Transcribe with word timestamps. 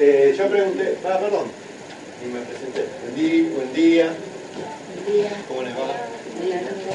Eh, 0.00 0.32
yo 0.38 0.46
pregunté, 0.46 0.96
ah, 1.04 1.18
perdón, 1.18 1.50
ni 2.22 2.32
me 2.32 2.38
presenté. 2.46 2.86
Buen 3.02 3.16
día, 3.16 3.50
buen 3.50 3.74
día. 3.74 5.30
¿Cómo 5.48 5.62
les 5.62 5.72
va? 5.72 5.90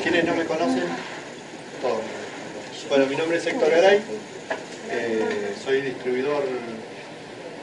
¿Quiénes 0.02 0.24
no 0.24 0.36
me 0.36 0.46
conocen? 0.46 0.86
Todos. 1.81 2.00
Bueno, 2.88 3.05
mi 3.08 3.18
nombre 3.18 3.39
es 3.39 3.46
Héctor 3.46 3.70
Garay. 3.70 4.02
Eh, 4.89 5.54
soy 5.62 5.81
distribuidor 5.81 6.44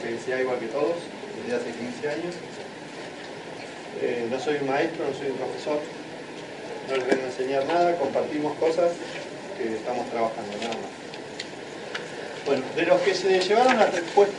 que 0.03 0.11
decía 0.11 0.39
igual 0.41 0.59
que 0.59 0.67
todos, 0.67 0.97
desde 1.41 1.57
hace 1.57 1.71
15 1.71 2.09
años. 2.09 2.35
Eh, 4.03 4.27
no 4.29 4.39
soy 4.39 4.57
un 4.61 4.67
maestro, 4.67 5.07
no 5.07 5.17
soy 5.17 5.31
un 5.31 5.37
profesor, 5.37 5.79
no 6.87 6.97
les 6.97 7.07
vengo 7.07 7.23
a 7.23 7.25
enseñar 7.25 7.65
nada, 7.65 7.97
compartimos 7.97 8.55
cosas 8.59 8.91
que 9.57 9.75
estamos 9.75 10.07
trabajando, 10.11 10.51
nada 10.61 10.75
más. 10.75 11.00
Bueno, 12.45 12.63
de 12.75 12.85
los 12.85 13.01
que 13.01 13.13
se 13.13 13.39
llevaron 13.39 13.77
las, 13.77 13.89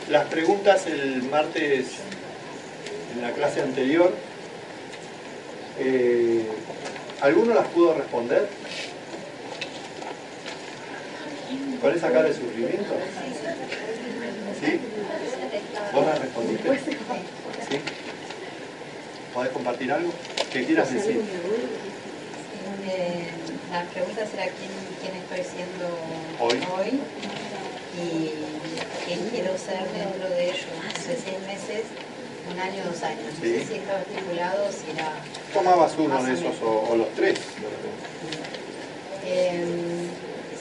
las 0.09 0.25
preguntas 0.25 0.85
el 0.87 1.23
martes 1.23 1.85
en 3.15 3.21
la 3.21 3.31
clase 3.31 3.61
anterior, 3.61 4.13
eh, 5.79 6.45
¿alguno 7.21 7.53
las 7.53 7.67
pudo 7.67 7.93
responder? 7.93 8.47
¿Con 11.81 11.95
esa 11.95 12.11
cara 12.11 12.23
de 12.23 12.33
sufrimiento? 12.33 12.93
¿Sí? 14.59 14.79
¿Vos 15.93 16.05
las 16.05 16.19
respondiste? 16.19 16.69
¿Sí? 16.77 17.79
¿Podés 19.33 19.51
compartir 19.51 19.91
algo? 19.91 20.11
¿Qué 20.51 20.65
quieras 20.65 20.93
decir? 20.93 21.21
Eh, 22.85 23.27
la 23.71 23.83
pregunta 23.85 24.25
será 24.25 24.43
quién, 24.43 24.71
quién 25.01 25.15
estoy 25.15 25.55
siendo 25.55 25.87
Hoy. 26.39 26.59
hoy 26.77 26.99
y 27.97 28.31
qué 29.07 29.19
quiero 29.31 29.57
ser 29.57 29.83
dentro 29.91 30.29
de 30.29 30.45
ellos. 30.45 30.65
Hace 30.89 31.15
seis 31.15 31.39
meses, 31.45 31.83
un 32.51 32.59
año, 32.59 32.83
dos 32.85 33.01
años. 33.03 33.33
No 33.35 33.41
sé 33.41 33.65
si 33.65 33.73
estaba 33.75 33.99
estipulado, 34.01 34.69
si 34.71 34.91
era... 34.91 35.11
¿Tomabas 35.53 35.93
uno 35.97 36.23
de 36.23 36.33
esos 36.33 36.55
o, 36.61 36.87
o 36.91 36.95
los 36.95 37.09
tres? 37.15 37.39
Eh, 39.25 39.65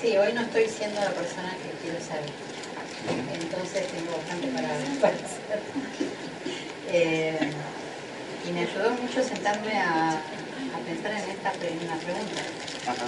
sí, 0.01 0.17
hoy 0.17 0.33
no 0.33 0.43
estoy 0.43 0.69
siendo 0.69 1.01
la 1.01 1.11
persona 1.11 1.57
que 1.63 1.71
quiero 1.83 1.99
ser. 2.05 2.23
Entonces 3.41 3.87
tengo 3.89 4.17
bastante 4.17 4.47
para, 4.49 4.69
para 5.01 5.15
hacer. 5.15 5.61
Eh, 6.91 7.39
y 8.49 8.53
me 8.53 8.61
ayudó 8.61 8.91
mucho 8.91 9.23
sentarme 9.23 9.73
a, 9.79 10.11
a 10.11 10.79
pensar 10.87 11.13
en 11.13 11.31
esta 11.31 11.53
pre- 11.53 11.73
una 11.85 11.97
pregunta. 11.97 12.43
Ajá. 12.87 13.05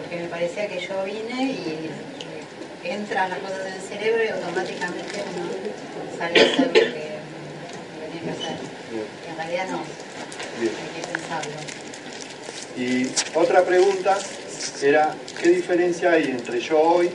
porque 0.00 0.16
me 0.16 0.28
parecía 0.28 0.66
que 0.68 0.80
yo 0.80 1.04
vine 1.04 1.44
y 1.52 1.90
entran 2.84 3.30
las 3.30 3.38
cosas 3.38 3.66
en 3.66 3.72
el 3.74 3.80
cerebro 3.80 4.24
y 4.24 4.28
automáticamente 4.28 5.22
uno 5.36 5.48
sale 6.18 6.40
a 6.40 6.42
hacer 6.44 6.66
lo 6.66 6.72
que 6.72 6.80
tenía 6.80 8.22
que 8.22 8.30
hacer. 8.30 8.56
Y 8.92 9.30
en 9.30 9.36
realidad 9.36 9.68
no, 9.70 9.82
bien. 10.60 10.72
hay 10.76 11.00
que 11.02 11.08
pensarlo. 11.08 11.52
Y 12.76 13.10
otra 13.34 13.64
pregunta 13.64 14.18
era, 14.82 15.14
¿qué 15.40 15.48
diferencia 15.50 16.12
hay 16.12 16.24
entre 16.24 16.60
yo 16.60 16.80
hoy 16.80 17.10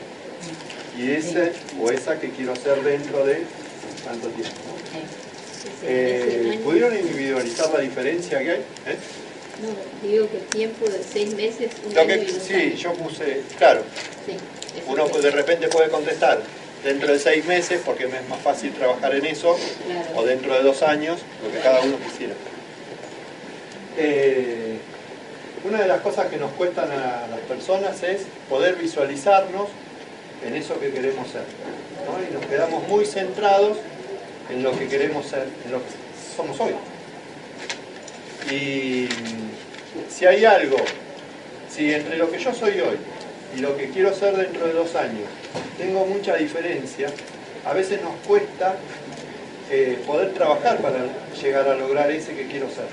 y 0.98 1.11
ese 1.11 1.53
o 1.80 1.92
esa 1.92 2.20
que 2.20 2.30
quiero 2.30 2.56
ser 2.56 2.81
dentro 2.83 3.26
de 3.26 3.44
tanto 4.06 4.28
tiempo? 4.30 4.56
Sí. 4.92 5.70
Eh, 5.83 6.59
¿Pudieron 6.64 6.98
individualizar 6.98 7.72
la 7.73 7.80
diferencia 7.81 8.39
que 8.39 8.52
hay? 8.52 8.59
¿Eh? 8.59 8.98
No, 9.61 10.08
digo 10.08 10.30
que 10.31 10.38
tiempo 10.58 10.86
de 10.89 11.04
seis 11.04 11.33
meses, 11.36 11.72
un 11.86 11.94
Lo 11.94 12.02
año 12.02 12.14
que, 12.16 12.22
y 12.23 12.26
dos 12.31 12.44
sí, 12.44 12.54
años. 12.54 12.80
yo 12.80 12.94
puse, 12.94 13.42
claro, 13.58 13.83
Sí, 14.26 14.38
uno 14.88 15.08
de 15.08 15.31
repente 15.31 15.67
puede 15.67 15.89
contestar 15.89 16.39
dentro 16.84 17.12
de 17.12 17.20
seis 17.20 17.45
meses 17.45 17.81
porque 17.86 18.08
me 18.08 18.17
es 18.17 18.30
más 18.30 18.39
fácil 18.39 18.72
trabajar 18.73 19.16
en 19.16 19.26
eso 19.26 19.58
o 20.16 20.23
dentro 20.23 20.53
de 20.53 20.64
dos 20.64 20.81
años, 20.81 21.20
lo 21.44 21.52
que 21.52 21.59
cada 21.59 21.81
uno 21.81 21.98
quisiera. 22.00 22.34
Eh, 23.98 24.78
una 25.64 25.81
de 25.81 25.88
las 25.88 26.02
cosas 26.02 26.28
que 26.28 26.38
nos 26.38 26.52
cuestan 26.53 26.89
a 26.92 27.27
las 27.27 27.39
personas 27.48 28.02
es 28.04 28.21
poder 28.48 28.76
visualizarnos 28.76 29.67
en 30.45 30.55
eso 30.55 30.80
que 30.80 30.92
queremos 30.92 31.27
ser. 31.27 31.43
¿no? 32.05 32.23
Y 32.23 32.33
nos 32.33 32.45
quedamos 32.45 32.88
muy 32.88 33.05
centrados 33.05 33.77
en 34.49 34.64
lo 34.64 34.72
que 34.77 34.88
queremos 34.88 35.27
ser, 35.27 35.48
en 35.66 35.72
lo 35.72 35.80
que 35.80 35.89
somos 36.36 36.58
hoy. 36.61 36.73
Y 38.52 39.10
si 40.10 40.26
hay 40.26 40.45
algo, 40.45 40.77
si 41.70 41.93
entre 41.93 42.17
lo 42.17 42.32
que 42.32 42.39
yo 42.39 42.54
soy 42.54 42.80
hoy 42.80 42.98
y 43.55 43.60
lo 43.60 43.76
que 43.77 43.89
quiero 43.89 44.14
ser 44.14 44.36
dentro 44.36 44.67
de 44.67 44.73
dos 44.73 44.95
años 44.95 45.27
tengo 45.80 46.05
mucha 46.05 46.36
diferencia, 46.36 47.10
a 47.65 47.73
veces 47.73 48.02
nos 48.02 48.15
cuesta 48.27 48.76
eh, 49.71 49.98
poder 50.05 50.33
trabajar 50.33 50.80
para 50.80 51.05
llegar 51.42 51.70
a 51.70 51.76
lograr 51.76 52.11
ese 52.11 52.36
que 52.36 52.48
quiero 52.48 52.67
ser. 52.70 52.87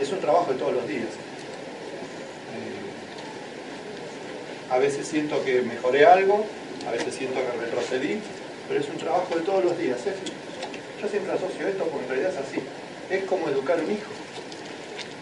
Es 0.00 0.10
un 0.10 0.20
trabajo 0.20 0.52
de 0.52 0.58
todos 0.58 0.72
los 0.72 0.88
días. 0.88 1.10
Eh, 2.54 2.80
a 4.70 4.78
veces 4.78 5.06
siento 5.06 5.44
que 5.44 5.60
mejoré 5.60 6.06
algo, 6.06 6.46
a 6.88 6.92
veces 6.92 7.14
siento 7.14 7.40
que 7.40 7.60
retrocedí, 7.60 8.20
pero 8.68 8.80
es 8.80 8.88
un 8.88 8.96
trabajo 8.96 9.34
de 9.34 9.42
todos 9.42 9.62
los 9.64 9.76
días. 9.76 9.98
¿eh? 10.06 10.14
Yo 11.02 11.08
siempre 11.08 11.32
asocio 11.32 11.68
esto 11.68 11.84
porque 11.84 12.04
en 12.04 12.08
realidad 12.08 12.32
es 12.32 12.38
así. 12.38 12.60
Es 13.10 13.24
como 13.24 13.48
educar 13.50 13.78
un 13.84 13.92
hijo. 13.92 14.10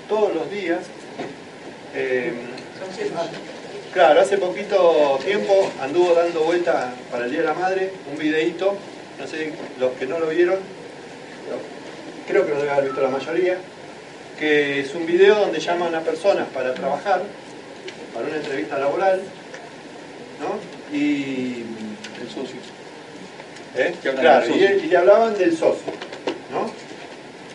Todos 0.08 0.32
los 0.34 0.48
días. 0.50 0.82
eh, 1.94 2.32
Claro, 3.92 4.22
hace 4.22 4.38
poquito 4.38 5.18
tiempo 5.22 5.70
anduvo 5.82 6.14
dando 6.14 6.44
vuelta 6.44 6.94
para 7.10 7.26
el 7.26 7.30
Día 7.30 7.40
de 7.40 7.46
la 7.46 7.52
Madre 7.52 7.92
un 8.10 8.18
videíto, 8.18 8.74
no 9.20 9.26
sé, 9.26 9.52
los 9.78 9.92
que 9.92 10.06
no 10.06 10.18
lo 10.18 10.28
vieron, 10.28 10.56
creo 12.26 12.46
que 12.46 12.52
lo 12.52 12.58
debe 12.58 12.70
haber 12.70 12.84
visto 12.86 13.02
la 13.02 13.10
mayoría, 13.10 13.58
que 14.38 14.80
es 14.80 14.94
un 14.94 15.04
video 15.04 15.34
donde 15.34 15.60
llaman 15.60 15.94
a 15.94 16.00
personas 16.00 16.48
para 16.54 16.72
trabajar, 16.72 17.20
para 18.14 18.26
una 18.26 18.36
entrevista 18.36 18.78
laboral, 18.78 19.20
¿no? 20.40 20.96
Y 20.96 21.64
el 22.18 22.30
socio. 22.34 22.56
¿Eh? 23.76 23.94
Claro, 24.00 24.46
y, 24.56 24.84
y 24.84 24.86
le 24.86 24.96
hablaban 24.96 25.36
del 25.36 25.54
socio, 25.54 25.92
¿no? 26.50 26.70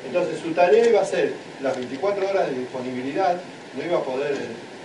Entonces 0.05 0.39
su 0.39 0.51
tarea 0.51 0.87
iba 0.87 1.01
a 1.01 1.05
ser 1.05 1.33
las 1.63 1.75
24 1.75 2.29
horas 2.29 2.47
de 2.51 2.59
disponibilidad, 2.59 3.37
no 3.75 3.83
iba 3.83 3.97
a 3.97 4.03
poder 4.03 4.35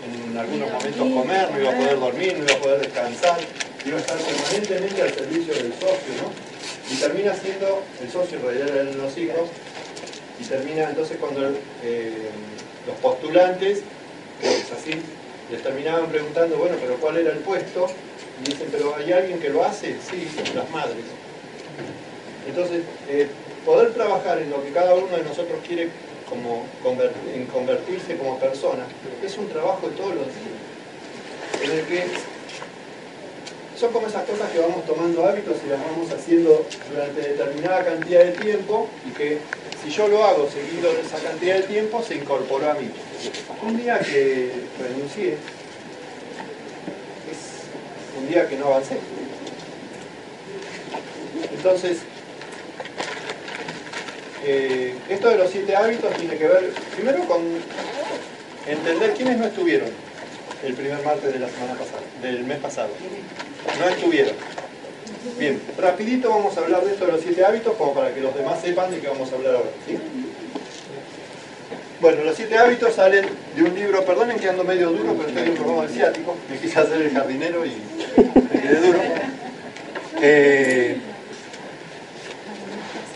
en 0.02 0.36
algunos 0.36 0.70
momentos 0.72 1.12
comer, 1.12 1.50
no 1.50 1.60
iba 1.60 1.70
a 1.70 1.76
poder 1.76 2.00
dormir, 2.00 2.36
no 2.38 2.44
iba 2.44 2.54
a 2.54 2.58
poder 2.58 2.80
descansar, 2.80 3.38
iba 3.84 3.96
a 3.96 4.00
estar 4.00 4.18
permanentemente 4.18 5.02
al 5.02 5.14
servicio 5.14 5.54
del 5.54 5.72
socio, 5.74 6.12
¿no? 6.20 6.32
Y 6.92 6.96
termina 6.96 7.34
siendo, 7.34 7.82
el 8.02 8.10
socio 8.10 8.38
en 8.38 8.44
realidad 8.44 8.68
eran 8.68 8.98
los 8.98 9.16
hijos, 9.16 9.48
y 10.40 10.44
termina 10.44 10.88
entonces 10.88 11.16
cuando 11.18 11.48
eh, 11.82 12.30
los 12.86 12.96
postulantes, 13.00 13.82
es 14.42 14.72
así, 14.72 14.92
les 15.50 15.62
terminaban 15.62 16.06
preguntando, 16.06 16.56
bueno, 16.56 16.76
pero 16.80 16.96
¿cuál 16.96 17.18
era 17.18 17.32
el 17.32 17.38
puesto? 17.38 17.86
Y 18.40 18.50
dicen, 18.50 18.68
pero 18.72 18.96
¿hay 18.96 19.12
alguien 19.12 19.38
que 19.38 19.50
lo 19.50 19.64
hace? 19.64 19.96
Sí, 20.10 20.28
las 20.54 20.68
madres. 20.70 21.04
Entonces, 22.48 22.82
eh, 23.08 23.28
poder 23.64 23.92
trabajar 23.92 24.38
en 24.40 24.50
lo 24.50 24.64
que 24.64 24.72
cada 24.72 24.94
uno 24.94 25.16
de 25.16 25.22
nosotros 25.22 25.60
quiere 25.66 25.90
como 26.28 26.66
en 27.34 27.46
convertirse 27.46 28.16
como 28.16 28.38
persona, 28.38 28.84
es 29.22 29.38
un 29.38 29.48
trabajo 29.48 29.88
de 29.88 29.96
todos 29.96 30.14
los 30.14 30.26
días. 30.26 31.62
En 31.62 31.70
el 31.70 31.86
que 31.86 32.04
son 33.78 33.92
como 33.92 34.06
esas 34.06 34.24
cosas 34.24 34.50
que 34.50 34.60
vamos 34.60 34.86
tomando 34.86 35.26
hábitos 35.26 35.56
y 35.66 35.68
las 35.68 35.80
vamos 35.80 36.10
haciendo 36.12 36.64
durante 36.90 37.20
determinada 37.20 37.84
cantidad 37.84 38.24
de 38.24 38.32
tiempo 38.32 38.88
y 39.08 39.10
que 39.10 39.38
si 39.82 39.90
yo 39.90 40.06
lo 40.06 40.24
hago 40.24 40.48
seguido 40.48 40.92
de 40.92 41.00
esa 41.00 41.18
cantidad 41.18 41.56
de 41.56 41.62
tiempo 41.62 42.02
se 42.02 42.14
incorporó 42.14 42.70
a 42.70 42.74
mí. 42.74 42.88
Un 43.66 43.76
día 43.76 43.98
que 43.98 44.52
renuncié 44.80 45.32
es 45.32 45.38
un 48.18 48.28
día 48.28 48.48
que 48.48 48.56
no 48.56 48.66
avancé. 48.66 48.98
Entonces, 51.52 51.98
eh, 54.44 54.94
esto 55.08 55.28
de 55.28 55.38
los 55.38 55.50
siete 55.50 55.76
hábitos 55.76 56.12
tiene 56.14 56.36
que 56.36 56.46
ver 56.46 56.72
primero 56.94 57.24
con 57.26 57.42
entender 58.66 59.14
quiénes 59.14 59.38
no 59.38 59.46
estuvieron 59.46 59.88
el 60.64 60.74
primer 60.74 61.04
martes 61.04 61.32
de 61.32 61.38
la 61.38 61.48
semana 61.48 61.74
pasada, 61.74 62.02
del 62.22 62.44
mes 62.44 62.58
pasado. 62.58 62.90
No 63.78 63.88
estuvieron. 63.88 64.34
Bien, 65.38 65.60
rapidito 65.78 66.30
vamos 66.30 66.56
a 66.56 66.60
hablar 66.60 66.84
de 66.84 66.92
esto 66.92 67.06
de 67.06 67.12
los 67.12 67.20
siete 67.20 67.44
hábitos 67.44 67.74
como 67.76 67.94
para 67.94 68.12
que 68.12 68.20
los 68.20 68.34
demás 68.34 68.60
sepan 68.60 68.90
de 68.90 68.98
qué 69.00 69.08
vamos 69.08 69.30
a 69.32 69.36
hablar 69.36 69.56
ahora. 69.56 69.70
¿sí? 69.86 69.98
Bueno, 72.00 72.24
los 72.24 72.34
siete 72.34 72.58
hábitos 72.58 72.94
salen 72.94 73.24
de 73.54 73.62
un 73.62 73.74
libro, 73.74 74.04
perdonen 74.04 74.38
que 74.38 74.48
ando 74.48 74.64
medio 74.64 74.90
duro, 74.90 75.14
pero 75.14 75.28
estoy 75.28 75.44
en 75.44 75.50
un 75.50 75.56
programa 75.56 75.82
del 75.82 75.92
ciático, 75.92 76.36
me 76.50 76.58
quise 76.58 76.80
hacer 76.80 77.00
el 77.00 77.10
jardinero 77.12 77.64
y 77.64 77.76
me 78.52 78.60
quedé 78.60 78.80
duro. 78.80 78.98
Eh, 80.20 80.96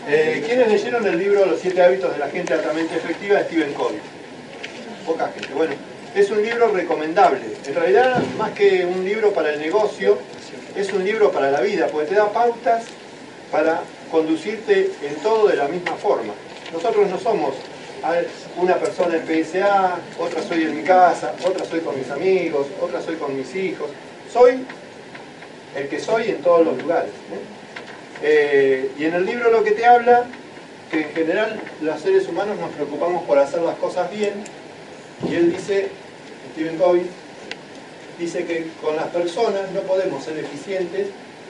eh, 0.07 0.43
¿Quiénes 0.45 0.69
leyeron 0.69 1.05
el 1.05 1.19
libro 1.19 1.45
Los 1.45 1.59
siete 1.59 1.81
hábitos 1.81 2.13
de 2.13 2.19
la 2.19 2.29
gente 2.29 2.53
altamente 2.53 2.95
efectiva 2.95 3.39
de 3.39 3.45
Stephen 3.45 3.73
Covey? 3.73 3.99
Poca 5.05 5.29
gente. 5.33 5.53
Bueno, 5.53 5.73
es 6.15 6.31
un 6.31 6.41
libro 6.41 6.69
recomendable. 6.69 7.41
En 7.65 7.75
realidad, 7.75 8.23
más 8.37 8.51
que 8.51 8.85
un 8.85 9.03
libro 9.03 9.31
para 9.33 9.53
el 9.53 9.59
negocio, 9.59 10.17
es 10.75 10.91
un 10.93 11.03
libro 11.03 11.31
para 11.31 11.51
la 11.51 11.61
vida, 11.61 11.87
porque 11.87 12.07
te 12.07 12.15
da 12.15 12.31
pautas 12.31 12.85
para 13.51 13.81
conducirte 14.11 14.91
en 15.03 15.15
todo 15.21 15.47
de 15.47 15.55
la 15.55 15.67
misma 15.67 15.95
forma. 15.95 16.33
Nosotros 16.71 17.09
no 17.09 17.19
somos 17.19 17.55
una 18.57 18.75
persona 18.75 19.17
en 19.17 19.43
PSA, 19.43 19.97
otra 20.19 20.41
soy 20.43 20.63
en 20.63 20.77
mi 20.77 20.83
casa, 20.83 21.33
otra 21.45 21.65
soy 21.65 21.81
con 21.81 21.97
mis 21.97 22.09
amigos, 22.09 22.67
otra 22.81 23.01
soy 23.01 23.15
con 23.15 23.35
mis 23.35 23.53
hijos. 23.55 23.89
Soy 24.31 24.65
el 25.75 25.87
que 25.87 25.99
soy 25.99 26.29
en 26.29 26.41
todos 26.41 26.65
los 26.65 26.81
lugares. 26.81 27.11
¿eh? 27.11 27.56
Eh, 28.23 28.91
y 28.97 29.05
en 29.05 29.13
el 29.13 29.25
libro 29.25 29.51
lo 29.51 29.63
que 29.63 29.71
te 29.71 29.85
habla, 29.85 30.25
que 30.91 31.01
en 31.01 31.09
general 31.13 31.61
los 31.81 32.01
seres 32.01 32.27
humanos 32.27 32.57
nos 32.59 32.71
preocupamos 32.71 33.23
por 33.23 33.37
hacer 33.37 33.61
las 33.61 33.75
cosas 33.77 34.09
bien, 34.11 34.33
y 35.29 35.35
él 35.35 35.51
dice, 35.51 35.89
Stephen 36.53 36.77
Covey, 36.77 37.03
dice 38.17 38.45
que 38.45 38.67
con 38.81 38.95
las 38.95 39.07
personas 39.07 39.71
no 39.71 39.81
podemos 39.81 40.23
ser 40.23 40.37
eficientes, 40.39 41.07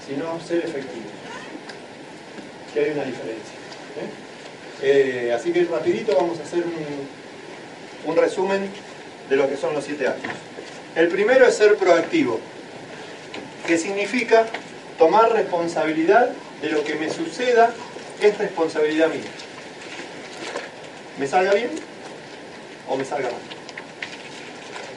sino 0.08 0.40
ser 0.42 0.60
efectivos. 0.60 1.12
Que 2.74 2.80
hay 2.82 2.92
una 2.92 3.04
diferencia. 3.04 3.58
¿eh? 4.82 5.34
así 5.36 5.52
que 5.52 5.64
rapidito 5.64 6.16
vamos 6.16 6.40
a 6.40 6.44
hacer 6.44 6.60
un, 6.60 8.12
un 8.12 8.16
resumen 8.16 8.70
de 9.30 9.36
lo 9.36 9.50
que 9.50 9.58
son 9.58 9.74
los 9.74 9.84
siete 9.84 10.08
actos. 10.08 10.32
El 10.96 11.08
primero 11.08 11.46
es 11.46 11.56
ser 11.56 11.76
proactivo 11.76 12.40
que 13.66 13.78
significa 13.78 14.46
tomar 14.98 15.32
responsabilidad 15.32 16.32
de 16.62 16.70
lo 16.70 16.84
que 16.84 16.96
me 16.96 17.10
suceda 17.10 17.74
es 18.22 18.38
responsabilidad 18.38 19.10
mía. 19.10 19.30
¿Me 21.20 21.28
salga 21.28 21.54
bien 21.54 21.70
o 22.88 22.96
me 22.96 23.06
salga 23.06 23.30
mal? 23.30 23.42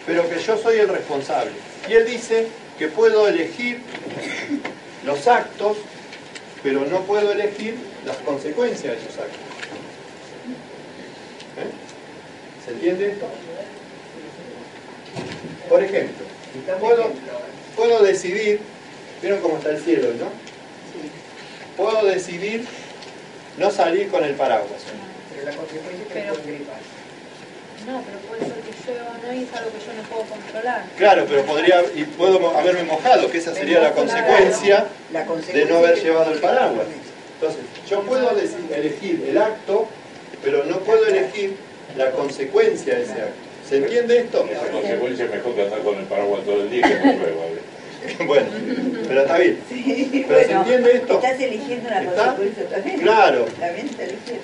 Pero 0.06 0.28
que 0.28 0.38
yo 0.38 0.56
soy 0.56 0.78
el 0.78 0.88
responsable. 0.88 1.52
Y 1.88 1.92
él 1.94 2.06
dice 2.06 2.48
que 2.78 2.88
puedo 2.88 3.28
elegir 3.28 3.80
los 5.04 5.26
actos, 5.26 5.76
pero 6.62 6.84
no 6.86 7.02
puedo 7.02 7.32
elegir 7.32 7.76
las 8.04 8.16
consecuencias 8.18 8.96
de 8.96 9.02
esos 9.02 9.18
actos. 9.18 9.40
¿Eh? 11.56 11.70
¿Se 12.64 12.72
entiende 12.72 13.12
esto? 13.12 13.26
Por 15.68 15.82
ejemplo, 15.82 16.26
puedo, 16.80 17.12
puedo 17.76 18.02
decidir, 18.02 18.60
¿vieron 19.22 19.40
cómo 19.40 19.58
está 19.58 19.70
el 19.70 19.80
cielo, 19.80 20.08
no? 20.18 20.49
Puedo 21.80 22.04
decidir 22.04 22.66
no 23.56 23.70
salir 23.70 24.10
con 24.10 24.22
el 24.22 24.34
paraguas. 24.34 24.82
Pero 25.32 25.50
la 25.50 25.56
consecuencia 25.56 26.02
es 26.02 26.08
que 26.08 26.14
Pero-. 26.14 26.34
No, 27.86 28.02
pero 28.04 28.18
puede 28.28 28.44
ser 28.44 28.60
que 28.60 28.92
llueva 28.92 29.08
o 29.08 29.26
no 29.26 29.32
y 29.32 29.44
es 29.44 29.54
algo 29.54 29.70
que 29.70 29.78
yo 29.86 29.94
no 29.94 30.02
puedo 30.10 30.24
controlar. 30.24 30.84
Claro, 30.98 31.24
pero 31.26 31.42
podría, 31.46 31.82
y 31.94 32.04
puedo 32.04 32.54
haberme 32.54 32.82
mojado, 32.82 33.30
que 33.30 33.38
esa 33.38 33.54
sería 33.54 33.80
la 33.80 33.92
consecuencia 33.92 34.88
La 35.10 35.24
de 35.24 35.64
no 35.64 35.78
haber 35.78 36.02
llevado 36.02 36.32
el 36.32 36.38
paraguas. 36.40 36.86
Entonces, 37.40 37.62
yo 37.88 38.02
puedo 38.02 38.30
elegir 38.30 39.24
el 39.26 39.38
acto, 39.38 39.88
pero 40.44 40.66
no 40.66 40.80
puedo 40.80 41.06
elegir 41.06 41.56
la 41.96 42.10
consecuencia 42.10 42.96
de 42.96 43.04
ese 43.04 43.12
acto. 43.12 43.40
¿Se 43.66 43.78
entiende 43.78 44.18
esto? 44.18 44.46
Esa 44.52 44.70
consecuencia 44.70 45.24
es 45.24 45.30
mejor 45.30 45.54
que 45.54 45.62
andar 45.62 45.80
con 45.80 45.96
el 45.96 46.04
paraguas 46.04 46.44
todo 46.44 46.60
el 46.60 46.70
día 46.70 46.82
que 46.82 46.94
no 46.94 47.12
llueva. 47.12 47.44
Bueno, 48.26 48.46
pero 49.08 49.22
está 49.22 49.38
bien. 49.38 49.58
Sí, 49.68 50.24
¿Pero 50.26 50.46
se 50.46 50.52
entiende 50.52 50.92
esto? 50.96 51.14
Estás 51.14 51.40
eligiendo 51.40 51.88
una 51.88 52.02
¿Está? 52.02 52.36
también. 52.70 53.00
Claro. 53.00 53.44
También 53.58 53.86
está 53.86 54.04
eligiendo. 54.04 54.42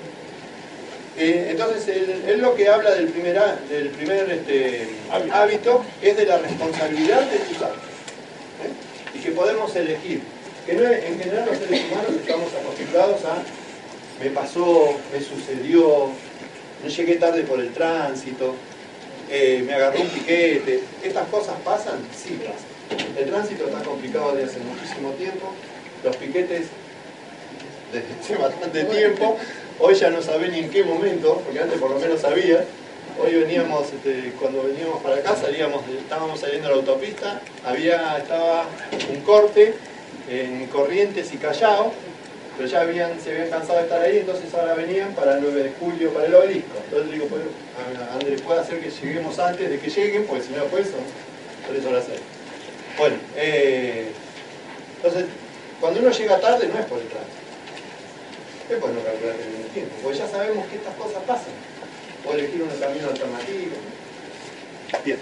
Eh, 1.17 1.47
entonces, 1.49 1.87
él, 1.87 2.23
él 2.27 2.41
lo 2.41 2.53
que 2.55 2.69
habla 2.69 2.91
del 2.91 3.07
primer, 3.07 3.39
del 3.69 3.89
primer 3.89 4.29
este, 4.29 4.89
Hábito. 5.11 5.35
hábito 5.35 5.85
es 6.01 6.17
de 6.17 6.25
la 6.25 6.37
responsabilidad 6.37 7.21
de 7.21 7.37
tus 7.39 7.57
actos. 7.61 7.89
¿eh? 8.63 9.17
Y 9.17 9.19
que 9.19 9.31
podemos 9.31 9.75
elegir. 9.75 10.21
Que 10.65 10.73
no, 10.73 10.83
en 10.83 11.19
general 11.19 11.45
los 11.49 11.57
seres 11.57 11.85
humanos 11.85 12.11
estamos 12.21 12.53
acostumbrados 12.53 13.25
a 13.25 13.41
me 14.23 14.31
pasó, 14.31 14.97
me 15.13 15.21
sucedió, 15.21 16.09
no 16.83 16.89
llegué 16.89 17.15
tarde 17.15 17.43
por 17.43 17.59
el 17.59 17.71
tránsito, 17.71 18.55
eh, 19.29 19.63
me 19.65 19.73
agarró 19.73 20.01
un 20.01 20.07
piquete. 20.09 20.81
¿Estas 21.03 21.27
cosas 21.29 21.55
pasan? 21.63 21.99
Sí 22.15 22.39
pasan. 22.43 22.76
El 23.17 23.25
tránsito 23.25 23.65
está 23.65 23.81
complicado 23.83 24.35
desde 24.35 24.51
hace 24.51 24.59
muchísimo 24.59 25.11
tiempo. 25.11 25.51
Los 26.03 26.15
piquetes 26.17 26.67
desde 27.91 28.19
hace 28.19 28.35
bastante 28.41 28.83
tiempo. 28.85 29.37
Hoy 29.79 29.95
ya 29.95 30.09
no 30.09 30.21
sabés 30.21 30.51
ni 30.51 30.59
en 30.59 30.69
qué 30.69 30.83
momento, 30.83 31.41
porque 31.43 31.59
antes 31.59 31.79
por 31.79 31.91
lo 31.91 31.99
menos 31.99 32.21
sabía. 32.21 32.65
Hoy 33.19 33.33
veníamos, 33.33 33.87
este, 33.93 34.31
cuando 34.39 34.63
veníamos 34.63 35.01
para 35.01 35.15
acá, 35.15 35.35
salíamos, 35.35 35.81
estábamos 35.89 36.39
saliendo 36.39 36.67
a 36.67 36.71
la 36.71 36.77
autopista, 36.77 37.41
había, 37.65 38.17
estaba 38.17 38.65
un 39.11 39.21
corte 39.21 39.73
en 40.29 40.67
Corrientes 40.67 41.33
y 41.33 41.37
Callao, 41.37 41.93
pero 42.55 42.69
ya 42.69 42.81
habían, 42.81 43.19
se 43.19 43.31
habían 43.31 43.49
cansado 43.49 43.79
de 43.79 43.85
estar 43.85 44.01
ahí, 44.01 44.17
entonces 44.19 44.53
ahora 44.53 44.75
venían 44.75 45.15
para 45.15 45.33
el 45.33 45.41
9 45.41 45.63
de 45.63 45.71
julio, 45.79 46.11
para 46.11 46.27
el 46.27 46.35
obelisco. 46.35 46.77
Entonces 46.85 47.11
digo, 47.11 47.25
pues, 47.25 47.41
Andrés, 48.13 48.41
puede 48.41 48.59
hacer 48.59 48.79
que 48.81 48.91
lleguemos 48.91 49.39
antes 49.39 49.67
de 49.67 49.79
que 49.79 49.89
lleguen, 49.89 50.25
porque 50.25 50.43
si 50.43 50.53
no, 50.53 50.63
pues 50.65 50.87
son 50.87 51.01
tres 51.67 51.85
horas 51.85 52.05
ahí. 52.09 52.36
Bueno, 52.97 53.15
eh, 53.35 54.11
entonces, 54.97 55.25
cuando 55.79 55.99
uno 55.99 56.09
llega 56.09 56.39
tarde 56.39 56.67
no 56.67 56.79
es 56.79 56.85
por 56.85 56.99
el 56.99 57.07
tránsito. 57.07 57.37
Es 58.69 58.81
bueno 58.81 58.99
calcular 59.03 59.37
bien 59.37 59.63
el 59.63 59.69
tiempo, 59.69 59.95
porque 60.01 60.17
ya 60.17 60.27
sabemos 60.27 60.65
que 60.67 60.75
estas 60.77 60.95
cosas 60.95 61.23
pasan. 61.25 61.53
O 62.25 62.33
elegir 62.33 62.61
un 62.61 62.69
camino 62.79 63.07
alternativo. 63.07 63.75
Bien. 65.05 65.19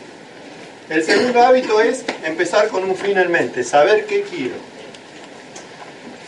El 0.89 1.03
segundo 1.03 1.41
hábito 1.41 1.81
es 1.81 2.05
empezar 2.23 2.69
con 2.69 2.83
un 2.83 2.95
fin 2.95 3.17
en 3.17 3.31
mente, 3.31 3.63
saber 3.63 4.05
qué 4.05 4.21
quiero. 4.21 4.55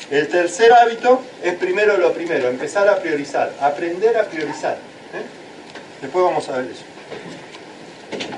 El 0.10 0.28
tercer 0.30 0.72
hábito 0.74 1.22
es 1.44 1.54
primero 1.56 1.98
lo 1.98 2.14
primero, 2.14 2.48
empezar 2.48 2.88
a 2.88 2.98
priorizar, 2.98 3.54
aprender 3.60 4.18
a 4.18 4.24
priorizar. 4.24 4.76
¿eh? 5.14 5.24
Después 6.02 6.26
vamos 6.26 6.48
a 6.50 6.58
ver 6.58 6.72
eso. 6.72 6.84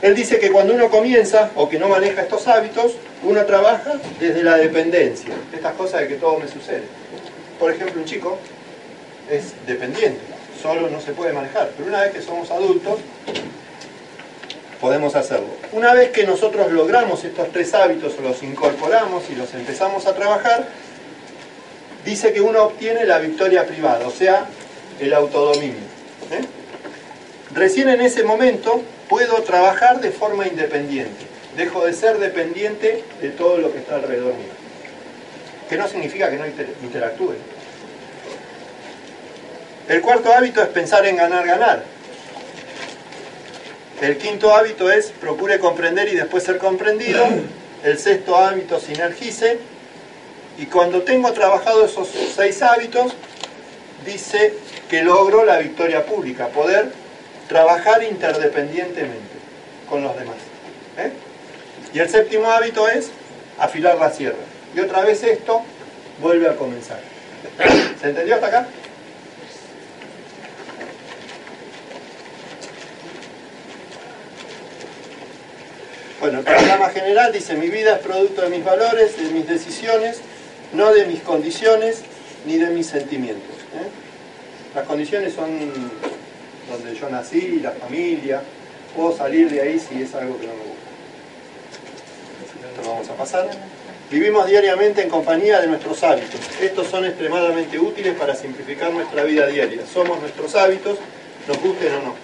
Él 0.02 0.16
dice 0.16 0.40
que 0.40 0.52
cuando 0.52 0.74
uno 0.74 0.90
comienza 0.90 1.52
o 1.56 1.70
que 1.70 1.78
no 1.78 1.90
maneja 1.90 2.22
estos 2.22 2.48
hábitos, 2.48 2.94
uno 3.24 3.46
trabaja 3.46 3.94
desde 4.20 4.44
la 4.44 4.58
dependencia. 4.58 5.34
Estas 5.54 5.74
cosas 5.74 6.02
de 6.02 6.08
que 6.08 6.16
todo 6.16 6.40
me 6.40 6.48
sucede. 6.48 6.84
Por 7.60 7.72
ejemplo, 7.72 8.02
un 8.02 8.06
chico 8.06 8.38
es 9.30 9.54
dependiente, 9.68 10.20
solo 10.62 10.90
no 10.90 11.02
se 11.02 11.12
puede 11.12 11.34
manejar, 11.34 11.72
pero 11.76 11.90
una 11.90 12.02
vez 12.02 12.14
que 12.14 12.22
somos 12.22 12.50
adultos, 12.50 13.00
podemos 14.80 15.16
hacerlo. 15.16 15.50
Una 15.74 15.94
vez 15.94 16.12
que 16.12 16.26
nosotros 16.26 16.72
logramos 16.72 17.24
estos 17.24 17.52
tres 17.52 17.74
hábitos, 17.74 18.18
los 18.20 18.42
incorporamos 18.44 19.30
y 19.30 19.36
los 19.36 19.54
empezamos 19.54 20.08
a 20.08 20.16
trabajar, 20.16 20.68
dice 22.06 22.34
que 22.34 22.42
uno 22.42 22.64
obtiene 22.64 23.06
la 23.06 23.20
victoria 23.20 23.68
privada, 23.68 24.08
o 24.08 24.12
sea, 24.12 24.46
el 25.00 25.14
autodominio. 25.14 25.76
¿eh? 26.32 26.46
Recién 27.54 27.90
en 27.90 28.02
ese 28.02 28.24
momento 28.24 28.82
puedo 29.10 29.42
trabajar 29.44 30.00
de 30.00 30.12
forma 30.12 30.48
independiente, 30.48 31.26
dejo 31.58 31.86
de 31.86 31.94
ser 31.94 32.20
dependiente 32.20 33.04
de 33.22 33.30
todo 33.30 33.58
lo 33.58 33.74
que 33.74 33.80
está 33.80 33.96
alrededor 33.96 34.36
mío. 34.36 34.54
Que 35.68 35.78
no 35.78 35.88
significa 35.88 36.30
que 36.30 36.38
no 36.38 36.46
inter- 36.48 36.74
interactúe. 36.82 37.34
El 39.88 40.02
cuarto 40.02 40.32
hábito 40.32 40.62
es 40.62 40.70
pensar 40.70 41.06
en 41.08 41.18
ganar, 41.18 41.46
ganar. 41.46 41.84
El 44.02 44.18
quinto 44.18 44.56
hábito 44.56 44.90
es 44.92 45.08
procure 45.08 45.60
comprender 45.60 46.08
y 46.08 46.16
después 46.16 46.44
ser 46.44 46.58
comprendido. 46.60 47.26
El 47.84 47.98
sexto 47.98 48.38
hábito 48.38 48.80
sinergice. 48.80 49.60
Y 50.58 50.68
cuando 50.68 51.02
tengo 51.02 51.32
trabajado 51.34 51.86
esos 51.86 52.08
seis 52.36 52.62
hábitos, 52.62 53.14
dice 54.06 54.54
que 54.90 55.02
logro 55.02 55.44
la 55.44 55.58
victoria 55.58 56.06
pública, 56.06 56.48
poder 56.48 56.92
trabajar 57.50 58.04
interdependientemente 58.04 59.36
con 59.90 60.04
los 60.04 60.18
demás. 60.18 60.38
¿eh? 60.98 61.12
Y 61.94 62.00
el 62.00 62.08
séptimo 62.08 62.50
hábito 62.50 62.88
es 62.88 63.10
afilar 63.58 63.98
la 63.98 64.12
sierra. 64.12 64.38
Y 64.74 64.80
otra 64.80 65.02
vez 65.02 65.24
esto 65.24 65.64
vuelve 66.22 66.48
a 66.48 66.56
comenzar. 66.56 67.00
¿Se 68.00 68.10
entendió 68.10 68.36
hasta 68.36 68.48
acá? 68.48 68.68
Bueno, 76.20 76.40
el 76.40 76.46
programa 76.46 76.90
general 76.90 77.32
dice, 77.32 77.56
mi 77.56 77.70
vida 77.70 77.96
es 77.96 78.00
producto 78.00 78.42
de 78.42 78.50
mis 78.50 78.64
valores, 78.64 79.18
de 79.18 79.32
mis 79.32 79.48
decisiones, 79.48 80.20
no 80.74 80.94
de 80.94 81.06
mis 81.06 81.22
condiciones 81.22 82.02
ni 82.46 82.58
de 82.58 82.68
mis 82.68 82.88
sentimientos. 82.88 83.56
¿eh? 83.74 83.88
Las 84.76 84.86
condiciones 84.86 85.34
son 85.34 85.50
donde 86.70 86.96
yo 86.96 87.10
nací, 87.10 87.60
la 87.62 87.72
familia, 87.72 88.42
puedo 88.96 89.16
salir 89.16 89.50
de 89.50 89.62
ahí 89.62 89.80
si 89.80 90.02
es 90.02 90.14
algo 90.16 90.40
que 90.40 90.48
no 90.48 90.54
me 90.54 90.60
gusta. 90.60 90.80
Esto 92.70 92.82
lo 92.84 92.90
vamos 92.90 93.10
a 93.10 93.14
pasar. 93.14 93.50
Vivimos 94.12 94.48
diariamente 94.48 95.02
en 95.04 95.10
compañía 95.10 95.62
de 95.62 95.68
nuestros 95.68 96.02
hábitos. 96.04 96.40
Estos 96.62 96.88
son 96.88 97.06
extremadamente 97.06 97.78
útiles 97.78 98.16
para 98.18 98.34
simplificar 98.36 98.92
nuestra 98.92 99.24
vida 99.24 99.46
diaria. 99.48 99.84
Somos 99.86 100.20
nuestros 100.20 100.56
hábitos, 100.56 100.98
nos 101.48 101.62
gusten 101.62 101.94
o 101.94 102.02
no. 102.02 102.16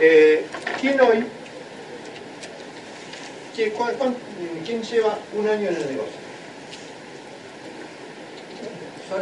Eh, 0.00 0.44
¿Quién 0.80 1.00
hoy 1.00 1.24
¿Quién, 3.54 3.70
cuán- 3.72 3.94
cuán- 3.96 4.16
quién 4.64 4.82
lleva 4.82 5.18
un 5.36 5.46
año 5.46 5.68
en 5.68 5.76
el 5.76 5.86
negocio? 5.86 6.20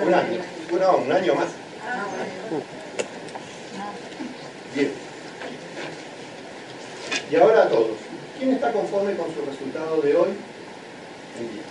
Un 0.07 0.15
año. 0.15 0.39
Bueno, 0.71 0.97
un 0.99 1.13
año 1.13 1.35
más. 1.35 1.49
Bien. 4.75 4.93
Y 7.31 7.37
ahora 7.37 7.63
a 7.63 7.69
todos. 7.69 7.97
¿Quién 8.39 8.53
está 8.53 8.73
conforme 8.73 9.17
con 9.17 9.27
su 9.35 9.41
resultado 9.45 10.01
de 10.01 10.17
hoy? 10.17 10.29
En 11.39 11.53
día. 11.53 11.63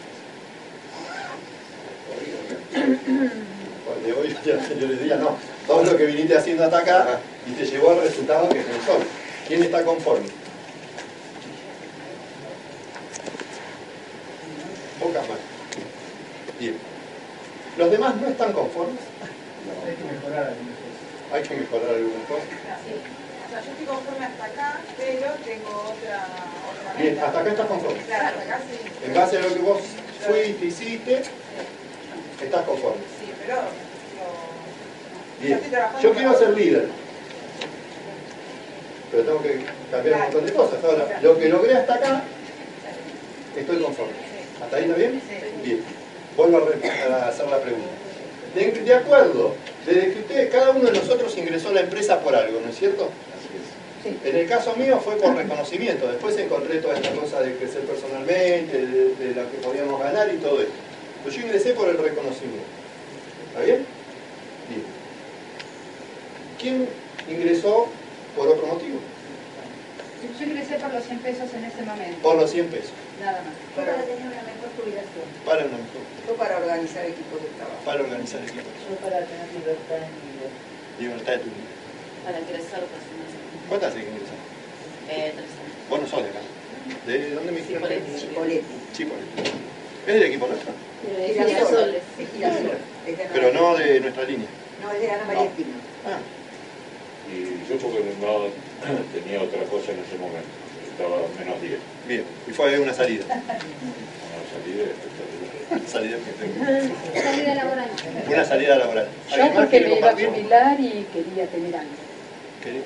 De 4.05 4.13
hoy, 4.13 4.37
ya, 4.45 4.75
yo 4.75 4.87
les 4.87 4.99
diría, 4.99 5.15
no. 5.17 5.37
Todo 5.65 5.83
lo 5.83 5.97
que 5.97 6.05
viniste 6.05 6.37
haciendo 6.37 6.63
hasta 6.63 6.79
acá 6.79 7.19
y 7.47 7.51
te 7.51 7.65
llevó 7.65 7.91
al 7.91 8.01
resultado 8.01 8.49
que 8.49 8.55
tenés 8.55 8.87
hoy. 8.87 9.03
¿Quién 9.47 9.63
está 9.63 9.83
conforme? 9.83 10.27
Pocas 14.99 15.29
más. 15.29 15.37
Bien. 16.59 16.75
¿Los 17.77 17.91
demás 17.91 18.15
no 18.17 18.27
están 18.27 18.53
conformes? 18.53 18.99
Hay 19.85 19.95
que 19.95 20.03
mejorar 20.03 20.47
algunas 20.47 20.75
cosas. 20.77 21.33
Hay 21.33 21.43
que 21.43 21.55
mejorar 21.55 21.95
algunas 21.95 22.27
cosas. 22.27 22.66
O 22.87 23.49
sea, 23.49 23.61
yo 23.61 23.71
estoy 23.71 23.85
conforme 23.85 24.25
hasta 24.25 24.45
acá, 24.45 24.79
pero 24.97 25.31
tengo 25.45 25.69
otra, 25.69 26.27
otra 26.69 27.01
Bien, 27.01 27.19
hasta 27.19 27.39
acá 27.39 27.49
estás 27.49 27.67
conforme. 27.67 27.99
Claro, 28.03 28.39
hasta 28.39 28.41
acá 28.41 28.61
sí. 28.69 29.05
En 29.05 29.13
base 29.13 29.37
a 29.37 29.41
lo 29.41 29.53
que 29.53 29.59
vos 29.59 29.81
fuiste, 30.25 30.65
hiciste, 30.65 31.23
estás 32.43 32.65
conforme. 32.65 33.01
Sí, 33.19 33.31
pero 33.39 33.55
yo, 33.55 35.47
Bien. 35.47 35.61
Yo 36.01 36.13
quiero 36.13 36.37
ser 36.37 36.49
líder. 36.49 36.89
Pero 39.11 39.23
tengo 39.23 39.41
que 39.41 39.65
cambiar 39.91 40.15
un 40.15 40.21
montón 40.23 40.45
de 40.45 40.53
cosas. 40.53 40.83
Ahora, 40.83 41.19
lo 41.21 41.39
que 41.39 41.49
logré 41.49 41.75
hasta 41.75 41.93
acá, 41.93 42.23
estoy 43.55 43.81
conforme. 43.81 44.13
¿Hasta 44.61 44.77
ahí 44.77 44.83
está 44.83 44.95
bien? 44.95 45.21
Bien. 45.63 45.83
Vuelvo 46.35 46.57
a 46.57 47.27
hacer 47.27 47.47
la 47.47 47.59
pregunta. 47.59 48.06
De, 48.57 48.71
de 48.71 48.93
acuerdo, 48.95 49.53
desde 49.85 50.13
que 50.13 50.19
ustedes, 50.19 50.49
cada 50.49 50.71
uno 50.71 50.89
de 50.89 50.97
nosotros 50.97 51.37
ingresó 51.37 51.69
a 51.69 51.73
la 51.73 51.81
empresa 51.81 52.19
por 52.21 52.35
algo, 52.35 52.59
¿no 52.59 52.69
es 52.69 52.77
cierto? 52.77 53.09
En 54.23 54.35
el 54.35 54.47
caso 54.47 54.75
mío 54.75 54.99
fue 55.03 55.15
por 55.17 55.35
reconocimiento, 55.35 56.07
después 56.07 56.37
encontré 56.37 56.79
toda 56.79 56.95
esta 56.95 57.11
cosa 57.11 57.41
de 57.41 57.55
crecer 57.55 57.81
personalmente, 57.81 58.85
de, 58.85 59.15
de 59.15 59.35
lo 59.35 59.51
que 59.51 59.57
podíamos 59.57 59.99
ganar 59.99 60.33
y 60.33 60.37
todo 60.37 60.61
esto. 60.61 60.73
Pero 61.23 61.35
yo 61.35 61.41
ingresé 61.45 61.73
por 61.73 61.89
el 61.89 61.97
reconocimiento. 61.97 62.65
¿Está 63.49 63.65
bien? 63.65 63.85
Bien. 64.69 64.83
¿Quién 66.59 66.89
ingresó 67.29 67.87
por 68.35 68.47
otro 68.47 68.65
motivo? 68.65 68.99
Yo 70.17 70.43
ingresé 70.45 70.75
por 70.81 70.93
los 70.93 71.03
100 71.05 71.19
pesos 71.19 71.53
en 71.53 71.63
ese 71.65 71.81
momento, 71.83 72.17
Por 72.21 72.35
los 72.35 72.49
100 72.51 72.67
pesos. 72.67 72.91
nada 73.21 73.41
más. 73.45 73.53
Para 73.77 74.01
tener 74.01 74.25
una 74.25 74.41
mejor 74.49 74.69
jubilación. 74.77 75.25
Para 75.45 75.61
una 75.65 75.77
mejor, 75.77 76.01
Yo 76.27 76.33
para 76.35 76.57
organizar 76.57 77.05
equipos 77.05 77.37
de 77.41 77.49
trabajo. 77.53 77.81
para 77.85 78.01
organizar 78.01 78.41
equipos. 78.41 78.73
Yo 78.89 78.95
para 78.97 79.17
tener 79.29 79.47
libertad 79.53 79.97
en 80.01 80.11
mi 80.17 80.21
vida. 80.33 80.49
Libertad 80.99 81.31
de 81.33 81.39
tu 81.45 81.49
vida. 81.53 81.71
Para 82.25 82.39
ingresar 82.41 82.81
personas. 82.89 83.29
¿Cuántas 83.69 83.93
hay 83.95 84.01
que 84.01 84.09
ingresar? 84.09 84.39
Eh, 85.07 85.31
tres 85.37 85.51
años. 85.53 85.75
Vos 85.89 85.99
no 86.01 86.07
sos 86.07 86.23
de 86.23 86.29
acá. 86.33 86.41
¿De 87.05 87.31
dónde 87.31 87.51
me 87.51 87.59
dijeron? 87.61 87.83
Chipoleti. 87.83 88.11
Chipoleti. 88.17 88.75
Chipoleti. 88.93 89.41
¿Es 90.07 90.13
del 90.13 90.23
equipo 90.23 90.47
nuestro? 90.47 90.71
De 91.05 91.27
Girasol. 91.33 91.91
De 91.93 92.25
Girasol. 92.25 92.77
Es 93.05 93.17
de 93.17 93.23
Ana 93.23 93.33
Pero 93.33 93.53
no 93.53 93.75
de 93.75 93.99
nuestra 93.99 94.23
línea. 94.23 94.47
No, 94.81 94.91
es 94.91 95.01
de 95.01 95.11
Ana 95.11 95.25
María 95.25 95.43
Espino. 95.45 95.75
Ah, 96.07 96.19
Y 97.31 97.69
yo 97.69 97.77
porque 97.77 97.99
no 98.21 98.47
tenía 99.13 99.41
otra 99.41 99.63
cosa 99.63 99.91
en 99.91 99.99
ese 99.99 100.17
momento. 100.17 100.47
Estaba 100.91 101.17
menos 101.37 101.61
10. 101.61 101.79
bien. 102.07 102.23
Y 102.47 102.51
fue 102.51 102.79
una 102.79 102.93
salida. 102.93 103.25
Una 104.37 104.63
salida 104.63 104.83
espectacular. 104.83 105.87
Salida 105.87 106.17
espectacular. 106.17 107.23
Salida 107.23 107.55
laboral. 107.55 107.89
Una 108.27 108.45
salida 108.45 108.75
laboral. 108.77 109.07
Yo 109.29 109.33
¿Alguien 109.35 109.53
más 109.53 109.63
porque 109.63 109.81
me 109.81 109.97
iba 109.97 110.09
a 110.09 110.15
jubilar 110.15 110.79
y 110.79 111.07
quería 111.13 111.47
tener 111.47 111.75
algo. 111.75 111.91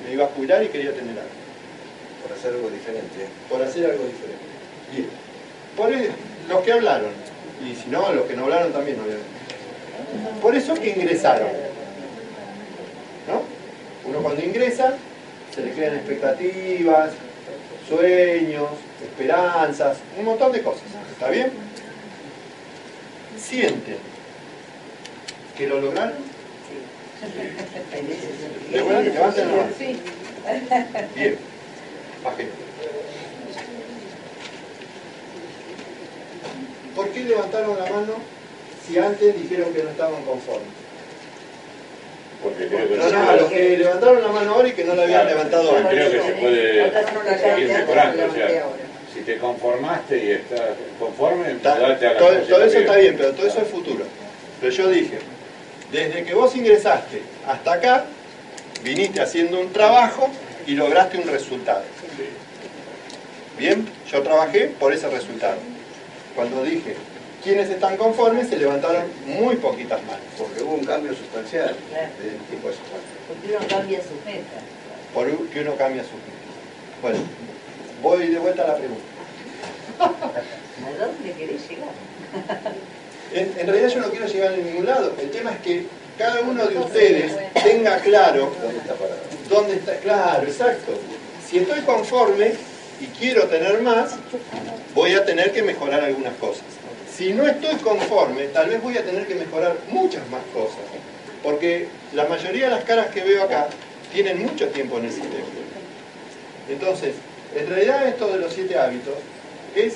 Me 0.06 0.14
iba 0.14 0.26
a 0.26 0.28
jubilar 0.28 0.64
y 0.64 0.68
quería 0.68 0.92
tener 0.94 1.18
algo. 1.18 1.32
Por 2.24 2.38
hacer 2.38 2.54
algo 2.54 2.70
diferente. 2.70 3.28
Por 3.50 3.62
hacer 3.62 3.86
algo 3.86 4.04
diferente. 4.06 4.46
Bien. 4.92 5.08
Por 5.78 5.94
e- 5.94 6.12
los 6.50 6.62
que 6.64 6.72
hablaron. 6.72 7.12
Y 7.66 7.76
si 7.76 7.90
no, 7.90 8.12
los 8.12 8.26
que 8.26 8.36
no 8.36 8.44
hablaron 8.44 8.74
también, 8.74 8.98
obviamente. 9.00 10.42
Por 10.42 10.56
eso 10.56 10.74
que 10.74 10.90
ingresaron. 10.90 11.48
¿No? 13.28 13.44
Uno 14.06 14.20
cuando 14.20 14.44
ingresa, 14.44 14.96
se 15.54 15.62
le 15.62 15.72
crean 15.74 15.96
expectativas, 15.96 17.12
sueños, 17.88 18.70
esperanzas, 19.02 19.98
un 20.18 20.26
montón 20.26 20.52
de 20.52 20.62
cosas. 20.62 20.84
¿Está 21.12 21.30
bien? 21.30 21.52
Sienten 23.38 23.98
que 25.58 25.68
lo 25.68 25.82
lograron. 25.82 26.14
Levanten 28.72 29.14
levanten 29.14 29.48
la 29.48 29.56
mano. 29.58 29.74
Sí. 29.78 30.00
Bien. 31.16 31.38
Bajen. 32.24 32.50
¿Por 36.96 37.10
qué 37.10 37.24
levantaron 37.24 37.78
la 37.78 37.86
mano 37.86 38.14
si 38.86 38.98
antes 38.98 39.42
dijeron 39.42 39.74
que 39.74 39.84
no 39.84 39.90
estaban 39.90 40.24
conformes? 40.24 40.81
Porque 42.44 42.68
creo 42.68 42.90
que, 42.90 42.96
No, 42.98 43.10
no, 43.10 43.36
los 43.36 43.52
que 43.52 43.78
levantaron 43.78 44.22
la 44.22 44.28
mano 44.30 44.52
ahora 44.54 44.68
y 44.68 44.72
que 44.74 44.84
no 44.84 44.96
la 44.96 45.04
habían 45.04 45.28
levantado 45.28 45.78
antes. 45.78 45.92
creo 45.94 46.12
que 46.12 46.22
se 46.22 46.32
puede 46.34 46.92
seguir 47.40 47.68
mejorando. 47.70 48.26
O 48.26 48.34
sea, 48.34 48.64
si 49.14 49.20
te 49.22 49.38
conformaste 49.38 50.26
y 50.26 50.32
estás 50.32 50.62
conforme, 51.00 51.52
Está- 51.52 51.78
date 51.78 52.08
a 52.08 52.14
la 52.14 52.20
todo, 52.20 52.32
eso 52.64 52.80
está 52.80 52.96
bien, 52.96 53.16
pero 53.18 53.34
todo 53.34 53.46
eso 53.48 53.62
es 53.62 53.68
futuro. 53.68 54.06
Pero 54.60 54.72
yo 54.74 54.90
dije, 54.90 55.20
desde 55.92 56.24
que 56.24 56.34
vos 56.34 56.56
ingresaste 56.56 57.22
hasta 57.48 57.74
acá, 57.74 58.06
viniste 58.84 59.22
haciendo 59.22 59.60
un 59.60 59.72
trabajo 59.72 60.30
y 60.66 60.72
lograste 60.74 61.18
un 61.18 61.28
resultado. 61.28 61.84
Bien, 63.58 63.88
yo 64.12 64.22
trabajé 64.24 64.72
por 64.80 64.94
ese 64.94 65.08
resultado. 65.10 65.58
Cuando 66.36 66.64
dije, 66.64 66.96
¿quiénes 67.44 67.70
están 67.70 67.98
conformes? 67.98 68.50
Se 68.50 68.58
levantaron 68.58 69.04
muy 69.26 69.56
poquitas 69.58 70.02
manos. 70.04 70.26
Porque 70.38 70.64
hubo 70.64 70.74
un 70.76 70.86
cambio 70.86 71.14
sustancial 71.16 71.76
desde 72.18 72.36
el 72.38 72.42
tiempo 72.44 72.70
de. 72.70 72.76
Porque 73.28 73.56
uno 73.56 73.68
cambia 73.68 74.00
sus 74.02 74.26
metas. 74.26 74.64
Por 75.14 75.50
que 75.50 75.60
uno 75.62 75.76
cambia 75.76 76.04
sus 76.04 76.14
metas. 76.14 77.02
Bueno, 77.02 77.20
voy 78.02 78.28
de 78.28 78.40
vuelta 78.40 78.64
a 78.64 78.68
la 78.68 78.76
pregunta. 78.76 79.04
¿A 80.00 81.06
dónde 81.06 81.34
querés 81.34 81.70
llegar? 81.70 81.90
En, 83.34 83.50
en 83.58 83.66
realidad 83.66 83.88
yo 83.88 84.02
no 84.02 84.10
quiero 84.10 84.26
llegar 84.28 84.54
a 84.54 84.58
ningún 84.58 84.86
lado. 84.86 85.14
El 85.18 85.32
tema 85.32 85.54
es 85.54 85.60
que 85.60 85.86
cada 86.18 86.42
uno 86.42 86.68
de 86.68 86.78
ustedes 86.78 87.32
tenga 87.64 87.98
claro 88.00 88.52
¿Dónde 88.62 88.78
está 88.78 88.94
parado? 88.96 89.20
dónde 89.50 89.74
está. 89.76 89.96
Claro, 90.00 90.46
exacto. 90.46 90.92
Si 91.50 91.60
estoy 91.60 91.80
conforme 91.82 92.52
y 93.00 93.06
quiero 93.18 93.48
tener 93.48 93.82
más, 93.82 94.16
voy 94.94 95.14
a 95.14 95.24
tener 95.24 95.54
que 95.54 95.64
mejorar 95.64 96.04
algunas 96.04 96.34
cosas. 96.36 96.66
Si 97.16 97.34
no 97.34 97.46
estoy 97.46 97.76
conforme, 97.76 98.46
tal 98.48 98.70
vez 98.70 98.82
voy 98.82 98.98
a 98.98 99.04
tener 99.04 99.28
que 99.28 99.36
mejorar 99.36 99.76
muchas 99.90 100.28
más 100.30 100.42
cosas. 100.54 100.80
Porque 101.44 101.88
la 102.14 102.26
mayoría 102.26 102.66
de 102.66 102.72
las 102.72 102.84
caras 102.84 103.08
que 103.08 103.22
veo 103.22 103.44
acá 103.44 103.68
tienen 104.14 104.42
mucho 104.42 104.68
tiempo 104.70 104.98
en 104.98 105.06
el 105.06 105.12
sistema. 105.12 105.46
Entonces, 106.70 107.16
en 107.56 107.68
realidad 107.68 108.08
esto 108.08 108.28
de 108.28 108.40
los 108.40 108.54
siete 108.54 108.78
hábitos 108.78 109.16
es 109.76 109.96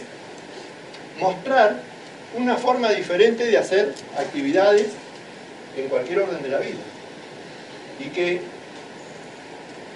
mostrar 1.20 1.80
una 2.38 2.58
forma 2.58 2.92
diferente 2.92 3.46
de 3.46 3.58
hacer 3.58 3.94
actividades 4.18 4.88
en 5.78 5.88
cualquier 5.88 6.20
orden 6.20 6.42
de 6.42 6.50
la 6.50 6.60
vida. 6.60 6.80
Y 8.00 8.10
que, 8.10 8.42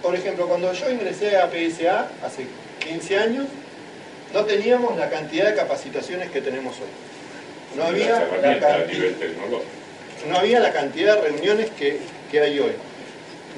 por 0.02 0.16
ejemplo, 0.16 0.48
cuando 0.48 0.72
yo 0.72 0.90
ingresé 0.90 1.36
a 1.36 1.50
PSA 1.50 2.08
hace 2.26 2.48
15 2.80 3.18
años, 3.18 3.46
no 4.34 4.46
teníamos 4.46 4.96
la 4.98 5.10
cantidad 5.10 5.50
de 5.50 5.56
capacitaciones 5.56 6.30
que 6.30 6.42
tenemos 6.42 6.76
hoy. 6.76 7.09
No 7.76 7.84
había, 7.86 8.20
la 8.20 8.28
cantidad, 8.30 8.88
nivel 8.88 9.16
tecnológico. 9.16 9.64
no 10.28 10.38
había 10.38 10.60
la 10.60 10.74
cantidad 10.74 11.16
de 11.16 11.22
reuniones 11.30 11.70
que, 11.72 12.00
que 12.32 12.40
hay 12.42 12.60
hoy. 12.60 12.72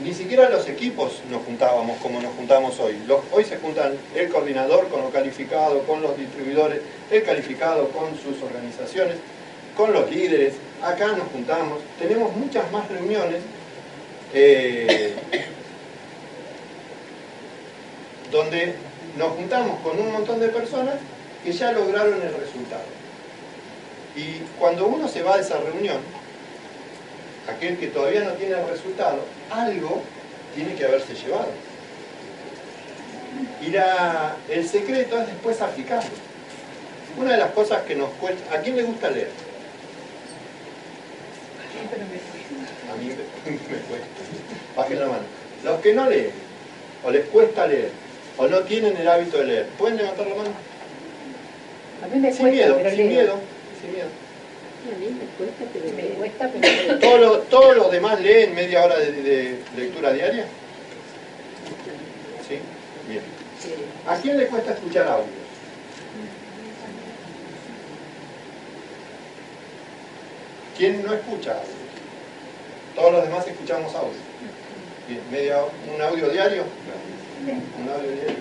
Ni 0.03 0.13
siquiera 0.13 0.49
los 0.49 0.67
equipos 0.67 1.21
nos 1.29 1.43
juntábamos 1.43 1.97
como 2.01 2.21
nos 2.21 2.33
juntamos 2.35 2.79
hoy. 2.79 2.97
Los- 3.07 3.21
hoy 3.31 3.43
se 3.45 3.57
juntan 3.57 3.93
el 4.15 4.29
coordinador 4.29 4.87
con 4.89 5.01
lo 5.01 5.09
calificado, 5.11 5.79
con 5.83 6.01
los 6.01 6.17
distribuidores, 6.17 6.79
el 7.09 7.23
calificado 7.23 7.89
con 7.89 8.09
sus 8.19 8.41
organizaciones, 8.43 9.17
con 9.77 9.93
los 9.93 10.09
líderes. 10.09 10.53
Acá 10.83 11.07
nos 11.07 11.27
juntamos, 11.29 11.79
tenemos 11.99 12.35
muchas 12.35 12.69
más 12.71 12.87
reuniones 12.89 13.41
eh, 14.33 15.13
donde 18.31 18.75
nos 19.17 19.33
juntamos 19.33 19.79
con 19.81 19.99
un 19.99 20.11
montón 20.11 20.39
de 20.39 20.47
personas 20.49 20.95
que 21.43 21.51
ya 21.51 21.71
lograron 21.73 22.13
el 22.21 22.33
resultado. 22.33 22.83
Y 24.15 24.39
cuando 24.59 24.87
uno 24.87 25.07
se 25.07 25.23
va 25.23 25.37
de 25.37 25.43
esa 25.43 25.57
reunión, 25.59 25.97
aquel 27.49 27.77
que 27.77 27.87
todavía 27.87 28.21
no 28.23 28.31
tiene 28.33 28.55
el 28.59 28.67
resultado, 28.67 29.19
algo 29.49 30.03
tiene 30.55 30.75
que 30.75 30.85
haberse 30.85 31.13
llevado. 31.15 31.49
Y 33.61 33.67
la- 33.71 34.35
el 34.49 34.67
secreto 34.67 35.19
es 35.19 35.27
después 35.27 35.61
aplicarlo. 35.61 36.09
Una 37.17 37.31
de 37.33 37.37
las 37.37 37.51
cosas 37.51 37.83
que 37.83 37.95
nos 37.95 38.09
cuesta, 38.11 38.53
¿a 38.55 38.61
quién 38.61 38.75
le 38.75 38.83
gusta 38.83 39.09
leer? 39.11 39.29
Me 43.45 43.77
cuesta. 43.77 44.07
Bajen 44.75 44.99
la 44.99 45.05
mano. 45.07 45.23
Los 45.63 45.79
que 45.81 45.93
no 45.93 46.09
leen, 46.09 46.31
o 47.03 47.11
les 47.11 47.25
cuesta 47.27 47.67
leer, 47.67 47.89
o 48.37 48.47
no 48.47 48.59
tienen 48.61 48.95
el 48.97 49.07
hábito 49.07 49.37
de 49.37 49.45
leer, 49.45 49.65
¿pueden 49.77 49.97
levantar 49.97 50.27
la 50.27 50.35
mano? 50.35 50.49
A 52.03 52.07
mí 52.07 52.19
me 52.19 52.31
Sin 52.31 52.41
cuesta, 52.41 52.57
miedo, 52.65 52.77
pero 52.77 52.89
sin 52.89 52.97
leo. 52.99 53.07
miedo, 53.07 53.39
sin 53.81 53.91
miedo. 53.93 54.07
A 54.83 54.97
mí 54.97 55.07
me 55.19 55.25
cuesta, 55.37 55.63
pero 55.71 55.85
Me 55.95 56.01
leo. 56.03 56.15
cuesta, 56.15 56.49
pero 56.51 56.83
leo. 56.87 56.99
¿Todos 56.99 57.19
los, 57.19 57.49
todos 57.49 57.75
los 57.77 57.91
demás 57.91 58.19
leen 58.21 58.55
media 58.55 58.83
hora 58.83 58.97
de, 58.97 59.11
de 59.11 59.59
lectura 59.77 60.13
diaria? 60.13 60.45
¿Sí? 62.47 62.59
Bien. 63.07 63.21
¿A 64.07 64.15
quién 64.17 64.37
le 64.37 64.47
cuesta 64.47 64.71
escuchar 64.73 65.07
audios? 65.07 65.29
¿Quién 70.77 71.03
no 71.03 71.13
escucha 71.13 71.51
audios? 71.51 71.75
Todos 72.95 73.11
los 73.13 73.23
demás 73.23 73.47
escuchamos 73.47 73.93
audios. 73.95 74.15
Bien, 75.07 75.21
media, 75.31 75.57
¿Un 75.93 76.01
audio 76.01 76.29
diario? 76.29 76.63
¿Un 77.45 77.89
audio 77.89 78.11
diario? 78.11 78.35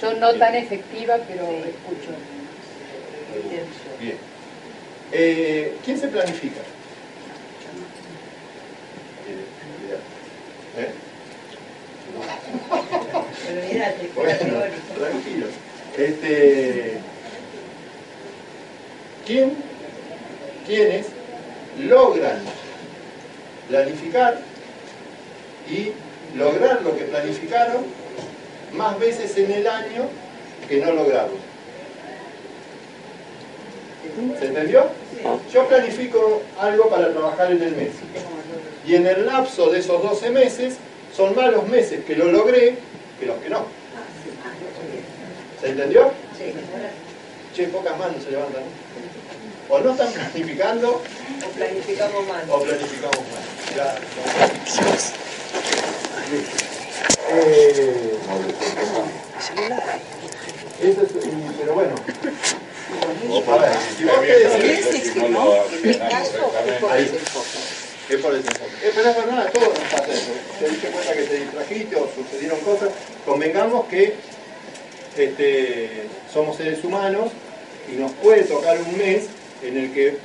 Yo 0.00 0.14
no 0.14 0.34
tan 0.34 0.54
efectiva, 0.54 1.16
pero 1.28 1.44
escucho. 1.50 2.10
Bien. 4.00 4.16
Eh, 5.12 5.76
¿Quién 5.84 5.98
se 6.00 6.08
planifica? 6.08 6.60
¿Eh? 10.78 10.90
Bueno, 14.14 14.62
tranquilo. 14.98 15.46
Este, 15.98 16.98
¿quién, 19.26 19.52
¿Quiénes 20.66 21.06
logran 21.78 22.38
planificar 23.68 24.40
y 25.68 25.92
lograr 26.36 26.80
lo 26.82 26.96
que 26.96 27.04
planificaron 27.04 27.84
más 28.72 28.98
veces 28.98 29.36
en 29.36 29.52
el 29.52 29.66
año 29.66 30.08
que 30.68 30.78
no 30.78 30.92
lograrlo? 30.92 31.51
¿Se 34.38 34.46
entendió? 34.46 34.86
Yo 35.52 35.68
planifico 35.68 36.42
algo 36.58 36.88
para 36.90 37.12
trabajar 37.12 37.52
en 37.52 37.62
el 37.62 37.76
mes. 37.76 37.90
Y 38.86 38.94
en 38.96 39.06
el 39.06 39.26
lapso 39.26 39.70
de 39.70 39.78
esos 39.80 40.02
12 40.02 40.30
meses, 40.30 40.74
son 41.16 41.34
más 41.36 41.50
los 41.52 41.66
meses 41.68 42.04
que 42.04 42.16
lo 42.16 42.26
logré 42.32 42.76
que 43.20 43.26
los 43.26 43.38
que 43.38 43.48
no. 43.50 43.66
¿Se 45.60 45.68
entendió? 45.70 46.10
Sí. 46.36 46.52
Che, 47.54 47.68
pocas 47.68 47.96
manos 47.98 48.22
se 48.24 48.30
levantan. 48.32 48.62
O 49.68 49.78
no 49.78 49.92
están 49.92 50.10
planificando 50.12 50.90
O 50.90 51.48
planificamos 51.56 52.26
mal. 52.26 52.44
o 52.50 52.62
planificamos 52.62 53.16
mal. 53.16 53.76
Ya, 53.76 53.94
Eh, 57.34 58.12
eso 60.82 61.02
es, 61.02 61.10
y- 61.26 61.56
pero 61.60 61.74
bueno. 61.74 61.94
Es 68.08 68.20
por 68.20 68.34
el 68.34 68.42
desenfoque. 68.42 68.72
Eh, 68.82 68.92
pero 68.94 69.08
es 69.10 69.16
nos 69.16 69.88
pasa 69.90 70.12
eso. 70.12 70.32
Te 70.58 70.68
diste 70.68 70.88
cuenta 70.88 71.12
que 71.14 71.22
te 71.22 71.36
distrajiste 71.36 71.96
o 71.96 72.08
sucedieron 72.14 72.60
cosas. 72.60 72.90
Convengamos 73.24 73.86
que 73.86 74.14
este, 75.16 76.08
somos 76.32 76.56
seres 76.56 76.84
humanos 76.84 77.30
y 77.90 77.96
nos 77.96 78.12
puede 78.12 78.42
tocar 78.42 78.78
un 78.80 78.98
mes 78.98 79.26
en 79.62 79.76
el 79.76 79.92
que 79.92 80.18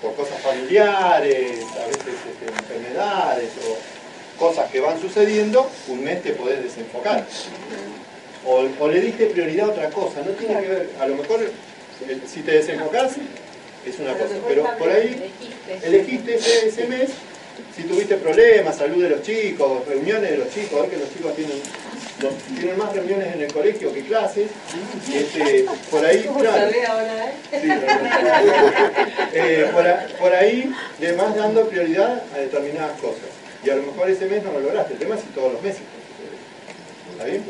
por 0.00 0.14
cosas 0.14 0.40
familiares, 0.40 1.60
a 1.80 1.86
veces 1.86 2.14
este, 2.28 2.46
enfermedades 2.46 3.50
o 3.68 4.38
cosas 4.38 4.70
que 4.70 4.80
van 4.80 5.00
sucediendo, 5.00 5.70
un 5.88 6.02
mes 6.02 6.22
te 6.22 6.32
podés 6.32 6.62
desenfocar. 6.62 7.24
O, 8.44 8.66
o 8.80 8.88
le 8.88 9.00
diste 9.00 9.26
prioridad 9.26 9.68
a 9.68 9.70
otra 9.70 9.90
cosa, 9.90 10.22
no 10.26 10.32
tiene 10.32 10.60
que 10.60 10.68
ver, 10.68 10.90
a 11.00 11.06
lo 11.06 11.14
mejor 11.14 11.48
si 12.26 12.40
te 12.42 12.52
desenfocás 12.52 13.12
es 13.86 13.98
una 13.98 14.12
cosa, 14.12 14.34
pero 14.46 14.64
por 14.78 14.90
ahí 14.90 15.32
elegiste 15.82 16.34
ese, 16.36 16.68
ese 16.68 16.86
mes, 16.86 17.10
si 17.76 17.82
tuviste 17.84 18.16
problemas, 18.16 18.76
salud 18.76 19.02
de 19.02 19.10
los 19.10 19.22
chicos, 19.22 19.86
reuniones 19.86 20.30
de 20.30 20.36
los 20.38 20.50
chicos, 20.50 20.82
ver 20.82 20.90
que 20.90 20.96
los 20.98 21.12
chicos 21.12 21.34
tienen, 21.34 21.56
tienen 22.58 22.78
más 22.78 22.92
reuniones 22.94 23.34
en 23.34 23.42
el 23.42 23.52
colegio 23.52 23.92
que 23.92 24.02
clases, 24.02 24.48
este, 25.12 25.66
por 25.90 26.04
ahí, 26.04 26.22
claro, 26.38 26.66
eh? 26.70 27.32
sí, 27.60 27.68
eh, 29.34 29.70
por, 29.72 29.86
a- 29.86 30.06
por 30.18 30.32
ahí 30.34 30.72
le 31.00 31.12
vas 31.12 31.34
dando 31.34 31.66
prioridad 31.68 32.22
a 32.34 32.38
determinadas 32.38 33.00
cosas. 33.00 33.20
Y 33.64 33.70
a 33.70 33.76
lo 33.76 33.82
mejor 33.84 34.10
ese 34.10 34.26
mes 34.26 34.42
no 34.42 34.52
lo 34.52 34.60
lograste, 34.60 34.94
el 34.94 34.98
tema 34.98 35.14
es 35.14 35.20
si 35.22 35.28
todos 35.28 35.52
los 35.54 35.62
meses. 35.62 35.82
¿Está 37.12 37.24
bien? 37.24 37.44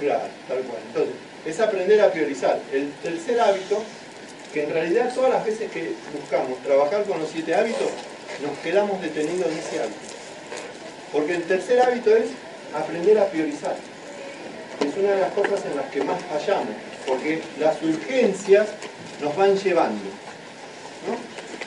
Claro, 0.00 0.24
tal 0.48 0.58
cual. 0.58 0.78
Entonces, 0.88 1.14
es 1.44 1.60
aprender 1.60 2.00
a 2.00 2.10
priorizar. 2.10 2.60
El 2.72 2.90
tercer 3.02 3.40
hábito, 3.40 3.82
que 4.52 4.64
en 4.64 4.70
realidad 4.70 5.12
todas 5.14 5.30
las 5.30 5.44
veces 5.44 5.70
que 5.70 5.92
buscamos 6.18 6.62
trabajar 6.62 7.04
con 7.04 7.18
los 7.18 7.30
siete 7.30 7.54
hábitos, 7.54 7.90
nos 8.42 8.58
quedamos 8.58 9.00
detenidos 9.00 9.50
en 9.50 9.58
ese 9.58 9.80
hábito. 9.80 9.98
Porque 11.12 11.34
el 11.34 11.42
tercer 11.44 11.80
hábito 11.80 12.16
es 12.16 12.26
aprender 12.74 13.18
a 13.18 13.26
priorizar. 13.26 13.76
Es 14.80 14.96
una 14.96 15.12
de 15.12 15.20
las 15.20 15.32
cosas 15.32 15.64
en 15.70 15.76
las 15.76 15.86
que 15.90 16.02
más 16.02 16.20
fallamos, 16.24 16.74
porque 17.06 17.42
las 17.60 17.80
urgencias 17.82 18.68
nos 19.20 19.36
van 19.36 19.56
llevando. 19.56 20.02
¿no? 21.06 21.16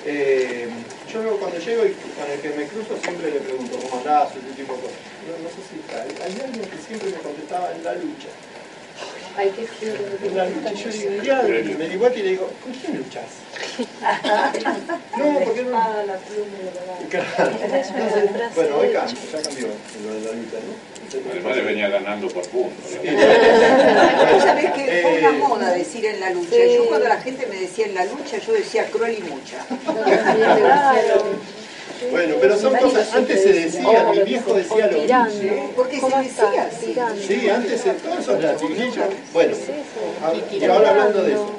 Eh, 0.06 0.68
yo 1.12 1.38
cuando 1.38 1.58
llego 1.60 1.86
y 1.86 1.92
con 1.92 2.30
el 2.30 2.40
que 2.40 2.50
me 2.50 2.68
cruzo 2.68 2.98
siempre 3.02 3.32
le 3.32 3.40
pregunto 3.40 3.78
cómo 3.78 3.98
andás, 4.00 4.30
ese 4.32 4.56
tipo 4.56 4.76
de 4.76 4.82
cosas. 4.82 4.98
No, 5.28 5.44
no 5.44 5.50
sé 5.50 5.62
si 5.70 5.80
está. 5.80 6.04
Hay 6.04 6.32
alguien 6.46 6.66
que 6.70 6.78
siempre 6.78 7.10
me 7.12 7.18
contestaba 7.18 7.72
en 7.72 7.84
la 7.84 7.94
lucha. 7.96 8.28
Hay 9.38 9.52
que 9.52 9.68
En 10.28 10.36
la 10.36 10.46
lucha. 10.46 10.74
Y 10.74 10.76
yo 10.76 10.90
digo, 10.90 11.12
mirá, 11.22 11.44
me 11.44 11.52
y 11.52 12.24
le 12.24 12.30
digo, 12.30 12.50
¿con 12.64 12.74
quién 12.74 12.98
luchas? 12.98 13.26
No, 15.18 15.40
porque 15.44 15.64
no. 15.64 15.78
Ah, 15.78 16.04
la 16.06 16.16
pluma 16.18 16.58
de 16.58 16.72
la 16.74 16.82
Claro. 17.10 17.52
Entonces, 17.62 18.56
bueno, 18.56 18.78
hoy 18.78 18.94
cambia, 18.94 19.16
ya 19.32 19.42
cambió 19.42 19.68
lo 20.04 20.14
de 20.14 20.22
la 20.22 20.32
lucha, 20.32 20.58
¿no? 20.66 21.32
Además 21.32 21.56
le 21.56 21.62
venía 21.64 21.90
ganando 21.90 22.28
por 22.28 22.48
puntos. 22.50 22.86
Sí. 22.90 22.98
Vos 24.34 24.44
sabés 24.44 24.72
que 24.72 25.02
fue 25.02 25.20
una 25.20 25.30
Eh, 25.30 25.38
moda 25.40 25.72
decir 25.72 26.06
en 26.06 26.20
la 26.20 26.32
lucha. 26.32 26.56
Yo 26.66 26.86
cuando 26.88 27.08
la 27.08 27.18
gente 27.18 27.46
me 27.48 27.60
decía 27.60 27.86
en 27.86 27.96
la 27.96 28.06
lucha, 28.06 28.38
yo 28.40 28.54
decía 28.54 28.86
cruel 28.88 29.18
y 29.20 29.22
mucha. 29.22 29.66
Bueno, 32.12 32.36
pero 32.40 32.58
son 32.58 32.76
cosas, 32.76 33.14
antes 33.14 33.44
se 33.44 33.54
decía, 33.54 34.04
mi 34.12 34.20
viejo 34.22 34.54
decía 34.54 34.88
lo 34.88 34.98
mismo. 35.00 35.72
Porque 35.76 36.00
se 36.00 36.06
decía 36.06 36.64
así. 36.68 36.96
Sí, 37.28 37.50
antes 37.50 37.82
se- 37.82 37.94
todo 37.94 38.20
eso 38.20 38.36
es 38.36 38.44
latiguillo. 38.44 39.04
Bueno, 39.34 39.56
y 40.52 40.66
ahora 40.66 40.90
hablando 40.92 41.24
de 41.24 41.34
eso. 41.34 41.52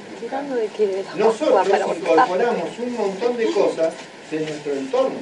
Nosotros 1.16 1.66
incorporamos 1.98 2.78
un 2.78 2.96
montón 2.96 3.36
de 3.36 3.50
cosas 3.52 3.92
de 4.30 4.40
nuestro 4.40 4.72
entorno. 4.74 5.16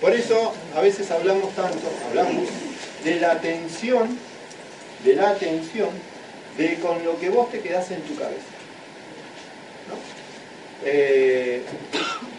Por 0.00 0.12
eso 0.14 0.52
a 0.76 0.80
veces 0.80 1.10
hablamos 1.10 1.54
tanto, 1.54 1.78
hablamos 2.08 2.44
de 3.04 3.20
la 3.20 3.32
atención, 3.32 4.18
de 5.04 5.14
la 5.14 5.30
atención, 5.30 5.88
de 6.56 6.74
con 6.76 7.04
lo 7.04 7.18
que 7.18 7.28
vos 7.30 7.50
te 7.50 7.60
quedás 7.60 7.90
en 7.90 8.00
tu 8.02 8.14
cabeza. 8.16 8.49
Eh, 10.84 11.62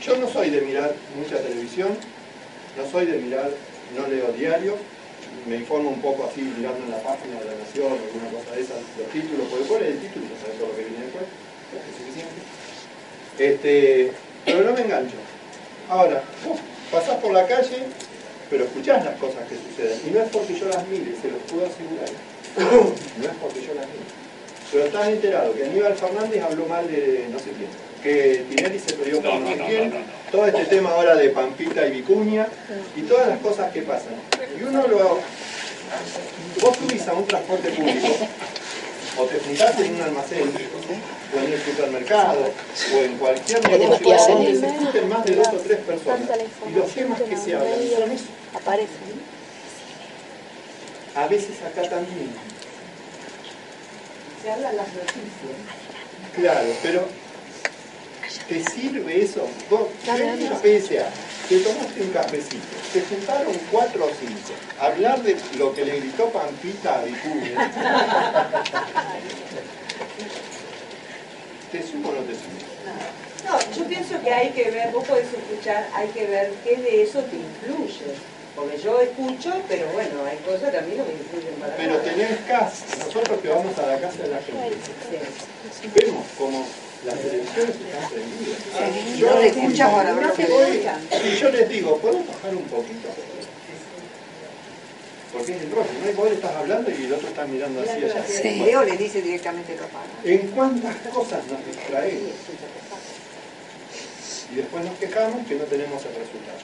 yo 0.01 0.17
no 0.17 0.27
soy 0.27 0.49
de 0.49 0.61
mirar 0.61 0.93
mucha 1.15 1.37
televisión, 1.37 1.89
no 2.77 2.89
soy 2.89 3.05
de 3.05 3.17
mirar, 3.17 3.51
no 3.95 4.07
leo 4.07 4.31
diario, 4.31 4.77
me 5.47 5.57
informo 5.57 5.89
un 5.89 6.01
poco 6.01 6.29
así 6.29 6.41
mirando 6.41 6.83
en 6.85 6.91
la 6.91 7.01
página 7.01 7.39
de 7.39 7.45
la 7.45 7.55
Nación, 7.57 7.93
alguna 7.93 8.29
cosa 8.31 8.55
de 8.55 8.61
esas, 8.61 8.77
los 8.97 9.07
títulos, 9.11 9.47
porque 9.49 9.65
cuál 9.65 9.83
el 9.83 9.99
título, 9.99 10.25
ya 10.25 10.41
sabes 10.41 10.57
todo 10.57 10.69
lo 10.69 10.75
que 10.75 10.85
viene 10.85 11.05
después, 11.05 11.25
es 11.71 11.97
suficiente. 11.97 12.41
Este, 13.37 14.11
pero 14.45 14.63
no 14.63 14.73
me 14.73 14.81
engancho. 14.81 15.17
Ahora, 15.89 16.23
vos 16.45 16.59
pasás 16.91 17.17
por 17.17 17.33
la 17.33 17.47
calle, 17.47 17.85
pero 18.49 18.65
escuchás 18.65 19.05
las 19.05 19.17
cosas 19.17 19.47
que 19.47 19.55
suceden. 19.55 19.99
Y 20.07 20.11
no 20.11 20.21
es 20.21 20.29
porque 20.29 20.57
yo 20.57 20.67
las 20.67 20.87
mire, 20.87 21.13
se 21.21 21.31
los 21.31 21.41
puedo 21.49 21.65
asegurar. 21.65 22.09
No 23.17 23.25
es 23.25 23.35
porque 23.41 23.61
yo 23.61 23.73
las 23.73 23.85
mire. 23.87 24.05
Pero 24.71 24.85
estás 24.85 25.07
enterado 25.09 25.53
que 25.53 25.65
Aníbal 25.65 25.95
Fernández 25.95 26.43
habló 26.43 26.65
mal 26.65 26.87
de 26.87 27.27
no 27.31 27.39
sé 27.39 27.51
quién. 27.51 27.69
Que 28.01 28.45
Tinelli 28.49 28.79
se 28.79 28.93
peleó 28.93 29.21
No, 29.21 29.31
con 29.31 29.43
no. 29.45 29.95
Todo 30.31 30.47
este 30.47 30.65
tema 30.65 30.91
ahora 30.91 31.15
de 31.15 31.29
Pampita 31.29 31.85
y 31.87 31.91
Vicuña. 31.91 32.47
Y 32.95 33.01
todas 33.01 33.27
las 33.27 33.39
cosas 33.39 33.71
que 33.71 33.81
pasan. 33.81 34.13
Y 34.59 34.63
uno 34.63 34.87
lo... 34.87 35.19
Vos 36.61 36.77
subís 36.77 37.07
a 37.07 37.13
un 37.13 37.27
transporte 37.27 37.69
público 37.69 38.27
o 39.17 39.25
te 39.25 39.39
juntás 39.39 39.79
en 39.79 39.95
un 39.95 40.01
almacén, 40.01 40.41
o 40.41 41.39
en 41.39 41.53
el 41.53 41.61
supermercado, 41.61 42.51
o 42.93 42.97
en 42.97 43.17
cualquier 43.17 43.67
negocio 43.67 44.17
donde 44.27 44.59
se 44.59 44.69
junten 44.69 45.09
más 45.09 45.25
de 45.25 45.35
dos 45.35 45.47
o 45.47 45.57
tres 45.57 45.79
personas, 45.79 46.29
y 46.67 46.71
los 46.77 46.91
temas 46.91 47.21
que 47.21 47.37
se 47.37 47.55
hablan 47.55 47.73
son 47.75 48.11
eso. 48.11 48.25
Aparecen. 48.53 49.31
A 51.15 51.27
veces 51.27 51.61
acá 51.61 51.89
también. 51.89 52.31
Se 54.41 54.51
hablan 54.51 54.77
las 54.77 54.87
noticias. 54.87 55.21
Claro, 56.35 56.69
pero 56.81 57.05
¿Te 58.47 58.63
sirve 58.63 59.23
eso? 59.23 59.47
Vos, 59.69 59.87
PSA, 60.03 61.09
te 61.49 61.59
tomaste 61.59 62.01
un 62.01 62.09
cafecito, 62.11 62.77
te 62.93 63.01
juntaron 63.01 63.53
cuatro 63.71 64.05
o 64.05 64.09
cinco, 64.19 64.53
hablar 64.79 65.21
de 65.23 65.35
lo 65.57 65.73
que 65.73 65.85
le 65.85 65.99
gritó 65.99 66.29
Pampita 66.29 66.99
a 66.99 67.03
Vicuña. 67.03 67.71
¿Te 71.71 71.81
suma 71.83 72.09
o 72.09 72.11
no 72.13 72.21
te 72.21 72.33
suma? 72.33 72.59
No, 73.45 73.75
yo 73.75 73.83
pienso 73.85 74.21
que 74.21 74.33
hay 74.33 74.49
que 74.51 74.71
ver, 74.71 74.91
vos 74.91 75.05
podés 75.05 75.27
escuchar, 75.33 75.87
hay 75.93 76.07
que 76.09 76.27
ver 76.27 76.53
qué 76.63 76.77
de 76.77 77.03
eso 77.03 77.19
te 77.23 77.35
influye. 77.37 78.15
Porque 78.55 78.77
yo 78.77 78.99
escucho, 78.99 79.49
pero 79.69 79.87
bueno, 79.93 80.25
hay 80.29 80.37
cosas 80.39 80.71
que 80.71 80.77
a 80.77 80.81
mí 80.81 80.93
no 80.97 81.05
me 81.05 81.13
influyen 81.13 81.53
para 81.59 81.73
Pero 81.77 81.91
nada. 81.93 82.03
tenés 82.03 82.37
casa, 82.45 82.83
nosotros 83.05 83.39
que 83.41 83.47
vamos 83.47 83.77
a 83.77 83.87
la 83.87 83.97
casa 83.99 84.23
de 84.23 84.27
la 84.27 84.41
gente, 84.41 84.75
Sí. 85.81 85.89
vemos 85.95 86.25
como 86.37 86.67
las 87.05 87.19
televisiones 87.19 87.75
están 87.75 88.09
prendidas. 88.09 88.57
Sí, 89.15 89.21
no 89.21 89.39
le 89.39 89.47
escuchas 89.47 89.89
para 89.89 90.13
ver 90.13 90.25
Y 91.25 91.35
yo 91.35 91.49
les 91.49 91.69
digo, 91.69 91.97
¿podemos 91.97 92.27
bajar 92.27 92.55
un 92.55 92.63
poquito? 92.63 93.09
Porque 95.33 95.55
es 95.55 95.61
el 95.61 95.71
rollo, 95.71 95.89
¿no? 96.05 96.11
Vos 96.13 96.29
le 96.29 96.35
estás 96.35 96.55
hablando 96.55 96.91
y 96.91 97.05
el 97.05 97.13
otro 97.13 97.27
está 97.29 97.45
mirando 97.47 97.81
así 97.81 98.03
allá. 98.03 98.25
Bueno, 98.43 98.65
Leo 98.65 98.83
le 98.83 98.97
dice 98.97 99.21
directamente 99.21 99.75
lo 99.75 99.87
paga. 99.87 100.09
¿En 100.25 100.47
cuántas 100.49 100.95
cosas 101.07 101.39
nos 101.47 101.65
distraemos? 101.65 102.31
Y 104.51 104.55
después 104.55 104.83
nos 104.83 104.97
quejamos 104.99 105.47
que 105.47 105.55
no 105.55 105.63
tenemos 105.63 106.03
el 106.05 106.11
resultado. 106.11 106.59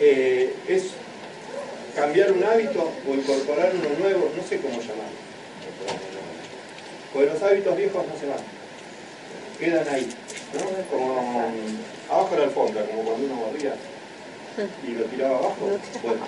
Eh, 0.00 0.54
es 0.66 0.84
cambiar 1.94 2.32
un 2.32 2.42
hábito 2.42 2.90
o 3.06 3.14
incorporar 3.14 3.72
uno 3.74 3.98
nuevo, 3.98 4.32
no 4.34 4.42
sé 4.42 4.56
cómo 4.56 4.80
llamarlo. 4.80 5.20
Porque 7.12 7.28
los 7.28 7.42
hábitos 7.42 7.76
viejos 7.76 8.06
no 8.06 8.18
se 8.18 8.26
van, 8.26 8.38
quedan 9.62 9.88
ahí, 9.88 10.08
¿no? 10.54 10.60
Como 10.90 11.52
abajo 12.10 12.34
de 12.34 12.38
la 12.38 12.44
alfombra, 12.44 12.84
como 12.86 13.02
cuando 13.02 13.26
uno 13.26 13.42
barría 13.46 13.74
y 14.86 14.90
lo 14.92 15.04
tiraba 15.04 15.38
abajo. 15.38 15.78
Bueno, 16.02 16.26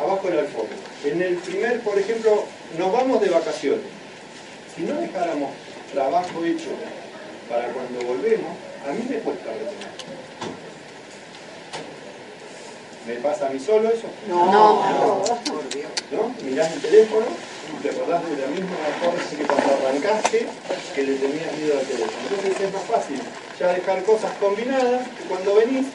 abajo 0.00 0.28
de 0.28 0.34
la 0.34 0.40
alfombra. 0.42 0.76
En 1.04 1.22
el 1.22 1.36
primer, 1.36 1.80
por 1.80 1.98
ejemplo, 1.98 2.44
nos 2.78 2.92
vamos 2.92 3.20
de 3.20 3.28
vacaciones. 3.28 3.84
Si 4.74 4.82
no 4.82 4.94
dejáramos 4.94 5.50
trabajo 5.92 6.44
hecho 6.44 6.70
para 7.48 7.68
cuando 7.68 8.06
volvemos, 8.06 8.56
a 8.88 8.92
mí 8.92 9.06
me 9.08 9.18
cuesta 9.18 9.52
retener. 9.52 9.92
¿Me 13.06 13.14
pasa 13.16 13.48
a 13.48 13.50
mí 13.50 13.58
solo 13.60 13.90
eso? 13.90 14.06
No, 14.28 14.50
no, 14.50 15.22
por 15.44 15.68
Dios. 15.68 15.90
¿No? 16.10 16.34
Mirás 16.42 16.72
el 16.72 16.80
teléfono 16.80 17.26
te 17.82 17.90
acordás 17.90 18.22
de 18.30 18.36
la 18.36 18.46
misma 18.46 18.78
cosa 19.02 19.36
que 19.36 19.44
cuando 19.44 19.88
arrancaste 19.88 20.46
que 20.94 21.02
le 21.02 21.14
tenías 21.16 21.52
miedo 21.58 21.78
al 21.78 21.84
teléfono. 21.84 22.18
Entonces 22.30 22.60
es 22.60 22.72
más 22.72 22.82
fácil 22.84 23.20
ya 23.58 23.72
dejar 23.72 24.02
cosas 24.04 24.30
combinadas 24.38 25.08
que 25.08 25.24
cuando 25.24 25.56
venís, 25.56 25.86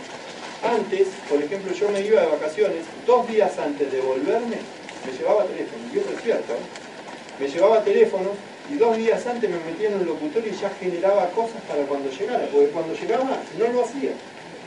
antes, 0.63 1.07
por 1.29 1.41
ejemplo, 1.41 1.71
yo 1.73 1.89
me 1.89 2.01
iba 2.01 2.21
de 2.21 2.27
vacaciones, 2.27 2.83
dos 3.05 3.27
días 3.27 3.57
antes 3.57 3.91
de 3.91 4.01
volverme, 4.01 4.57
me 5.05 5.11
llevaba 5.17 5.45
teléfono, 5.45 5.83
y 5.93 5.99
eso 5.99 6.09
es 6.11 6.23
cierto, 6.23 6.53
¿eh? 6.53 7.39
me 7.39 7.47
llevaba 7.47 7.83
teléfono 7.83 8.31
y 8.69 8.75
dos 8.75 8.97
días 8.97 9.25
antes 9.25 9.49
me 9.49 9.59
metía 9.59 9.87
en 9.89 10.01
el 10.01 10.05
locutorio 10.05 10.51
y 10.51 10.57
ya 10.57 10.69
generaba 10.71 11.29
cosas 11.29 11.61
para 11.69 11.83
cuando 11.83 12.09
llegara, 12.09 12.47
porque 12.51 12.67
cuando 12.67 12.93
llegaba 12.93 13.39
no 13.57 13.67
lo 13.71 13.85
hacía. 13.85 14.11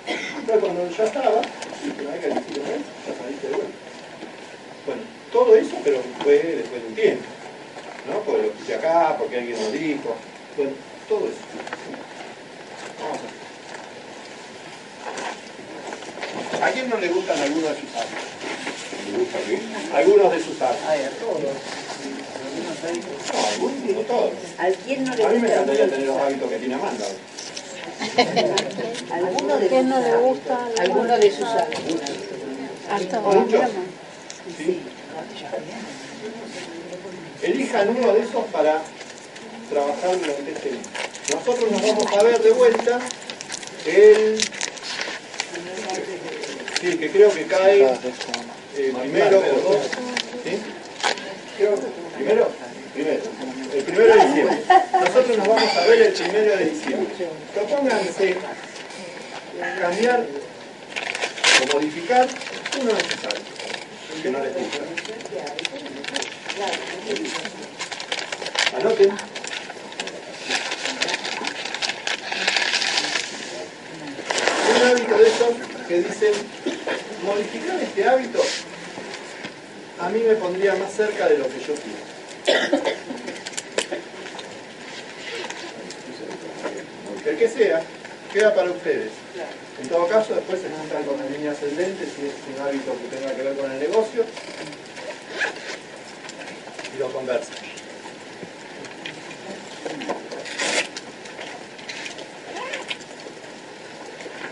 Entonces 0.07 0.65
cuando 0.65 0.89
ya 0.89 1.05
estaba, 1.05 1.43
ya 1.43 3.13
saliste 3.19 3.47
de 3.49 3.55
vuelta. 3.55 3.79
Bueno, 4.87 5.20
todo 5.33 5.55
eso, 5.57 5.77
pero 5.85 6.01
fue 6.23 6.35
después 6.39 6.83
de 6.83 6.89
un 6.89 6.95
tiempo, 6.95 7.25
¿no? 8.09 8.21
Porque 8.21 8.43
lo 8.43 8.53
quise 8.55 8.75
acá, 8.75 9.17
porque 9.19 9.39
alguien 9.39 9.63
lo 9.63 9.71
dijo, 9.71 10.15
bueno, 10.57 10.73
todo 11.09 11.21
eso. 11.27 11.37
Vamos 13.01 13.19
a 13.19 13.23
ver. 13.23 13.41
¿A 16.63 16.71
quién 16.73 16.89
no 16.91 16.97
le 16.99 17.09
gustan 17.09 17.39
algunos 17.41 17.71
de 17.71 17.81
sus 17.81 17.91
hábitos? 17.97 18.25
¿Me 19.13 19.19
gusta 19.19 19.39
a 19.39 19.41
mí? 19.49 19.59
Algunos 19.95 20.33
de 20.33 20.39
sus 20.45 20.61
hábitos. 20.63 20.87
Ay, 20.89 21.03
a 21.05 21.11
todos. 21.11 21.41
No, 21.41 21.49
algunos, 23.49 23.97
no 23.97 24.01
todos. 24.03 24.33
¿A 24.59 24.67
quién 24.85 25.05
no 25.05 25.15
le 25.15 25.25
A 25.25 25.29
mí 25.29 25.35
me 25.35 25.41
gusta? 25.41 25.55
encantaría 25.55 25.89
tener 25.91 26.07
los 26.07 26.17
hábitos 26.19 26.51
que 26.51 26.57
tiene 26.59 26.75
Amanda. 26.75 27.07
Alguno 29.13 29.57
de 29.59 29.69
¿Quién 29.69 29.89
no 29.89 29.97
sus 29.97 30.05
le 30.05 30.11
hábitos. 30.11 30.29
gusta? 30.29 30.69
Alguno 30.81 31.17
de 31.19 31.31
sus 31.31 31.45
hábitos. 31.45 31.83
Muchos. 33.23 33.61
¿Sí? 34.57 34.81
Elijan 37.43 37.89
uno 37.89 38.13
de 38.13 38.21
esos 38.21 38.45
para 38.53 38.83
trabajar 39.71 40.19
durante 40.19 40.51
este 40.53 40.71
mes. 40.71 40.81
Nosotros 41.33 41.71
nos 41.71 41.83
vamos 41.83 42.07
a 42.19 42.23
ver 42.23 42.39
de 42.41 42.51
vuelta 42.51 42.99
el... 43.87 44.41
Sí, 46.81 46.97
que 46.97 47.11
creo 47.11 47.33
que 47.33 47.47
cae 47.47 47.83
eh, 47.83 48.95
primero 49.01 49.39
o 49.39 49.61
dos. 49.71 49.87
¿Primero? 52.17 52.51
Primero. 52.95 53.23
El 53.75 53.83
primero 53.85 54.15
de 54.15 54.27
diciembre. 54.27 54.59
Nosotros 54.93 55.39
nos 55.39 55.49
vamos 55.49 55.77
a 55.77 55.87
ver 55.87 56.03
el 56.03 56.13
primero 56.13 56.57
de 56.57 56.65
diciembre. 56.65 57.29
Propónganse 57.55 58.37
cambiar 59.81 60.27
o 61.63 61.75
modificar 61.75 62.29
uno 62.81 62.91
hábitos 62.93 63.60
que 64.23 64.31
no 64.31 64.41
les 64.41 64.55
gusta. 64.55 64.79
Anoten. 68.77 69.11
Un 74.71 74.83
hábito 74.89 75.19
de 75.19 75.27
esos 75.27 75.55
que 75.89 76.03
dicen, 76.03 76.33
modificar 77.25 77.81
este 77.81 78.09
hábito 78.09 78.43
a 80.01 80.09
mí 80.09 80.21
me 80.21 80.35
pondría 80.35 80.75
más 80.77 80.93
cerca 80.93 81.29
de 81.29 81.39
lo 81.39 81.45
que 81.49 81.61
yo 81.61 81.75
quiero. 81.75 82.85
El 87.27 87.37
que 87.37 87.49
sea, 87.49 87.83
queda 88.33 88.55
para 88.55 88.71
ustedes. 88.71 89.11
En 89.81 89.89
todo 89.89 90.07
caso, 90.09 90.35
después 90.35 90.61
se 90.61 90.69
juntan 90.69 91.05
con 91.05 91.19
la 91.19 91.25
línea 91.27 91.53
ascendente 91.53 92.05
si 92.05 92.27
es 92.27 92.35
un 92.55 92.63
hábito 92.63 92.93
que 92.93 93.17
tenga 93.17 93.35
que 93.35 93.43
ver 93.43 93.57
con 93.57 93.73
el 93.73 93.79
negocio 93.81 94.25
y 96.95 96.99
lo 96.99 97.11
conversan. 97.11 97.57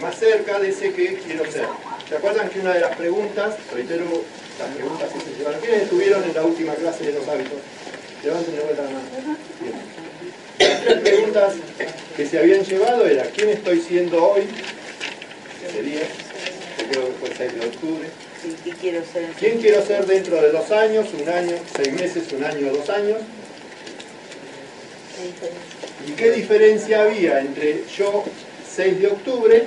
Más 0.01 0.19
cerca 0.19 0.59
de 0.61 0.71
ese 0.71 0.93
que 0.93 1.19
quiero 1.19 1.51
ser. 1.51 1.67
¿Se 2.09 2.17
acuerdan 2.17 2.49
que 2.49 2.61
una 2.61 2.73
de 2.73 2.81
las 2.81 2.97
preguntas, 2.97 3.57
reitero 3.75 4.07
las 4.59 4.75
preguntas 4.75 5.09
que 5.13 5.21
se 5.21 5.37
llevaron, 5.37 5.61
¿quiénes 5.61 5.83
estuvieron 5.83 6.25
en 6.25 6.35
la 6.35 6.43
última 6.43 6.75
clase 6.75 7.05
de 7.05 7.13
los 7.13 7.29
hábitos? 7.29 7.59
Levanten 8.25 8.57
de 8.57 8.63
vuelta 8.63 8.83
la 8.83 8.91
mano. 8.91 9.37
Bien. 9.61 9.75
Las 10.59 10.81
tres 10.81 11.01
preguntas 11.01 11.55
que 12.17 12.27
se 12.27 12.39
habían 12.39 12.65
llevado 12.65 13.07
era 13.07 13.25
¿quién 13.25 13.51
estoy 13.51 13.81
siendo 13.81 14.25
hoy? 14.25 14.49
Sería, 15.73 16.01
que 16.01 16.85
creo 16.91 17.07
que 17.07 17.13
fue 17.21 17.29
el 17.29 17.37
6 17.37 17.55
de 17.55 17.67
octubre. 17.67 18.09
Sí, 18.43 18.57
¿Qué 18.65 18.71
quiero 18.71 19.05
ser? 19.13 19.31
¿Quién 19.39 19.61
quiero 19.61 19.85
ser 19.85 20.07
dentro 20.07 20.41
de 20.41 20.51
dos 20.53 20.71
años, 20.71 21.09
un 21.21 21.29
año, 21.29 21.57
seis 21.77 21.93
meses, 21.93 22.33
un 22.33 22.45
año, 22.45 22.73
dos 22.73 22.89
años? 22.89 23.19
¿Y 26.07 26.13
qué 26.13 26.31
diferencia 26.31 27.03
había 27.03 27.41
entre 27.41 27.85
yo 27.97 28.25
6 28.77 29.01
de 29.01 29.07
octubre 29.09 29.65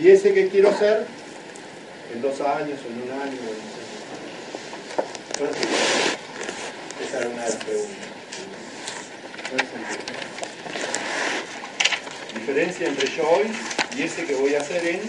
y 0.00 0.08
ese 0.08 0.32
que 0.32 0.48
quiero 0.48 0.76
ser 0.78 1.06
en 2.14 2.22
dos 2.22 2.40
años, 2.40 2.80
en 2.88 3.02
un 3.02 3.20
año? 3.20 3.32
en? 3.32 3.72
No 5.42 5.48
entiendo. 5.48 5.76
Esa 7.06 7.18
era 7.18 7.28
una 7.28 7.42
de 7.44 7.48
las 7.50 7.56
preguntas. 7.56 7.96
Diferencia 12.34 12.88
entre 12.88 13.10
yo 13.10 13.30
hoy 13.30 13.52
y 13.96 14.02
ese 14.02 14.24
que 14.24 14.34
voy 14.34 14.54
a 14.54 14.60
hacer 14.60 14.84
en 14.86 15.00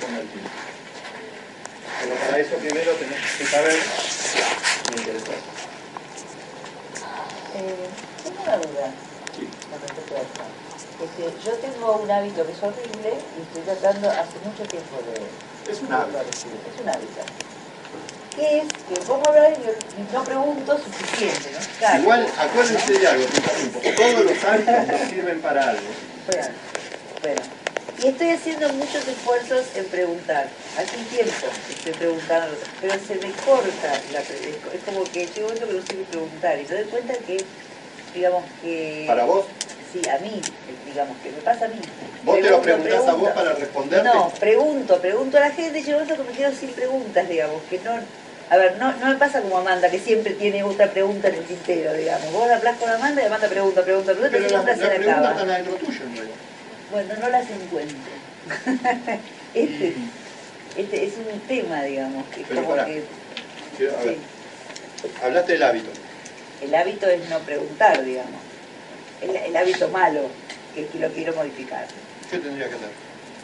convertido. 0.00 0.48
Pero 2.02 2.14
para 2.14 2.38
eso 2.38 2.56
primero 2.56 2.92
tenés 2.92 3.20
que 3.36 3.44
saber 3.46 3.76
me 4.94 5.00
interesa. 5.00 5.32
Eh, 7.56 7.88
tengo 8.24 8.42
una 8.42 8.56
duda 8.56 8.90
Sí. 9.36 9.48
con 9.70 9.80
respecto 9.80 10.14
a 10.14 10.18
esto. 10.18 10.42
Este, 10.98 11.22
yo 11.44 11.52
tengo 11.58 11.96
un 12.02 12.10
hábito 12.10 12.44
que 12.46 12.52
es 12.52 12.62
horrible 12.62 13.12
y 13.14 13.42
estoy 13.42 13.62
tratando 13.74 14.10
hace 14.10 14.36
mucho 14.44 14.62
tiempo 14.68 14.96
de 15.06 15.70
Es 15.72 15.80
un 15.80 15.92
hábito. 15.92 16.18
Es 16.20 16.80
un 16.82 16.88
hábito. 16.88 17.22
¿Qué 18.34 18.58
es? 18.58 18.64
Que 18.88 18.94
a 19.26 19.30
hablar 19.30 19.52
y 19.52 19.62
no- 19.64 20.12
pregunto 20.24 20.78
suficiente, 20.78 21.50
¿no? 21.52 21.58
Claro. 21.78 22.02
Igual, 22.02 22.26
acuérdense 22.38 22.92
de 22.92 23.06
algo. 23.08 23.24
Todos 23.96 24.24
los 24.24 24.44
hábitos 24.44 24.86
nos 24.88 25.10
sirven 25.10 25.40
para 25.40 25.70
algo. 25.70 25.88
Bueno. 27.22 27.40
Y 28.02 28.06
estoy 28.08 28.30
haciendo 28.30 28.68
muchos 28.74 29.08
esfuerzos 29.08 29.66
en 29.74 29.84
preguntar. 29.86 30.48
Hace 30.78 30.96
un 30.96 31.04
tiempo 31.06 31.32
estoy 31.68 31.92
preguntando, 31.94 32.56
pero 32.80 32.94
se 32.94 33.14
me 33.16 33.32
corta 33.44 34.00
la 34.12 34.20
Es 34.20 34.82
como 34.86 35.02
que 35.04 35.26
llega 35.26 35.46
un 35.48 35.54
momento 35.54 35.66
que 35.66 35.72
no 35.74 35.80
sé 35.80 35.88
qué 35.88 36.04
preguntar 36.10 36.58
y 36.60 36.62
me 36.62 36.74
doy 36.76 36.84
cuenta 36.84 37.14
que, 37.14 37.44
digamos 38.14 38.44
que... 38.62 39.04
Para 39.06 39.24
vos, 39.24 39.46
Sí, 39.92 40.02
a 40.06 40.18
mí, 40.18 40.38
digamos, 40.84 41.16
que 41.22 41.30
me 41.30 41.38
pasa 41.38 41.64
a 41.64 41.68
mí. 41.68 41.80
Vos 42.22 42.36
te 42.36 42.50
lo 42.50 42.60
Pregunto, 42.60 42.62
preguntás 42.62 43.08
a 43.08 43.14
vos 43.14 43.30
pregunto. 43.30 43.34
para 43.34 43.52
responderte. 43.54 44.08
No, 44.08 44.28
pregunto, 44.38 45.00
pregunto 45.00 45.36
a 45.38 45.40
la 45.40 45.50
gente 45.50 45.78
y 45.78 45.90
momento 45.90 46.16
que 46.16 46.22
me 46.24 46.32
quedo 46.36 46.52
sin 46.52 46.68
preguntas, 46.70 47.28
digamos, 47.28 47.62
que 47.70 47.78
no... 47.78 47.98
A 48.50 48.56
ver, 48.58 48.76
no, 48.76 48.92
no 48.96 49.06
me 49.06 49.14
pasa 49.16 49.40
como 49.40 49.58
Amanda, 49.58 49.90
que 49.90 49.98
siempre 49.98 50.34
tiene 50.34 50.62
otra 50.62 50.90
pregunta 50.90 51.28
en 51.28 51.36
el 51.36 51.44
tintero, 51.44 51.94
digamos. 51.94 52.32
Vos 52.32 52.50
hablas 52.50 52.76
con 52.76 52.90
Amanda 52.90 53.22
y 53.22 53.26
Amanda 53.26 53.48
pregunta, 53.48 53.82
pregunta, 53.82 54.12
pregunta, 54.12 54.30
Pero 54.30 54.48
se 54.48 54.50
le 54.50 54.98
preguntas 54.98 55.32
acaba. 55.32 55.36
tuyo 55.78 56.02
en 56.04 56.16
realidad. 56.16 56.34
Bueno, 56.90 57.14
no 57.20 57.28
las 57.28 57.46
encuentro. 57.50 57.96
este, 59.54 59.94
este 60.76 61.04
es 61.06 61.12
un 61.32 61.40
tema, 61.40 61.82
digamos, 61.82 62.24
que 62.28 62.44
Pero 62.48 62.64
como 62.64 62.84
que 62.84 63.02
Quiero- 63.76 63.94
sí, 64.02 64.16
hablaste 65.22 65.52
del 65.52 65.62
hábito. 65.62 65.90
el 66.62 66.74
hábito 66.74 67.08
es 67.08 67.28
no 67.28 67.38
preguntar, 67.40 68.04
digamos. 68.04 68.40
El, 69.20 69.36
el 69.36 69.56
hábito 69.56 69.88
malo, 69.88 70.22
que, 70.74 70.86
que 70.86 70.98
lo 70.98 71.08
quiero 71.10 71.34
modificar. 71.34 71.86
¿Qué 72.30 72.38
tendría 72.38 72.68
que 72.68 72.74
hacer? 72.76 72.88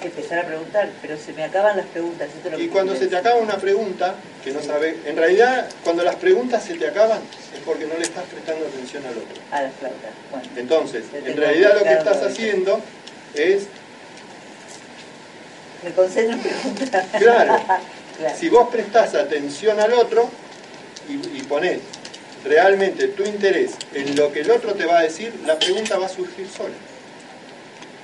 Empezar 0.02 0.40
a 0.40 0.46
preguntar, 0.46 0.90
pero 1.00 1.16
se 1.16 1.32
me 1.32 1.44
acaban 1.44 1.76
las 1.76 1.86
preguntas. 1.86 2.28
esto 2.28 2.48
es 2.48 2.52
lo 2.54 2.60
Y 2.60 2.64
que 2.66 2.70
cuando 2.70 2.96
se 2.96 3.06
te 3.06 3.16
acaba 3.16 3.36
una 3.40 3.56
pregunta 3.58 4.14
que 4.42 4.50
no 4.52 4.60
sabes, 4.60 4.96
en 5.06 5.16
realidad 5.16 5.68
cuando 5.82 6.02
las 6.04 6.16
preguntas 6.16 6.64
se 6.64 6.74
te 6.74 6.86
acaban 6.88 7.20
es 7.54 7.60
porque 7.64 7.86
no 7.86 7.96
le 7.96 8.02
estás 8.02 8.24
prestando 8.24 8.66
atención 8.66 9.04
al 9.06 9.12
otro. 9.16 9.42
A 9.50 9.62
las 9.62 9.72
flautas. 9.74 10.10
Bueno, 10.30 10.48
Entonces, 10.56 11.04
en 11.12 11.36
realidad 11.36 11.74
lo 11.78 11.84
que 11.84 11.92
estás 11.92 12.22
haciendo 12.22 12.80
es, 13.34 13.64
me 15.82 15.92
concentro 15.92 16.34
en 16.36 16.40
preguntar. 16.42 17.06
Claro. 17.18 17.56
Claro. 18.16 18.36
si 18.38 18.48
vos 18.48 18.68
prestás 18.70 19.12
atención 19.16 19.80
al 19.80 19.92
otro 19.92 20.30
y, 21.08 21.14
y 21.36 21.42
ponés 21.42 21.80
realmente 22.44 23.08
tu 23.08 23.24
interés 23.24 23.72
en 23.92 24.14
lo 24.14 24.30
que 24.30 24.42
el 24.42 24.52
otro 24.52 24.74
te 24.74 24.84
va 24.86 25.00
a 25.00 25.02
decir, 25.02 25.34
la 25.44 25.58
pregunta 25.58 25.98
va 25.98 26.06
a 26.06 26.08
surgir 26.08 26.46
sola. 26.48 26.74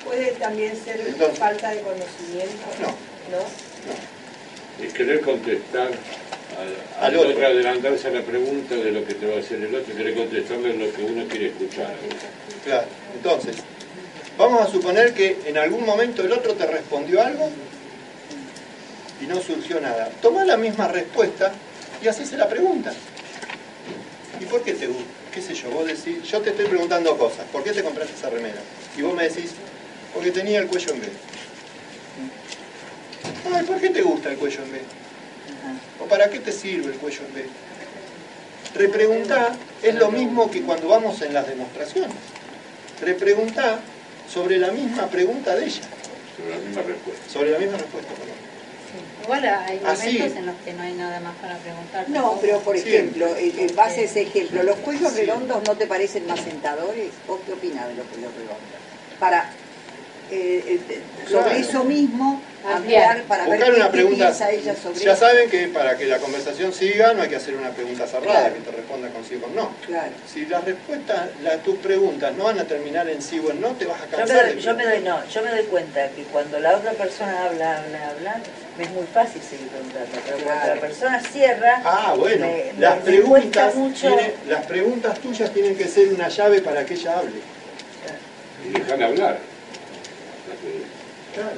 Puede 0.05 0.33
también 0.33 0.75
ser 0.77 1.01
Entonces- 1.01 1.39
falta 1.39 1.71
de 1.71 1.81
conocimiento, 1.83 2.67
No. 2.83 2.89
¿no? 3.39 4.85
Es 4.85 4.93
querer 4.93 5.21
contestar 5.21 5.87
al, 5.87 7.05
Al 7.05 7.05
al 7.05 7.17
otro. 7.17 7.31
otro, 7.31 7.47
adelantarse 7.47 8.09
a 8.09 8.11
la 8.11 8.23
pregunta 8.23 8.75
de 8.75 8.91
lo 8.91 9.05
que 9.07 9.15
te 9.15 9.27
va 9.27 9.35
a 9.35 9.37
decir 9.37 9.63
el 9.63 9.73
otro 9.73 9.95
querer 9.95 10.17
contestarle 10.17 10.75
lo 10.75 10.93
que 10.93 11.03
uno 11.05 11.25
quiere 11.29 11.47
escuchar. 11.51 11.95
Claro. 12.65 12.87
Entonces, 13.15 13.55
vamos 14.41 14.63
a 14.63 14.73
suponer 14.73 15.13
que 15.13 15.39
en 15.45 15.59
algún 15.59 15.85
momento 15.85 16.23
el 16.23 16.33
otro 16.33 16.55
te 16.55 16.67
respondió 16.67 17.23
algo 17.23 17.51
y 19.21 19.27
no 19.27 19.41
surgió 19.41 19.81
nada. 19.81 20.09
Toma 20.23 20.47
la 20.47 20.57
misma 20.57 20.89
respuesta 20.89 21.53
y 22.03 22.09
hacese 22.09 22.39
la 22.39 22.49
pregunta. 22.49 22.91
¿Y 24.41 24.47
por 24.47 24.63
qué 24.63 24.73
te 24.73 24.87
gusta? 24.87 25.05
¿Qué 25.33 25.43
sé 25.43 25.55
yo? 25.55 25.71
Vos 25.71 25.87
decís, 25.87 26.23
yo 26.23 26.41
te 26.41 26.51
estoy 26.51 26.67
preguntando 26.67 27.17
cosas. 27.19 27.45
¿Por 27.53 27.63
qué 27.63 27.73
te 27.73 27.83
compraste 27.83 28.15
esa 28.15 28.31
remera? 28.31 28.61
Y 28.97 29.03
vos 29.03 29.15
me 29.15 29.29
decís, 29.29 29.51
porque 30.15 30.31
tenía 30.31 30.59
el 30.59 30.67
cuello 30.67 30.95
en 30.95 31.01
B. 31.03 31.09
Ay, 33.55 33.65
¿por 33.65 33.79
qué 33.79 33.91
te 33.91 34.01
gusta 34.01 34.31
el 34.31 34.39
cuello 34.39 34.63
en 34.63 34.73
B? 34.73 34.81
¿O 36.03 36.07
para 36.07 36.31
qué 36.31 36.39
te 36.39 36.51
sirve 36.51 36.93
el 36.93 36.99
cuello 36.99 37.21
en 37.29 37.35
B? 37.35 37.45
Repreguntar 38.75 39.53
es 39.83 39.95
lo 39.97 40.11
mismo 40.11 40.51
que 40.51 40.63
cuando 40.63 40.89
vamos 40.89 41.21
en 41.21 41.35
las 41.35 41.47
demostraciones. 41.47 42.17
Repreguntar 43.03 43.81
sobre 44.33 44.59
la 44.59 44.71
misma 44.73 45.07
pregunta 45.09 45.55
de 45.57 45.67
ella, 45.67 45.83
Sobre 46.37 46.51
la 46.51 46.59
misma 46.67 46.83
respuesta. 46.83 47.31
sobre 47.31 47.51
la 47.51 47.59
misma 47.59 47.77
respuesta. 47.79 48.13
perdón. 48.15 48.51
Igual 49.23 49.45
hay 49.45 49.81
Así. 49.85 50.13
momentos 50.19 50.39
en 50.39 50.47
los 50.47 50.57
que 50.65 50.73
no 50.73 50.83
hay 50.83 50.93
nada 50.95 51.21
más 51.21 51.37
para 51.37 51.57
preguntar. 51.59 52.09
No, 52.09 52.39
pero 52.41 52.59
por 52.61 52.75
ejemplo, 52.77 53.27
eh, 53.37 53.53
en 53.59 53.77
base 53.77 54.01
a 54.01 54.05
ese 54.05 54.23
ejemplo, 54.23 54.63
¿los 54.63 54.77
cuellos 54.79 55.15
redondos 55.15 55.63
no 55.67 55.77
te 55.77 55.87
parecen 55.87 56.27
más 56.27 56.41
sentadores? 56.41 57.11
¿O 57.29 57.39
qué 57.47 57.53
opinas 57.53 57.87
de 57.89 57.95
los 57.95 58.07
cuellos 58.07 58.33
redondos? 58.33 58.57
Para, 59.21 59.51
eh, 60.31 60.81
eh, 60.89 61.01
sobre 61.29 61.45
Claro. 61.45 61.59
eso 61.59 61.85
mismo, 61.85 62.43
Ampliar. 62.65 62.77
ampliar 63.17 63.23
para 63.25 63.45
ver 63.45 63.53
Buscar 63.57 63.71
qué, 63.73 63.77
una 63.77 63.87
qué 63.87 63.93
pregunta. 63.93 64.25
piensa 64.27 64.51
ella 64.51 64.77
sobre 64.77 65.01
Ya 65.01 65.13
eso. 65.13 65.21
saben 65.27 65.51
que 65.51 65.69
para 65.69 65.97
que 65.97 66.07
la 66.07 66.19
conversación 66.19 66.73
siga 66.73 67.13
no 67.15 67.23
hay 67.23 67.29
que 67.29 67.37
hacer 67.37 67.55
una 67.55 67.71
pregunta 67.71 68.07
cerrada 68.07 68.41
Claro. 68.41 68.55
que 68.55 68.61
te 68.61 68.71
responda 68.77 69.09
con 69.11 69.25
sí 69.25 69.37
o 69.37 69.41
con 69.41 69.55
no. 69.55 69.73
Claro. 69.87 70.11
Si 70.33 70.47
las 70.47 70.65
respuestas, 70.65 71.29
las, 71.43 71.63
tus 71.63 71.77
preguntas 71.79 72.35
no 72.37 72.45
van 72.45 72.59
a 72.59 72.65
terminar 72.65 73.09
en 73.09 73.23
sí 73.23 73.39
o 73.39 73.51
en 73.51 73.61
no, 73.61 73.69
te 73.71 73.87
vas 73.87 74.01
a 74.01 74.05
Yo 74.07 74.11
me, 74.11 74.17
cansar 74.19 74.47
doy, 74.47 74.55
de 74.57 74.61
yo 74.61 74.75
me 74.75 74.85
doy, 74.87 75.01
no, 75.01 75.27
yo 75.29 75.43
me 75.43 75.51
doy 75.51 75.65
cuenta 75.65 76.09
que 76.11 76.23
cuando 76.25 76.61
la 76.61 76.77
otra 76.77 76.93
persona 76.93 77.45
habla, 77.47 77.79
habla, 77.79 78.09
habla, 78.11 78.41
me 78.79 78.85
es 78.85 78.91
muy 78.91 79.07
fácil 79.13 79.43
seguir 79.43 79.69
preguntando. 79.69 80.09
Pero 80.27 80.39
cuando 80.45 80.75
la 80.75 80.81
persona 80.81 81.21
cierra, 81.21 81.83
Ah, 81.85 82.15
bueno, 82.17 82.47
me- 82.47 82.73
las, 82.79 83.05
me- 83.05 83.11
me 83.13 83.21
cuesta 83.23 83.71
preguntas 83.71 83.75
mucho. 83.75 84.17
las 84.49 84.67
preguntas 84.67 85.19
tuyas 85.21 85.51
tienen 85.53 85.77
que 85.77 85.87
ser 85.89 86.09
una 86.09 86.29
llave 86.29 86.61
para 86.61 86.85
que 86.85 86.95
ella 86.95 87.19
hable. 87.19 87.41
Y 88.65 88.79
dejar 88.79 89.03
hablar. 89.03 89.39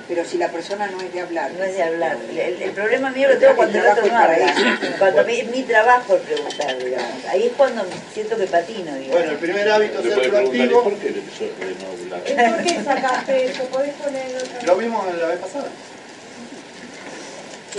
Pero 0.09 0.25
si 0.25 0.37
la 0.39 0.49
persona 0.49 0.87
no 0.89 1.01
es 1.01 1.13
de 1.13 1.21
hablar. 1.21 1.51
no 1.53 1.65
es 1.65 1.75
de 1.77 1.83
hablar. 1.83 2.17
El, 2.31 2.63
el 2.63 2.71
problema 2.73 3.11
mío 3.11 3.29
lo 3.29 3.39
tengo 3.39 3.57
cuando 3.57 3.79
el 3.79 3.87
otro 3.87 4.07
no 4.07 4.19
habla. 4.19 4.55
Cuando 4.99 5.25
mi- 5.25 5.41
es 5.41 5.51
mi 5.51 5.63
trabajo 5.63 6.15
el 6.17 6.21
preguntar, 6.23 6.79
digamos. 6.79 7.25
Ahí 7.31 7.47
es 7.47 7.53
cuando 7.57 7.85
siento 8.13 8.37
que 8.37 8.47
patino, 8.47 8.95
digamos. 8.95 9.11
Bueno, 9.13 9.31
el 9.33 9.39
primer 9.39 9.71
hábito 9.71 9.99
es 10.01 10.05
ser 10.05 10.13
preguntar, 10.15 10.43
¿y 10.45 10.49
proactivo. 10.69 10.83
por 10.85 10.95
qué 10.99 11.11
le 11.11 11.19
empezó 11.21 11.45
a 11.45 11.85
no 11.85 12.15
hablar? 12.19 12.23
¿Y 12.27 12.51
por 12.55 12.65
qué 12.65 12.85
sacaste 12.85 13.45
eso? 13.47 13.65
¿Podés 13.65 13.95
poner 13.95 14.37
otra? 14.37 14.63
Lo 14.63 14.77
vimos 14.77 15.15
la 15.19 15.27
vez 15.27 15.39
pasada. 15.39 15.69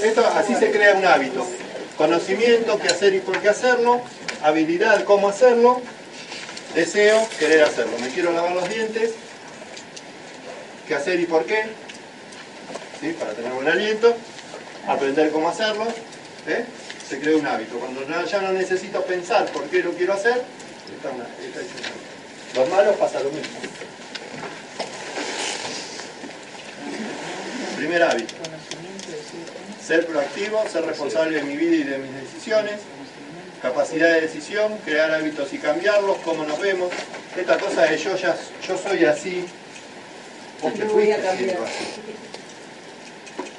Esto, 0.04 0.26
así 0.36 0.56
se 0.56 0.72
crea 0.72 0.96
un 0.96 1.06
hábito. 1.06 1.46
Conocimiento, 1.98 2.80
qué 2.80 2.88
hacer 2.88 3.14
y 3.14 3.20
por 3.20 3.40
qué 3.40 3.50
hacerlo. 3.50 4.02
Habilidad, 4.42 5.04
cómo 5.04 5.30
hacerlo. 5.30 5.82
Deseo, 6.74 7.28
querer 7.38 7.64
hacerlo. 7.64 7.94
Me 8.00 8.08
quiero 8.10 8.32
lavar 8.32 8.54
los 8.54 8.68
dientes. 8.68 9.12
¿Qué 10.88 10.96
hacer 10.96 11.20
y 11.20 11.26
por 11.26 11.46
qué? 11.46 11.64
¿Sí? 13.00 13.14
Para 13.14 13.34
tener 13.34 13.52
buen 13.54 13.68
aliento. 13.68 14.16
Aprender 14.88 15.32
cómo 15.32 15.50
hacerlo. 15.50 15.88
¿eh? 16.48 16.66
Se 17.08 17.20
crea 17.20 17.38
un 17.38 17.48
hábito. 17.48 17.80
Cuando 17.80 18.26
ya 18.26 18.42
no 18.42 18.52
necesito 18.52 19.02
pensar 19.04 19.46
por 19.48 19.64
qué 19.66 19.82
lo 19.82 19.92
quiero 19.94 20.14
hacer, 20.14 20.42
está 20.94 21.10
una, 21.10 21.24
está. 21.24 22.60
Los 22.60 22.70
malos 22.70 22.96
pasa 22.98 23.20
lo 23.22 23.30
mismo. 23.30 23.60
Primer 27.78 28.04
hábito. 28.04 28.36
Ser 29.86 30.06
proactivo, 30.06 30.64
ser 30.72 30.86
responsable 30.86 31.38
de 31.38 31.44
mi 31.44 31.58
vida 31.58 31.76
y 31.76 31.84
de 31.84 31.98
mis 31.98 32.14
decisiones, 32.14 32.80
capacidad 33.62 34.14
de 34.14 34.22
decisión, 34.22 34.78
crear 34.86 35.12
hábitos 35.12 35.52
y 35.54 35.58
cambiarlos, 35.58 36.18
cómo 36.24 36.46
nos 36.46 36.60
vemos. 36.60 36.92
Esta 37.36 37.58
cosa 37.58 37.82
de 37.84 37.98
yo 37.98 38.16
ya 38.16 38.36
yo 38.66 38.78
soy 38.78 39.04
así, 39.06 39.46
te 40.72 40.86
No 40.86 40.94
voy 40.94 41.12
a 41.12 41.16
fuiste 41.16 41.28
cambiar. 41.28 41.38
siendo 41.38 41.64
así. 41.66 41.86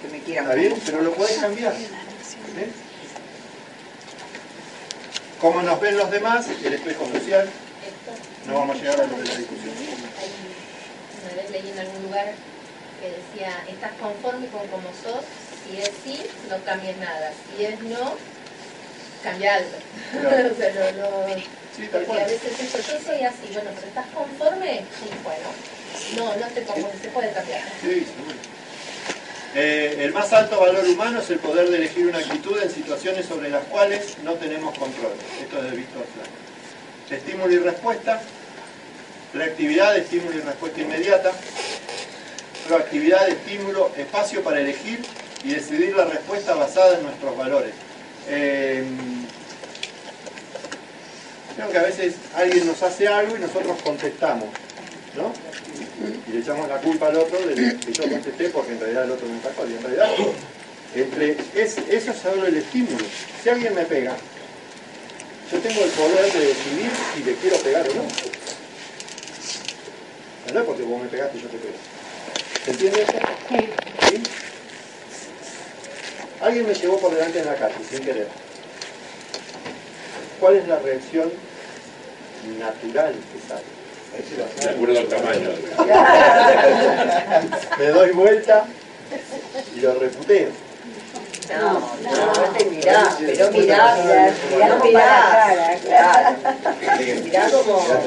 Que 0.03 0.09
me 0.09 0.19
quieran 0.21 0.45
¿Está 0.45 0.55
bien? 0.57 0.71
como 0.73 0.83
Pero 0.87 1.03
lo 1.03 1.13
podés 1.15 1.39
cambiar. 1.39 1.73
¿eh? 1.73 2.69
¿Cómo 5.41 5.63
nos 5.63 5.81
ven 5.81 5.97
los 5.97 6.11
demás? 6.11 6.47
El 6.65 6.73
espejo 6.75 7.07
social. 7.13 7.49
No 8.47 8.55
vamos 8.55 8.77
a 8.77 8.79
llegar 8.81 9.01
a 9.01 9.07
lo 9.07 9.17
de 9.19 9.25
la 9.25 9.35
discusión. 9.37 9.75
Una 11.25 11.35
vez 11.43 11.51
leí 11.51 11.71
en 11.71 11.79
algún 11.79 12.03
lugar 12.05 12.33
que 13.01 13.09
decía, 13.11 13.65
estás 13.69 13.93
conforme 14.01 14.47
con 14.49 14.67
como 14.69 14.89
sos, 15.03 15.25
si 15.67 15.81
es 15.81 15.91
sí, 16.05 16.23
no 16.49 16.63
cambies 16.65 16.97
nada, 16.99 17.33
si 17.57 17.65
es 17.65 17.81
no, 17.81 18.15
cambia 19.23 19.55
algo. 19.57 19.71
Claro. 20.21 20.51
O 20.53 20.57
sea, 20.57 20.73
no- 20.73 20.93
no- 21.03 21.35
Sí, 21.77 21.89
tal 21.89 22.05
porque 22.05 22.23
a 22.23 22.27
veces 22.27 22.61
eso, 22.61 22.79
yo 22.79 23.05
soy 23.05 23.25
así, 23.25 23.49
bueno, 23.53 23.71
pero 23.75 23.87
¿estás 23.89 24.07
conforme? 24.15 24.85
Sí, 24.99 25.11
bueno. 25.25 25.49
No, 26.17 26.37
no 26.37 26.47
estoy 26.47 26.63
conforme, 26.65 27.01
se 27.01 27.09
puede 27.09 27.33
cambiar. 27.33 27.63
Sí, 27.81 28.07
seguro. 28.07 28.37
Eh, 29.57 29.99
el 30.01 30.13
más 30.13 30.33
alto 30.33 30.61
valor 30.61 30.85
humano 30.85 31.21
es 31.21 31.31
el 31.31 31.39
poder 31.39 31.71
de 31.71 31.77
elegir 31.77 32.07
una 32.07 32.19
actitud 32.19 32.61
en 32.61 32.71
situaciones 32.71 33.27
sobre 33.27 33.51
las 33.51 33.65
cuales 33.65 34.19
no 34.25 34.35
tenemos 34.35 34.77
control. 34.77 35.13
Esto 35.41 35.59
es 35.59 35.71
de 35.71 35.77
Víctor 35.77 36.05
Frank. 36.15 37.21
Estímulo 37.21 37.53
y 37.53 37.59
respuesta. 37.59 38.21
Reactividad, 39.33 39.97
estímulo 39.97 40.39
y 40.39 40.41
respuesta 40.41 40.81
inmediata. 40.81 41.33
Proactividad, 42.67 43.29
estímulo, 43.29 43.93
espacio 43.97 44.43
para 44.43 44.61
elegir 44.61 45.01
y 45.45 45.51
decidir 45.51 45.95
la 45.95 46.05
respuesta 46.07 46.55
basada 46.55 46.99
en 46.99 47.05
nuestros 47.05 47.37
valores. 47.37 47.75
Eh, 48.29 48.85
creo 51.57 51.71
que 51.71 51.79
a 51.79 51.83
veces 51.83 52.15
alguien 52.35 52.67
nos 52.67 52.83
hace 52.83 53.07
algo 53.09 53.37
y 53.37 53.41
nosotros 53.41 53.77
contestamos, 53.83 54.49
¿no? 55.17 55.33
y 56.29 56.33
le 56.33 56.41
echamos 56.41 56.69
la 56.69 56.79
culpa 56.79 57.09
al 57.09 57.17
otro 57.17 57.39
de 57.47 57.55
que 57.55 57.93
yo 57.93 58.09
contesté 58.09 58.49
porque 58.51 58.73
en 58.73 58.81
realidad 58.81 59.05
el 59.05 59.11
otro 59.13 59.29
me 59.29 59.39
atacó 59.39 59.67
y 59.67 59.75
en 59.75 59.83
realidad 59.83 60.11
entre 60.95 61.37
es, 61.55 61.79
eso 61.89 62.11
es 62.11 62.17
solo 62.17 62.47
el 62.47 62.57
estímulo. 62.57 63.05
Si 63.43 63.49
alguien 63.49 63.75
me 63.75 63.85
pega 63.85 64.17
yo 65.53 65.59
tengo 65.59 65.85
el 65.85 65.91
poder 65.91 66.33
de 66.33 66.41
decidir 66.41 66.91
si 67.15 67.23
le 67.23 67.35
quiero 67.35 67.57
pegar 67.59 67.89
o 67.89 67.95
no. 67.95 68.03
No 70.53 70.61
es 70.61 70.67
porque 70.67 70.83
vos 70.83 71.03
me 71.03 71.09
pegaste 71.09 71.39
y 71.39 71.43
yo 71.43 71.49
te 71.49 71.59
pego. 71.59 71.75
¿se 72.65 72.71
entiende 72.71 73.03
eso? 73.03 73.13
¿Sí? 74.09 74.23
alguien 76.41 76.67
me 76.67 76.75
llevó 76.75 76.99
por 76.99 77.15
delante 77.15 77.39
en 77.39 77.47
la 77.47 77.55
calle 77.55 77.75
sin 77.89 78.01
querer 78.01 78.29
¿cuál 80.45 80.57
es 80.57 80.69
la 80.69 80.79
reacción 80.79 81.33
natural 82.59 83.15
que 83.15 83.39
sale? 83.49 83.65
De 84.61 84.69
acuerdo 84.69 84.99
al 84.99 85.07
tamaño. 85.07 85.49
Me 87.79 87.87
doy 87.87 88.11
vuelta 88.11 88.67
y 89.75 89.81
lo 89.81 89.95
reputeo. 89.95 90.51
No, 91.49 91.81
no, 91.81 91.89
te 92.59 92.67
mirá, 92.67 93.17
pero 93.19 93.51
mirá, 93.53 93.97
mirá, 93.97 94.35
mirá, 94.51 94.69
No 94.69 94.85
mirá, 94.85 95.79
claro. 95.83 96.37
mirá 97.25 97.51
como... 97.51 97.81
Eso 97.81 97.99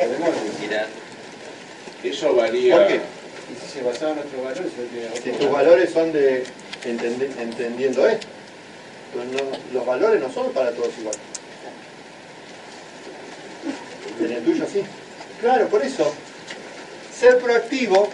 tenemos. 0.00 0.30
Eso 2.02 2.34
varía. 2.34 2.76
¿Por 2.76 2.88
qué? 2.88 2.94
Y 2.94 3.54
si 3.54 3.66
se 3.72 3.82
basaba 3.84 4.10
en 4.10 4.16
nuestros 4.16 4.42
valores, 4.44 4.72
Si 5.22 5.30
tus 5.30 5.48
valores 5.50 5.92
son 5.92 6.12
de 6.12 6.44
entendiendo 6.84 8.08
esto. 8.08 8.26
Los 9.72 9.86
valores 9.86 10.20
no 10.20 10.30
son 10.30 10.52
para 10.52 10.70
todos 10.72 10.90
iguales. 10.98 11.20
En 14.20 14.32
el 14.32 14.44
tuyo 14.44 14.66
sí. 14.70 14.82
Claro, 15.40 15.68
por 15.68 15.82
eso, 15.82 16.12
ser 17.18 17.38
proactivo 17.38 18.08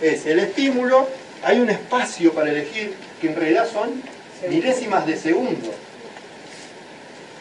es 0.00 0.26
el 0.26 0.38
estímulo, 0.38 1.08
hay 1.42 1.60
un 1.60 1.70
espacio 1.70 2.32
para 2.32 2.50
elegir 2.50 2.94
que 3.20 3.28
en 3.28 3.36
realidad 3.36 3.68
son 3.70 4.02
milésimas 4.48 5.06
de 5.06 5.16
segundo. 5.16 5.72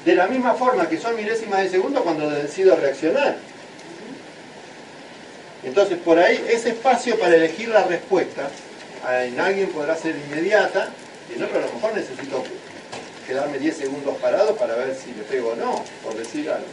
De 0.06 0.16
la 0.16 0.28
misma 0.28 0.54
forma 0.54 0.88
que 0.88 0.98
son 0.98 1.16
milésimas 1.16 1.62
de 1.64 1.70
segundo 1.70 2.04
cuando 2.04 2.30
decido 2.30 2.76
reaccionar. 2.76 3.38
Entonces, 5.64 5.98
por 5.98 6.18
ahí, 6.18 6.44
ese 6.50 6.70
espacio 6.70 7.20
para 7.20 7.36
elegir 7.36 7.70
la 7.70 7.84
respuesta, 7.84 8.50
en 9.24 9.40
alguien 9.40 9.68
podrá 9.70 9.96
ser 9.96 10.16
inmediata, 10.16 10.90
y 11.30 11.38
en 11.38 11.44
otro 11.44 11.58
a 11.58 11.62
lo 11.62 11.74
mejor 11.74 11.96
necesito 11.96 12.44
quedarme 13.30 13.60
10 13.60 13.78
segundos 13.78 14.18
parado 14.18 14.56
para 14.56 14.74
ver 14.76 14.96
si 14.96 15.14
le 15.14 15.24
pego 15.24 15.50
o 15.52 15.56
no, 15.56 15.86
por 16.04 16.16
decir 16.16 16.50
algo. 16.50 16.66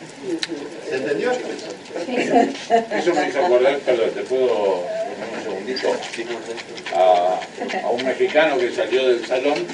¿Se 0.89 0.97
entendió? 0.97 1.31
Eso 2.97 3.15
me 3.15 3.29
hizo 3.29 3.45
acordar, 3.45 3.79
perdón, 3.81 4.11
te 4.15 4.23
puedo 4.23 4.83
poner 4.83 5.37
un 5.37 5.43
segundito, 5.43 5.95
a, 6.95 7.41
a 7.85 7.91
un 7.91 8.05
mexicano 8.05 8.57
que 8.57 8.73
salió 8.73 9.07
del 9.07 9.27
salón 9.27 9.67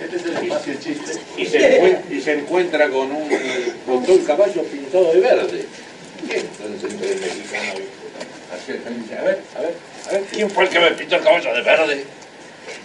Este 0.00 0.16
es 0.16 0.24
el 0.26 0.36
espacio 0.36 0.72
de 0.74 0.78
chiste. 0.78 1.12
y 1.36 1.46
se, 1.46 1.98
y 2.10 2.20
se 2.20 2.32
encuentra 2.34 2.88
con 2.88 3.10
un 3.10 3.28
con 3.84 4.04
todo 4.04 4.16
el 4.16 4.24
caballo 4.24 4.62
pintado 4.62 5.12
de 5.12 5.20
verde. 5.20 5.66
Entonces 6.22 6.92
entre 6.92 7.12
el 7.14 7.20
mexicano 7.20 7.72
y 7.78 9.00
dice, 9.00 9.18
a 9.18 9.22
ver, 9.22 9.40
a 9.56 9.60
ver, 9.60 9.74
a 10.08 10.12
ver, 10.12 10.22
¿quién 10.30 10.48
fue 10.50 10.64
el 10.64 10.70
que 10.70 10.78
me 10.78 10.90
pintó 10.92 11.16
el 11.16 11.22
caballo 11.22 11.52
de 11.52 11.62
verde? 11.62 12.04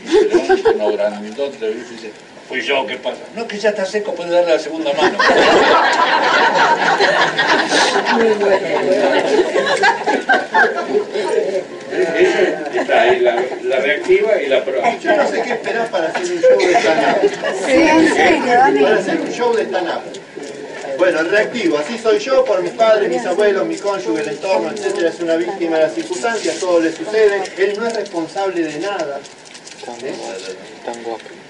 Y 0.03 0.07
se 0.09 0.23
levanta 0.23 0.69
uno 0.71 0.91
grandote 0.93 1.69
y 1.69 1.73
dice, 1.93 2.11
fui 2.47 2.61
yo, 2.61 2.85
¿qué 2.85 2.97
pasa? 2.97 3.17
No, 3.35 3.47
que 3.47 3.57
ya 3.57 3.69
está 3.69 3.85
seco, 3.85 4.13
puede 4.13 4.31
darle 4.31 4.53
la 4.53 4.59
segunda 4.59 4.93
mano. 4.93 5.17
Eso 12.17 12.79
está 12.79 13.01
ahí, 13.01 13.19
la, 13.19 13.43
la 13.63 13.79
reactiva 13.79 14.41
y 14.41 14.47
la 14.47 14.63
proactiva. 14.63 15.15
Yo 15.15 15.23
no 15.23 15.29
sé 15.29 15.41
qué 15.41 15.51
esperar 15.51 15.89
para 15.89 16.07
hacer 16.07 16.23
un 16.23 16.41
show 16.41 16.57
de 16.57 16.73
stand-up. 16.73 17.31
Sí, 17.65 17.71
en 17.73 18.13
serio. 18.13 18.83
Para 18.83 18.95
hacer 18.97 19.21
un 19.21 19.31
show 19.31 19.55
de 19.55 19.63
stand-up. 19.63 20.01
Bueno, 20.97 21.19
el 21.19 21.29
reactivo, 21.29 21.77
así 21.77 21.97
soy 21.99 22.17
yo, 22.17 22.43
por 22.43 22.63
mis 22.63 22.71
padres, 22.71 23.07
mis 23.07 23.23
abuelos, 23.23 23.67
mi 23.67 23.75
cónyuge, 23.77 24.21
el 24.23 24.29
entorno, 24.29 24.71
etcétera, 24.71 25.09
es 25.09 25.19
una 25.19 25.35
víctima 25.35 25.77
de 25.77 25.83
las 25.83 25.93
circunstancias, 25.93 26.55
todo 26.55 26.79
le 26.79 26.91
sucede, 26.91 27.43
él 27.57 27.75
no 27.77 27.85
es 27.85 27.93
responsable 27.95 28.63
de 28.63 28.79
nada. 28.79 29.19
¿eh? 30.01 30.13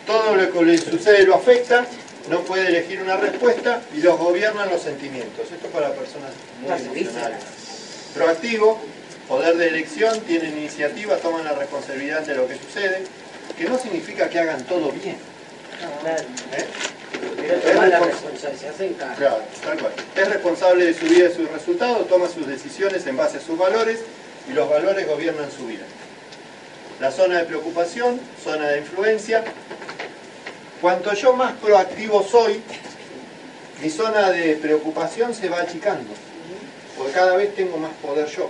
Todo 0.07 0.35
lo 0.35 0.51
que 0.51 0.61
le 0.63 0.77
sucede 0.77 1.23
lo 1.23 1.35
afecta, 1.35 1.85
no 2.29 2.41
puede 2.41 2.67
elegir 2.67 3.01
una 3.01 3.17
respuesta 3.17 3.81
y 3.93 4.01
los 4.01 4.17
gobiernan 4.17 4.69
los 4.69 4.81
sentimientos. 4.81 5.51
Esto 5.51 5.67
para 5.67 5.91
personas 5.93 6.31
muy 6.61 7.01
emocionales. 7.01 7.43
Proactivo, 8.15 8.79
poder 9.27 9.57
de 9.57 9.67
elección, 9.67 10.19
tienen 10.21 10.57
iniciativa, 10.57 11.17
toman 11.17 11.43
la 11.43 11.53
responsabilidad 11.53 12.21
de 12.21 12.35
lo 12.35 12.47
que 12.47 12.55
sucede, 12.55 13.03
que 13.57 13.65
no 13.65 13.77
significa 13.77 14.29
que 14.29 14.39
hagan 14.39 14.63
todo 14.63 14.91
bien. 14.91 15.17
¿eh? 16.05 16.65
Es 20.15 20.29
responsable 20.29 20.85
de 20.85 20.93
su 20.93 21.05
vida 21.05 21.29
y 21.29 21.35
sus 21.35 21.49
resultados, 21.51 22.07
toma 22.07 22.27
sus 22.27 22.47
decisiones 22.47 23.05
en 23.07 23.17
base 23.17 23.37
a 23.37 23.41
sus 23.41 23.57
valores 23.57 23.99
y 24.49 24.53
los 24.53 24.69
valores 24.69 25.05
gobiernan 25.07 25.51
su 25.51 25.67
vida. 25.67 25.83
La 26.99 27.11
zona 27.11 27.39
de 27.39 27.45
preocupación, 27.45 28.19
zona 28.43 28.69
de 28.69 28.79
influencia. 28.79 29.43
Cuanto 30.81 31.13
yo 31.13 31.33
más 31.33 31.53
proactivo 31.53 32.23
soy, 32.23 32.61
mi 33.81 33.89
zona 33.89 34.31
de 34.31 34.55
preocupación 34.55 35.33
se 35.33 35.49
va 35.49 35.61
achicando, 35.61 36.13
porque 36.97 37.13
cada 37.13 37.35
vez 37.35 37.55
tengo 37.55 37.77
más 37.77 37.93
poder 37.95 38.27
yo. 38.27 38.49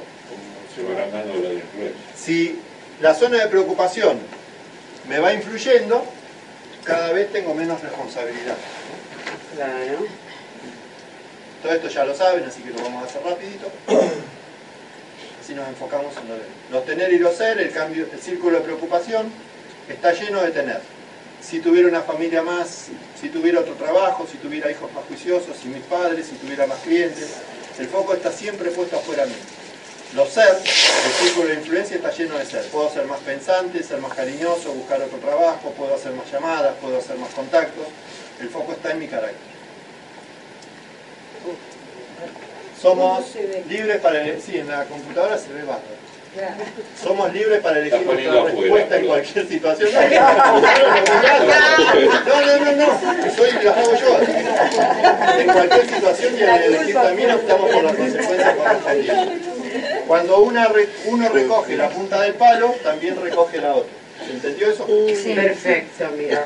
Se 0.76 0.84
va 0.84 1.00
ganando 1.00 1.34
la 1.36 1.54
influencia. 1.54 2.02
Si 2.16 2.60
la 3.02 3.14
zona 3.14 3.38
de 3.40 3.48
preocupación 3.48 4.20
me 5.08 5.20
va 5.20 5.34
influyendo, 5.34 6.04
cada 6.84 7.14
vez 7.14 7.32
tengo 7.32 7.54
menos 7.54 7.82
responsabilidad. 7.82 8.58
Claro. 9.56 10.06
Todo 11.64 11.74
esto 11.74 11.88
ya 11.88 12.06
lo 12.06 12.16
saben, 12.16 12.44
así 12.44 12.62
que 12.62 12.72
lo 12.72 12.84
vamos 12.84 13.04
a 13.04 13.06
hacer 13.06 13.24
rapidito. 13.24 13.72
Así 15.44 15.56
nos 15.56 15.70
enfocamos 15.70 16.14
en 16.18 16.28
lo 16.28 16.34
de 16.34 16.42
los 16.72 16.86
tener 16.86 17.14
y 17.14 17.20
los 17.20 17.34
ser, 17.34 17.58
el 17.62 17.72
cambio, 17.72 18.06
el 18.12 18.20
círculo 18.20 18.58
de 18.58 18.66
preocupación 18.66 19.32
está 19.88 20.12
lleno 20.12 20.42
de 20.42 20.52
tener. 20.52 20.82
Si 21.42 21.60
tuviera 21.60 21.88
una 21.88 22.02
familia 22.02 22.42
más, 22.42 22.88
si 23.20 23.30
tuviera 23.30 23.60
otro 23.60 23.74
trabajo, 23.76 24.28
si 24.30 24.38
tuviera 24.38 24.70
hijos 24.70 24.92
más 24.94 25.06
juiciosos, 25.06 25.56
si 25.58 25.70
mis 25.70 25.84
padres, 25.84 26.28
si 26.28 26.36
tuviera 26.36 26.68
más 26.68 26.80
clientes, 26.80 27.36
el 27.80 27.88
foco 27.88 28.14
está 28.14 28.32
siempre 28.32 28.72
puesto 28.72 28.98
afuera 28.98 29.26
mío. 29.26 29.36
Los 30.14 30.30
ser, 30.30 30.56
el 30.56 31.12
círculo 31.28 31.50
de 31.50 31.56
influencia 31.56 31.98
está 31.98 32.12
lleno 32.12 32.38
de 32.38 32.46
ser. 32.46 32.64
Puedo 32.70 32.90
ser 32.90 33.06
más 33.06 33.20
pensante, 33.20 33.84
ser 33.84 34.00
más 34.00 34.14
cariñoso, 34.14 34.74
buscar 34.74 35.02
otro 35.02 35.18
trabajo, 35.20 35.72
puedo 35.72 35.94
hacer 35.96 36.14
más 36.14 36.32
llamadas, 36.32 36.76
puedo 36.82 36.98
hacer 36.98 37.18
más 37.18 37.30
contactos. 37.34 37.86
El 38.40 38.50
foco 38.50 38.72
está 38.72 38.92
en 38.92 39.00
mi 39.00 39.08
carácter. 39.08 39.38
Somos 42.82 43.26
libres 43.68 44.00
para 44.02 44.22
elegir, 44.22 44.42
sí, 44.42 44.58
en 44.60 44.68
la 44.68 44.86
computadora 44.86 45.38
se 45.38 45.52
ve 45.52 45.64
bárbaro. 45.64 45.97
Somos 47.02 47.34
libres 47.34 47.62
para 47.62 47.80
elegir 47.80 48.06
nuestra 48.06 48.44
respuesta 48.44 48.98
en 48.98 49.08
cualquier 49.08 49.48
situación. 49.48 49.90
No, 52.26 52.42
no, 52.46 52.58
no, 52.60 52.72
no, 52.74 53.36
soy, 53.36 53.52
las 53.64 53.78
hago 53.78 53.96
yo. 53.96 54.20
En 55.40 55.48
cualquier 55.48 55.90
situación 55.90 56.38
y 56.38 56.44
al 56.44 56.64
elegir 56.64 56.96
también 56.96 57.32
optamos 57.32 57.72
por 57.72 57.84
las 57.84 57.96
consecuencias 57.96 58.56
correspondientes. 58.56 59.48
Cuando 60.08 60.40
una 60.40 60.72
uno 61.06 61.30
recoge 61.30 61.76
la 61.76 61.90
punta 61.90 62.22
del 62.22 62.34
palo, 62.36 62.76
también 62.84 63.22
recoge 63.22 63.58
la 63.60 63.76
otra. 63.76 63.92
¿Se 64.26 64.32
entendió 64.34 64.70
eso? 64.72 64.86
Perfecto, 64.86 66.10
mira. 66.18 66.46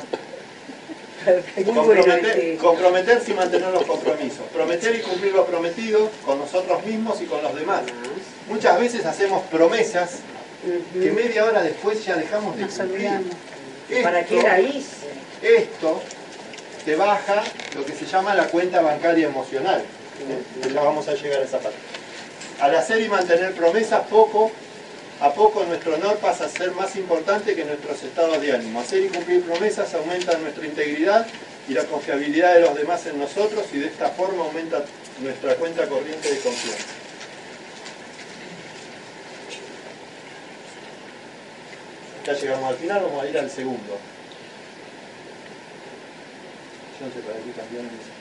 Comprometer, 1.65 2.57
comprometerse 2.57 3.31
y 3.31 3.33
mantener 3.35 3.69
los 3.69 3.83
compromisos. 3.83 4.45
Prometer 4.51 4.95
y 4.95 4.99
cumplir 5.01 5.33
lo 5.33 5.45
prometido 5.45 6.09
con 6.25 6.39
nosotros 6.39 6.83
mismos 6.85 7.21
y 7.21 7.25
con 7.25 7.43
los 7.43 7.55
demás. 7.55 7.81
Muchas 8.51 8.79
veces 8.81 9.05
hacemos 9.05 9.43
promesas 9.43 10.17
que 10.93 11.11
media 11.11 11.45
hora 11.45 11.63
después 11.63 12.03
ya 12.03 12.17
dejamos 12.17 12.57
de 12.57 12.67
cumplir. 12.67 14.03
¿Para 14.03 14.25
qué 14.25 14.35
hice? 14.73 15.07
Esto 15.41 16.01
te 16.83 16.95
baja 16.97 17.43
lo 17.75 17.85
que 17.85 17.93
se 17.93 18.05
llama 18.05 18.35
la 18.35 18.47
cuenta 18.47 18.81
bancaria 18.81 19.27
emocional. 19.27 19.81
Ya 20.73 20.81
vamos 20.81 21.07
a 21.07 21.13
llegar 21.13 21.39
a 21.41 21.45
esa 21.45 21.59
parte. 21.59 21.77
Al 22.59 22.75
hacer 22.75 23.01
y 23.01 23.07
mantener 23.07 23.53
promesas, 23.53 24.05
poco 24.07 24.51
a 25.21 25.33
poco 25.33 25.63
nuestro 25.63 25.95
honor 25.95 26.17
pasa 26.17 26.45
a 26.45 26.49
ser 26.49 26.71
más 26.71 26.95
importante 26.97 27.55
que 27.55 27.63
nuestros 27.63 28.03
estados 28.03 28.41
de 28.41 28.51
ánimo. 28.51 28.81
Hacer 28.81 29.05
y 29.05 29.07
cumplir 29.07 29.43
promesas 29.43 29.93
aumenta 29.93 30.37
nuestra 30.37 30.65
integridad 30.65 31.25
y 31.69 31.73
la 31.73 31.85
confiabilidad 31.85 32.55
de 32.55 32.61
los 32.61 32.75
demás 32.75 33.05
en 33.05 33.17
nosotros 33.17 33.65
y 33.71 33.79
de 33.79 33.87
esta 33.87 34.09
forma 34.09 34.43
aumenta 34.43 34.83
nuestra 35.21 35.55
cuenta 35.55 35.87
corriente 35.87 36.29
de 36.29 36.39
confianza. 36.39 36.85
Ya 42.25 42.33
llegamos 42.33 42.69
al 42.69 42.75
final, 42.75 43.01
vamos 43.03 43.23
a 43.23 43.27
ir 43.27 43.37
al 43.37 43.49
segundo. 43.49 43.97
Yo 46.99 47.07
no 47.07 47.13
sé 47.13 47.19
para 47.21 47.39
qué 47.39 47.51
cambiaron 47.51 47.89
ese 47.89 48.11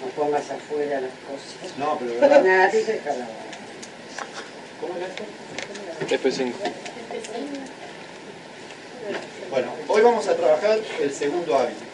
No 0.00 0.06
pongas 0.14 0.50
afuera 0.50 1.00
las 1.00 1.12
cosas. 1.12 1.78
No, 1.78 1.98
pero 1.98 2.20
verdad. 2.20 2.44
Nada, 2.44 2.68
déjala. 2.68 3.26
¿Cómo 4.80 4.96
era 4.96 5.06
esto? 5.06 5.24
F5. 6.28 6.52
Bueno, 9.50 9.72
hoy 9.88 10.02
vamos 10.02 10.28
a 10.28 10.36
trabajar 10.36 10.78
el 11.00 11.12
segundo 11.12 11.56
hábito. 11.56 11.84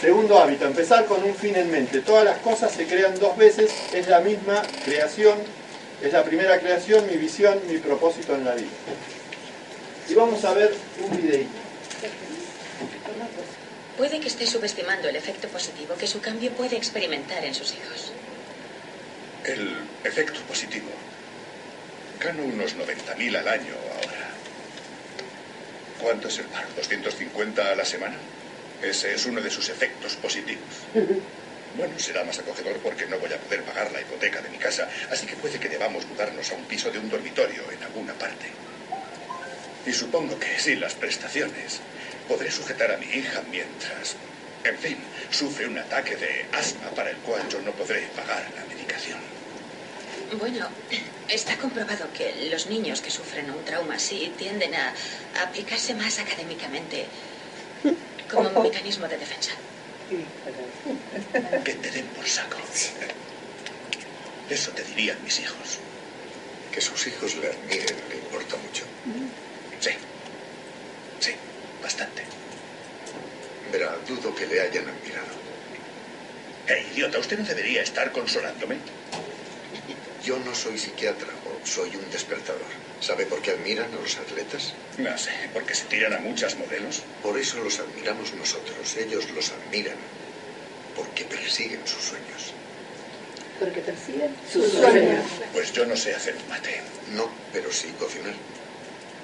Segundo 0.00 0.38
hábito, 0.38 0.66
empezar 0.66 1.06
con 1.06 1.22
un 1.24 1.34
fin 1.34 1.56
en 1.56 1.70
mente. 1.70 2.00
Todas 2.00 2.24
las 2.24 2.38
cosas 2.38 2.70
se 2.70 2.86
crean 2.86 3.18
dos 3.18 3.36
veces, 3.36 3.72
es 3.94 4.06
la 4.08 4.20
misma 4.20 4.62
creación, 4.84 5.38
es 6.02 6.12
la 6.12 6.22
primera 6.22 6.60
creación, 6.60 7.06
mi 7.06 7.16
visión, 7.16 7.60
mi 7.66 7.78
propósito 7.78 8.34
en 8.34 8.44
la 8.44 8.54
vida. 8.54 8.68
Y 10.08 10.14
vamos 10.14 10.44
a 10.44 10.52
ver 10.52 10.74
un 11.02 11.16
videíto. 11.16 11.50
Puede 13.96 14.20
que 14.20 14.28
esté 14.28 14.46
subestimando 14.46 15.08
el 15.08 15.16
efecto 15.16 15.48
positivo 15.48 15.94
que 15.98 16.06
su 16.06 16.20
cambio 16.20 16.52
puede 16.52 16.76
experimentar 16.76 17.42
en 17.44 17.54
sus 17.54 17.72
hijos. 17.72 18.12
El 19.44 19.78
efecto 20.04 20.40
positivo. 20.42 20.88
Gano 22.20 22.42
unos 22.42 22.76
90.000 22.76 23.38
al 23.38 23.48
año 23.48 23.72
ahora. 23.94 24.28
¿Cuánto 26.02 26.28
es 26.28 26.38
el 26.38 26.44
paro? 26.46 26.68
¿250 26.76 27.58
a 27.58 27.74
la 27.74 27.84
semana? 27.86 28.16
Ese 28.86 29.14
es 29.14 29.26
uno 29.26 29.40
de 29.40 29.50
sus 29.50 29.68
efectos 29.68 30.14
positivos. 30.16 30.62
Bueno, 31.76 31.98
será 31.98 32.22
más 32.24 32.38
acogedor 32.38 32.78
porque 32.78 33.06
no 33.06 33.18
voy 33.18 33.32
a 33.32 33.38
poder 33.38 33.62
pagar 33.62 33.90
la 33.92 34.00
hipoteca 34.00 34.40
de 34.40 34.48
mi 34.48 34.58
casa, 34.58 34.88
así 35.10 35.26
que 35.26 35.34
puede 35.36 35.58
que 35.58 35.68
debamos 35.68 36.06
mudarnos 36.06 36.50
a 36.52 36.54
un 36.54 36.64
piso 36.64 36.90
de 36.90 36.98
un 36.98 37.10
dormitorio 37.10 37.62
en 37.70 37.82
alguna 37.82 38.14
parte. 38.14 38.46
Y 39.84 39.92
supongo 39.92 40.38
que 40.38 40.58
sin 40.58 40.80
las 40.80 40.94
prestaciones 40.94 41.80
podré 42.28 42.50
sujetar 42.50 42.92
a 42.92 42.96
mi 42.96 43.06
hija 43.06 43.42
mientras, 43.50 44.16
en 44.64 44.78
fin, 44.78 44.98
sufre 45.30 45.66
un 45.66 45.78
ataque 45.78 46.16
de 46.16 46.46
asma 46.52 46.88
para 46.90 47.10
el 47.10 47.16
cual 47.18 47.42
yo 47.48 47.60
no 47.62 47.72
podré 47.72 48.02
pagar 48.16 48.46
la 48.56 48.64
medicación. 48.64 49.18
Bueno, 50.38 50.68
está 51.28 51.56
comprobado 51.56 52.12
que 52.12 52.48
los 52.50 52.66
niños 52.66 53.00
que 53.00 53.10
sufren 53.10 53.50
un 53.50 53.64
trauma 53.64 53.94
así 53.94 54.32
tienden 54.38 54.74
a 54.74 54.94
a 55.38 55.42
aplicarse 55.42 55.94
más 55.94 56.18
académicamente 56.18 57.06
como 58.30 58.48
un 58.48 58.62
mecanismo 58.62 59.06
de 59.08 59.18
defensa. 59.18 59.52
Que 61.64 61.74
te 61.74 61.90
den 61.90 62.06
por 62.08 62.26
saco. 62.28 62.56
Eso 64.48 64.70
te 64.72 64.82
dirían 64.84 65.22
mis 65.24 65.40
hijos. 65.40 65.78
Que 66.72 66.80
sus 66.80 67.06
hijos 67.06 67.34
le 67.36 67.48
admiren 67.48 67.96
le 68.08 68.16
importa 68.16 68.56
mucho. 68.56 68.84
Sí. 69.80 69.90
Sí, 71.20 71.32
bastante. 71.82 72.22
Verá, 73.72 73.96
dudo 74.06 74.34
que 74.34 74.46
le 74.46 74.60
hayan 74.60 74.84
admirado. 74.88 75.34
Eh, 76.68 76.86
idiota, 76.92 77.18
usted 77.18 77.38
no 77.38 77.44
debería 77.44 77.82
estar 77.82 78.12
consolándome. 78.12 78.78
Yo 80.24 80.38
no 80.40 80.54
soy 80.54 80.78
psiquiatra 80.78 81.28
o 81.46 81.66
soy 81.66 81.94
un 81.96 82.10
despertador. 82.10 82.85
¿Sabe 83.00 83.26
por 83.26 83.42
qué 83.42 83.50
admiran 83.52 83.92
a 83.92 84.00
los 84.00 84.16
atletas? 84.16 84.72
No 84.98 85.16
sé, 85.18 85.30
porque 85.52 85.74
se 85.74 85.84
tiran 85.84 86.14
a 86.14 86.18
muchas 86.18 86.56
modelos. 86.56 87.02
Por 87.22 87.38
eso 87.38 87.62
los 87.62 87.78
admiramos 87.78 88.32
nosotros. 88.34 88.96
Ellos 88.96 89.30
los 89.30 89.52
admiran 89.52 89.96
porque 90.96 91.24
persiguen 91.24 91.86
sus 91.86 92.02
sueños. 92.02 92.54
Porque 93.60 93.80
persiguen 93.80 94.34
sus 94.50 94.72
sueños. 94.72 95.24
Pues 95.52 95.72
yo 95.72 95.84
no 95.84 95.96
sé 95.96 96.14
hacer 96.14 96.36
un 96.36 96.48
mate. 96.48 96.80
No, 97.12 97.30
pero 97.52 97.70
sí 97.70 97.88
cocinar. 97.98 98.34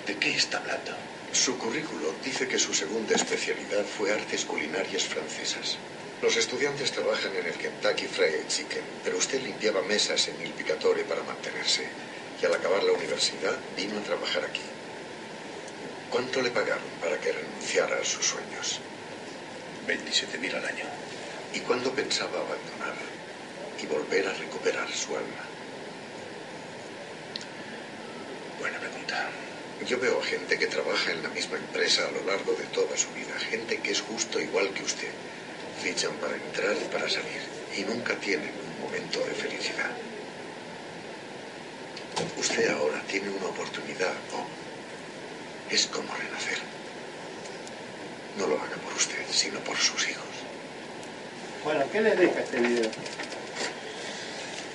¿De 0.06 0.16
qué 0.16 0.34
está 0.36 0.58
hablando? 0.58 0.92
Su 1.32 1.56
currículo 1.56 2.14
dice 2.22 2.46
que 2.46 2.58
su 2.58 2.74
segunda 2.74 3.14
especialidad 3.16 3.84
fue 3.86 4.12
artes 4.12 4.44
culinarias 4.44 5.04
francesas. 5.04 5.78
Los 6.20 6.36
estudiantes 6.36 6.92
trabajan 6.92 7.34
en 7.34 7.46
el 7.46 7.54
Kentucky 7.54 8.06
Fried 8.06 8.46
Chicken, 8.48 8.82
pero 9.02 9.16
usted 9.16 9.42
limpiaba 9.42 9.82
mesas 9.82 10.28
en 10.28 10.40
Il 10.42 10.52
Picatore 10.52 11.04
para 11.04 11.22
mantenerse. 11.22 11.86
Al 12.44 12.54
acabar 12.54 12.82
la 12.82 12.92
universidad 12.92 13.56
vino 13.76 13.98
a 13.98 14.02
trabajar 14.02 14.44
aquí. 14.44 14.62
¿Cuánto 16.10 16.42
le 16.42 16.50
pagaron 16.50 16.88
para 17.00 17.16
que 17.20 17.30
renunciara 17.30 18.00
a 18.00 18.04
sus 18.04 18.26
sueños? 18.26 18.80
27.000 19.86 20.54
al 20.56 20.64
año. 20.64 20.84
¿Y 21.54 21.60
cuándo 21.60 21.92
pensaba 21.92 22.40
abandonar 22.40 22.96
y 23.80 23.86
volver 23.86 24.26
a 24.26 24.32
recuperar 24.34 24.90
su 24.90 25.16
alma? 25.16 25.44
Buena 28.58 28.80
pregunta. 28.80 29.30
Yo 29.86 30.00
veo 30.00 30.20
a 30.20 30.24
gente 30.24 30.58
que 30.58 30.66
trabaja 30.66 31.12
en 31.12 31.22
la 31.22 31.28
misma 31.28 31.58
empresa 31.58 32.08
a 32.08 32.10
lo 32.10 32.24
largo 32.24 32.54
de 32.54 32.64
toda 32.64 32.96
su 32.96 33.08
vida, 33.12 33.38
gente 33.38 33.78
que 33.78 33.92
es 33.92 34.00
justo 34.00 34.40
igual 34.40 34.74
que 34.74 34.82
usted. 34.82 35.12
Fichan 35.80 36.14
para 36.16 36.34
entrar 36.34 36.74
y 36.76 36.92
para 36.92 37.08
salir 37.08 37.42
y 37.76 37.82
nunca 37.82 38.16
tienen 38.16 38.50
un 38.50 38.82
momento 38.82 39.20
de 39.20 39.32
felicidad. 39.32 39.92
Usted 42.38 42.70
ahora 42.70 43.02
tiene 43.08 43.30
una 43.30 43.46
oportunidad, 43.46 44.12
Bob. 44.30 44.46
Es 45.70 45.86
como 45.86 46.08
renacer. 46.14 46.58
No 48.38 48.46
lo 48.46 48.56
haga 48.56 48.76
por 48.84 48.92
usted, 48.94 49.24
sino 49.30 49.58
por 49.60 49.76
sus 49.76 50.08
hijos. 50.08 50.24
Bueno, 51.64 51.84
¿qué 51.92 52.00
les 52.00 52.18
deja 52.18 52.40
este 52.40 52.60
video? 52.60 52.90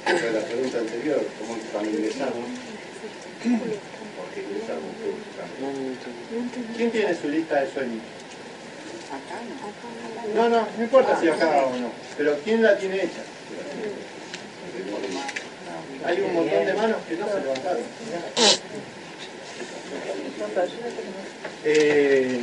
Sobre 0.05 0.31
la 0.31 0.41
pregunta 0.41 0.77
anterior, 0.79 1.25
¿cómo 1.39 1.57
cuando 1.71 1.89
ingresamos? 1.89 2.49
Porque 4.17 4.41
ingresamos. 4.41 4.91
¿Quién 6.77 6.91
tiene 6.91 7.15
su 7.15 7.27
lista 7.27 7.61
de 7.61 7.73
sueños? 7.73 8.03
No, 10.35 10.49
no, 10.49 10.67
no 10.77 10.83
importa 10.83 11.19
si 11.19 11.27
acá 11.29 11.65
o 11.65 11.75
no, 11.77 11.91
pero 12.17 12.37
¿quién 12.43 12.61
la 12.61 12.77
tiene 12.77 13.03
hecha? 13.03 13.23
Hay 16.05 16.21
un 16.21 16.33
montón 16.33 16.65
de 16.65 16.73
manos 16.73 16.97
que 17.07 17.15
no 17.15 17.27
se 17.27 17.39
levantaron. 17.39 17.83
Eh, 21.63 22.39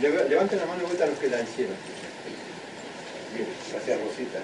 levanten 0.00 0.58
la 0.58 0.66
mano 0.66 0.82
y 0.82 0.86
vuelta 0.86 1.04
a 1.04 1.06
los 1.08 1.18
que 1.18 1.28
la 1.28 1.40
hicieron. 1.40 1.74
Bien, 3.34 3.48
gracias 3.70 4.00
Rosita. 4.00 4.38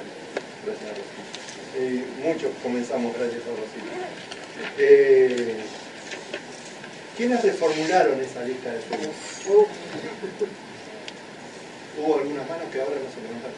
Gracias, 0.65 0.91
Rosita. 0.91 1.37
Eh, 1.79 2.05
muchos 2.23 2.51
comenzamos 2.63 3.17
gracias 3.17 3.43
a 3.43 3.51
Rosita. 3.51 4.09
Eh, 4.79 5.57
¿Quiénes 7.17 7.43
reformularon 7.43 8.21
esa 8.21 8.43
lista 8.45 8.73
de 8.73 8.83
sueños? 8.83 9.15
Hubo 11.99 12.19
algunas 12.19 12.49
manos 12.49 12.69
que 12.71 12.81
ahora 12.81 12.97
no 12.97 13.11
se 13.11 13.23
levantaron. 13.23 13.57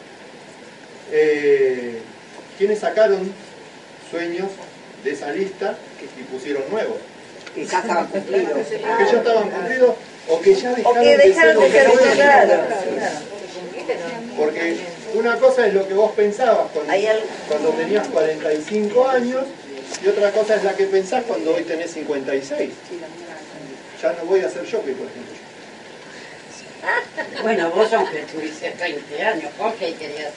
Eh, 1.11 2.01
¿Quiénes 2.59 2.79
sacaron 2.79 3.31
sueños 4.11 4.49
de 5.01 5.11
esa 5.11 5.31
lista 5.31 5.77
y 6.19 6.23
pusieron 6.23 6.63
nuevos? 6.69 6.97
Que 7.55 7.65
ya 7.65 7.79
estaban 7.79 8.07
cumplidos. 8.07 8.67
Que 8.67 9.05
ya 9.05 9.17
estaban 9.17 9.49
cumplidos 9.49 9.95
o 10.27 10.41
que 10.41 10.55
ya 10.55 10.71
O 10.83 10.93
dejaron, 10.93 11.01
que 11.01 11.17
dejaron 11.17 11.57
de 11.57 11.69
de 11.69 11.71
ser 11.71 11.99
ser 11.99 12.15
claro. 12.15 12.63
Porque 14.37 14.77
una 15.13 15.37
cosa 15.37 15.67
es 15.67 15.73
lo 15.73 15.87
que 15.87 15.93
vos 15.93 16.11
pensabas 16.11 16.67
cuando, 16.73 16.93
cuando 17.47 17.69
tenías 17.69 18.07
45 18.09 19.07
años 19.07 19.45
y 20.03 20.07
otra 20.09 20.31
cosa 20.33 20.57
es 20.57 20.63
la 20.65 20.75
que 20.75 20.83
pensás 20.87 21.23
cuando 21.25 21.55
hoy 21.55 21.63
tenés 21.63 21.91
56. 21.91 22.71
Ya 24.01 24.13
no 24.13 24.25
voy 24.25 24.41
a 24.41 24.47
hacer 24.47 24.65
shopping, 24.65 24.95
por 24.95 25.07
ejemplo. 25.07 25.35
Bueno, 27.41 27.71
vos 27.71 27.93
aunque 27.93 28.19
tuviste 28.23 28.73
20 28.77 29.23
años, 29.23 29.49
¿vos 29.57 29.73
qué 29.79 29.93
querías 29.93 30.33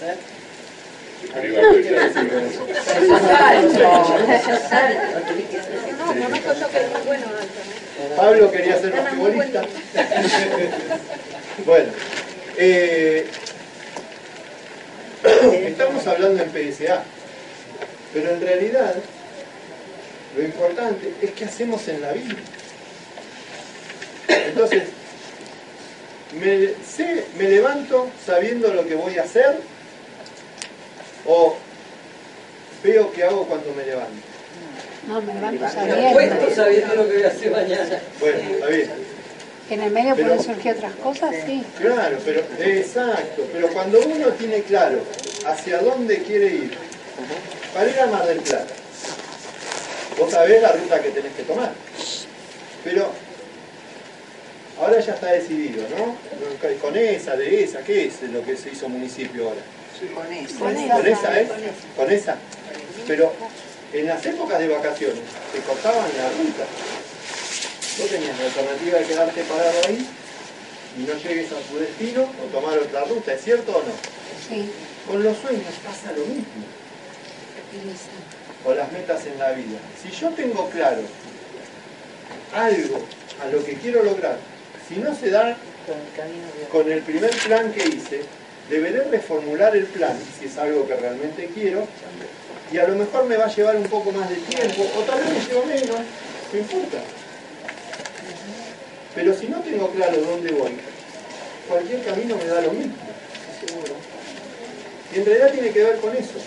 Pablo 8.17 8.51
quería 8.51 8.79
ser 8.79 8.91
basquetbolista. 8.93 9.63
bueno, 11.65 11.93
eh, 12.59 13.27
estamos 15.67 16.07
hablando 16.07 16.43
en 16.43 16.51
PSA, 16.51 17.03
pero 18.13 18.31
en 18.31 18.41
realidad 18.41 18.95
lo 20.37 20.43
importante 20.43 21.13
es 21.23 21.31
qué 21.33 21.45
hacemos 21.45 21.87
en 21.89 22.01
la 22.01 22.13
vida. 22.13 22.35
Entonces, 24.29 24.85
me, 26.41 26.69
sé- 26.85 27.25
me 27.39 27.49
levanto 27.49 28.11
sabiendo 28.25 28.73
lo 28.73 28.87
que 28.87 28.95
voy 28.95 29.19
a 29.19 29.23
hacer 29.23 29.59
o 31.27 31.57
veo 32.83 33.13
qué 33.13 33.25
hago 33.25 33.47
cuando 33.47 33.73
me 33.75 33.85
levanto. 33.85 34.13
No, 35.09 35.21
me 35.21 35.35
levanto 35.35 35.61
Me 35.61 35.67
acuesto 36.09 36.39
sabiendo. 36.39 36.55
sabiendo 36.55 36.95
lo 36.95 37.09
que 37.09 37.15
voy 37.15 37.23
a 37.25 37.29
hacer 37.29 37.51
mañana. 37.51 38.01
Bueno, 38.21 38.39
está 38.55 38.67
bien. 38.67 38.91
Que 39.69 39.75
en 39.75 39.83
el 39.83 39.91
medio 39.93 40.15
Pero- 40.17 40.29
pueden 40.29 40.45
surgir 40.45 40.73
otras 40.73 40.95
cosas, 40.97 41.35
sí. 41.47 41.65
Claro, 41.79 42.19
pero 42.25 42.41
exacto, 42.61 43.47
pero 43.53 43.69
cuando 43.69 44.01
uno 44.01 44.29
tiene 44.31 44.63
claro 44.63 44.99
hacia 45.47 45.79
dónde 45.79 46.19
quiere 46.23 46.47
ir, 46.47 46.77
para 47.75 47.89
ir 47.91 48.01
a 48.01 48.07
Mar 48.07 48.27
del 48.27 48.41
Plata, 48.41 48.67
vos 50.19 50.31
sabés 50.31 50.61
la 50.63 50.73
ruta 50.73 51.01
que 51.01 51.11
tenés 51.11 51.33
que 51.35 51.43
tomar. 51.45 51.73
Pero 52.85 53.11
ahora 54.81 55.01
ya 55.01 55.15
está 55.15 55.33
decidido, 55.33 55.85
¿no? 55.97 56.17
Con 56.81 56.97
esa, 56.97 57.37
de 57.37 57.65
esa, 57.65 57.81
¿qué 57.83 58.07
es 58.07 58.23
lo 58.23 58.45
que 58.45 58.57
se 58.57 58.71
hizo 58.71 58.89
municipio 58.89 59.49
ahora? 59.49 59.61
Con 60.11 60.33
eso. 60.33 60.59
Con 60.59 60.77
esa, 61.07 61.41
¿eh? 61.41 61.49
Con 61.97 62.11
esa. 62.11 62.37
Pero 63.07 63.33
en 63.93 64.07
las 64.07 64.25
épocas 64.27 64.59
de 64.59 64.69
vacaciones 64.69 65.23
te 65.53 65.61
cortaban 65.61 66.09
la 66.17 66.29
ruta. 66.31 66.65
Vos 67.99 68.09
tenías 68.09 68.39
la 68.39 68.45
alternativa 68.47 68.99
de 68.99 69.05
quedarte 69.05 69.43
parado 69.45 69.81
ahí 69.87 70.07
y 70.99 71.03
no 71.03 71.15
llegues 71.15 71.53
a 71.53 71.61
tu 71.71 71.79
destino 71.79 72.23
o 72.23 72.47
tomar 72.53 72.79
otra 72.79 73.05
ruta, 73.05 73.33
¿es 73.33 73.43
cierto 73.43 73.73
o 73.77 73.83
no? 73.83 73.93
Sí. 74.49 74.71
Con 75.07 75.23
los 75.23 75.37
sueños 75.39 75.75
pasa 75.85 76.13
lo 76.13 76.25
mismo. 76.27 76.65
O 78.65 78.75
las 78.75 78.91
metas 78.93 79.25
en 79.27 79.39
la 79.39 79.53
vida. 79.53 79.79
Si 80.03 80.11
yo 80.11 80.31
tengo 80.31 80.69
claro 80.71 81.03
algo 82.55 83.07
a 83.43 83.47
lo 83.47 83.65
que 83.65 83.75
quiero 83.75 84.03
lograr 84.03 84.37
Si 84.89 84.97
no 84.97 85.15
se 85.15 85.31
da 85.31 85.57
con 86.71 86.91
el 86.91 87.03
primer 87.03 87.31
plan 87.31 87.73
que 87.73 87.89
hice, 87.89 88.23
deberé 88.73 89.05
reformular 89.05 89.77
el 89.77 89.85
plan, 89.85 90.19
si 90.41 90.47
es 90.47 90.57
algo 90.57 90.89
que 90.89 90.97
realmente 90.97 91.51
quiero, 91.55 91.87
y 92.73 92.79
a 92.79 92.89
lo 92.89 92.97
mejor 92.97 93.27
me 93.27 93.37
va 93.37 93.45
a 93.45 93.55
llevar 93.55 93.77
un 93.77 93.85
poco 93.85 94.13
más 94.13 94.31
de 94.31 94.37
tiempo, 94.37 94.91
o 94.97 95.03
tal 95.03 95.21
vez 95.21 95.29
me 95.29 95.45
llevo 95.45 95.67
menos, 95.67 96.01
no 96.53 96.59
importa. 96.59 96.99
Pero 99.15 99.35
si 99.35 99.49
no 99.49 99.61
tengo 99.61 99.91
claro 99.91 100.19
dónde 100.23 100.53
voy, 100.53 100.73
cualquier 101.69 102.03
camino 102.03 102.35
me 102.39 102.47
da 102.47 102.63
lo 102.63 102.73
mismo, 102.73 102.95
seguro. 103.61 103.93
Y 105.15 105.19
en 105.19 105.27
realidad 105.27 105.53
tiene 105.53 105.71
que 105.71 105.85
ver 105.85 105.97
con 105.99 106.17
eso. 106.17 106.39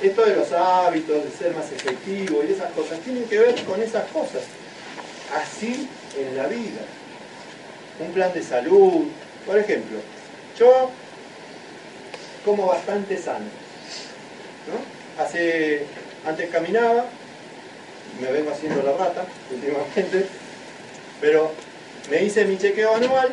Esto 0.00 0.24
de 0.26 0.36
los 0.36 0.52
hábitos, 0.52 1.24
de 1.24 1.30
ser 1.36 1.56
más 1.56 1.72
efectivo 1.72 2.44
y 2.48 2.52
esas 2.52 2.70
cosas, 2.70 3.00
tienen 3.00 3.24
que 3.24 3.36
ver 3.36 3.64
con 3.64 3.82
esas 3.82 4.06
cosas. 4.12 4.42
Así 5.34 5.88
en 6.16 6.36
la 6.36 6.46
vida. 6.46 6.82
Un 7.98 8.12
plan 8.12 8.32
de 8.32 8.44
salud. 8.44 9.06
Por 9.44 9.58
ejemplo, 9.58 9.98
yo 10.58 10.90
como 12.44 12.66
bastante 12.66 13.16
sano. 13.16 13.46
¿no? 14.66 15.22
Hace, 15.22 15.84
antes 16.26 16.50
caminaba, 16.50 17.06
me 18.20 18.32
vengo 18.32 18.50
haciendo 18.50 18.82
la 18.82 18.92
rata 18.92 19.24
últimamente, 19.52 20.26
pero 21.20 21.52
me 22.10 22.22
hice 22.22 22.44
mi 22.44 22.56
chequeo 22.58 22.94
anual 22.94 23.32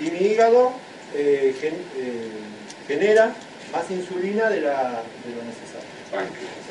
y 0.00 0.10
mi 0.10 0.18
hígado 0.18 0.72
eh, 1.14 1.54
gen- 1.60 1.74
eh, 1.96 2.28
genera 2.86 3.32
más 3.72 3.90
insulina 3.90 4.48
de, 4.50 4.60
la, 4.60 5.02
de 5.24 5.34
lo 5.34 5.42
necesario. 5.42 5.86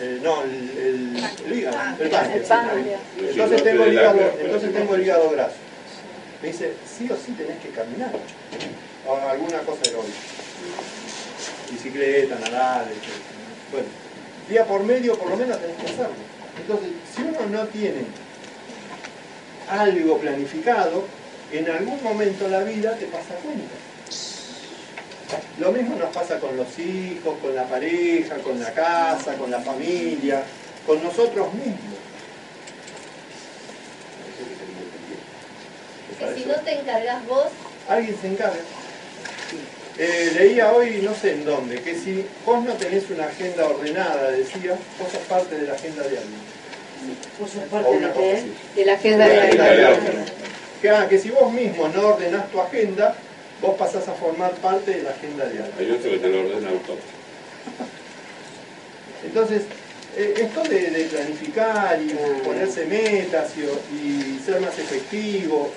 Eh, 0.02 0.20
no, 0.24 0.44
el, 0.44 0.52
el, 0.52 1.24
el 1.46 1.60
hígado, 1.60 1.78
el 2.00 2.10
páncreas. 2.10 2.48
Entonces 3.32 3.64
tengo, 3.64 3.84
el 3.84 3.94
hígado, 3.94 4.20
entonces 4.46 4.74
tengo 4.74 4.96
el 4.96 5.02
hígado 5.04 5.30
graso. 5.32 5.56
Me 6.42 6.48
dice, 6.50 6.74
sí 6.98 7.10
o 7.12 7.16
sí 7.16 7.32
tenés 7.34 7.58
que 7.62 7.70
caminar. 7.70 8.12
O 9.08 9.16
alguna 9.16 9.60
cosa 9.60 9.82
aeróbica. 9.86 10.18
Bicicleta, 11.72 12.40
nadar, 12.40 12.88
etc. 12.88 13.72
Bueno, 13.72 13.88
día 14.50 14.66
por 14.66 14.84
medio 14.84 15.18
por 15.18 15.30
lo 15.30 15.38
menos 15.38 15.60
tenés 15.60 15.78
que 15.78 15.86
hacerlo. 15.86 16.16
Entonces, 16.60 16.90
si 17.14 17.22
uno 17.22 17.46
no 17.52 17.68
tiene 17.68 18.06
algo 19.70 20.18
planificado, 20.18 21.06
en 21.52 21.70
algún 21.70 22.02
momento 22.04 22.46
en 22.46 22.52
la 22.52 22.64
vida 22.64 22.96
te 22.96 23.06
pasa 23.06 23.36
cuenta. 23.44 23.76
Lo 25.60 25.72
mismo 25.72 25.96
nos 25.96 26.14
pasa 26.14 26.40
con 26.40 26.56
los 26.58 26.78
hijos, 26.80 27.38
con 27.40 27.56
la 27.56 27.64
pareja, 27.64 28.38
con 28.38 28.60
la 28.60 28.72
casa, 28.74 29.36
con 29.36 29.52
la 29.52 29.60
familia, 29.60 30.44
con 30.86 31.04
nosotros 31.04 31.54
mismos. 31.54 31.96
Que 36.20 36.36
si 36.36 36.46
no 36.46 36.56
te 36.56 36.80
encargas 36.80 37.26
vos, 37.28 37.48
Alguien 37.88 38.18
se 38.20 38.28
encarga. 38.28 38.56
Eh, 39.98 40.32
leía 40.38 40.74
hoy, 40.74 41.00
no 41.04 41.16
sé 41.16 41.32
en 41.32 41.46
dónde, 41.46 41.82
que 41.82 41.96
si 41.96 42.26
vos 42.46 42.64
no 42.66 42.74
tenés 42.74 43.10
una 43.10 43.26
agenda 43.28 43.66
ordenada, 43.66 44.32
decía, 44.32 44.78
vos 45.00 45.10
sos 45.12 45.22
parte 45.30 45.56
de 45.58 45.68
la 45.68 45.74
agenda 45.74 46.04
de 46.04 46.18
alguien. 46.18 46.42
Vos 47.40 47.50
sos 47.52 47.64
parte 47.64 47.92
de 48.00 48.12
qué? 48.76 48.86
la 48.86 48.94
agenda 48.94 49.26
De 49.26 49.32
de 49.32 49.38
la 49.38 49.44
agenda 49.44 49.66
alguien. 49.70 49.80
de 49.80 49.86
alguien. 49.88 50.26
Que, 50.82 50.90
ah, 50.90 51.08
que 51.10 51.18
si 51.18 51.30
vos 51.30 51.52
mismo 51.54 51.88
no 51.88 52.08
ordenás 52.10 52.52
tu 52.52 52.60
agenda, 52.60 53.16
vos 53.62 53.76
pasás 53.78 54.08
a 54.10 54.14
formar 54.14 54.52
parte 54.56 54.92
de 54.92 55.04
la 55.04 55.12
agenda 55.12 55.46
de 55.46 55.60
alguien. 55.64 55.74
Hay 55.80 55.92
otro 55.92 56.12
que 56.12 56.18
te 56.18 56.28
lo 56.28 56.40
ordena 56.42 56.70
auto. 56.70 56.98
Entonces, 59.26 59.62
eh, 60.18 60.34
esto 60.38 60.64
de, 60.64 60.90
de 60.92 61.04
planificar 61.06 62.00
y 62.02 62.10
ponerse 62.44 62.86
metas 62.86 63.52
y, 63.58 63.96
y 63.96 64.42
ser 64.46 64.60
más 64.62 64.78
efectivo, 64.78 65.72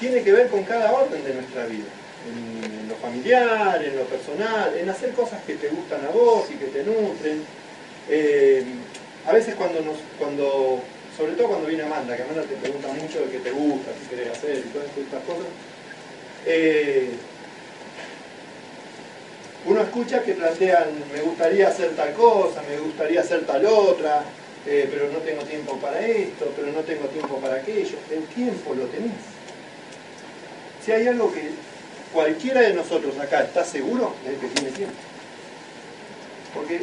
tiene 0.00 0.22
que 0.22 0.32
ver 0.32 0.48
con 0.48 0.64
cada 0.64 0.92
orden 0.92 1.24
de 1.24 1.34
nuestra 1.34 1.66
vida. 1.66 1.84
En, 2.26 2.88
lo 2.88 2.96
familiar, 2.96 3.82
en 3.82 3.96
lo 3.96 4.04
personal, 4.04 4.76
en 4.76 4.88
hacer 4.88 5.12
cosas 5.12 5.42
que 5.46 5.54
te 5.54 5.68
gustan 5.68 6.04
a 6.06 6.10
vos 6.10 6.44
y 6.50 6.54
que 6.54 6.66
te 6.66 6.84
nutren. 6.84 7.42
Eh, 8.08 8.64
a 9.26 9.32
veces 9.32 9.54
cuando 9.54 9.80
nos, 9.80 9.96
cuando, 10.18 10.80
sobre 11.16 11.32
todo 11.32 11.48
cuando 11.48 11.66
viene 11.66 11.84
Amanda, 11.84 12.16
que 12.16 12.22
Amanda 12.22 12.42
te 12.42 12.56
pregunta 12.56 12.88
mucho 12.88 13.20
de 13.20 13.30
qué 13.30 13.38
te 13.38 13.50
gusta, 13.50 13.90
qué 13.92 14.16
querés 14.16 14.32
hacer 14.32 14.58
y 14.58 14.68
todas 14.68 14.88
estas 14.88 15.22
cosas, 15.24 15.46
eh, 16.46 17.10
uno 19.66 19.80
escucha 19.80 20.22
que 20.22 20.34
plantean, 20.34 20.88
me 21.12 21.22
gustaría 21.22 21.68
hacer 21.68 21.96
tal 21.96 22.12
cosa, 22.12 22.62
me 22.68 22.76
gustaría 22.78 23.20
hacer 23.20 23.46
tal 23.46 23.64
otra, 23.64 24.22
eh, 24.66 24.88
pero 24.90 25.10
no 25.10 25.18
tengo 25.20 25.42
tiempo 25.42 25.78
para 25.78 26.06
esto, 26.06 26.52
pero 26.54 26.70
no 26.70 26.80
tengo 26.80 27.06
tiempo 27.08 27.36
para 27.38 27.56
aquello. 27.56 27.96
El 28.10 28.24
tiempo 28.24 28.74
lo 28.74 28.84
tenés. 28.86 29.12
Si 30.84 30.92
hay 30.92 31.06
algo 31.08 31.32
que 31.32 31.48
cualquiera 32.14 32.60
de 32.62 32.72
nosotros 32.72 33.18
acá 33.18 33.42
está 33.42 33.64
seguro, 33.64 34.14
el 34.26 34.36
que 34.36 34.46
tiene 34.46 34.70
tiempo. 34.70 34.94
Porque 36.54 36.80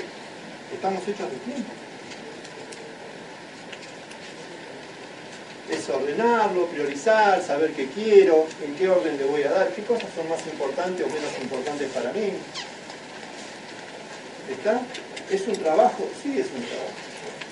estamos 0.74 1.02
hechos 1.08 1.32
de 1.32 1.38
tiempo. 1.38 1.72
Es 5.72 5.90
ordenarlo, 5.90 6.66
priorizar, 6.68 7.42
saber 7.42 7.72
qué 7.72 7.88
quiero, 7.88 8.46
en 8.66 8.76
qué 8.76 8.90
orden 8.90 9.18
le 9.18 9.24
voy 9.24 9.44
a 9.44 9.52
dar, 9.52 9.70
qué 9.70 9.84
cosas 9.84 10.10
son 10.16 10.28
más 10.28 10.46
importantes 10.46 11.06
o 11.06 11.08
menos 11.10 11.32
importantes 11.42 11.90
para 11.92 12.12
mí. 12.12 12.34
¿Está? 14.52 14.82
¿Es 15.30 15.48
un 15.48 15.56
trabajo? 15.56 16.10
Sí, 16.22 16.38
es 16.38 16.48
un 16.48 16.62
trabajo. 16.66 16.92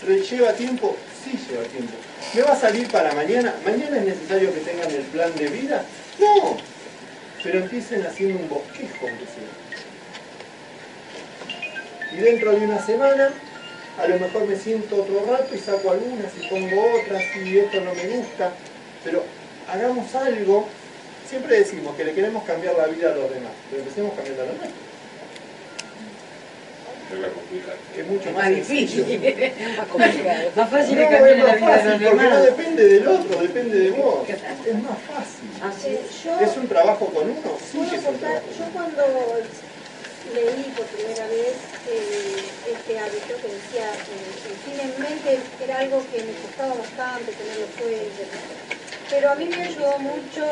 ¿Re- 0.05 0.19
¿Lleva 0.21 0.51
tiempo? 0.53 0.97
Sí, 1.23 1.39
lleva 1.49 1.63
tiempo. 1.63 1.93
¿Me 2.33 2.41
va 2.41 2.51
a 2.51 2.59
salir 2.59 2.89
para 2.91 3.13
mañana? 3.13 3.55
¿Mañana 3.63 3.97
es 3.99 4.05
necesario 4.05 4.53
que 4.53 4.59
tengan 4.59 4.91
el 4.91 5.03
plan 5.03 5.33
de 5.35 5.47
vida? 5.47 5.85
No. 6.19 6.57
Pero 7.43 7.59
empiecen 7.59 8.05
haciendo 8.05 8.39
un 8.39 8.49
bosquejo, 8.49 9.07
aunque 9.07 9.25
sea. 9.25 9.49
Y 12.11 12.17
dentro 12.21 12.51
de 12.51 12.65
una 12.65 12.85
semana, 12.85 13.31
a 13.97 14.07
lo 14.07 14.19
mejor 14.19 14.45
me 14.45 14.55
siento 14.55 15.03
otro 15.03 15.25
rato 15.29 15.53
y 15.53 15.59
saco 15.59 15.91
algunas 15.91 16.31
y 16.37 16.47
pongo 16.47 16.81
otras 17.01 17.23
y 17.43 17.57
esto 17.57 17.81
no 17.81 17.93
me 17.93 18.07
gusta. 18.07 18.51
Pero 19.03 19.23
hagamos 19.71 20.13
algo. 20.15 20.67
Siempre 21.27 21.59
decimos 21.59 21.95
que 21.95 22.05
le 22.05 22.13
queremos 22.13 22.43
cambiar 22.43 22.75
la 22.75 22.87
vida 22.87 23.11
a 23.11 23.15
los 23.15 23.29
demás, 23.29 23.51
pero 23.69 23.83
empecemos 23.83 24.13
cambiando 24.15 24.45
la 24.45 24.51
nuestra. 24.51 24.69
Te 24.69 24.75
voy 24.75 24.83
a 24.83 24.87
complicar. 26.87 26.97
Que 26.97 26.98
es 27.97 28.07
mucho 28.07 28.31
más, 28.31 28.49
difícil. 28.49 29.03
Más 29.77 29.87
complicado. 29.87 30.51
Más 30.55 30.69
fácil 30.69 30.95
No, 30.95 31.01
es 31.01 31.09
cambiar 31.09 31.29
es 31.29 31.37
la 31.37 31.43
más 31.43 31.55
de 31.55 31.59
fácil, 31.59 32.01
los 32.01 32.11
porque 32.11 32.29
no 32.29 32.43
depende 32.43 32.83
del 32.87 33.07
otro, 33.07 33.41
depende 33.41 33.79
de 33.79 33.91
vos. 33.91 34.29
Es 34.29 34.75
más 34.75 34.97
fácil. 35.09 35.99
Yo, 36.23 36.39
¿Es 36.39 36.57
un 36.57 36.67
trabajo 36.67 37.05
con 37.07 37.29
uno? 37.29 37.57
Sí 37.71 37.81
es 37.81 37.93
un 37.93 38.03
contar, 38.03 38.41
trabajo. 38.41 38.47
yo 38.57 38.65
cuando 38.73 39.03
leí 40.35 40.73
por 40.77 40.85
primera 40.85 41.25
vez 41.27 41.55
eh, 41.89 42.43
este 42.71 42.99
hábito 42.99 43.33
que 43.41 43.47
decía, 43.47 43.89
eh, 43.89 44.49
el 44.49 44.57
fin 44.63 44.79
en 44.79 45.01
mente 45.01 45.39
era 45.63 45.79
algo 45.79 46.03
que 46.11 46.23
me 46.23 46.33
costaba 46.33 46.75
bastante 46.75 47.31
tenerlo 47.31 47.65
fuerte, 47.77 48.27
pero 49.09 49.31
a 49.31 49.35
mí 49.35 49.45
me 49.45 49.63
ayudó 49.63 49.97
mucho 49.99 50.45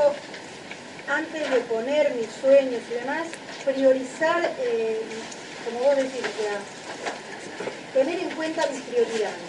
antes 1.07 1.49
de 1.49 1.59
poner 1.61 2.13
mis 2.15 2.27
sueños 2.41 2.81
y 2.89 2.93
demás, 2.95 3.27
priorizar, 3.63 4.51
eh, 4.59 5.01
como 5.67 5.85
vos 5.85 5.95
decís, 5.95 6.21
o 6.23 6.41
sea, 6.43 6.59
tener 7.93 8.19
en 8.19 8.29
cuenta 8.31 8.65
mis 8.71 8.81
prioridades. 8.81 9.47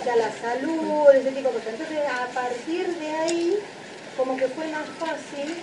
O 0.00 0.04
sea, 0.04 0.16
la 0.16 0.30
salud, 0.40 1.10
ese 1.14 1.30
tipo 1.32 1.48
de 1.48 1.54
cosas. 1.54 1.68
Entonces, 1.72 1.98
a 2.08 2.26
partir 2.28 2.86
de 2.98 3.10
ahí, 3.10 3.58
como 4.16 4.36
que 4.36 4.46
fue 4.48 4.68
más 4.68 4.84
fácil 4.98 5.54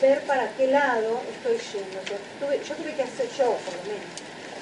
ver 0.00 0.20
para 0.22 0.48
qué 0.56 0.68
lado 0.68 1.20
estoy 1.30 1.58
yendo. 1.72 1.98
O 1.98 2.52
yo 2.52 2.74
tuve 2.76 2.94
que 2.94 3.02
hacer, 3.02 3.28
yo 3.36 3.56
por 3.66 3.74
lo 3.74 3.82
menos, 3.90 4.10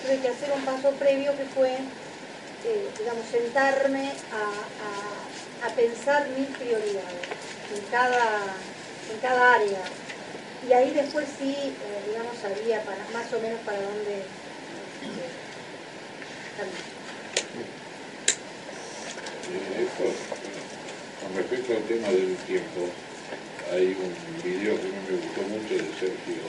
tuve 0.02 0.18
que 0.20 0.28
hacer 0.28 0.50
un 0.52 0.64
paso 0.64 0.90
previo 0.92 1.36
que 1.36 1.44
fue, 1.44 1.72
eh, 1.72 2.88
digamos, 2.98 3.24
sentarme 3.30 4.12
a, 4.32 5.66
a- 5.66 5.74
pensar 5.74 6.26
mis 6.36 6.48
prioridades 6.56 7.28
en 7.74 7.80
cada, 7.90 8.42
en 9.12 9.18
cada 9.20 9.54
área. 9.54 9.82
Y 10.68 10.72
ahí 10.72 10.90
después 10.90 11.26
sí, 11.38 11.52
eh, 11.54 11.74
digamos, 12.08 12.36
sabía 12.40 12.82
más 13.12 13.32
o 13.32 13.40
menos 13.40 13.60
para 13.60 13.80
dónde 13.80 14.24
con 21.20 21.36
respecto 21.36 21.72
al 21.76 21.82
tema 21.84 22.08
del 22.08 22.36
tiempo, 22.46 22.88
hay 23.72 23.96
un 23.96 24.42
video 24.42 24.76
que 24.76 24.88
me 24.88 25.16
gustó 25.16 25.42
mucho 25.42 25.74
de 25.74 25.90
Sergio 25.98 26.40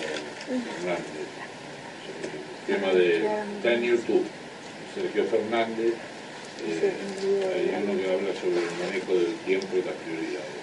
Fernández. 0.47 1.27
El 2.67 2.75
tema 2.75 2.93
de, 2.93 3.17
está 3.57 3.73
en 3.73 3.83
YouTube. 3.83 4.25
Sergio 4.93 5.23
Fernández, 5.25 5.93
eh, 6.67 6.93
hay 7.55 7.83
uno 7.83 7.97
que 7.97 8.11
habla 8.11 8.33
sobre 8.33 8.57
el 8.57 8.71
manejo 8.83 9.13
del 9.13 9.35
tiempo 9.45 9.67
y 9.77 9.83
las 9.83 9.95
prioridades. 9.95 10.61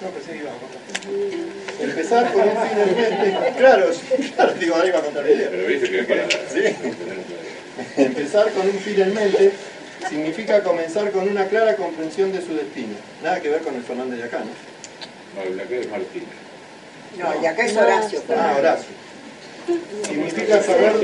No, 0.00 0.08
pensé 0.10 0.32
que 0.32 0.38
iba 0.38 0.50
a 0.50 0.54
contar. 0.54 0.80
Empezar 1.80 2.32
con 2.32 2.42
un 2.48 2.56
fin 2.56 2.78
en 2.78 2.96
mente. 2.96 3.52
Claro, 3.58 3.90
claro, 4.36 4.54
digo, 4.54 4.76
ahí 4.76 4.90
va 4.90 4.98
a 4.98 5.02
contar 5.02 5.26
el 5.26 5.36
video. 5.36 5.50
Pero 5.50 5.66
viste 5.66 5.90
que 5.90 6.02
para 6.04 6.28
Sí. 6.30 6.76
Empezar 7.96 8.50
con 8.52 8.66
un 8.66 8.78
fin 8.78 9.00
en 9.00 9.14
mente 9.14 9.52
significa 10.08 10.62
comenzar 10.62 11.10
con 11.10 11.28
una 11.28 11.46
clara 11.46 11.74
comprensión 11.76 12.32
de 12.32 12.40
su 12.40 12.54
destino. 12.54 12.94
Nada 13.22 13.40
que 13.40 13.48
ver 13.48 13.62
con 13.62 13.74
el 13.74 13.82
Fernández 13.82 14.18
de 14.18 14.24
acá, 14.24 14.38
¿no? 14.40 15.40
No, 15.40 15.48
el 15.48 15.56
de 15.56 15.62
acá 15.62 15.74
es 15.74 15.90
Martín. 15.90 16.24
No, 17.18 17.32
el 17.32 17.40
de 17.40 17.48
acá 17.48 17.66
es 17.66 17.76
Horacio. 17.76 18.22
Ah, 18.36 18.54
Horacio. 18.58 18.88
Significa 20.06 20.62
saber 20.62 20.94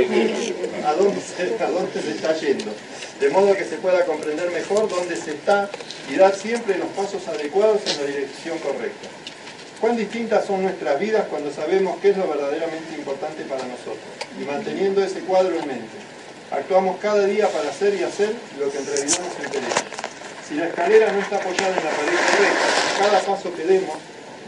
a 0.86 0.94
dónde, 0.94 1.20
se, 1.20 2.10
está 2.10 2.34
yendo, 2.34 2.72
de 3.20 3.28
modo 3.28 3.54
que 3.54 3.64
se 3.64 3.76
pueda 3.76 4.06
comprender 4.06 4.50
mejor 4.50 4.88
dónde 4.88 5.16
se 5.16 5.32
está 5.32 5.68
y 6.10 6.16
dar 6.16 6.34
siempre 6.34 6.78
los 6.78 6.88
pasos 6.88 7.28
adecuados 7.28 7.82
en 7.86 8.00
la 8.00 8.06
dirección 8.06 8.58
correcta. 8.58 9.08
Cuán 9.80 9.96
distintas 9.96 10.46
son 10.46 10.62
nuestras 10.62 10.98
vidas 10.98 11.26
cuando 11.28 11.52
sabemos 11.52 11.98
qué 12.00 12.10
es 12.10 12.16
lo 12.16 12.26
verdaderamente 12.26 12.94
importante 12.96 13.44
para 13.44 13.66
nosotros 13.66 13.98
y 14.40 14.44
manteniendo 14.44 15.04
ese 15.04 15.20
cuadro 15.20 15.54
en 15.58 15.66
mente. 15.66 15.96
Actuamos 16.50 16.98
cada 17.00 17.26
día 17.26 17.48
para 17.48 17.68
hacer 17.68 17.94
y 17.94 18.02
hacer 18.02 18.32
lo 18.58 18.70
que 18.70 18.78
en 18.78 18.86
realidad 18.86 19.18
nos 19.18 19.46
interesa. 19.46 19.84
Si 20.48 20.54
la 20.54 20.68
escalera 20.68 21.12
no 21.12 21.20
está 21.20 21.36
apoyada 21.36 21.76
en 21.76 21.84
la 21.84 21.90
pared 21.90 22.18
correcta, 22.30 22.98
cada 22.98 23.20
paso 23.20 23.54
que 23.54 23.64
demos 23.64 23.96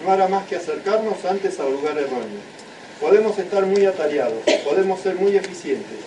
no 0.02 0.12
hará 0.12 0.28
más 0.28 0.46
que 0.46 0.56
acercarnos 0.56 1.22
antes 1.24 1.60
al 1.60 1.72
lugar 1.72 1.98
erróneo. 1.98 2.65
Podemos 3.00 3.38
estar 3.38 3.66
muy 3.66 3.84
atareados, 3.84 4.42
podemos 4.64 5.00
ser 5.00 5.16
muy 5.16 5.36
eficientes, 5.36 5.98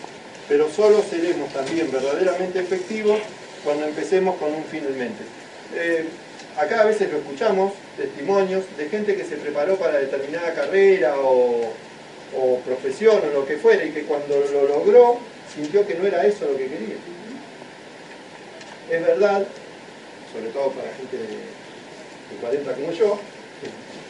pero 0.47 0.69
solo 0.71 1.03
seremos 1.07 1.53
también 1.53 1.91
verdaderamente 1.91 2.59
efectivos 2.59 3.19
cuando 3.63 3.85
empecemos 3.85 4.37
con 4.37 4.53
un 4.53 4.63
fin 4.63 4.83
en 4.87 4.97
mente. 4.97 5.23
Eh, 5.75 6.05
acá 6.57 6.81
a 6.81 6.85
veces 6.85 7.11
lo 7.11 7.19
escuchamos, 7.19 7.73
testimonios 7.95 8.63
de 8.75 8.89
gente 8.89 9.15
que 9.15 9.23
se 9.23 9.37
preparó 9.37 9.75
para 9.75 9.99
determinada 9.99 10.53
carrera 10.55 11.13
o, 11.19 11.73
profesión 12.65 13.21
o 13.27 13.39
lo 13.39 13.45
que 13.45 13.57
fuera 13.57 13.83
y 13.83 13.91
que 13.91 14.03
cuando 14.03 14.39
lo 14.51 14.67
logró 14.67 15.17
sintió 15.53 15.85
que 15.87 15.95
no 15.95 16.05
era 16.05 16.25
eso 16.25 16.45
lo 16.45 16.57
que 16.57 16.67
quería. 16.67 16.95
Es 18.89 19.05
verdad, 19.05 19.45
sobre 20.31 20.49
todo 20.49 20.71
para 20.71 20.93
gente 20.93 21.17
de 21.17 22.37
40 22.41 22.73
como 22.73 22.91
yo, 22.91 23.19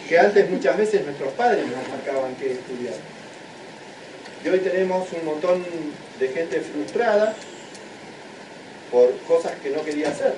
que 0.10 0.18
antes 0.18 0.50
muchas 0.50 0.76
veces 0.76 1.06
nuestros 1.06 1.32
padres 1.34 1.66
nos 1.68 1.88
marcaban 1.88 2.36
qué 2.36 2.54
estudiar. 2.54 2.96
Y 4.44 4.50
hoy 4.50 4.58
tenemos 4.60 5.08
un 5.14 5.24
montón 5.24 5.64
de 6.20 6.28
gente 6.30 6.62
frustrada 6.62 7.36
por 8.90 9.16
cosas 9.28 9.52
que 9.62 9.70
no 9.70 9.84
quería 9.84 10.10
hacer. 10.10 10.34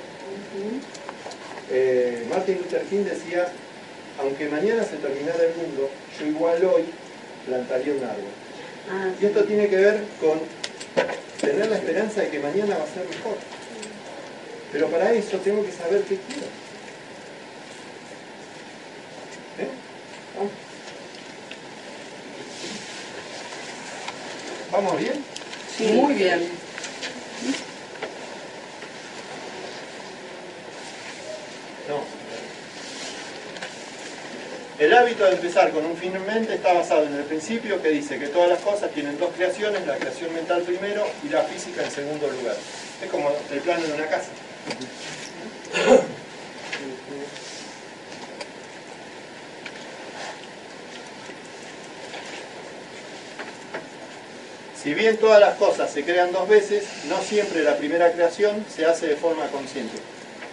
Eh, 1.72 2.26
Martin 2.30 2.58
Luther 2.58 2.82
King 2.82 3.06
decía, 3.06 3.48
aunque 4.20 4.50
mañana 4.50 4.84
se 4.84 4.98
terminara 4.98 5.42
el 5.42 5.56
mundo, 5.56 5.90
yo 6.20 6.28
igual 6.28 6.66
hoy 6.66 6.84
plantaría 7.46 7.94
un 7.94 8.04
árbol. 8.04 9.16
Y 9.22 9.26
esto 9.26 9.46
tiene 9.46 9.70
que 9.70 9.78
ver 9.78 10.02
con 10.20 10.42
tener 11.40 11.70
la 11.70 11.78
esperanza 11.78 12.22
de 12.22 12.28
que 12.28 12.40
mañana 12.40 12.78
va 12.78 12.84
a 12.84 12.94
ser 12.94 13.08
mejor. 13.08 13.38
Pero 14.74 14.90
para 14.90 15.14
eso 15.14 15.38
tengo 15.38 15.64
que 15.66 15.72
saber 15.72 16.02
qué 16.02 16.18
quiero. 16.18 16.61
¿Eh? 19.58 19.68
¿Vamos 24.72 24.98
bien? 24.98 25.24
Sí, 25.78 25.86
muy 25.88 26.14
bien. 26.14 26.50
No. 31.90 32.22
El 34.80 34.94
hábito 34.94 35.26
de 35.26 35.32
empezar 35.32 35.72
con 35.72 35.86
un 35.86 35.96
fin 35.96 36.16
en 36.16 36.26
mente 36.26 36.56
está 36.56 36.74
basado 36.74 37.04
en 37.06 37.14
el 37.14 37.24
principio 37.26 37.82
que 37.82 37.90
dice 37.90 38.18
que 38.18 38.28
todas 38.28 38.50
las 38.50 38.60
cosas 38.60 38.90
tienen 38.92 39.18
dos 39.20 39.32
creaciones, 39.36 39.86
la 39.86 39.98
creación 39.98 40.34
mental 40.34 40.62
primero 40.62 41.06
y 41.24 41.30
la 41.30 41.44
física 41.44 41.84
en 41.84 41.92
segundo 41.92 42.28
lugar. 42.28 42.56
Es 43.04 43.10
como 43.10 43.32
el 43.52 43.60
plano 43.60 43.86
de 43.86 43.94
una 43.94 44.08
casa. 44.08 44.30
Si 54.82 54.96
bien 54.96 55.18
todas 55.18 55.40
las 55.40 55.58
cosas 55.58 55.92
se 55.92 56.04
crean 56.04 56.32
dos 56.32 56.50
veces, 56.50 56.84
no 57.08 57.22
siempre 57.22 57.62
la 57.62 57.78
primera 57.78 58.12
creación 58.12 58.66
se 58.74 58.86
hace 58.86 59.08
de 59.08 59.16
forma 59.16 59.46
consciente. 59.48 59.96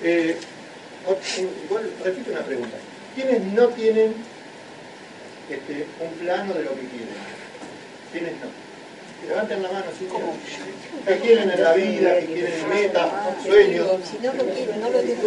Eh, 0.03 0.37
igual, 1.65 1.91
repito 2.05 2.33
una 2.33 2.43
pregunta. 2.43 2.77
¿Quiénes 3.15 3.43
no 3.43 3.69
tienen 3.69 4.15
este, 5.49 5.87
un 6.01 6.11
plano 6.19 6.53
de 6.53 6.63
lo 6.63 6.71
que 6.71 6.87
quieren? 6.89 7.09
¿Quiénes 8.13 8.33
no? 8.35 8.49
Levanten 9.29 9.63
la 9.63 9.73
mano, 9.73 9.85
así 9.95 10.05
como 10.05 10.37
¿Qué 11.07 11.19
quieren 11.19 11.51
en 11.51 11.63
la 11.63 11.73
vida? 11.73 12.21
¿Qué 12.21 12.27
quieren 12.27 12.69
metas, 12.69 13.09
sueños? 13.45 13.89
Si 14.11 14.19
no 14.27 14.35
lo 14.35 14.45
quiero, 14.45 14.77
no 14.77 14.91
lo 14.91 15.01
tengo 15.01 15.23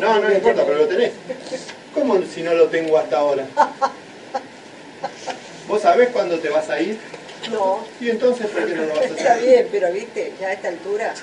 No, 0.00 0.18
no 0.20 0.32
importa, 0.32 0.66
pero 0.66 0.78
lo 0.78 0.88
tenés. 0.88 1.12
¿Cómo 1.94 2.20
si 2.22 2.42
no 2.42 2.52
lo 2.52 2.68
tengo 2.68 2.98
hasta 2.98 3.16
ahora? 3.16 3.46
¿Vos 5.68 5.82
sabés 5.82 6.10
cuándo 6.10 6.38
te 6.38 6.50
vas 6.50 6.68
a 6.68 6.78
ir? 6.80 6.98
No. 7.50 7.84
¿Y 8.00 8.10
entonces 8.10 8.46
por 8.46 8.66
qué 8.66 8.74
no 8.74 8.82
lo 8.82 8.88
vas 8.88 8.98
a 8.98 9.04
hacer? 9.04 9.16
Está 9.18 9.36
bien, 9.36 9.68
pero 9.70 9.92
viste, 9.92 10.32
ya 10.40 10.48
a 10.48 10.52
esta 10.52 10.68
altura. 10.68 11.14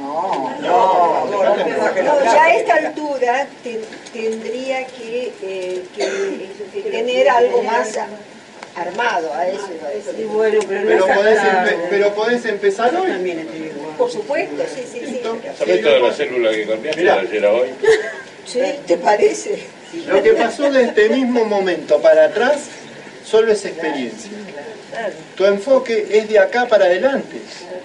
No, 0.00 0.54
No, 0.60 1.26
no, 1.26 2.24
ya 2.24 2.44
a 2.44 2.54
esta 2.56 2.74
altura 2.76 3.46
te- 3.64 3.80
tendría 4.12 4.86
que, 4.86 5.32
eh, 5.42 5.82
que 5.96 6.82
tener 6.90 7.28
algo 7.28 7.62
más 7.64 7.98
armado 8.76 9.34
a 9.34 9.48
eso. 9.48 9.68
bueno, 10.28 10.60
pero 10.68 10.86
Pero 10.86 11.06
podés, 11.06 11.38
hasta- 11.38 11.64
empe- 11.64 11.86
pero 11.90 12.14
podés 12.14 12.44
empezar 12.44 12.94
hoy. 12.94 13.10
Por 13.96 14.10
supuesto, 14.12 14.62
sí, 14.72 14.82
sí, 14.92 15.00
sí. 15.04 15.20
¿Sabés 15.58 15.82
toda 15.82 15.98
la 15.98 16.12
célula 16.12 16.50
que 16.52 16.66
cambiaste 16.68 17.02
de 17.02 17.10
ayer 17.10 17.46
a 17.46 17.52
hoy? 17.52 17.68
Sí, 18.46 18.60
¿Te 18.86 18.96
parece? 18.98 19.64
Lo 20.06 20.22
que 20.22 20.32
pasó 20.34 20.70
de 20.70 20.84
este 20.84 21.08
mismo 21.08 21.44
momento 21.44 22.00
para 22.00 22.26
atrás 22.26 22.66
solo 23.24 23.50
es 23.52 23.64
experiencia. 23.64 24.30
Tu 25.36 25.44
enfoque 25.44 26.06
es 26.10 26.28
de 26.28 26.38
acá 26.38 26.66
para 26.66 26.86
adelante. 26.86 27.40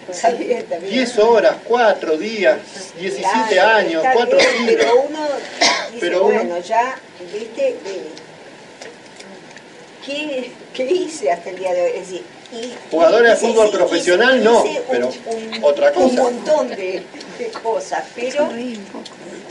Está 0.09 0.29
bien, 0.31 0.59
está 0.59 0.77
bien. 0.77 0.91
10 0.93 1.19
horas, 1.19 1.55
4 1.65 2.17
días, 2.17 2.57
17 2.99 3.53
Claro, 3.53 3.77
años, 3.77 4.03
está 4.03 4.13
4 4.13 4.37
bien, 4.37 4.49
siglos. 4.57 4.75
Pero 4.79 5.01
uno 5.01 5.19
dice, 5.91 5.99
Pero 5.99 6.25
uno- 6.25 6.33
bueno, 6.35 6.57
ya, 6.59 6.95
viste, 7.33 7.69
eh, 7.69 7.77
¿qué, 10.05 10.51
¿qué 10.73 10.83
hice 10.85 11.31
hasta 11.31 11.49
el 11.49 11.57
día 11.57 11.73
de 11.73 11.81
hoy? 11.83 11.91
Es 11.95 11.99
decir, 12.09 12.23
y, 12.53 12.73
Jugadores 12.91 13.31
de 13.31 13.47
fútbol 13.47 13.67
hice- 13.67 13.77
profesional 13.77 14.35
hice 14.35 14.43
no, 14.45 14.63
un- 14.63 14.77
pero 14.89 15.07
un- 15.07 15.59
otra 15.63 15.91
Un 15.95 16.09
cosa. 16.09 16.21
montón 16.21 16.69
de, 16.69 17.03
de 17.39 17.47
cosas, 17.63 18.03
pero 18.15 18.49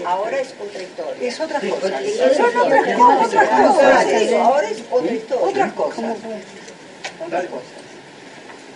ahora 0.05 0.40
es 0.40 0.48
otra 0.61 0.82
historia. 0.82 1.28
Es 1.28 1.40
otra 1.40 1.61
cosa. 1.61 1.86
Ahora 4.44 4.68
es 4.70 4.78
otra 4.90 5.12
historia. 5.12 5.48
Otra 5.48 5.70
cosa. 5.74 6.14
Otra 7.24 7.46
cosa. 7.46 7.64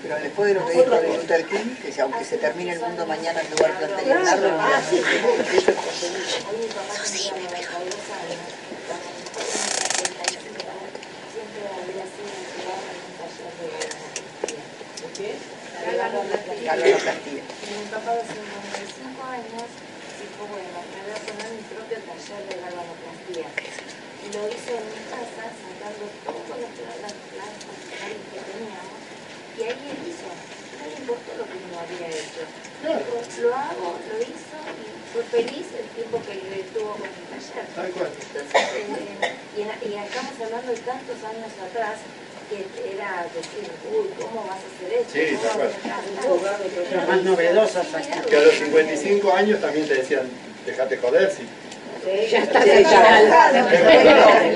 Pero 0.02 0.16
después 0.16 0.48
de 0.48 0.54
lo 0.60 0.66
que 0.66 0.72
dijo 0.74 0.90
de 0.90 1.08
Luther 1.16 1.44
King, 1.46 1.74
que 1.82 1.92
si 1.92 2.00
aunque 2.00 2.24
se 2.24 2.36
termine 2.38 2.72
el 2.72 2.80
mundo 2.80 3.06
mañana 3.06 3.40
en 3.40 3.50
lugar 3.50 3.72
de 3.78 3.86
plantaría 3.86 4.18
un 4.20 4.28
árbol, 4.28 4.50
Ah, 4.60 4.82
sí. 4.88 4.96
eso 4.98 5.70
es 5.70 7.10
Sí, 7.10 7.30
me 7.34 7.48
pegó. 7.48 7.78
De 15.16 15.96
Carlos. 15.96 17.02
Mi 17.66 17.84
papá 17.90 18.12
hace 18.12 18.36
95 18.36 19.22
años 19.24 19.68
dijo, 20.18 20.40
bueno, 20.50 20.78
me 20.92 20.98
voy 21.02 21.12
a 21.14 21.20
poner 21.24 21.48
mi 21.56 21.62
propio 21.70 21.98
taller 22.02 22.42
de 22.48 22.54
galvanoplastía. 22.60 23.46
Y 23.46 24.26
lo 24.34 24.40
hizo 24.48 24.70
en 24.76 24.86
mi 24.90 25.02
casa, 25.08 25.44
sacando 25.56 26.04
todas 26.24 26.58
las 26.58 27.12
plantas. 27.14 27.75
Y 29.58 29.62
ahí 29.62 29.70
él 29.72 29.98
hizo. 30.08 30.28
No 30.28 30.84
le 30.86 30.96
importó 31.00 31.30
lo 31.40 31.44
que 31.48 31.56
uno 31.56 31.76
había 31.80 32.08
hecho. 32.12 32.42
Dijo, 32.84 33.16
lo 33.42 33.50
hago, 33.56 33.88
lo 34.12 34.16
hizo 34.20 34.56
y 34.76 34.86
fue 35.12 35.22
feliz 35.32 35.66
el 35.80 35.86
tiempo 35.96 36.20
que 36.26 36.34
le 36.36 36.62
tuvo 36.76 36.92
con 37.00 37.08
el 37.08 37.24
taller. 37.32 37.64
Tal 37.74 37.88
cual. 37.96 38.10
Entonces, 38.12 38.52
eh, 38.52 39.32
y, 39.56 39.60
en- 39.64 39.80
y 39.80 39.90
estamos 40.04 40.32
hablando 40.44 40.68
de 40.72 40.78
tantos 40.84 41.18
años 41.24 41.52
atrás 41.56 41.96
que 42.46 42.62
era 42.94 43.26
decir, 43.34 43.66
uy, 43.90 44.06
¿cómo 44.20 44.44
vas 44.46 44.60
a 44.62 44.68
hacer 44.70 44.90
esto? 45.00 45.10
Sí, 45.12 45.34
¿Cómo 45.34 45.48
tal 45.48 45.58
vas 45.58 45.72
a 45.72 45.80
cual. 45.80 46.54
hacer 46.54 46.66
esto?". 46.66 46.84
Cosas 46.84 47.08
más 47.08 47.22
novedosas 47.24 47.86
Que 48.28 48.36
a 48.36 48.40
los 48.40 48.54
55 48.54 49.32
años 49.34 49.60
también 49.60 49.88
te 49.88 49.94
decían, 49.94 50.28
dejate 50.66 50.96
joder, 50.98 51.32
sí. 51.32 51.48
Ya 52.30 52.38
está 52.44 52.64
ya. 52.64 52.78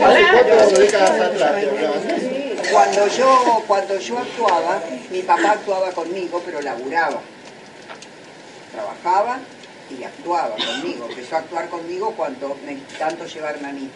Hace 0.06 0.24
cuatro 0.30 0.78
décadas 0.78 1.20
atrás. 1.20 1.64
Cuando 2.68 3.08
yo, 3.08 3.64
cuando 3.66 3.98
yo 3.98 4.18
actuaba, 4.18 4.82
mi 5.10 5.22
papá 5.22 5.52
actuaba 5.52 5.92
conmigo, 5.92 6.42
pero 6.44 6.60
laburaba. 6.60 7.20
Trabajaba 8.72 9.40
y 9.90 10.04
actuaba 10.04 10.54
conmigo. 10.56 11.06
Empezó 11.08 11.36
a 11.36 11.38
actuar 11.40 11.68
conmigo 11.68 12.12
cuando 12.16 12.56
me 12.66 12.76
tanto 12.98 13.24
llevarme 13.26 13.68
a 13.68 13.72
mí. 13.72 13.90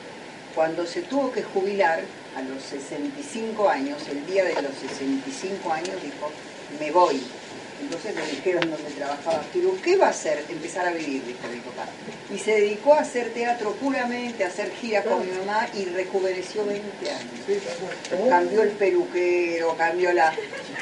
Cuando 0.55 0.87
se 0.87 1.03
tuvo 1.03 1.31
que 1.31 1.43
jubilar 1.43 2.01
a 2.37 2.43
los 2.43 2.63
65 2.63 3.69
años, 3.69 3.99
el 4.09 4.27
día 4.27 4.45
de 4.45 4.63
los 4.63 4.75
65 4.75 5.73
años, 5.73 6.03
dijo, 6.03 6.31
me 6.81 6.91
voy, 6.91 7.23
entonces 7.85 8.15
me 8.15 8.27
dijeron 8.27 8.71
dónde 8.71 8.91
trabajaba 8.97 9.39
Arturo, 9.39 9.77
¿qué 9.83 9.97
va 9.97 10.07
a 10.07 10.11
hacer? 10.11 10.45
Empezar 10.49 10.87
a 10.87 10.91
vivir, 10.91 11.25
dijo 11.25 11.49
mi 11.53 11.61
papá. 11.61 11.87
Y 12.35 12.39
se 12.39 12.53
dedicó 12.53 12.95
a 12.95 13.01
hacer 13.01 13.31
teatro 13.33 13.73
puramente, 13.75 14.45
a 14.45 14.49
hacer 14.49 14.73
giras 14.73 15.05
con 15.05 15.25
mi 15.25 15.33
mamá 15.33 15.69
y 15.75 15.85
rejuveneció 15.87 16.65
20 16.65 17.11
años. 17.11 18.29
Cambió 18.29 18.63
el 18.63 18.71
peluquero, 18.71 19.77
cambió 19.77 20.13
la... 20.13 20.33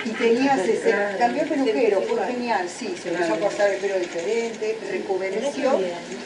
Y 0.04 0.10
tenía 0.10 0.56
60... 0.56 1.18
Cambió 1.18 1.42
el 1.42 1.48
peluquero, 1.48 2.02
fue 2.02 2.26
genial, 2.26 2.68
sí, 2.68 2.94
se 3.00 3.10
empezó 3.10 3.34
a 3.34 3.40
cortar 3.40 3.70
el 3.70 3.80
pelo 3.80 3.98
diferente, 3.98 4.78
rejuveneció, 4.90 5.80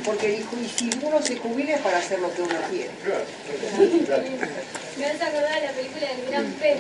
porque 0.05 0.29
dijo, 0.29 0.57
y 0.63 0.69
si 0.69 0.91
uno 1.03 1.21
se 1.23 1.37
jubila 1.37 1.75
es 1.75 1.81
para 1.81 1.99
hacer 1.99 2.21
lo 2.21 2.33
que 2.35 2.43
uno 2.43 2.55
quiere. 2.71 2.91
Me 4.99 5.07
hace 5.07 5.25
acordar 5.25 5.61
de 5.61 5.67
la 5.67 5.73
película 5.73 6.07
del 6.09 6.31
Gran 6.31 6.53
Pez. 6.53 6.79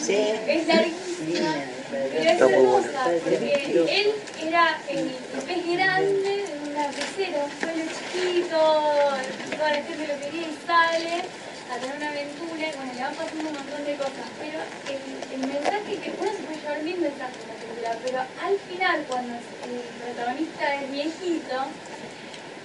Sí. 0.00 0.14
Es 0.46 0.66
larguísima, 0.66 1.54
pero 1.92 2.30
es 2.30 2.40
hermosa, 2.40 3.04
porque 3.04 3.54
él 4.00 4.12
era 4.40 4.80
el 4.88 5.10
pez 5.46 5.66
grande 5.76 6.32
de 6.48 6.70
una 6.70 6.88
pecera, 6.88 7.44
un 7.44 7.50
pueblo 7.60 7.84
chiquito, 7.92 8.56
toda 9.56 9.70
la 9.70 9.76
gente 9.76 10.06
lo 10.08 10.18
quería 10.20 10.48
y 10.48 10.58
sale 10.66 11.14
a 11.70 11.76
tener 11.78 11.96
una 11.96 12.10
aventura 12.10 12.64
y 12.68 12.76
bueno, 12.76 12.92
le 12.94 13.02
van 13.02 13.14
pasando 13.14 13.48
un 13.48 13.54
montón 13.54 13.84
de 13.84 13.94
cosas, 13.96 14.26
pero 14.40 14.58
el, 14.88 15.02
el 15.34 15.48
mensaje 15.52 15.96
que 16.00 16.10
uno 16.18 16.30
se 16.32 16.42
puede 16.42 16.60
llevar 16.60 16.82
mil 16.82 16.98
mensajes 16.98 17.40
de 17.44 17.48
la 17.48 17.56
película, 17.60 17.98
pero 18.04 18.18
al 18.20 18.56
final 18.68 19.04
cuando 19.08 19.34
el 19.34 19.80
protagonista 20.00 20.74
es 20.80 20.90
viejito, 20.90 21.56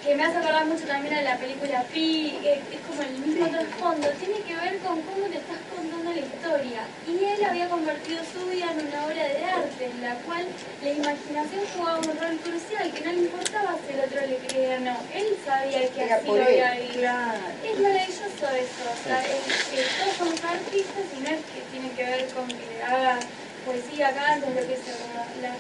que 0.04 0.16
me 0.16 0.24
hace 0.24 0.38
acordar 0.38 0.66
mucho 0.66 0.86
también 0.86 1.14
a 1.16 1.22
la 1.22 1.38
película 1.38 1.84
Pi, 1.94 2.38
es, 2.44 2.60
es 2.74 2.82
como 2.88 3.02
el 3.02 3.12
mismo 3.20 3.48
trasfondo, 3.48 4.08
tiene 4.20 4.40
que 4.42 4.56
ver 4.56 4.78
con 4.80 5.02
cómo 5.02 5.26
te 5.28 5.38
estás 5.38 5.58
contando 5.76 6.12
la 6.12 6.20
historia. 6.20 6.82
Y 7.08 7.24
él 7.24 7.44
había 7.44 7.68
convertido 7.70 8.22
su 8.24 8.46
vida 8.48 8.72
en 8.72 8.88
una 8.88 9.06
obra 9.06 9.24
de 9.28 9.44
arte, 9.44 9.86
en 9.86 10.02
la 10.02 10.16
cual 10.26 10.46
la 10.84 10.90
imaginación 10.92 11.62
jugaba 11.76 12.00
un 12.00 12.18
rol 12.18 12.38
crucial, 12.44 12.92
que 12.92 13.02
no 13.06 13.12
le 13.12 13.20
importaba 13.28 13.76
si 13.86 13.94
el 13.94 14.00
otro 14.00 14.22
le 14.22 14.38
creía 14.48 14.76
o 14.78 14.80
no. 14.80 14.98
Él 15.14 15.28
sabía 15.46 15.90
que 15.90 16.04
Era 16.04 16.16
así 16.18 16.28
lo 16.28 16.44
había 16.44 16.72
vivido. 16.72 16.94
claro. 16.94 17.40
Es 17.64 17.80
maravilloso 17.80 18.46
eso, 18.56 18.84
o 18.88 19.00
sea, 19.04 19.20
es 19.26 19.64
que 19.72 19.82
todos 19.98 20.14
somos 20.18 20.40
artistas 20.44 21.06
y 21.16 21.20
no 21.22 21.30
es 21.30 21.42
que 21.52 21.60
tiene 21.72 21.90
que 21.92 22.04
ver 22.04 22.28
con 22.34 22.48
que 22.48 22.84
haga 22.84 23.20
poesía, 23.66 24.14
cantos, 24.14 24.50
lo 24.50 24.62
que 24.62 24.78
sea, 24.78 25.28
la, 25.42 25.52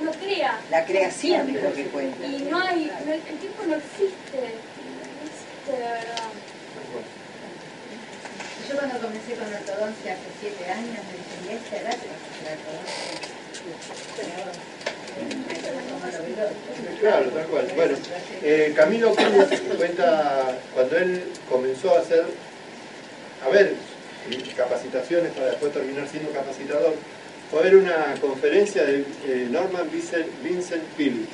uno 0.00 0.12
crea. 0.12 0.60
La 0.70 0.84
creación 0.84 1.54
es 1.54 1.62
lo 1.62 1.72
que 1.72 1.84
cuenta. 1.86 2.26
Y 2.26 2.42
no 2.50 2.58
hay, 2.60 2.90
no- 3.06 3.12
el 3.12 3.38
tiempo 3.38 3.62
no 3.66 3.74
existe, 3.76 4.38
no 4.38 5.24
existe 5.26 5.72
de 5.72 5.78
verdad. 5.78 6.28
Yo 8.68 8.76
cuando 8.76 8.98
comencé 8.98 9.32
con 9.34 9.46
ortodoncia 9.52 10.12
hace 10.12 10.28
siete 10.40 10.64
años 10.70 11.00
me 11.08 11.12
dije, 11.16 11.34
¿y 11.44 11.56
esta 11.56 11.76
edad 11.76 11.96
te 11.96 12.06
vas 12.06 12.20
a 12.20 12.28
hacer 12.28 12.58
ortodoncia? 12.58 14.38
Claro, 17.00 17.30
tal 17.30 17.46
cual. 17.46 17.66
Bueno, 17.74 17.96
eh, 18.42 18.72
Camilo 18.76 19.14
Cruz 19.14 19.60
cuenta 19.76 20.58
cuando 20.74 20.96
él 20.98 21.24
comenzó 21.48 21.96
a 21.96 22.00
hacer, 22.00 22.24
a 23.44 23.48
ver, 23.48 23.74
capacitaciones 24.56 25.32
para 25.32 25.46
después 25.48 25.72
terminar 25.72 26.06
siendo 26.08 26.30
capacitador, 26.32 26.94
fue 27.50 27.60
a 27.60 27.62
ver 27.62 27.76
una 27.76 28.14
conferencia 28.20 28.84
de 28.84 29.04
eh, 29.26 29.48
Norman 29.50 29.88
Vincent, 29.90 30.26
Vincent 30.42 30.82
Peale. 30.96 31.24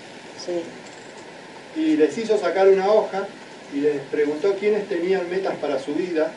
Y 1.77 1.97
les 1.97 2.17
hizo 2.19 2.39
sacar 2.39 2.69
una 2.69 2.89
hoja 2.89 3.27
y 3.75 3.81
les 3.81 4.01
preguntó 4.11 4.55
quiénes 4.55 4.89
tenían 4.89 5.29
metas 5.31 5.55
para 5.57 5.79
su 5.79 5.95
vida. 5.95 6.31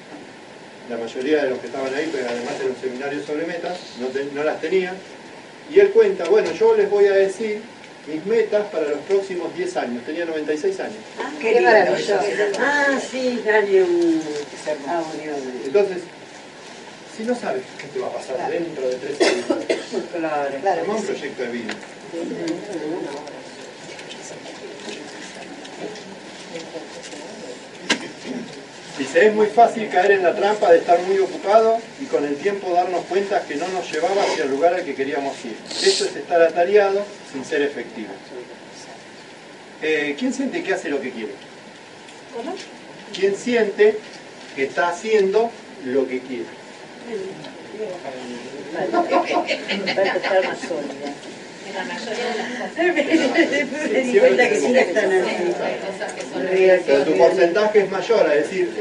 La 0.90 0.98
mayoría 0.98 1.44
de 1.44 1.50
los 1.50 1.60
que 1.60 1.68
estaban 1.68 1.94
ahí, 1.94 2.10
pero 2.12 2.28
además 2.30 2.54
era 2.60 2.70
un 2.70 2.76
seminario 2.78 3.22
sobre 3.24 3.46
metas, 3.46 3.78
no, 4.00 4.08
te- 4.08 4.26
no 4.34 4.44
las 4.44 4.60
tenían. 4.62 4.96
Y 5.72 5.80
él 5.82 5.90
cuenta, 5.92 6.24
bueno, 6.30 6.50
yo 6.54 6.76
les 6.78 6.90
voy 6.90 7.06
a 7.08 7.12
decir 7.12 7.62
mis 8.08 8.26
metas 8.26 8.66
para 8.68 8.88
los 8.88 9.00
próximos 9.00 9.54
10 9.54 9.76
años. 9.78 10.04
Tenía 10.06 10.24
96 10.24 10.80
años. 10.80 10.96
Qué 11.42 11.50
Qué 11.50 11.54
lindo 11.60 11.70
maravilloso. 11.72 12.20
Ah, 12.60 12.98
sí, 13.12 13.42
dale 13.46 13.84
un 13.84 14.22
Ah, 14.88 14.98
audio. 15.00 15.34
Entonces, 15.66 15.98
si 17.18 17.24
no 17.24 17.36
sabes 17.36 17.64
qué 17.80 17.88
te 17.88 18.00
va 18.00 18.08
a 18.08 18.12
pasar 18.14 18.50
dentro 18.50 18.88
de 18.88 18.96
tres 18.96 19.22
años, 19.22 19.46
Claro. 20.62 20.82
armá 20.82 20.96
un 20.96 21.04
proyecto 21.04 21.42
de 21.44 21.50
vida. 21.50 21.74
Dice, 28.98 29.28
es 29.28 29.34
muy 29.36 29.46
fácil 29.48 29.88
caer 29.90 30.12
en 30.12 30.24
la 30.24 30.36
trampa 30.36 30.72
de 30.72 30.80
estar 30.80 31.00
muy 31.04 31.20
ocupado 31.20 31.78
y 32.02 32.06
con 32.06 32.26
el 32.26 32.36
tiempo 32.36 32.74
darnos 32.74 33.06
cuenta 33.06 33.44
que 33.46 33.56
no 33.56 33.68
nos 33.68 33.92
llevaba 33.92 34.24
hacia 34.24 34.46
el 34.46 34.50
lugar 34.50 34.74
al 34.74 34.84
que 34.84 34.96
queríamos 34.96 35.34
ir. 35.46 35.56
Eso 35.70 36.06
es 36.06 36.16
estar 36.16 36.42
atareado 36.42 37.06
sin 37.32 37.46
ser 37.46 37.62
efectivo. 37.62 38.10
Eh, 39.84 40.16
¿Quién 40.18 40.34
siente 40.34 40.64
que 40.64 40.74
hace 40.74 40.90
lo 40.90 41.00
que 41.00 41.12
quiere? 41.12 41.34
¿Quién 43.14 43.36
siente 43.36 44.00
que 44.56 44.64
está 44.64 44.90
haciendo 44.90 45.52
lo 45.86 46.08
que 46.08 46.20
quiere? 46.20 46.57
Para 49.96 50.16
estar 50.16 50.46
más 50.48 50.60
sólida. 50.60 51.14
En 51.68 51.74
la 51.76 51.84
mayoría 51.84 52.26
de 52.26 52.38
las 52.38 52.48
cosas. 52.60 52.78
Me 53.94 54.02
di 54.04 54.20
cuenta 54.20 54.50
que 54.50 54.56
sí 54.60 54.76
están 54.78 55.12
así. 55.12 55.54
Pero 56.86 57.04
tu 57.04 57.18
porcentaje 57.18 57.80
es 57.80 57.92
mayor, 57.92 58.32
es 58.34 58.44
decir, 58.50 58.74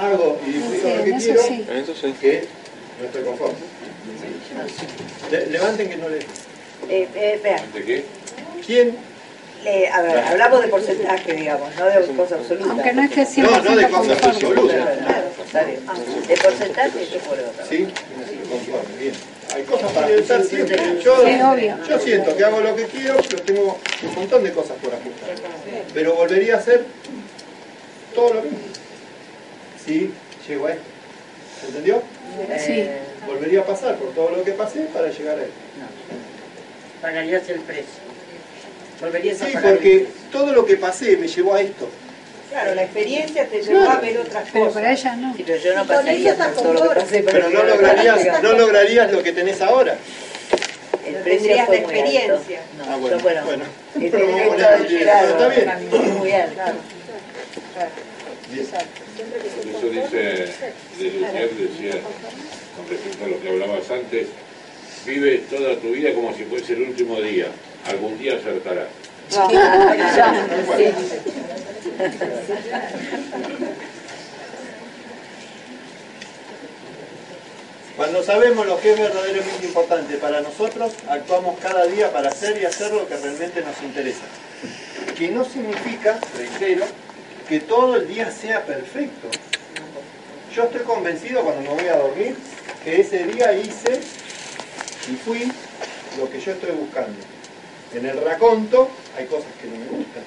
hago 0.00 0.40
y 0.46 0.50
disfruto 0.52 0.88
lo 0.96 1.04
que 1.04 1.10
quiero, 1.18 1.42
que 2.20 2.48
no 3.00 3.06
estoy 3.06 3.22
conforme. 3.24 3.54
Le- 5.30 5.46
levanten 5.46 5.88
que 5.88 5.96
no 5.96 6.08
le... 6.08 6.18
Eh, 6.88 7.08
eh, 7.14 7.40
¿De 7.74 7.84
qué? 7.84 8.04
¿Quién? 8.66 8.96
eh, 9.64 9.88
a 9.92 10.02
ver, 10.02 10.18
hablamos 10.18 10.60
de 10.62 10.68
porcentaje, 10.68 11.32
digamos, 11.34 11.68
no 11.76 11.84
de 11.86 12.06
cosas 12.16 12.40
absolutas. 12.40 12.70
Aunque 12.70 12.92
no 12.92 13.02
es 13.02 13.10
que 13.10 13.42
No, 13.42 13.50
no 13.62 13.76
de 13.76 13.86
100%. 13.86 14.68
Claro, 14.68 15.28
está 15.44 15.62
bien. 15.64 15.80
De 16.26 16.36
porcentaje, 16.36 17.06
yo 17.12 17.18
por 17.20 17.38
otra. 17.38 17.51
¿Sí? 17.72 17.86
Conforme, 18.50 18.96
bien. 19.00 19.14
Hay 19.54 19.62
cosas 19.64 19.92
para 19.92 20.06
pensar 20.06 20.44
siempre. 20.44 20.76
Yo, 21.02 21.16
Sí, 21.24 21.40
obvio. 21.42 21.78
yo 21.88 21.98
siento 21.98 22.36
que 22.36 22.44
hago 22.44 22.60
lo 22.60 22.76
que 22.76 22.84
quiero, 22.84 23.16
pero 23.28 23.42
tengo 23.42 23.78
un 24.08 24.14
montón 24.14 24.44
de 24.44 24.52
cosas 24.52 24.76
por 24.82 24.92
ajustar. 24.94 25.30
Pero 25.94 26.14
volvería 26.14 26.56
a 26.56 26.58
hacer 26.58 26.84
todo 28.14 28.34
lo 28.34 28.42
mismo. 28.42 28.58
Sí, 29.84 30.10
llego 30.48 30.66
a 30.66 30.72
esto. 30.72 30.82
¿Se 31.60 31.66
entendió? 31.68 32.02
Sí. 32.58 32.84
Volvería 33.26 33.60
a 33.60 33.64
pasar 33.66 33.96
por 33.96 34.12
todo 34.14 34.30
lo 34.36 34.44
que 34.44 34.52
pasé 34.52 34.80
para 34.92 35.08
llegar 35.08 35.38
a 35.38 35.42
esto. 35.42 35.52
Pagarías 37.00 37.48
el 37.48 37.60
precio. 37.60 38.02
Volverías 39.00 39.40
a 39.42 39.46
Sí, 39.46 39.52
pagar 39.52 39.70
el 39.72 39.76
porque 39.78 40.06
todo 40.30 40.52
lo 40.52 40.64
que 40.66 40.76
pasé 40.76 41.16
me 41.16 41.26
llevó 41.28 41.54
a 41.54 41.60
esto. 41.62 41.88
Claro, 42.52 42.74
la 42.74 42.82
experiencia 42.82 43.46
te 43.48 43.62
llevó 43.62 43.88
a 43.88 43.96
ver 43.98 44.18
otras 44.18 44.44
Pero 44.52 44.66
cosas. 44.66 44.74
para 44.82 44.92
ella 44.92 45.16
no. 45.16 45.34
Sí, 45.34 45.42
pero 45.46 45.58
yo 45.62 45.74
no 45.74 45.86
pasaría 45.86 46.36
todo 46.36 46.72
lo 46.74 46.82
que 46.82 46.88
pasé 47.00 47.22
Pero 47.22 47.48
no 47.48 47.62
lograrías, 47.62 48.42
no 48.42 48.52
lograrías 48.52 49.10
lo 49.10 49.22
que 49.22 49.32
tenés 49.32 49.60
ahora. 49.62 49.96
El 51.06 51.14
No 51.14 51.20
precio 51.20 51.38
tendrías 51.48 51.66
fue 51.66 51.76
la 51.76 51.82
muy 51.82 51.94
alto. 51.96 52.02
experiencia. 52.10 52.60
No, 52.76 52.84
Ah, 52.92 52.96
bueno, 52.98 53.16
yo, 53.16 53.22
bueno, 53.22 53.44
bueno. 53.46 53.64
el 54.00 54.10
Pero 54.10 54.26
vamos 54.26 54.52
a 54.62 54.86
claro, 54.86 55.28
está 55.28 55.48
bien. 55.78 56.18
muy 56.18 56.32
alto. 56.32 56.60
Bien. 58.50 58.66
Eso 58.66 59.88
dice, 59.88 60.18
de 60.98 61.10
Lucier 61.10 61.50
decía, 61.54 62.00
con 62.76 62.88
respecto 62.90 63.24
a 63.24 63.28
lo 63.28 63.40
que 63.40 63.48
hablabas 63.48 63.90
antes, 63.90 64.26
vive 65.06 65.38
toda 65.50 65.76
tu 65.76 65.90
vida 65.92 66.12
como 66.12 66.36
si 66.36 66.44
fuese 66.44 66.74
el 66.74 66.82
último 66.82 67.18
día. 67.22 67.46
Algún 67.88 68.18
día 68.18 68.34
acertarás. 68.36 68.88
Cuando 77.96 78.22
sabemos 78.22 78.66
lo 78.66 78.78
que 78.80 78.92
es 78.92 78.98
verdaderamente 78.98 79.64
importante 79.64 80.16
para 80.16 80.40
nosotros, 80.40 80.92
actuamos 81.08 81.58
cada 81.60 81.86
día 81.86 82.12
para 82.12 82.28
hacer 82.30 82.60
y 82.60 82.66
hacer 82.66 82.92
lo 82.92 83.08
que 83.08 83.16
realmente 83.16 83.62
nos 83.62 83.80
interesa. 83.82 84.24
Que 85.16 85.28
no 85.28 85.44
significa, 85.44 86.18
reitero, 86.36 86.84
que 87.48 87.60
todo 87.60 87.96
el 87.96 88.08
día 88.08 88.30
sea 88.30 88.64
perfecto. 88.64 89.28
Yo 90.54 90.64
estoy 90.64 90.82
convencido 90.82 91.42
cuando 91.42 91.62
me 91.62 91.68
voy 91.68 91.88
a 91.88 91.96
dormir 91.96 92.36
que 92.84 93.00
ese 93.00 93.24
día 93.24 93.54
hice 93.54 94.00
y 95.10 95.16
fui 95.16 95.50
lo 96.18 96.30
que 96.30 96.38
yo 96.40 96.52
estoy 96.52 96.72
buscando. 96.72 97.18
En 97.94 98.06
el 98.06 98.20
raconto 98.22 98.90
hay 99.16 99.26
cosas 99.26 99.50
que 99.60 99.68
no 99.68 99.76
me 99.76 99.86
gustan. 99.86 100.22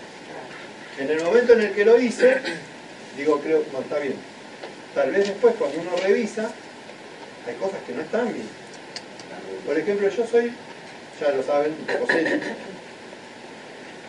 En 1.00 1.10
el 1.10 1.24
momento 1.24 1.54
en 1.54 1.62
el 1.62 1.72
que 1.74 1.84
lo 1.84 2.00
hice, 2.00 2.38
digo, 3.18 3.40
creo, 3.42 3.64
no 3.74 3.80
está 3.80 4.00
bien. 4.00 4.16
Tal 4.94 5.12
vez 5.12 5.28
después 5.28 5.56
cuando 5.56 5.82
uno 5.82 5.92
revisa, 6.02 6.52
hay 7.48 7.56
cosas 7.56 7.80
que 7.86 7.94
no 7.94 8.02
están 8.02 8.32
bien. 8.34 8.48
Por 9.66 9.78
ejemplo, 9.78 10.08
yo 10.10 10.28
soy, 10.28 10.54
ya 11.20 11.32
lo 11.32 11.44
saben, 11.44 11.76
un. 12.02 12.66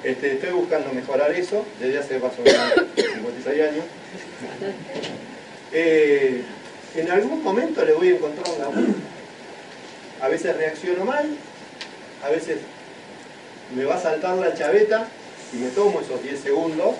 Este, 0.04 0.34
estoy 0.34 0.50
buscando 0.50 0.92
mejorar 0.92 1.32
eso 1.32 1.66
desde 1.80 1.98
hace 1.98 2.18
más 2.20 2.32
o 2.38 2.42
menos 2.42 2.72
56 2.94 3.62
años. 3.62 3.84
Eh, 5.72 6.42
en 6.94 7.10
algún 7.10 7.42
momento 7.42 7.84
le 7.84 7.92
voy 7.92 8.08
a 8.08 8.10
encontrar 8.12 8.46
una. 8.70 8.86
A 10.20 10.28
veces 10.28 10.56
reacciono 10.56 11.04
mal, 11.04 11.26
a 12.22 12.28
veces 12.28 12.58
me 13.74 13.84
va 13.84 13.96
a 13.96 14.00
saltar 14.00 14.36
la 14.36 14.54
chaveta 14.54 15.08
y 15.52 15.56
me 15.56 15.68
tomo 15.70 16.00
esos 16.00 16.22
10 16.22 16.40
segundos 16.40 16.94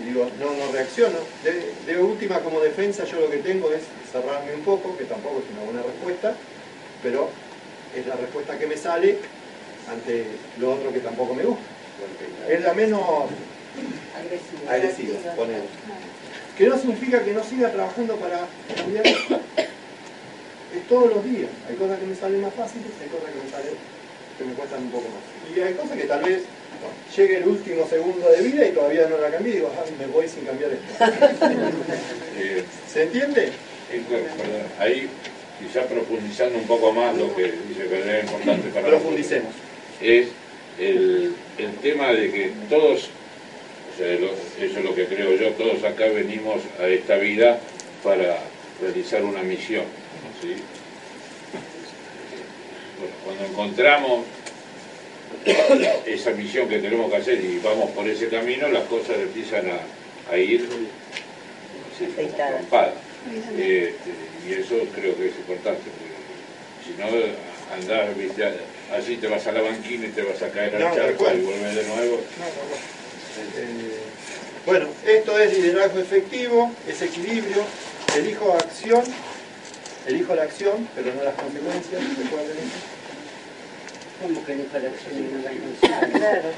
y 0.00 0.04
digo, 0.04 0.28
no, 0.38 0.52
no 0.52 0.72
reacciono. 0.72 1.18
De, 1.42 1.72
de 1.92 2.00
última, 2.02 2.40
como 2.40 2.60
defensa, 2.60 3.04
yo 3.04 3.20
lo 3.20 3.30
que 3.30 3.38
tengo 3.38 3.72
es 3.72 3.82
cerrarme 4.12 4.54
un 4.54 4.60
poco, 4.62 4.96
que 4.96 5.04
tampoco 5.04 5.40
es 5.40 5.50
una 5.56 5.64
buena 5.64 5.82
respuesta, 5.82 6.34
pero 7.02 7.28
es 7.96 8.06
la 8.06 8.14
respuesta 8.16 8.58
que 8.58 8.66
me 8.66 8.76
sale 8.76 9.18
ante 9.90 10.26
lo 10.58 10.74
otro 10.74 10.92
que 10.92 11.00
tampoco 11.00 11.34
me 11.34 11.42
gusta. 11.44 11.62
Es 12.48 12.60
la 12.62 12.74
menos 12.74 13.00
Agresiva. 14.16 14.72
agresiva, 14.72 15.34
ponele. 15.34 15.64
Que 16.56 16.66
no 16.68 16.76
significa 16.78 17.24
que 17.24 17.32
no 17.32 17.42
siga 17.42 17.70
trabajando 17.72 18.16
para 18.16 18.46
cambiar. 18.76 19.06
Es 19.06 20.86
todos 20.88 21.12
los 21.14 21.24
días. 21.24 21.50
Hay 21.68 21.76
cosas 21.76 21.98
que 21.98 22.06
me 22.06 22.14
salen 22.14 22.40
más 22.42 22.54
fáciles, 22.54 22.86
hay 23.02 23.08
cosas 23.08 23.30
que 23.30 23.42
me 23.44 23.50
salen 23.50 23.74
que 24.38 24.44
me 24.44 24.52
cuestan 24.52 24.82
un 24.82 24.90
poco 24.90 25.06
más. 25.08 25.22
Y 25.56 25.60
hay 25.60 25.74
cosas 25.74 25.96
que 25.96 26.04
tal 26.04 26.22
vez 26.22 26.42
llegue 27.16 27.38
el 27.38 27.48
último 27.48 27.86
segundo 27.88 28.28
de 28.30 28.42
vida 28.42 28.66
y 28.66 28.72
todavía 28.72 29.08
no 29.08 29.18
la 29.18 29.30
cambié 29.30 29.52
y 29.52 29.56
digo, 29.56 29.72
"Ay, 29.84 29.92
me 29.98 30.06
voy 30.06 30.28
sin 30.28 30.44
cambiar 30.44 30.70
esto. 30.72 31.04
Eh, 32.40 32.62
¿Se 32.92 33.02
entiende? 33.02 33.46
eh, 33.90 34.02
ahí, 34.78 35.08
quizá 35.58 35.86
profundizando 35.86 36.56
un 36.58 36.66
poco 36.68 36.92
más 36.92 37.16
lo 37.16 37.34
que 37.34 37.42
dice 37.68 37.88
que 37.88 38.18
es 38.18 38.24
importante 38.24 38.68
para 38.68 38.86
Profundicemos. 38.86 39.52
es 40.00 40.28
el, 40.78 41.32
el 41.58 41.72
tema 41.82 42.12
de 42.12 42.30
que 42.30 42.52
todos, 42.70 43.08
o 43.08 43.98
sea, 43.98 44.06
lo- 44.20 44.30
eso 44.64 44.78
es 44.78 44.84
lo 44.84 44.94
que 44.94 45.06
creo 45.06 45.34
yo, 45.34 45.50
todos 45.54 45.82
acá 45.82 46.04
venimos 46.06 46.62
a 46.80 46.86
esta 46.86 47.16
vida 47.16 47.58
para 48.04 48.38
realizar 48.80 49.24
una 49.24 49.42
misión. 49.42 49.82
¿sí? 50.40 50.54
Bueno, 53.00 53.14
cuando 53.24 53.44
encontramos 53.46 54.24
esa 56.06 56.30
misión 56.32 56.68
que 56.68 56.78
tenemos 56.78 57.10
que 57.10 57.16
hacer 57.16 57.42
y 57.44 57.58
vamos 57.58 57.90
por 57.90 58.08
ese 58.08 58.28
camino, 58.28 58.68
las 58.68 58.84
cosas 58.84 59.16
empiezan 59.18 59.66
a, 59.70 60.32
a 60.32 60.36
ir 60.36 60.60
así, 60.62 60.68
como 62.06 62.22
Aceitadas. 62.22 62.56
trompadas. 62.58 62.94
Este, 63.56 63.94
y 64.48 64.52
eso 64.52 64.76
creo 64.94 65.16
que 65.16 65.26
es 65.28 65.36
importante, 65.36 65.82
porque 65.90 66.16
si 66.84 66.94
no 66.98 67.74
andás, 67.74 68.16
viste, 68.16 68.44
así 68.96 69.16
te 69.16 69.26
vas 69.26 69.46
a 69.46 69.52
la 69.52 69.62
banquina 69.62 70.06
y 70.06 70.10
te 70.10 70.22
vas 70.22 70.40
a 70.42 70.50
caer 70.50 70.76
al 70.76 70.82
No, 70.82 70.94
charco 70.94 71.24
y 71.34 71.40
volvés 71.40 71.74
de 71.74 71.84
nuevo. 71.84 72.20
Eh, 73.56 73.98
bueno, 74.66 74.88
esto 75.06 75.38
es 75.38 75.52
liderazgo 75.58 75.98
efectivo, 76.00 76.72
es 76.88 77.00
equilibrio, 77.02 77.64
elijo 78.16 78.54
acción, 78.54 79.02
elijo 80.06 80.34
la 80.34 80.42
acción, 80.44 80.88
pero 80.94 81.14
no 81.14 81.22
las 81.24 81.34
consecuencias, 81.34 82.02
recuerden 82.18 82.56
eso. 82.56 82.97
¿Cómo 84.20 84.44
que 84.44 84.52
acción 84.52 85.14
y 85.14 85.20
no 85.32 85.38
la 85.42 85.52
Claro. 86.10 86.50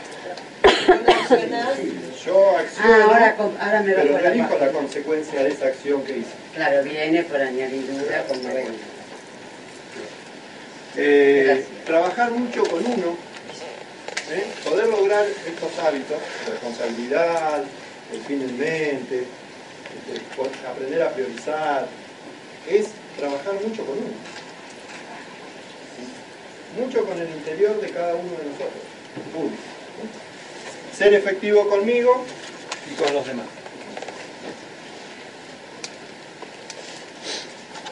Yo 2.24 2.56
acciono, 2.56 2.94
Ah, 2.94 3.02
ahora, 3.04 3.36
ahora 3.60 3.82
me 3.82 3.92
pero 3.92 4.18
no 4.18 4.58
la 4.58 4.72
consecuencia 4.72 5.42
de 5.42 5.50
esa 5.50 5.66
acción 5.66 6.02
que 6.04 6.18
hice. 6.18 6.30
Claro, 6.54 6.82
viene 6.82 7.22
por 7.24 7.40
añadidura 7.40 8.24
cuando 8.26 8.48
venga. 8.48 8.70
Eh, 10.96 11.64
trabajar 11.84 12.30
mucho 12.32 12.64
con 12.64 12.84
uno, 12.84 13.16
¿eh? 14.32 14.46
poder 14.64 14.88
lograr 14.88 15.24
estos 15.24 15.78
hábitos, 15.84 16.18
responsabilidad, 16.48 17.62
el 18.12 18.20
fin 18.22 18.42
en 18.42 18.58
mente, 18.58 19.24
este, 20.08 20.66
aprender 20.68 21.02
a 21.02 21.10
priorizar, 21.10 21.86
es 22.68 22.88
trabajar 23.16 23.54
mucho 23.54 23.84
con 23.84 23.98
uno. 23.98 24.39
Mucho 26.76 27.04
con 27.04 27.20
el 27.20 27.28
interior 27.30 27.80
de 27.80 27.90
cada 27.90 28.14
uno 28.14 28.30
de 28.30 28.44
nosotros. 28.44 28.82
Uno. 29.34 29.50
Ser 30.96 31.14
efectivo 31.14 31.68
conmigo 31.68 32.24
y 32.90 32.94
con 32.94 33.12
los 33.12 33.26
demás. 33.26 33.46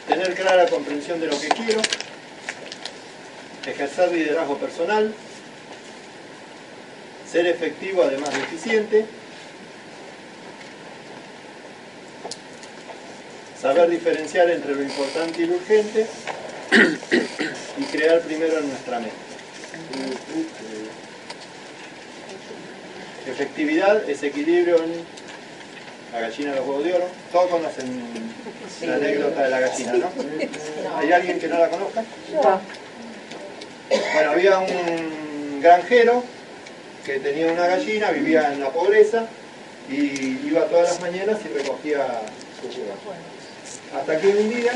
Tener 0.07 0.33
clara 0.33 0.67
comprensión 0.67 1.19
de 1.19 1.27
lo 1.27 1.39
que 1.39 1.49
quiero, 1.49 1.81
ejercer 3.65 4.11
liderazgo 4.11 4.57
personal, 4.57 5.13
ser 7.29 7.45
efectivo 7.47 8.03
además 8.03 8.33
de 8.33 8.39
eficiente, 8.39 9.05
saber 13.61 13.89
diferenciar 13.89 14.49
entre 14.49 14.73
lo 14.73 14.81
importante 14.81 15.41
y 15.43 15.45
lo 15.45 15.55
urgente 15.55 16.07
y 17.77 17.83
crear 17.83 18.21
primero 18.21 18.59
en 18.59 18.69
nuestra 18.69 18.99
mente. 18.99 19.15
Efectividad 23.27 24.09
es 24.09 24.23
equilibrio 24.23 24.83
en 24.83 25.03
la 26.13 26.21
gallina 26.21 26.51
de 26.51 26.57
los 26.57 26.67
huevos 26.67 26.83
de 26.83 26.93
oro. 26.93 27.07
Todos 27.31 27.49
conocen 27.49 28.03
la 28.81 28.95
anécdota 28.95 29.43
de 29.43 29.49
la 29.49 29.59
gallina, 29.59 29.93
¿no? 29.93 30.11
¿Hay 30.97 31.11
alguien 31.11 31.39
que 31.39 31.47
no 31.47 31.59
la 31.59 31.69
conozca? 31.69 32.03
Bueno, 34.13 34.31
había 34.31 34.59
un 34.59 35.61
granjero 35.61 36.23
que 37.05 37.19
tenía 37.19 37.51
una 37.51 37.67
gallina, 37.67 38.11
vivía 38.11 38.53
en 38.53 38.59
la 38.59 38.69
pobreza 38.69 39.25
y 39.89 40.39
iba 40.47 40.65
todas 40.65 40.89
las 40.89 41.01
mañanas 41.01 41.39
y 41.43 41.57
recogía 41.57 42.05
sus 42.61 42.77
huevos. 42.77 42.97
Hasta 43.95 44.19
que 44.19 44.27
un 44.27 44.49
día, 44.49 44.73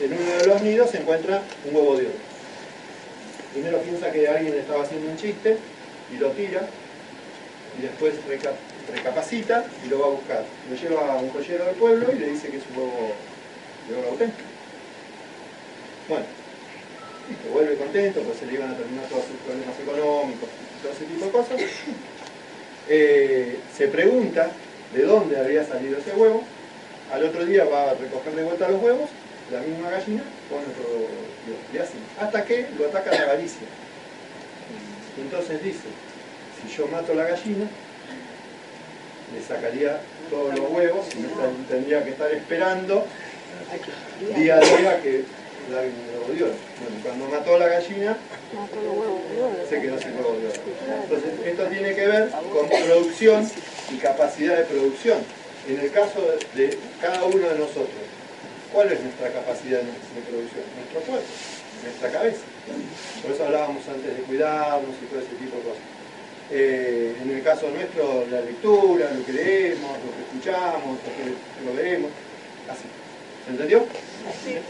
en 0.00 0.12
uno 0.12 0.36
de 0.38 0.46
los 0.46 0.62
nidos 0.62 0.90
se 0.90 0.98
encuentra 0.98 1.42
un 1.64 1.74
huevo 1.74 1.96
de 1.96 2.06
oro. 2.06 2.14
Primero 3.52 3.78
piensa 3.80 4.10
que 4.12 4.28
alguien 4.28 4.54
estaba 4.54 4.84
haciendo 4.84 5.10
un 5.10 5.16
chiste 5.16 5.56
y 6.14 6.18
lo 6.18 6.30
tira 6.30 6.66
y 7.78 7.82
después 7.82 8.14
reca- 8.28 8.54
recapacita 8.94 9.64
y 9.84 9.88
lo 9.88 10.00
va 10.00 10.06
a 10.06 10.10
buscar. 10.10 10.44
Lo 10.70 10.76
lleva 10.76 11.12
a 11.12 11.16
un 11.16 11.30
joyero 11.30 11.64
del 11.64 11.74
pueblo 11.74 12.12
y 12.12 12.18
le 12.18 12.28
dice 12.30 12.48
que 12.48 12.58
es 12.58 12.62
un 12.70 12.78
huevo 12.78 13.12
de 13.88 13.96
oro 13.96 14.08
auténtico. 14.10 14.48
Bueno, 16.08 16.24
listo, 17.28 17.48
vuelve 17.52 17.76
contento, 17.76 18.20
pues 18.22 18.38
se 18.38 18.46
le 18.46 18.54
iban 18.54 18.70
a 18.70 18.76
terminar 18.76 19.04
todos 19.06 19.24
sus 19.24 19.36
problemas 19.44 19.78
económicos, 19.80 20.48
todo 20.82 20.92
ese 20.92 21.04
tipo 21.04 21.24
de 21.26 21.30
cosas. 21.30 21.60
Eh, 22.88 23.58
se 23.76 23.88
pregunta 23.88 24.50
de 24.94 25.02
dónde 25.02 25.38
había 25.38 25.66
salido 25.66 25.98
ese 25.98 26.12
huevo. 26.12 26.42
Al 27.12 27.24
otro 27.24 27.44
día 27.44 27.64
va 27.64 27.90
a 27.90 27.94
recoger 27.94 28.34
de 28.34 28.44
vuelta 28.44 28.68
los 28.68 28.82
huevos, 28.82 29.10
la 29.52 29.60
misma 29.60 29.90
gallina, 29.90 30.22
pone 30.48 30.62
otro 30.62 31.08
y 31.72 31.78
así. 31.78 31.94
Hasta 32.20 32.44
que 32.44 32.66
lo 32.78 32.86
ataca 32.86 33.10
la 33.10 33.22
avaricia. 33.22 33.66
Y 35.16 35.20
entonces 35.22 35.62
dice, 35.62 35.88
si 36.60 36.76
yo 36.76 36.86
mato 36.88 37.14
la 37.14 37.24
gallina, 37.24 37.66
le 39.34 39.42
sacaría 39.42 40.00
todos 40.30 40.54
los 40.58 40.70
huevos 40.70 41.06
y 41.14 41.70
tendría 41.70 42.04
que 42.04 42.10
estar 42.10 42.30
esperando 42.32 43.06
día 44.36 44.56
a 44.56 44.60
día 44.60 45.02
que 45.02 45.24
el 45.68 45.74
huevo 45.74 46.32
de 46.34 46.44
oro. 46.44 46.52
Bueno, 46.80 47.02
cuando 47.02 47.28
mató 47.28 47.58
la 47.58 47.68
gallina, 47.68 48.16
se 49.68 49.80
quedó 49.80 49.98
sin 49.98 50.14
huevo 50.16 50.36
de 50.38 50.46
oro. 50.48 50.56
Entonces, 51.02 51.32
esto 51.44 51.66
tiene 51.66 51.94
que 51.94 52.06
ver 52.06 52.30
con 52.30 52.68
producción 52.68 53.50
y 53.90 53.96
capacidad 53.98 54.56
de 54.56 54.64
producción. 54.64 55.18
En 55.68 55.80
el 55.80 55.90
caso 55.90 56.20
de 56.54 56.78
cada 57.00 57.24
uno 57.24 57.48
de 57.48 57.58
nosotros, 57.58 57.88
¿cuál 58.72 58.92
es 58.92 59.00
nuestra 59.00 59.30
capacidad 59.32 59.80
de, 59.80 60.20
producción? 60.28 60.64
Nuestro 60.76 61.00
cuerpo, 61.00 61.26
nuestra 61.82 62.10
cabeza. 62.10 62.44
Por 63.22 63.32
eso 63.32 63.44
hablábamos 63.44 63.86
antes 63.88 64.16
de 64.16 64.22
cuidarnos 64.22 64.94
y 65.02 65.06
todo 65.06 65.20
ese 65.20 65.34
tipo 65.36 65.56
de 65.56 65.62
cosas. 65.62 65.82
Eh, 66.50 67.16
en 67.22 67.30
el 67.30 67.42
caso 67.42 67.68
nuestro, 67.70 68.26
la 68.30 68.40
lectura, 68.40 69.10
lo 69.12 69.24
que 69.24 69.32
leemos, 69.32 69.90
lo 70.00 70.10
que 70.16 70.22
escuchamos, 70.24 70.96
lo 70.96 71.10
que, 71.16 71.66
lo 71.66 71.74
vemos, 71.74 72.10
así. 72.68 72.88
¿Se 73.44 73.50
entendió? 73.52 73.86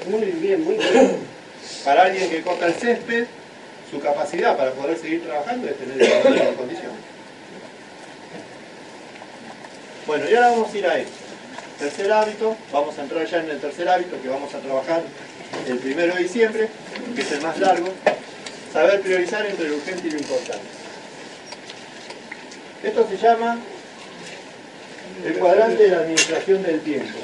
Muy 0.08 0.24
bien, 0.26 0.64
muy 0.64 0.74
bien. 0.76 1.18
Para 1.84 2.04
alguien 2.04 2.30
que 2.30 2.42
corta 2.42 2.66
el 2.66 2.74
césped, 2.74 3.26
su 3.90 4.00
capacidad 4.00 4.56
para 4.56 4.72
poder 4.72 4.98
seguir 4.98 5.24
trabajando 5.24 5.68
es 5.68 5.76
tener 5.76 6.54
condiciones. 6.56 6.98
Bueno, 10.06 10.28
y 10.28 10.34
ahora 10.34 10.50
vamos 10.50 10.72
a 10.72 10.78
ir 10.78 10.86
a 10.86 10.98
esto. 10.98 11.27
Tercer 11.78 12.10
hábito, 12.10 12.56
vamos 12.72 12.98
a 12.98 13.02
entrar 13.02 13.24
ya 13.24 13.38
en 13.38 13.50
el 13.50 13.60
tercer 13.60 13.88
hábito 13.88 14.20
que 14.20 14.28
vamos 14.28 14.52
a 14.52 14.58
trabajar 14.58 15.00
el 15.68 15.78
primero 15.78 16.12
de 16.12 16.22
diciembre, 16.24 16.68
que 17.14 17.22
es 17.22 17.32
el 17.32 17.40
más 17.40 17.56
largo. 17.60 17.86
Saber 18.72 19.00
priorizar 19.00 19.46
entre 19.46 19.68
lo 19.68 19.76
urgente 19.76 20.08
y 20.08 20.10
lo 20.10 20.18
importante. 20.18 20.66
Esto 22.82 23.08
se 23.08 23.16
llama 23.16 23.58
el 25.24 25.38
cuadrante 25.38 25.84
de 25.84 25.88
la 25.90 25.98
administración 25.98 26.64
del 26.64 26.80
tiempo. 26.80 27.18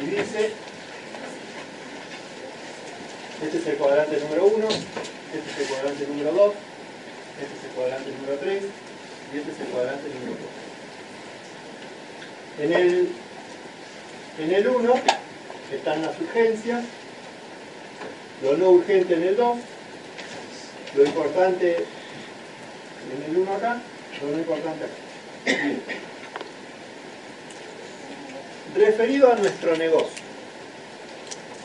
Y 0.00 0.06
dice, 0.06 0.50
este 3.44 3.58
es 3.58 3.66
el 3.66 3.76
cuadrante 3.76 4.18
número 4.18 4.46
1, 4.46 4.68
este 4.68 5.50
es 5.50 5.58
el 5.60 5.66
cuadrante 5.66 6.06
número 6.06 6.32
2, 6.32 6.54
este 7.42 7.58
es 7.58 7.64
el 7.64 7.70
cuadrante 7.76 8.10
número 8.12 8.38
3 8.38 8.62
y 9.34 9.38
este 9.38 9.52
es 9.52 9.60
el 9.60 9.66
cuadrante 9.66 10.08
número 10.08 10.36
4. 10.36 10.63
En 12.58 12.72
el, 12.72 13.08
en 14.38 14.54
el 14.54 14.68
1 14.68 14.94
están 15.72 16.02
las 16.02 16.20
urgencias, 16.20 16.84
lo 18.42 18.56
no 18.56 18.70
urgente 18.70 19.14
en 19.14 19.24
el 19.24 19.36
2, 19.36 19.58
lo 20.94 21.04
importante 21.04 21.76
en 21.76 23.30
el 23.30 23.36
1 23.38 23.54
acá, 23.54 23.80
lo 24.22 24.30
no 24.30 24.38
importante 24.38 24.84
acá. 24.84 24.94
Bien. 25.44 25.82
Referido 28.76 29.32
a 29.32 29.36
nuestro 29.36 29.76
negocio, 29.76 30.22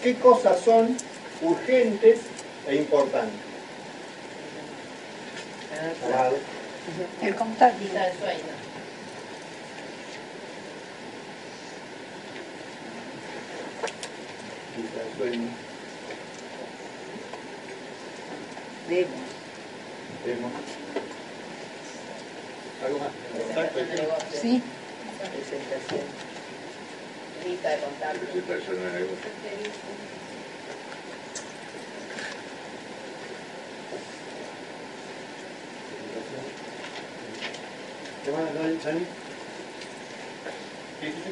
¿qué 0.02 0.16
cosas 0.16 0.60
son 0.62 0.98
urgentes 1.42 2.20
e 2.68 2.76
importantes? 2.76 3.40
Amado. 6.06 6.38
El 7.22 7.36
contacto. 7.36 7.84
El 7.84 8.20
sueño. 8.20 8.59
Demos. 18.89 19.19
Demo. 20.25 20.51
¿Algo 22.86 22.99
más? 22.99 23.11
Sí. 24.41 24.63
Presentación. 25.19 26.05
Lista 27.45 27.69
de 27.69 27.77
contacto. 27.80 28.19
Presentación 28.19 28.75
de 28.77 28.91
negocio. 28.99 29.30
¿Qué 38.23 38.32
más, 38.32 38.53
Dani? 38.53 39.05
¿Qué 40.99 41.05
dijiste? 41.05 41.32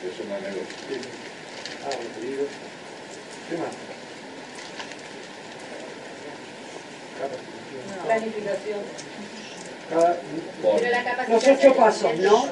Presentación 0.00 0.28
de 0.28 0.48
negocio. 0.50 1.27
Ah. 1.88 1.96
¿Qué 3.48 3.56
más? 3.56 3.68
Capacitación. 7.18 8.04
Planificación. 8.04 8.80
Cada- 9.90 10.16
Los 11.28 11.46
ocho 11.46 11.74
pasos, 11.74 12.16
¿no? 12.18 12.46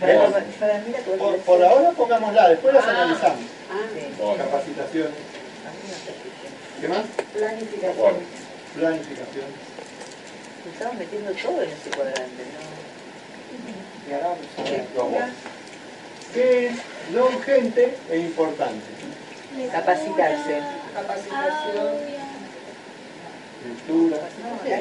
Para, 0.00 0.28
para 0.28 0.78
mí 0.80 0.92
la 0.92 0.98
Por, 1.16 1.36
por 1.38 1.62
ahora 1.62 1.90
pongámosla, 1.92 2.48
después 2.50 2.74
las 2.74 2.84
Ah. 2.84 2.90
analizamos. 3.02 3.40
Sí. 3.40 4.06
Bueno, 4.18 4.36
Capacitación. 4.44 5.08
¿Qué 6.80 6.88
más? 6.88 7.04
Planificación. 7.32 8.14
Planificación. 8.76 9.46
Estamos 10.72 10.94
metiendo 10.96 11.32
todo 11.32 11.62
en 11.62 11.70
ese 11.70 11.90
cuadrante, 11.90 12.42
¿no? 12.54 14.08
Y 14.08 14.12
ahora 14.14 14.28
vamos 14.28 14.46
a 14.58 14.62
ver 14.70 14.84
cómo. 14.96 15.18
¿Qué 16.34 16.66
es 16.68 16.72
lo 17.12 17.26
urgente 17.26 17.96
e 18.10 18.18
importante? 18.18 18.86
Capacitarse. 19.72 20.60
Capacitación. 20.94 22.18
Lectura, 23.66 24.18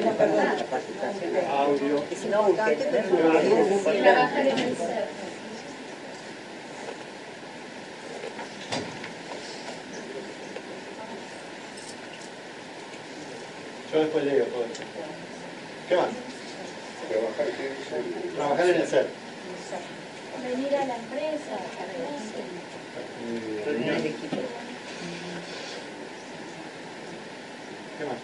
No, 0.05 0.11
perdón, 0.13 0.45
capacitación. 0.59 1.45
audio. 1.49 2.03
Es 2.11 2.25
no 2.25 2.41
urgente, 2.49 3.03
no 3.09 3.93
Y 3.93 4.01
trabajar 4.01 4.47
en 4.47 4.59
el 4.59 4.77
ser. 4.77 5.07
Yo 13.91 13.99
después 13.99 14.25
leo 14.25 14.45
todo 14.45 14.65
esto. 14.65 14.81
¿Qué 15.87 15.95
más? 15.95 16.07
Trabajar, 17.09 17.45
¿qué 17.57 17.69
dice? 17.69 18.35
Trabajar 18.35 18.69
en 18.69 18.81
el 18.81 18.87
ser. 18.87 19.07
Venir 20.47 20.75
a 20.77 20.85
la 20.85 20.95
empresa. 20.95 21.57
Eh, 23.21 23.63
Reunir 23.65 23.91
equipo. 23.91 24.37
¿Qué 27.97 28.05
más? 28.05 28.17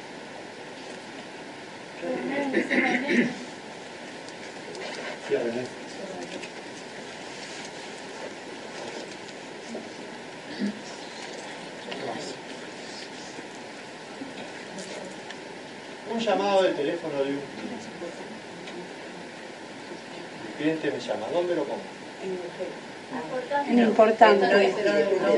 Un 16.10 16.20
llamado 16.20 16.64
de 16.64 16.72
teléfono 16.72 17.16
de 17.16 17.32
un 17.32 17.40
cliente. 17.40 17.88
El 20.48 20.54
cliente 20.58 20.92
me 20.92 21.00
llama, 21.00 21.28
¿dónde 21.34 21.56
lo 21.56 21.66
pongo? 21.66 21.93
En 23.70 23.80
importante. 23.80 24.46
No 24.48 24.58
es 24.58 24.74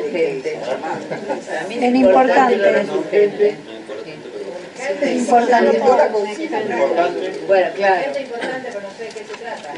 urgente. 0.06 0.54
Es 0.54 1.82
En 1.84 1.96
importante, 1.96 2.56
importante. 5.78 7.28
es. 7.28 7.48
Bueno, 7.48 7.68
claro. 7.76 8.04
Gente 8.04 8.22
importante, 8.22 8.70
pero 8.70 8.82
no 8.82 8.90
sé 8.98 9.04
de 9.06 9.10
qué 9.10 9.24
se 9.26 9.34
trata. 9.38 9.74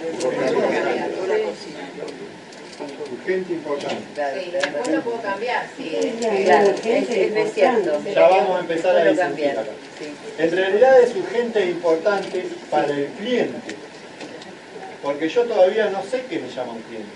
Urgente, 3.12 3.54
importante. 3.54 4.04
Sí, 4.44 4.52
después 4.52 4.88
lo 4.90 5.02
puedo 5.02 5.22
cambiar. 5.22 5.68
Sí, 5.78 5.98
Claro, 6.46 6.70
es, 6.84 7.10
es 7.10 7.54
cierto. 7.54 8.02
Ya 8.14 8.28
vamos 8.28 8.58
a 8.58 8.60
empezar 8.62 8.96
a 8.96 9.00
discutir 9.06 9.20
cambiar. 9.24 9.60
acá. 9.60 9.72
Sí. 10.00 10.14
En 10.38 10.52
realidad 10.52 11.02
es 11.02 11.16
urgente 11.16 11.64
e 11.64 11.70
importante 11.72 12.46
para 12.70 12.88
el 12.94 13.08
cliente. 13.20 13.76
Porque 15.02 15.30
yo 15.30 15.44
todavía 15.44 15.90
no 15.90 16.04
sé 16.04 16.24
qué 16.30 16.40
me 16.40 16.50
llama 16.50 16.74
un 16.74 16.82
cliente. 16.82 17.10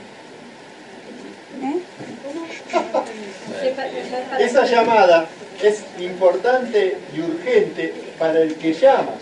Esa 4.40 4.66
llamada 4.66 5.28
es 5.62 5.84
importante 6.00 6.98
y 7.16 7.20
urgente 7.22 7.94
para 8.18 8.42
el 8.42 8.56
que 8.56 8.74
llama, 8.74 9.14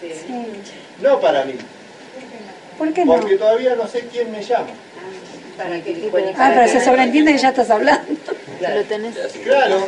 Sí. 0.00 0.12
no 1.00 1.20
para 1.20 1.44
mí. 1.44 1.54
¿Por 2.78 2.92
qué 2.92 3.04
no? 3.04 3.12
Porque 3.16 3.36
todavía 3.36 3.74
no 3.76 3.86
sé 3.86 4.00
quién 4.12 4.30
me 4.32 4.42
llama. 4.42 4.66
Para 5.56 5.70
de- 5.70 6.34
Ah, 6.36 6.50
pero 6.54 6.68
se 6.68 6.84
sobreentiende 6.84 7.32
que 7.32 7.38
ya 7.38 7.50
estás 7.50 7.70
hablando. 7.70 8.04
Claro. 8.58 8.76
Lo 8.76 8.82
tenés 8.84 9.14
Claro, 9.44 9.86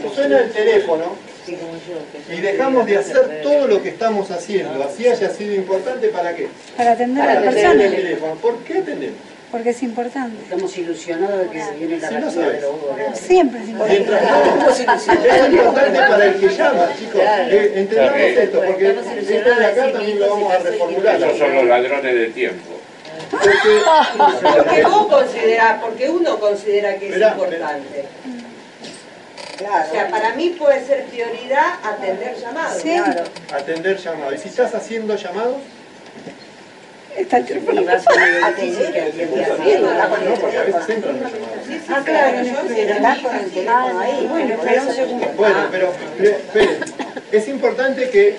que 0.00 0.08
suena 0.14 0.38
el 0.40 0.50
teléfono 0.50 1.16
que 1.46 2.34
y 2.34 2.40
dejamos 2.40 2.86
de 2.86 2.98
hacer 2.98 3.40
todo 3.42 3.68
lo 3.68 3.82
que 3.82 3.88
estamos 3.90 4.30
haciendo. 4.30 4.82
Así 4.84 5.06
haya 5.08 5.30
sido 5.30 5.54
importante 5.54 6.08
para 6.08 6.34
qué. 6.34 6.48
Para 6.76 6.92
atender 6.92 7.22
a 7.22 7.26
Para 7.26 7.40
la 7.40 7.50
atender 7.50 7.66
el 7.70 7.78
persona. 7.78 7.96
teléfono. 7.96 8.34
¿Por 8.36 8.58
qué 8.58 8.78
atendemos? 8.78 9.18
Porque 9.50 9.70
es 9.70 9.82
importante. 9.82 10.42
Estamos 10.42 10.76
ilusionados 10.76 11.38
de 11.38 11.50
que 11.50 11.62
se 11.62 11.72
viene 11.76 11.98
la 11.98 12.08
Si 12.08 12.14
no 12.14 12.30
de 12.32 12.60
los 12.60 12.70
Hugo. 12.74 12.96
Siempre 13.14 13.62
es 13.62 13.68
importante. 13.68 14.00
Mientras 14.00 14.22
no, 14.30 14.70
es 14.70 14.80
importante 15.52 15.98
para 15.98 16.24
el 16.26 16.40
que 16.40 16.48
llama, 16.48 16.88
chicos. 16.98 17.12
Claro. 17.20 17.50
Eh, 17.52 17.72
entendamos 17.76 18.12
Claro. 18.12 18.40
esto, 18.40 18.60
porque 18.66 18.84
de 18.84 19.42
de 19.44 19.66
acá 19.66 19.86
sí 19.86 19.92
también 19.92 20.18
lo 20.18 20.30
vamos 20.30 20.52
y 20.52 20.56
a 20.56 20.58
reformular. 20.58 21.16
Esos 21.16 21.38
son 21.38 21.54
los 21.54 21.64
ladrones 21.64 22.14
del 22.14 22.32
tiempo. 22.32 22.72
Porque, 23.30 23.48
Porque 24.56 24.82
vos 24.82 25.06
considerás, 25.10 25.80
porque 25.82 26.10
uno 26.10 26.38
considera 26.40 26.96
que 26.96 27.08
es 27.08 27.16
importante. 27.16 28.04
Claro. 29.58 29.88
O 29.88 29.92
sea, 29.92 30.08
para 30.10 30.34
mí 30.34 30.50
puede 30.58 30.84
ser 30.84 31.04
prioridad 31.06 31.74
atender 31.82 32.36
llamados. 32.36 32.82
Sí. 32.82 32.92
Claro. 32.94 33.24
atender 33.54 33.96
llamados. 33.96 34.34
Y 34.34 34.38
si 34.38 34.48
estás 34.48 34.74
haciendo 34.74 35.16
llamados, 35.16 35.56
Está 37.16 37.40
Y 37.40 37.84
vas 37.84 38.04
a 38.06 38.52
decir 38.52 38.92
que 38.92 39.00
atiende 39.00 39.44
así. 39.44 39.78
no, 39.80 40.34
porque 40.40 40.58
a 40.58 40.62
veces 40.64 40.88
entran 40.88 41.20
los 41.20 41.32
llamados. 41.32 41.56
Ah, 41.88 42.02
claro, 42.04 42.42
yo 42.42 42.82
Estás 42.82 43.18
con 43.18 43.36
el 43.36 43.50
teléfono 43.50 44.00
ahí. 44.00 44.26
Bueno, 44.28 44.54
espera 44.54 44.82
un 44.82 44.94
segundo. 44.94 45.26
Bueno, 45.36 45.68
pero 45.70 45.92
esperen, 46.20 46.78
es 47.32 47.48
importante 47.48 48.10
que, 48.10 48.36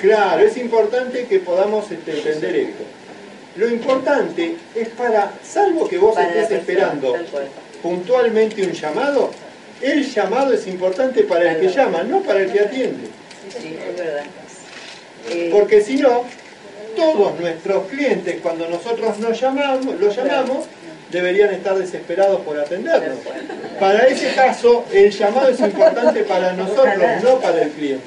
claro, 0.00 0.42
es 0.42 0.56
importante 0.56 1.26
que 1.26 1.38
podamos 1.38 1.90
este, 1.90 2.12
entender 2.12 2.56
esto. 2.56 2.84
Lo 3.56 3.68
importante 3.68 4.56
es 4.74 4.88
para, 4.88 5.32
salvo 5.44 5.88
que 5.88 5.98
vos 5.98 6.16
estés 6.18 6.50
esperando 6.50 7.16
puntualmente 7.82 8.62
un 8.62 8.72
llamado, 8.72 9.30
el 9.80 10.06
llamado 10.06 10.52
es 10.52 10.66
importante 10.66 11.22
para 11.24 11.52
el 11.52 11.60
que 11.60 11.68
llama, 11.68 12.02
no 12.02 12.20
para 12.22 12.40
el 12.40 12.52
que 12.52 12.60
atiende. 12.60 13.08
Sí, 13.48 13.76
es 13.88 13.96
verdad. 13.96 14.24
Eh, 15.30 15.50
Porque 15.52 15.80
si 15.80 15.96
no, 15.96 16.24
todos 17.00 17.40
nuestros 17.40 17.86
clientes, 17.88 18.36
cuando 18.42 18.68
nosotros 18.68 19.18
nos 19.18 19.40
llamamos, 19.40 19.98
los 19.98 20.14
llamamos, 20.14 20.66
deberían 21.10 21.52
estar 21.54 21.76
desesperados 21.76 22.40
por 22.42 22.58
atendernos. 22.58 23.18
Para 23.78 24.06
ese 24.06 24.34
caso, 24.34 24.84
el 24.92 25.10
llamado 25.10 25.48
es 25.48 25.60
importante 25.60 26.22
para 26.24 26.52
nosotros, 26.52 26.96
no 27.22 27.40
para 27.40 27.62
el 27.62 27.70
cliente. 27.70 28.04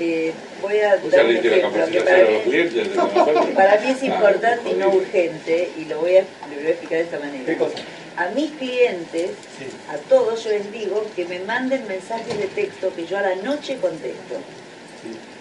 eh, 0.00 0.32
voy 0.60 0.78
a 0.80 0.96
dar 0.96 1.24
un 1.24 1.36
ejemplo 1.36 1.86
que 1.86 2.00
para 2.00 2.24
mí, 2.26 3.54
para 3.54 3.74
es 3.74 4.02
Ah, 4.02 4.06
importante 4.06 4.70
y 4.70 4.74
no 4.74 4.88
urgente, 4.88 5.70
y 5.78 5.84
lo 5.84 6.00
voy 6.00 6.16
a, 6.16 6.20
le 6.50 6.56
voy 6.56 6.66
a 6.66 6.70
explicar 6.70 6.98
de 6.98 7.04
esta 7.04 7.18
manera. 7.20 7.44
¿Qué 7.46 7.56
cosa? 7.56 7.74
A 8.16 8.28
mis 8.30 8.50
clientes, 8.52 9.30
Sí. 9.58 9.66
a 9.88 9.96
todos 10.08 10.42
yo 10.44 10.50
les 10.50 10.70
digo 10.72 11.04
que 11.14 11.24
me 11.26 11.38
manden 11.40 11.86
mensajes 11.86 12.36
de 12.36 12.46
texto 12.48 12.92
que 12.94 13.06
yo 13.06 13.16
a 13.18 13.22
la 13.22 13.36
noche 13.36 13.76
contesto. 13.78 14.34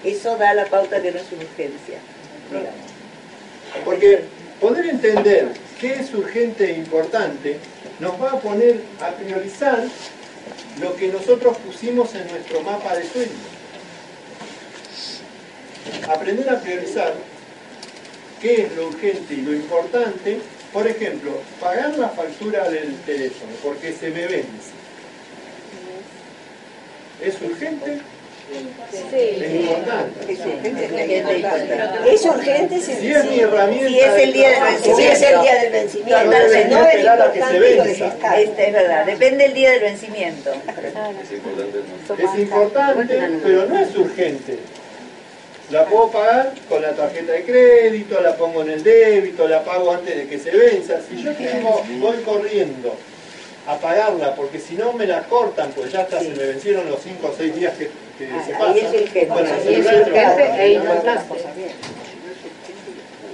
Eso 0.04 0.38
da 0.38 0.54
la 0.54 0.66
pauta 0.66 1.02
que 1.02 1.12
no 1.12 1.20
es 1.20 1.32
urgencia, 1.32 2.00
digamos. 2.50 2.92
Porque 3.86 4.24
poder 4.60 4.88
entender 4.88 5.54
qué 5.80 5.94
es 5.94 6.14
urgente 6.14 6.72
e 6.72 6.78
importante, 6.78 7.58
nos 8.00 8.22
va 8.22 8.32
a 8.32 8.40
poner 8.40 8.82
a 9.00 9.12
priorizar 9.12 9.84
lo 10.82 10.96
que 10.96 11.08
nosotros 11.08 11.58
pusimos 11.58 12.14
en 12.16 12.28
nuestro 12.28 12.62
mapa 12.62 12.96
de 12.96 13.08
sueño. 13.08 13.32
Aprender 16.10 16.50
a 16.50 16.60
priorizar 16.60 17.14
qué 18.42 18.64
es 18.64 18.76
lo 18.76 18.88
urgente 18.88 19.34
y 19.34 19.42
lo 19.42 19.54
importante, 19.54 20.40
por 20.72 20.88
ejemplo, 20.88 21.40
pagar 21.60 21.98
la 21.98 22.10
factura 22.10 22.70
del 22.70 22.96
teléfono 23.06 23.52
porque 23.64 23.94
se 23.94 24.10
me 24.10 24.28
vence. 24.28 24.72
¿Es 27.22 27.42
urgente? 27.42 28.02
Es 29.12 29.54
importante. 29.54 30.34
Es 32.14 32.26
urgente 32.26 32.80
si, 32.80 32.96
Si 32.96 33.12
es 33.12 33.26
mi 33.26 33.40
herramienta 33.40 33.90
Si 33.90 34.00
es 34.00 34.14
el 34.18 34.34
día 34.34 34.50
del 34.50 34.62
vencimiento. 34.62 34.98
si 34.98 35.04
es 35.04 35.22
el 35.22 35.42
día 35.42 35.56
del 35.62 35.72
vencimiento. 35.72 36.24
No 36.24 36.32
es 36.34 38.00
importante 38.00 38.68
es 38.68 38.74
verdad, 38.74 39.06
depende 39.06 39.44
del 39.46 39.54
día 39.54 39.72
del 39.72 39.82
vencimiento. 39.82 40.52
Es 40.52 41.32
importante. 41.32 41.80
Es 42.24 42.40
importante, 42.40 43.40
pero 43.44 43.66
no 43.66 43.80
es 43.80 43.96
urgente. 43.96 44.60
La 45.72 45.86
puedo 45.86 46.12
pagar 46.12 46.54
con 46.68 46.82
la 46.82 46.92
tarjeta 46.92 47.32
de 47.32 47.44
crédito, 47.44 48.20
la 48.22 48.36
pongo 48.36 48.62
en 48.62 48.72
el 48.72 48.84
débito, 48.84 49.48
la 49.48 49.64
pago 49.64 49.92
antes 49.92 50.16
de 50.16 50.28
que 50.28 50.38
se 50.38 50.52
venza. 50.52 51.00
Si 51.08 51.22
yo 51.22 51.34
tengo, 51.34 51.84
voy 52.00 52.18
corriendo 52.18 52.96
a 53.66 53.78
pagarla, 53.78 54.36
porque 54.36 54.60
si 54.60 54.76
no 54.76 54.94
me 54.94 55.08
la 55.08 55.24
cortan, 55.24 55.72
pues 55.72 55.92
ya 55.92 56.02
hasta 56.02 56.20
se 56.20 56.30
me 56.30 56.44
vencieron 56.46 56.90
los 56.90 57.02
5 57.02 57.28
o 57.28 57.34
6 57.36 57.56
días 57.56 57.74
que, 57.78 57.90
que 58.18 58.28
se 58.28 58.54
Ahí 58.56 58.80
es 58.80 58.86
urgente. 58.94 59.26
Bueno, 59.26 59.50
el 59.50 59.68
Ahí 59.68 59.76
es 59.76 59.86
urgente 59.86 60.44
e. 60.58 61.72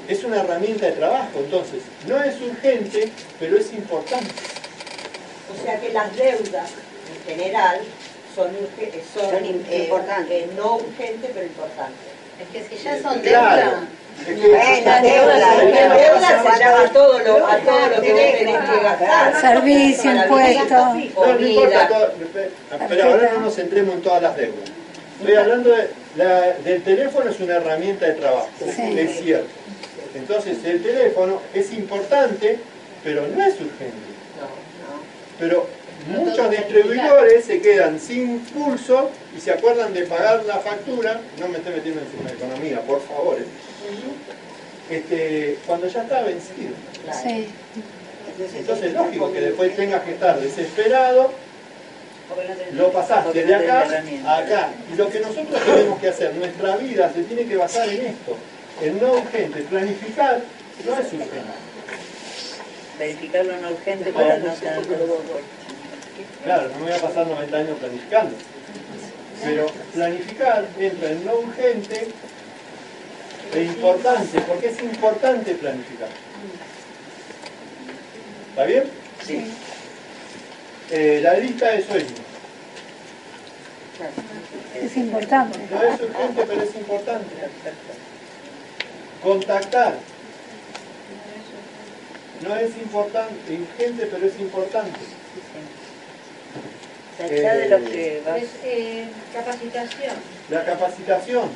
Es 0.08 0.24
una 0.24 0.42
herramienta 0.42 0.88
de 0.88 0.92
trabajo, 0.94 1.30
entonces 1.38 1.84
no 2.08 2.22
es 2.24 2.42
urgente, 2.42 3.12
pero 3.40 3.58
es 3.58 3.72
importante. 3.74 4.34
O 5.54 5.64
sea 5.64 5.80
que 5.80 5.90
las 5.94 6.16
deudas 6.16 6.72
en 7.28 7.36
general 7.36 7.82
son, 8.36 8.50
son, 9.14 9.30
Son 9.30 9.44
im- 9.46 9.64
eh, 9.70 9.84
importantes. 9.84 10.32
eh, 10.32 10.50
no 10.56 10.78
urgentes 10.78 11.30
pero 11.34 11.46
importantes. 11.46 12.10
Es 12.42 12.48
que 12.70 12.76
si 12.78 12.84
ya 12.84 13.00
son 13.02 13.20
Claro. 13.20 13.56
deuda, 13.56 13.66
Es 13.66 13.74
que- 13.84 14.09
Bueno, 14.26 15.02
deuda, 15.02 15.38
La 15.38 15.56
deuda 15.64 15.96
deuda 15.96 16.44
se 16.54 16.60
llama 16.60 16.82
a 16.84 16.90
todo 16.90 17.20
lo, 17.20 17.48
a 17.48 17.58
todo 17.60 17.88
lo 17.96 18.02
que 18.02 18.12
vos 18.14 18.22
tenés 18.38 18.70
que 18.70 18.80
gastar. 18.84 19.42
Servicio, 19.42 20.04
Para 20.12 20.24
impuesto. 20.26 20.94
vivir, 20.94 21.14
No, 21.16 21.26
no 21.26 21.48
importa, 21.48 21.88
comida. 21.88 21.88
todo- 21.88 22.88
pero 22.90 23.04
ahora 23.10 23.32
no 23.34 23.40
nos 23.42 23.56
centremos 23.56 23.96
en 23.96 24.02
todas 24.02 24.22
las 24.22 24.36
deudas. 24.38 24.70
Estoy 25.20 25.36
hablando 25.36 25.70
de, 25.76 25.90
la- 26.16 26.54
del 26.64 26.84
teléfono, 26.84 27.30
es 27.30 27.40
una 27.40 27.56
herramienta 27.56 28.06
de 28.06 28.14
trabajo, 28.14 28.50
Sí. 28.60 29.00
es 29.00 29.20
cierto. 29.20 29.48
Entonces 30.16 30.58
el 30.64 30.82
teléfono 30.82 31.42
es 31.54 31.72
importante, 31.74 32.60
pero 33.04 33.22
no 33.28 33.44
es 33.44 33.54
urgente. 33.56 34.10
Pero 35.40 35.68
muchos 36.10 36.50
distribuidores 36.52 37.46
se 37.46 37.62
quedan 37.62 38.00
sin 38.00 38.40
pulso 38.40 39.10
y 39.38 39.40
se 39.42 39.52
acuerdan 39.52 39.94
de 39.94 40.04
pagar 40.04 40.44
la 40.46 40.58
factura, 40.60 41.20
no 41.40 41.48
me 41.48 41.58
esté 41.58 41.70
metiendo 41.70 42.02
en 42.02 42.26
la 42.26 42.32
economía, 42.32 42.82
por 42.82 43.02
favor, 43.02 43.38
¿eh? 43.40 43.46
Este, 44.90 45.58
cuando 45.66 45.88
ya 45.88 46.04
está 46.04 46.22
vencido. 46.22 46.74
Sí. 47.24 47.48
Entonces 48.56 48.86
es 48.86 48.94
lógico 48.94 49.32
que 49.34 49.42
después 49.42 49.76
tengas 49.76 50.04
que 50.04 50.12
estar 50.12 50.40
desesperado, 50.40 51.32
lo 52.74 52.92
pasaste 52.92 53.44
de 53.44 53.56
acá 53.56 53.88
a 54.26 54.38
acá. 54.38 54.70
Y 54.92 54.96
lo 54.96 55.10
que 55.10 55.20
nosotros 55.20 55.62
tenemos 55.66 56.00
que 56.00 56.08
hacer, 56.08 56.34
nuestra 56.36 56.78
vida 56.78 57.12
se 57.14 57.24
tiene 57.24 57.46
que 57.46 57.58
basar 57.58 57.90
en 57.90 58.06
esto, 58.06 58.38
en 58.82 59.00
no 59.00 59.14
urgente. 59.14 59.62
Planificar 59.64 60.42
no 60.86 60.94
es 60.94 61.14
urgente. 61.14 61.42
Verificar 62.98 63.46
lo 63.46 63.58
no 63.58 63.72
urgente 63.72 64.12
para 64.12 64.38
no 64.38 64.54
tener 64.54 64.86
Claro, 66.44 66.70
no 66.70 66.76
me 66.76 66.84
voy 66.84 66.94
a 66.94 67.02
pasar 67.02 67.28
90 67.28 67.58
años 67.58 67.78
planificando. 67.80 68.36
Pero 69.44 69.68
planificar 69.94 70.66
entra 70.78 71.12
en 71.12 71.26
no 71.26 71.36
urgente 71.40 72.08
e 73.54 73.64
importante, 73.64 74.42
porque 74.42 74.68
es 74.68 74.82
importante 74.82 75.56
planificar. 75.56 76.10
¿Está 78.50 78.66
bien? 78.66 78.84
Sí. 79.26 79.52
Eh, 80.92 81.20
la 81.22 81.34
lista 81.36 81.72
de 81.72 81.84
sueños. 81.84 82.12
Es 84.76 84.98
importante. 84.98 85.60
No 85.70 85.84
es 85.84 86.02
urgente, 86.02 86.46
pero 86.48 86.62
es 86.62 86.76
importante. 86.76 87.36
Contactar. 89.22 89.98
No 92.42 92.56
es 92.56 92.78
importante, 92.78 93.54
urgente, 93.54 94.06
pero 94.06 94.26
es 94.26 94.40
importante. 94.40 95.00
Ya 97.20 97.56
de 97.56 97.70
lo 97.70 97.84
que 97.84 98.24
va. 98.26 98.38
Es, 98.38 98.50
eh, 98.64 99.08
capacitación. 99.34 100.16
La 100.50 100.64
capacitación. 100.64 101.50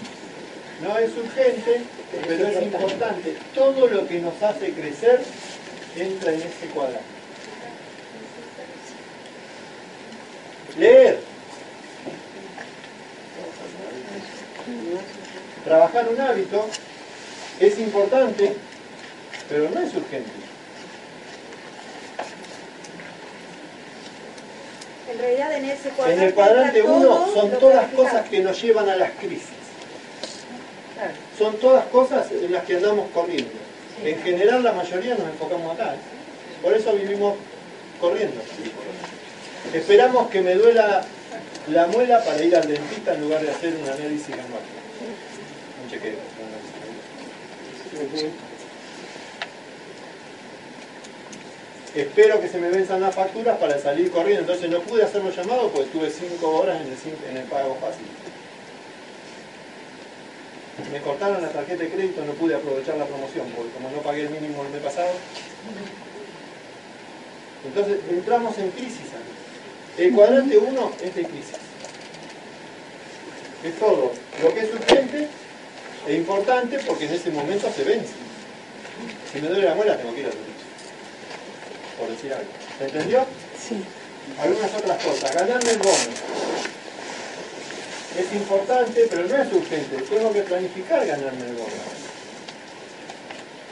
No 0.82 0.97
es 0.97 1.11
urgente, 1.15 1.84
pero 2.28 2.47
es 2.47 2.61
importante. 2.61 3.38
Todo 3.53 3.88
lo 3.88 4.07
que 4.07 4.19
nos 4.19 4.41
hace 4.41 4.74
crecer 4.74 5.21
entra 5.95 6.34
en 6.34 6.39
ese 6.41 6.67
cuadrado. 6.74 6.99
Leer. 10.78 11.19
Trabajar 15.63 16.09
un 16.09 16.19
hábito 16.19 16.67
es 17.59 17.80
importante, 17.80 18.55
pero 19.47 19.69
no 19.69 19.80
es 19.80 19.93
urgente. 19.95 20.32
En 25.11 25.19
realidad 25.19 25.53
en 25.53 25.65
ese 25.65 25.89
En 25.89 25.95
cuadrante, 25.95 26.26
el 26.26 26.34
cuadrante 26.34 26.80
está 26.80 26.91
1 26.91 27.07
todo 27.07 27.34
son 27.34 27.51
todas 27.51 27.59
planificado. 27.59 28.03
cosas 28.03 28.30
que 28.30 28.39
nos 28.39 28.61
llevan 28.61 28.89
a 28.89 28.95
las 28.95 29.11
crisis. 29.11 29.62
Son 31.38 31.56
todas 31.58 31.86
cosas 31.86 32.28
en 32.32 32.51
las 32.51 32.64
que 32.66 32.76
andamos 32.76 33.10
corriendo. 33.12 33.51
En 34.04 34.22
general 34.22 34.64
la 34.64 34.74
mayoría 34.74 35.16
nos 35.16 35.28
enfocamos 35.28 35.74
acá. 35.76 35.93
¿eh? 35.95 35.97
Por 36.62 36.74
eso 36.76 36.93
vivimos 36.93 37.36
corriendo. 37.99 38.41
Esperamos 39.74 40.30
que 40.30 40.41
me 40.41 40.56
duela 40.56 41.04
la 41.70 41.88
muela 41.88 42.24
para 42.24 42.43
ir 42.43 42.56
al 42.56 42.68
dentista 42.68 43.14
en 43.14 43.22
lugar 43.22 43.41
de 43.41 43.51
hacer 43.51 43.74
un 43.76 43.88
análisis 43.89 44.34
anual. 44.34 44.62
Un 45.84 45.89
chequeo. 45.89 46.16
Espero 51.96 52.42
que 52.42 52.47
se 52.50 52.58
me 52.58 52.70
venzan 52.70 53.01
las 53.01 53.13
facturas 53.13 53.58
para 53.59 53.78
salir 53.80 54.09
corriendo. 54.12 54.42
Entonces 54.42 54.70
no 54.70 54.80
pude 54.82 55.04
hacer 55.04 55.24
los 55.24 55.36
llamados 55.36 55.71
porque 55.71 55.86
estuve 55.88 56.09
5 56.09 56.50
horas 56.50 56.82
en 56.82 56.88
el, 56.88 56.97
cin- 56.97 57.30
en 57.30 57.38
el 57.38 57.43
pago 57.43 57.78
fácil. 57.80 58.05
Me 60.91 61.01
cortaron 61.01 61.41
la 61.41 61.50
tarjeta 61.50 61.83
de 61.83 61.89
crédito, 61.89 62.25
no 62.25 62.33
pude 62.33 62.55
aprovechar 62.55 62.97
la 62.97 63.05
promoción 63.05 63.47
porque 63.55 63.71
como 63.74 63.91
no 63.91 63.97
pagué 64.01 64.24
el 64.24 64.29
mínimo 64.29 64.63
el 64.63 64.70
mes 64.70 64.82
pasado. 64.82 65.12
Entonces 67.66 68.00
entramos 68.09 68.58
en 68.58 68.71
crisis. 68.71 69.08
El 69.97 70.13
cuadrante 70.13 70.58
1 70.58 70.91
es 71.04 71.16
de 71.16 71.24
crisis. 71.24 71.58
Es 73.63 73.79
todo 73.79 74.12
lo 74.41 74.54
que 74.54 74.59
es 74.62 74.74
urgente 74.74 75.28
e 76.08 76.16
importante 76.16 76.79
porque 76.79 77.05
en 77.05 77.13
ese 77.13 77.29
momento 77.29 77.71
se 77.75 77.83
vence. 77.83 78.13
Si 79.32 79.41
me 79.41 79.47
duele 79.47 79.66
la 79.66 79.75
muela 79.75 79.97
tengo 79.97 80.13
que 80.13 80.21
ir 80.21 80.25
al 80.25 80.33
dentista. 80.33 80.63
Por 82.00 82.09
decir 82.09 82.33
algo. 82.33 82.50
¿Se 82.79 82.86
entendió? 82.86 83.25
Sí. 83.58 83.83
Algunas 84.41 84.74
otras 84.74 85.04
cosas. 85.04 85.36
Ganarme 85.36 85.70
el 85.70 85.78
bono. 85.78 85.93
Es 88.18 88.32
importante, 88.34 89.08
pero 89.10 89.28
no 89.28 89.36
es 89.42 89.54
urgente. 89.54 89.98
Tengo 90.04 90.32
que 90.32 90.42
planificar 90.44 91.06
ganarme 91.06 91.46
el 91.46 91.54
bono. 91.54 92.04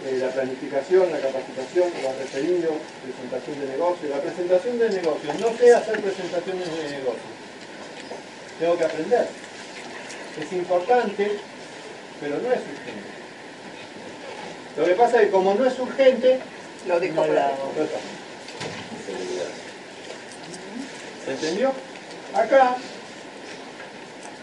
Eh, 0.04 0.18
la 0.18 0.30
planificación, 0.30 1.12
la 1.12 1.20
capacitación, 1.20 1.92
los 2.02 2.18
referidos, 2.18 2.74
presentación 3.04 3.60
de 3.60 3.68
negocio. 3.68 4.10
La 4.10 4.20
presentación 4.20 4.80
de 4.80 4.90
negocio. 4.90 5.34
No 5.40 5.58
sé 5.58 5.76
hacer 5.76 6.02
presentaciones 6.02 6.66
de 6.76 6.90
negocio. 6.98 7.30
Tengo 8.60 8.78
que 8.78 8.86
aprender. 8.86 9.28
Es 10.42 10.54
importante, 10.54 11.38
pero 12.20 12.38
no 12.38 12.52
es 12.52 12.60
urgente. 12.60 13.12
Lo 14.78 14.86
que 14.86 14.94
pasa 14.94 15.18
es 15.18 15.26
que 15.26 15.32
como 15.32 15.54
no 15.54 15.66
es 15.66 15.78
urgente, 15.78 16.40
Lo 16.88 17.00
dejo 17.00 17.28
no 17.28 17.34
la-. 17.34 17.52
¿Se 21.26 21.32
entendió? 21.32 21.72
Acá, 22.34 22.76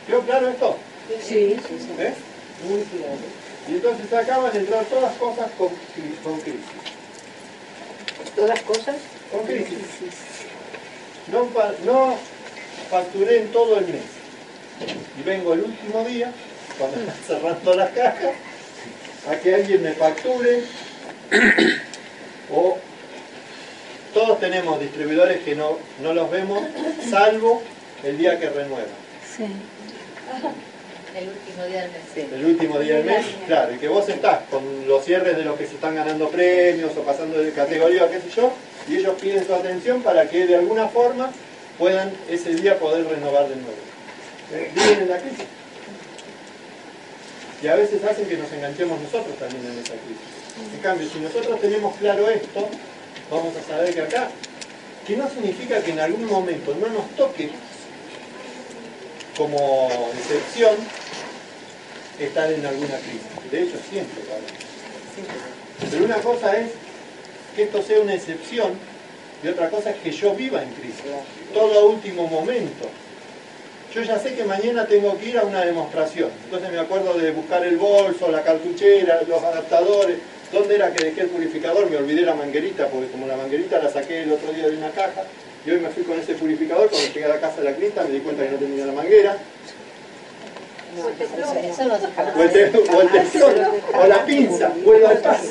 ¿quedó 0.09 0.23
claro 0.23 0.49
esto? 0.49 0.77
Sí, 1.23 1.57
sí, 1.57 1.79
sí. 1.79 1.89
¿Eh? 1.99 2.15
Muy 2.69 2.83
claro. 2.83 3.19
Y 3.69 3.73
entonces 3.75 4.13
acá 4.13 4.39
van 4.39 4.57
a 4.57 4.59
entrar 4.59 4.85
todas 4.87 5.15
cosas 5.17 5.51
con, 5.57 5.69
con 6.25 6.41
crisis. 6.41 6.61
¿Todas 8.35 8.61
cosas? 8.63 8.97
Con 9.31 9.47
crisis. 9.47 9.79
No, 11.31 11.49
no 11.85 12.17
facturé 12.91 13.43
en 13.43 13.53
todo 13.53 13.79
el 13.79 13.87
mes. 13.87 14.03
Y 15.19 15.23
vengo 15.23 15.53
el 15.53 15.65
último 15.65 16.05
día, 16.05 16.33
cuando 16.79 16.99
están 17.01 17.17
cerrando 17.27 17.75
las 17.75 17.91
cajas, 17.91 18.33
a 19.31 19.37
que 19.37 19.55
alguien 19.55 19.83
me 19.83 19.93
facture 19.93 20.65
o 22.51 22.79
tenemos 24.37 24.81
distribuidores 24.81 25.43
que 25.43 25.55
no, 25.55 25.79
no 26.03 26.13
los 26.13 26.31
vemos, 26.31 26.63
salvo 27.09 27.63
el 28.03 28.19
día 28.19 28.39
que 28.39 28.49
renuevan. 28.49 28.87
Sí. 29.37 29.45
El 31.19 31.29
último 31.29 31.65
día 31.65 31.83
del 31.83 31.91
mes. 31.91 32.33
El 32.33 32.45
último 32.45 32.79
día 32.79 32.97
del 32.97 33.05
mes, 33.05 33.27
claro, 33.47 33.75
y 33.75 33.79
que 33.79 33.89
vos 33.89 34.09
estás 34.09 34.41
con 34.51 34.87
los 34.87 35.05
cierres 35.05 35.37
de 35.37 35.45
los 35.45 35.59
que 35.59 35.67
se 35.67 35.75
están 35.75 35.95
ganando 35.95 36.29
premios 36.29 36.93
o 36.97 37.01
pasando 37.03 37.41
de 37.41 37.51
categoría, 37.53 38.09
qué 38.09 38.21
sé 38.21 38.31
yo, 38.37 38.53
y 38.87 38.97
ellos 38.97 39.17
piden 39.21 39.45
tu 39.45 39.55
atención 39.55 40.03
para 40.03 40.29
que 40.29 40.47
de 40.47 40.57
alguna 40.57 40.87
forma 40.89 41.31
puedan 41.79 42.13
ese 42.29 42.55
día 42.55 42.79
poder 42.79 43.07
renovar 43.07 43.49
de 43.49 43.57
nuevo. 43.57 43.79
Eh, 44.53 44.71
Viven 44.75 45.01
en 45.01 45.09
la 45.09 45.19
crisis. 45.19 45.47
Y 47.63 47.67
a 47.67 47.75
veces 47.75 48.05
hacen 48.05 48.29
que 48.29 48.37
nos 48.37 48.53
enganchemos 48.53 49.01
nosotros 49.01 49.37
también 49.39 49.65
en 49.65 49.79
esa 49.79 49.95
crisis. 49.95 50.75
En 50.75 50.81
cambio, 50.81 51.09
si 51.09 51.19
nosotros 51.19 51.61
tenemos 51.61 51.97
claro 51.97 52.29
esto, 52.29 52.69
vamos 53.31 53.55
a 53.57 53.63
saber 53.69 53.95
que 53.95 54.03
acá, 54.03 54.29
que 55.07 55.17
no 55.17 55.29
significa 55.29 55.83
que 55.83 55.91
en 55.91 56.01
algún 56.01 56.27
momento 56.27 56.75
no 56.81 56.89
nos 56.89 57.11
toque 57.17 57.51
como 59.39 60.11
excepción 60.19 60.75
estar 62.19 62.53
en 62.53 62.67
alguna 62.67 62.97
crisis. 62.99 63.51
De 63.51 63.63
hecho, 63.63 63.79
siempre 63.89 64.23
va 64.29 64.35
a 64.35 64.39
haber. 64.39 65.91
Pero 65.91 66.05
una 66.05 66.17
cosa 66.17 66.59
es 66.59 66.73
que 67.55 67.63
esto 67.63 67.81
sea 67.81 68.01
una 68.01 68.15
excepción 68.15 68.73
y 69.43 69.49
otra 69.49 69.71
cosa 69.71 69.91
es 69.91 69.97
que 69.99 70.11
yo 70.11 70.35
viva 70.35 70.61
en 70.63 70.71
crisis. 70.71 71.05
Todo 71.55 71.89
último 71.89 72.27
momento. 72.27 72.89
Yo 73.95 74.03
ya 74.03 74.19
sé 74.19 74.35
que 74.35 74.45
mañana 74.45 74.87
tengo 74.87 75.17
que 75.17 75.27
ir 75.31 75.39
a 75.39 75.45
una 75.45 75.65
demostración. 75.65 76.31
Entonces 76.45 76.71
me 76.73 76.79
acuerdo 76.79 77.15
de 77.15 77.31
buscar 77.31 77.65
el 77.65 77.77
bolso, 77.77 78.31
la 78.31 78.43
cartuchera, 78.43 79.23
los 79.27 79.43
adaptadores. 79.43 80.19
¿Dónde 80.53 80.75
era 80.75 80.93
que 80.93 81.05
dejé 81.05 81.23
el 81.23 81.29
purificador? 81.29 81.89
Me 81.89 81.97
olvidé 81.97 82.23
la 82.23 82.35
manguerita, 82.35 82.89
porque 82.89 83.11
como 83.11 83.27
la 83.27 83.37
manguerita 83.37 83.79
la 83.79 83.91
saqué 83.91 84.23
el 84.23 84.33
otro 84.33 84.53
día 84.53 84.69
de 84.69 84.77
una 84.77 84.91
caja, 84.91 85.23
y 85.69 85.71
hoy 85.71 85.81
me 85.81 85.89
fui 85.91 86.03
con 86.03 86.19
ese 86.19 86.35
purificador, 86.35 86.89
cuando 86.89 87.09
llegué 87.13 87.27
a 87.27 87.29
la 87.29 87.41
casa 87.41 87.59
de 87.61 87.65
la 87.71 87.77
crista 87.77 88.03
me 88.05 88.11
di 88.15 88.21
cuenta 88.21 88.43
que 88.43 88.53
no 88.53 88.57
tenía 88.57 88.87
la 88.87 88.93
manguera. 88.93 89.37
O 90.99 92.43
el, 92.43 92.51
te- 92.51 92.79
o 92.79 93.01
el 93.03 93.09
teflón, 93.11 93.55
o 93.95 94.07
la 94.07 94.25
pinza, 94.25 94.73
o 94.87 94.95
el 94.95 95.01
bypass. 95.03 95.43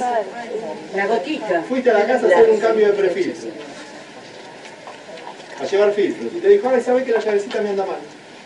La 0.95 1.06
gotita. 1.06 1.61
Fuiste 1.69 1.91
a 1.91 1.94
la 1.94 2.07
casa 2.07 2.26
a 2.26 2.30
hacer 2.30 2.49
un 2.49 2.60
cambio 2.60 2.88
de 2.88 2.94
prefiltro. 2.94 3.49
A 5.61 5.65
llevar 5.65 5.91
filtros. 5.94 6.34
Y 6.34 6.39
te 6.39 6.49
dijo, 6.49 6.68
ay, 6.73 6.81
¿sabes 6.81 7.03
que 7.03 7.11
la 7.11 7.19
llavecita 7.19 7.61
me 7.61 7.69
anda 7.69 7.85
mal? 7.85 7.98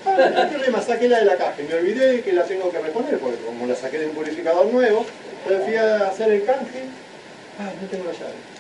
Ah, 0.06 0.30
no 0.34 0.42
hay 0.42 0.48
problema, 0.50 0.82
saqué 0.82 1.08
la 1.08 1.20
de 1.20 1.26
la 1.26 1.38
caja. 1.38 1.54
Y 1.62 1.64
me 1.68 1.76
olvidé 1.76 2.22
que 2.22 2.34
la 2.34 2.44
tengo 2.44 2.70
que 2.70 2.80
reponer, 2.80 3.18
porque 3.20 3.38
como 3.46 3.66
la 3.66 3.76
saqué 3.76 3.98
de 4.00 4.08
un 4.08 4.14
purificador 4.14 4.66
nuevo, 4.66 5.06
entonces 5.44 5.66
fui 5.66 5.76
a 5.78 6.08
hacer 6.08 6.32
el 6.32 6.44
canje. 6.44 6.80
Ay, 7.60 7.76
no 7.82 7.88
tengo 7.88 8.04
la 8.06 8.12
llave. 8.12 8.51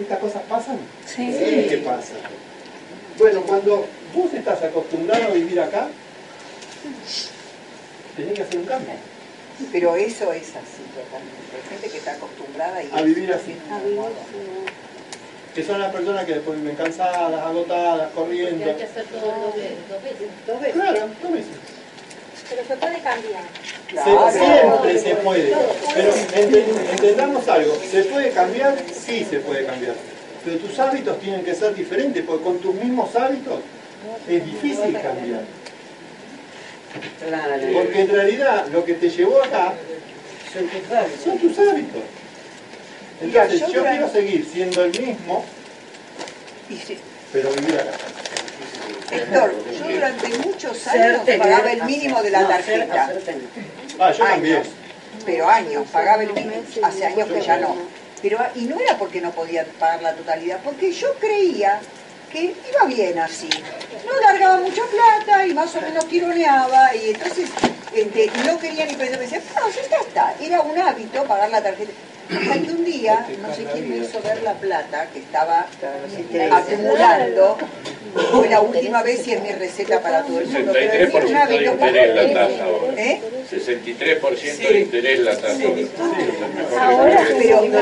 ¿Estas 0.00 0.18
cosas 0.18 0.42
pasan? 0.48 0.78
Sí. 1.06 1.32
que 1.68 1.82
pasan. 1.84 2.18
Bueno, 3.18 3.40
cuando 3.42 3.86
vos 4.14 4.34
estás 4.34 4.62
acostumbrado 4.62 5.24
a 5.24 5.30
vivir 5.30 5.58
acá, 5.60 5.88
tenés 8.16 8.34
que 8.34 8.42
hacer 8.42 8.58
un 8.58 8.66
cambio. 8.66 8.94
Pero 9.72 9.96
eso 9.96 10.32
es 10.32 10.48
así 10.50 10.82
totalmente. 10.94 11.56
Hay 11.56 11.70
gente 11.70 11.88
que 11.88 11.96
está 11.96 12.12
acostumbrada 12.12 12.82
y 12.82 12.90
A 12.92 13.00
vivir 13.02 13.32
así. 13.32 13.56
Que 15.54 15.62
son 15.64 15.80
las 15.80 15.90
personas 15.90 16.26
que 16.26 16.34
después 16.34 16.60
viven 16.60 16.76
cansadas, 16.76 17.40
agotadas, 17.42 18.10
Porque 18.14 18.42
corriendo. 18.42 18.66
hay 18.66 18.74
que 18.76 18.84
hacer 18.84 19.04
todo 19.06 19.20
doble, 19.26 19.70
dos 19.88 20.02
veces. 20.02 20.28
dos 20.46 20.60
veces. 20.60 20.74
Claro, 20.74 21.08
dos 21.22 21.32
veces. 21.32 21.52
Pero 22.48 22.62
se 22.66 22.76
puede 22.76 23.00
cambiar. 23.00 23.42
Se- 24.32 24.38
siempre 24.38 24.98
se 24.98 25.14
puede. 25.16 25.54
Pero 25.94 26.12
ente- 26.34 26.64
entendamos 26.92 27.48
algo, 27.48 27.76
¿se 27.90 28.02
puede 28.04 28.30
cambiar? 28.30 28.76
Sí 28.92 29.26
se 29.28 29.40
puede 29.40 29.64
cambiar. 29.66 29.94
Pero 30.44 30.58
tus 30.58 30.78
hábitos 30.78 31.18
tienen 31.20 31.44
que 31.44 31.54
ser 31.54 31.74
diferentes, 31.74 32.22
porque 32.24 32.44
con 32.44 32.58
tus 32.58 32.74
mismos 32.74 33.14
hábitos 33.16 33.60
es 34.28 34.44
difícil 34.44 34.92
cambiar. 35.02 35.42
Porque 37.74 38.00
en 38.00 38.08
realidad 38.08 38.66
lo 38.72 38.84
que 38.84 38.94
te 38.94 39.10
llevó 39.10 39.42
acá 39.42 39.74
son 41.24 41.38
tus 41.38 41.58
hábitos. 41.58 42.02
Entonces 43.20 43.60
yo 43.72 43.82
quiero 43.90 44.08
seguir 44.12 44.48
siendo 44.52 44.84
el 44.84 44.90
mismo, 45.00 45.44
pero 47.32 47.50
vivir 47.50 47.74
acá. 47.74 47.90
Héctor, 49.16 49.54
yo 49.78 49.84
durante 49.88 50.28
muchos 50.38 50.86
años 50.88 51.20
pagaba 51.38 51.72
el 51.72 51.82
mínimo 51.84 52.22
de 52.22 52.30
la 52.30 52.40
no, 52.42 52.48
hacer- 52.48 52.86
tarjeta. 52.88 53.10
Ah, 53.98 54.12
yo 54.12 54.24
también. 54.24 54.56
Años, 54.56 54.66
pero 55.24 55.48
años, 55.48 55.84
pagaba 55.92 56.22
el 56.22 56.32
mínimo. 56.32 56.62
Hace 56.82 57.06
años 57.06 57.28
que 57.28 57.40
ya 57.40 57.56
no. 57.58 57.74
Pero, 58.22 58.38
y 58.54 58.62
no 58.62 58.80
era 58.80 58.96
porque 58.98 59.20
no 59.20 59.30
podía 59.30 59.64
pagar 59.78 60.02
la 60.02 60.14
totalidad, 60.14 60.58
porque 60.64 60.92
yo 60.92 61.14
creía 61.20 61.80
que 62.32 62.42
iba 62.70 62.84
bien 62.86 63.18
así. 63.18 63.48
No 64.06 64.20
largaba 64.20 64.58
mucha 64.58 64.82
plata 64.84 65.46
y 65.46 65.54
más 65.54 65.74
o 65.76 65.80
menos 65.80 66.06
tironeaba 66.08 66.94
y 66.94 67.10
entonces 67.10 67.48
este, 67.94 68.30
no 68.44 68.58
quería 68.58 68.84
ni 68.86 68.94
pensar, 68.94 69.18
me 69.18 69.24
decía, 69.24 69.40
no, 69.54 69.70
si 69.70 69.88
ya 69.90 69.98
está. 69.98 70.34
Era 70.40 70.60
un 70.60 70.76
hábito 70.78 71.24
pagar 71.24 71.50
la 71.50 71.62
tarjeta. 71.62 71.92
Hasta 72.28 72.54
que 72.54 72.70
un 72.72 72.84
día, 72.84 73.24
no 73.40 73.54
sé 73.54 73.64
quién 73.72 73.88
me 73.88 73.96
hizo 73.98 74.20
ver 74.20 74.42
la 74.42 74.54
plata 74.54 75.06
que 75.12 75.20
estaba 75.20 75.66
acumulando. 76.50 77.56
Fue 78.14 78.48
la 78.48 78.60
última 78.60 79.02
vez 79.02 79.26
y 79.26 79.32
es 79.32 79.42
mi 79.42 79.50
receta 79.50 80.00
para 80.00 80.22
todo 80.22 80.40
el 80.40 80.46
mundo. 80.46 80.72
Pero 80.72 80.92
es 80.92 81.12
63% 81.12 81.24
un 81.24 81.32
de 81.32 81.38
hábito 81.38 81.72
interés 81.72 82.14
la 82.14 82.32
tasa 82.32 82.64
ahora. 82.64 82.94
¿Eh? 82.96 83.20
63% 83.50 84.68
de 84.68 84.80
interés 84.80 85.20
la 85.20 85.36
tasa 85.36 85.62
ahora. 85.64 86.96
Ahora, 86.96 87.24
pero 87.26 87.42
yo 87.42 87.68
no 87.68 87.78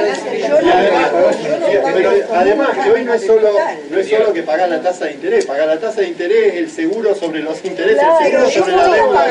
además, 0.72 1.08
pago, 1.10 1.30
yo 1.30 1.58
no 1.58 1.82
pago. 1.82 1.96
pero 1.96 2.10
además 2.34 2.78
que 2.84 2.90
hoy 2.90 3.04
no 3.04 3.14
es 3.14 3.26
solo, 3.26 3.52
no 3.90 3.98
es 3.98 4.08
solo 4.08 4.32
que 4.32 4.42
pagar 4.42 4.68
la 4.68 4.80
tasa 4.82 5.06
de 5.06 5.12
interés, 5.12 5.46
pagar 5.46 5.66
la 5.68 5.78
tasa 5.78 6.00
de 6.00 6.08
interés 6.08 6.54
es 6.54 6.54
el 6.54 6.70
seguro 6.70 7.14
sobre 7.14 7.40
los 7.40 7.64
intereses, 7.64 8.02
el 8.20 8.30
seguro 8.30 8.50
sobre 8.50 8.76
la 8.76 8.88
deuda. 8.88 9.24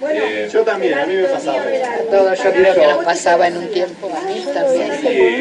Bueno, 0.00 0.20
eh, 0.24 0.48
yo 0.52 0.62
también, 0.62 0.98
a 0.98 1.06
mí 1.06 1.14
me 1.14 1.24
pasaba. 1.24 1.62
Todo 2.10 2.34
yo 2.34 2.52
creo 2.52 2.74
que 2.74 2.86
nos 2.86 3.04
pasaba 3.04 3.48
en 3.48 3.56
un 3.56 3.68
tiempo 3.68 4.10
a 4.14 4.20
mí 4.22 4.44
también. 4.52 4.90
Sí, 5.00 5.38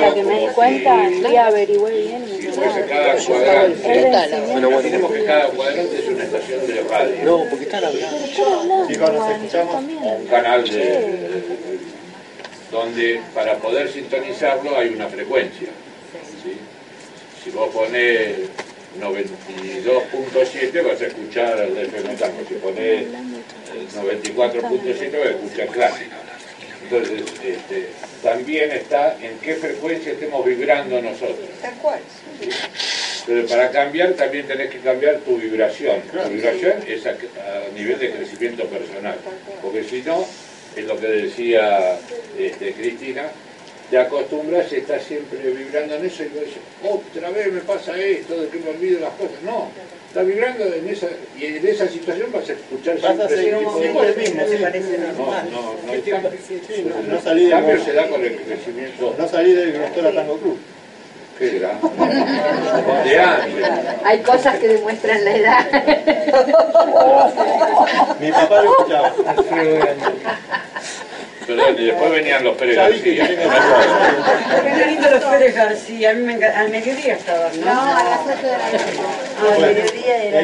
lo, 0.00 0.14
que 0.14 0.22
me 0.22 0.40
di 0.40 0.46
cuenta, 0.48 0.96
fui 1.22 1.36
a 1.36 1.46
averiguar 1.46 1.79
bien. 1.84 2.24
y 2.28 2.42
si 2.42 2.48
fuese 2.48 2.84
cada 2.86 3.16
cuadrante. 3.16 4.00
frutal 4.00 4.34
ahora. 4.34 4.68
Imaginemos 4.68 5.12
que 5.12 5.24
cada 5.24 5.46
cuadrante 5.48 5.98
es 5.98 6.08
una 6.08 6.24
estación 6.24 6.66
de 6.66 6.82
radio. 6.82 7.24
No, 7.24 7.44
porque 7.48 7.64
están 7.64 7.84
hablando. 7.84 8.26
Chicos, 8.88 9.12
nos 9.12 9.30
escuchamos. 9.30 9.74
un 9.76 10.26
canal 10.26 10.64
de, 10.68 11.42
donde 12.70 13.20
para 13.34 13.56
poder 13.56 13.90
sintonizarlo 13.90 14.76
hay 14.76 14.88
una 14.88 15.08
frecuencia. 15.08 15.68
¿sí? 16.42 16.56
Si 17.42 17.50
vos 17.50 17.70
ponés 17.70 18.36
92.7 19.00 20.86
vas 20.86 21.00
a 21.00 21.06
escuchar 21.06 21.60
el 21.60 21.74
de 21.74 21.82
FM 21.82 22.14
Tango, 22.14 22.40
si 22.48 22.54
ponés 22.54 23.02
eh, 23.02 23.08
94.7 23.96 25.18
vas 25.18 25.26
a 25.26 25.30
escuchar 25.30 25.68
clásico. 25.68 26.16
Entonces, 26.90 27.22
este, 27.44 27.88
también 28.20 28.72
está 28.72 29.16
en 29.20 29.38
qué 29.38 29.54
frecuencia 29.54 30.12
estemos 30.12 30.44
vibrando 30.44 31.00
nosotros. 31.00 31.48
Tal 31.62 31.74
cual. 31.74 32.00
Pero 33.26 33.46
para 33.46 33.70
cambiar 33.70 34.14
también 34.14 34.46
tenés 34.48 34.70
que 34.70 34.78
cambiar 34.80 35.18
tu 35.18 35.36
vibración. 35.36 36.00
Tu 36.10 36.30
vibración 36.30 36.82
es 36.88 37.06
a, 37.06 37.10
a 37.10 37.74
nivel 37.76 37.96
de 37.98 38.10
crecimiento 38.10 38.64
personal. 38.64 39.16
Porque 39.62 39.84
si 39.84 40.02
no, 40.02 40.26
es 40.74 40.84
lo 40.84 40.98
que 40.98 41.06
decía 41.06 41.98
este, 42.36 42.72
Cristina, 42.72 43.30
te 43.88 43.98
acostumbras 43.98 44.72
y 44.72 44.76
estás 44.76 45.04
siempre 45.04 45.38
vibrando 45.38 45.94
en 45.94 46.06
eso 46.06 46.24
y 46.24 46.28
vos 46.28 46.40
decís, 46.40 46.58
otra 46.82 47.30
vez 47.30 47.52
me 47.52 47.60
pasa 47.60 47.96
esto, 47.96 48.40
de 48.40 48.48
que 48.48 48.58
me 48.58 48.70
olvido 48.70 49.00
las 49.00 49.14
cosas. 49.14 49.42
No, 49.44 49.70
estás 50.10 50.26
vibrando 50.26 50.64
en 50.64 50.88
esa, 50.88 51.06
y 51.38 51.44
en 51.44 51.68
esa 51.68 51.86
situación 51.86 52.32
vas 52.32 52.48
a 52.48 52.52
escuchar 52.52 53.00
Vas 53.00 53.10
a 53.12 53.28
siempre 53.28 53.36
seguir 53.36 53.54
de 53.54 53.60
siempre 53.80 54.08
el 54.08 54.16
mismo, 54.16 54.42
sí. 54.50 54.58
No, 55.16 55.24
no, 55.24 55.74
no 55.86 55.92
hay 55.92 56.00
cambio. 56.02 56.32
Sí, 56.48 56.60
no, 56.84 57.14
no 57.14 57.20
salí 57.22 57.44
El 57.44 57.50
de 57.50 57.54
cambio 57.54 57.84
se 57.84 57.92
da 57.92 58.08
con 58.08 58.24
el 58.24 58.36
crecimiento. 58.36 59.14
no 59.16 59.28
salí 59.28 59.52
del 59.52 59.72
Grostora 59.72 60.12
Tango 60.12 60.36
Club. 60.38 60.58
¿Qué 61.38 61.50
será? 61.52 61.78
De 63.04 63.18
antes. 63.20 63.66
Hay 64.04 64.18
cosas 64.18 64.58
que 64.58 64.66
demuestran 64.68 65.24
la 65.24 65.36
edad. 65.36 65.66
Mi 68.20 68.32
papá 68.32 68.62
lo 68.62 68.70
escuchaba. 68.72 69.14
Y 71.48 71.84
después 71.86 72.10
venían 72.12 72.44
los 72.44 72.56
Pérez 72.56 72.76
García. 72.76 73.26
tengo 73.26 73.50
Qué 74.78 74.86
lindo 74.86 75.10
los 75.10 75.24
Pérez 75.24 75.54
García, 75.56 76.10
a 76.10 76.14
mí 76.14 76.22
me 76.22 76.38
enca- 76.38 76.54
al 76.54 76.68
mediodía 76.70 77.14
estaban, 77.14 77.58
¿no? 77.60 77.66
No, 77.66 77.80
a 77.96 78.04
las 78.04 78.20
8 78.20 78.46
de 78.46 78.52
la 78.52 78.58
noche. 78.58 78.84
Ah, 79.00 79.54
al 79.54 79.60
mediodía 79.60 80.16
era. 80.16 80.40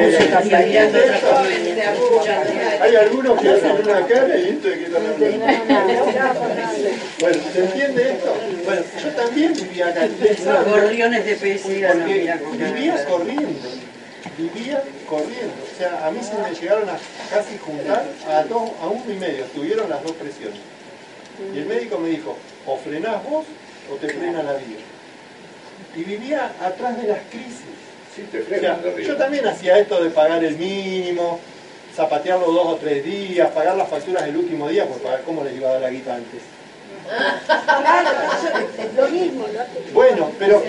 Hay 2.81 2.95
algunos 2.95 3.39
que 3.41 3.49
hacen 3.49 3.71
una 3.71 4.05
cara 4.07 4.37
y 4.37 4.49
esto 4.49 4.67
de 4.67 4.77
que 4.79 4.83
están 4.85 5.01
hablando. 5.05 5.25
Bueno, 7.19 7.37
¿se 7.53 7.59
entiende 7.59 8.09
esto? 8.11 8.35
Bueno, 8.65 8.81
yo 9.03 9.09
también 9.11 9.53
vivía 9.53 9.87
acá. 9.87 10.01
Los 10.45 10.65
gorriones 10.65 11.25
de 11.25 11.35
poesía, 11.35 11.93
no, 11.93 12.05
mira 12.05 12.35
vivía 12.73 13.05
corriendo, 13.05 13.69
vivía 14.37 14.83
corriendo. 15.07 15.53
O 15.73 15.77
sea, 15.77 16.05
a 16.05 16.11
mí 16.11 16.19
se 16.21 16.33
me 16.37 16.59
llegaron 16.59 16.89
a 16.89 16.97
casi 17.33 17.57
juntar 17.57 18.03
a, 18.29 18.43
dos, 18.43 18.71
a 18.81 18.87
uno 18.87 19.03
y 19.09 19.13
medio, 19.15 19.45
tuvieron 19.55 19.89
las 19.89 20.03
dos 20.03 20.11
presiones. 20.13 20.59
Y 21.53 21.59
el 21.59 21.65
médico 21.65 21.99
me 21.99 22.09
dijo, 22.09 22.37
o 22.65 22.77
frenás 22.77 23.23
vos 23.23 23.45
o 23.91 23.95
te 23.95 24.09
frena 24.09 24.43
la 24.43 24.53
vida. 24.53 24.79
Y 25.95 26.03
vivía 26.03 26.53
atrás 26.61 27.01
de 27.01 27.07
las 27.07 27.19
crisis. 27.29 27.61
Sí, 28.15 28.23
te 28.31 28.41
O 28.41 28.45
sea, 28.59 28.79
yo 28.99 29.15
también 29.15 29.45
hacía 29.47 29.77
esto 29.77 30.03
de 30.03 30.09
pagar 30.09 30.43
el 30.43 30.57
mínimo, 30.57 31.39
zapatearlo 31.95 32.51
dos 32.51 32.67
o 32.67 32.75
tres 32.77 33.03
días, 33.03 33.49
pagar 33.51 33.77
las 33.77 33.89
facturas 33.89 34.23
el 34.23 34.37
último 34.37 34.67
día, 34.69 34.85
porque 34.85 35.03
pagar 35.03 35.21
cómo 35.23 35.43
les 35.43 35.55
iba 35.55 35.69
a 35.69 35.73
dar 35.73 35.81
la 35.81 35.89
guita 35.89 36.15
antes. 36.15 36.41
Claro, 37.07 38.09
eso 38.09 38.49
lo 38.95 39.07
mismo, 39.09 39.45
¿no? 39.47 39.59
Bueno, 39.93 40.31
pero 40.37 40.63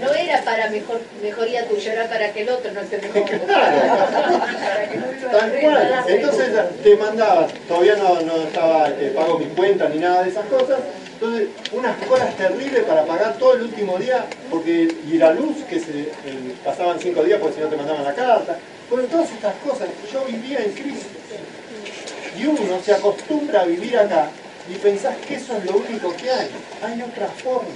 No 0.00 0.12
era 0.12 0.42
para 0.42 0.68
mejor, 0.70 1.00
mejoría 1.22 1.66
tuya, 1.68 1.92
era 1.92 2.08
para 2.08 2.32
que 2.32 2.42
el 2.42 2.48
otro 2.50 2.70
no 2.72 2.80
se 2.82 2.98
mejore. 2.98 3.38
Tal 5.30 5.52
cual. 5.60 6.04
Entonces 6.06 6.48
te 6.82 6.96
mandabas, 6.96 7.52
todavía 7.66 7.96
no, 7.96 8.20
no 8.20 8.36
estaba 8.42 8.88
este, 8.88 9.08
pago 9.10 9.38
mi 9.38 9.46
cuenta 9.46 9.88
ni 9.88 9.98
nada 9.98 10.22
de 10.24 10.30
esas 10.30 10.46
cosas. 10.46 10.80
Entonces, 11.14 11.48
unas 11.72 11.96
colas 12.06 12.36
terribles 12.36 12.84
para 12.84 13.04
pagar 13.06 13.38
todo 13.38 13.54
el 13.54 13.62
último 13.62 13.96
día, 13.96 14.26
porque 14.50 14.94
y 15.06 15.16
la 15.16 15.32
luz, 15.32 15.64
que 15.68 15.80
se 15.80 16.00
eh, 16.00 16.54
pasaban 16.62 17.00
cinco 17.00 17.22
días 17.24 17.40
porque 17.40 17.56
si 17.56 17.62
no 17.62 17.68
te 17.68 17.76
mandaban 17.76 18.04
la 18.04 18.14
carta. 18.14 18.58
Bueno, 18.90 19.08
todas 19.08 19.32
estas 19.32 19.54
cosas, 19.66 19.88
yo 20.12 20.24
vivía 20.26 20.58
en 20.58 20.72
crisis. 20.72 21.06
Y 22.38 22.44
uno 22.44 22.78
se 22.84 22.92
acostumbra 22.92 23.62
a 23.62 23.64
vivir 23.64 23.96
acá 23.96 24.28
y 24.68 24.74
pensás 24.74 25.16
que 25.26 25.34
eso 25.34 25.56
es 25.56 25.64
lo 25.64 25.76
único 25.76 26.14
que 26.16 26.30
hay. 26.30 26.48
Hay 26.82 27.02
otra 27.02 27.28
forma, 27.28 27.68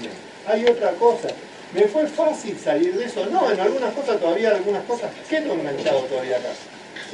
hay 0.47 0.65
otra 0.67 0.91
cosa. 0.93 1.29
¿Me 1.75 1.83
fue 1.83 2.07
fácil 2.07 2.59
salir 2.59 2.95
de 2.97 3.05
eso? 3.05 3.27
No, 3.27 3.51
en 3.51 3.61
algunas 3.61 3.95
cosas 3.95 4.19
todavía, 4.19 4.51
algunas 4.51 4.85
cosas 4.85 5.11
quedo 5.29 5.53
enganchado 5.55 6.01
todavía 6.01 6.37
acá. 6.37 6.51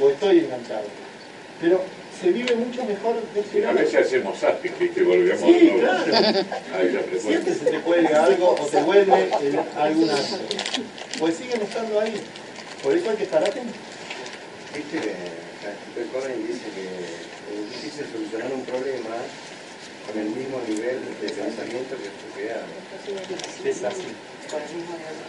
O 0.01 0.09
estoy 0.09 0.39
enganchado. 0.39 0.85
Pero 1.61 1.81
se 2.19 2.31
vive 2.31 2.55
mucho 2.55 2.83
mejor 2.83 3.15
de 3.33 3.39
este 3.39 3.59
Sí, 3.59 3.63
a 3.65 3.71
veces 3.73 4.07
hacemos 4.07 4.39
zapping, 4.39 4.73
¿viste? 4.79 5.01
Y 5.01 5.03
volvemos 5.03 5.41
Sí, 5.41 5.71
nuevo. 5.71 5.79
claro. 5.79 6.39
Ahí. 6.75 7.19
Siempre 7.19 7.53
se 7.53 7.65
te 7.65 7.79
cuelga 7.81 8.23
algo 8.23 8.49
o 8.59 8.65
te 8.65 8.81
vuelve 8.81 9.29
en 9.41 9.59
alguna... 9.77 10.15
Pues 11.19 11.35
siguen 11.35 11.61
estando 11.61 11.99
ahí. 11.99 12.19
Por 12.81 12.97
eso 12.97 13.09
hay 13.11 13.15
que 13.17 13.23
estar 13.23 13.43
atento. 13.43 13.73
Viste 14.75 14.97
Covey 16.13 16.33
dice 16.47 16.65
que 16.73 16.83
es 16.85 17.71
difícil 17.81 18.05
solucionar 18.11 18.53
un 18.53 18.61
problema 18.63 19.15
con 20.07 20.19
el 20.19 20.29
mismo 20.29 20.61
nivel 20.67 20.99
de 21.21 21.29
pensamiento 21.29 21.95
que 21.97 22.09
tú 22.09 22.25
creas. 22.35 22.59
Es 23.63 23.83
así. 23.83 24.07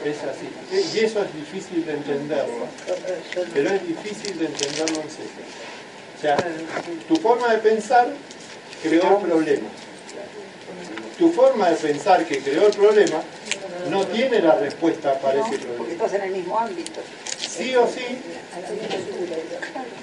Es 0.04 0.22
así. 0.22 0.96
Y 0.96 1.04
eso 1.04 1.22
es 1.22 1.34
difícil 1.34 1.84
de 1.84 1.92
entenderlo. 1.94 2.66
Pero 3.52 3.70
es 3.70 3.86
difícil 3.86 4.38
de 4.38 4.46
entenderlo 4.46 5.02
en 5.02 5.10
serio. 5.10 5.44
O 6.16 6.20
sea, 6.20 6.36
tu 7.06 7.16
forma 7.16 7.52
de 7.52 7.58
pensar 7.58 8.08
creó 8.82 9.18
el 9.18 9.26
problema. 9.26 9.68
Tu 11.18 11.32
forma 11.32 11.70
de 11.70 11.76
pensar 11.76 12.24
que 12.24 12.38
creó 12.40 12.66
el 12.66 12.72
problema 12.72 13.22
no 13.90 14.06
tiene 14.06 14.40
la 14.40 14.56
respuesta 14.56 15.18
para 15.20 15.40
ese 15.40 15.58
Porque 15.58 15.66
problema. 15.66 15.92
estás 15.92 16.12
en 16.14 16.22
el 16.22 16.30
mismo 16.32 16.58
ámbito. 16.58 17.00
Sí 17.38 17.74
o 17.76 17.86
sí 17.86 18.18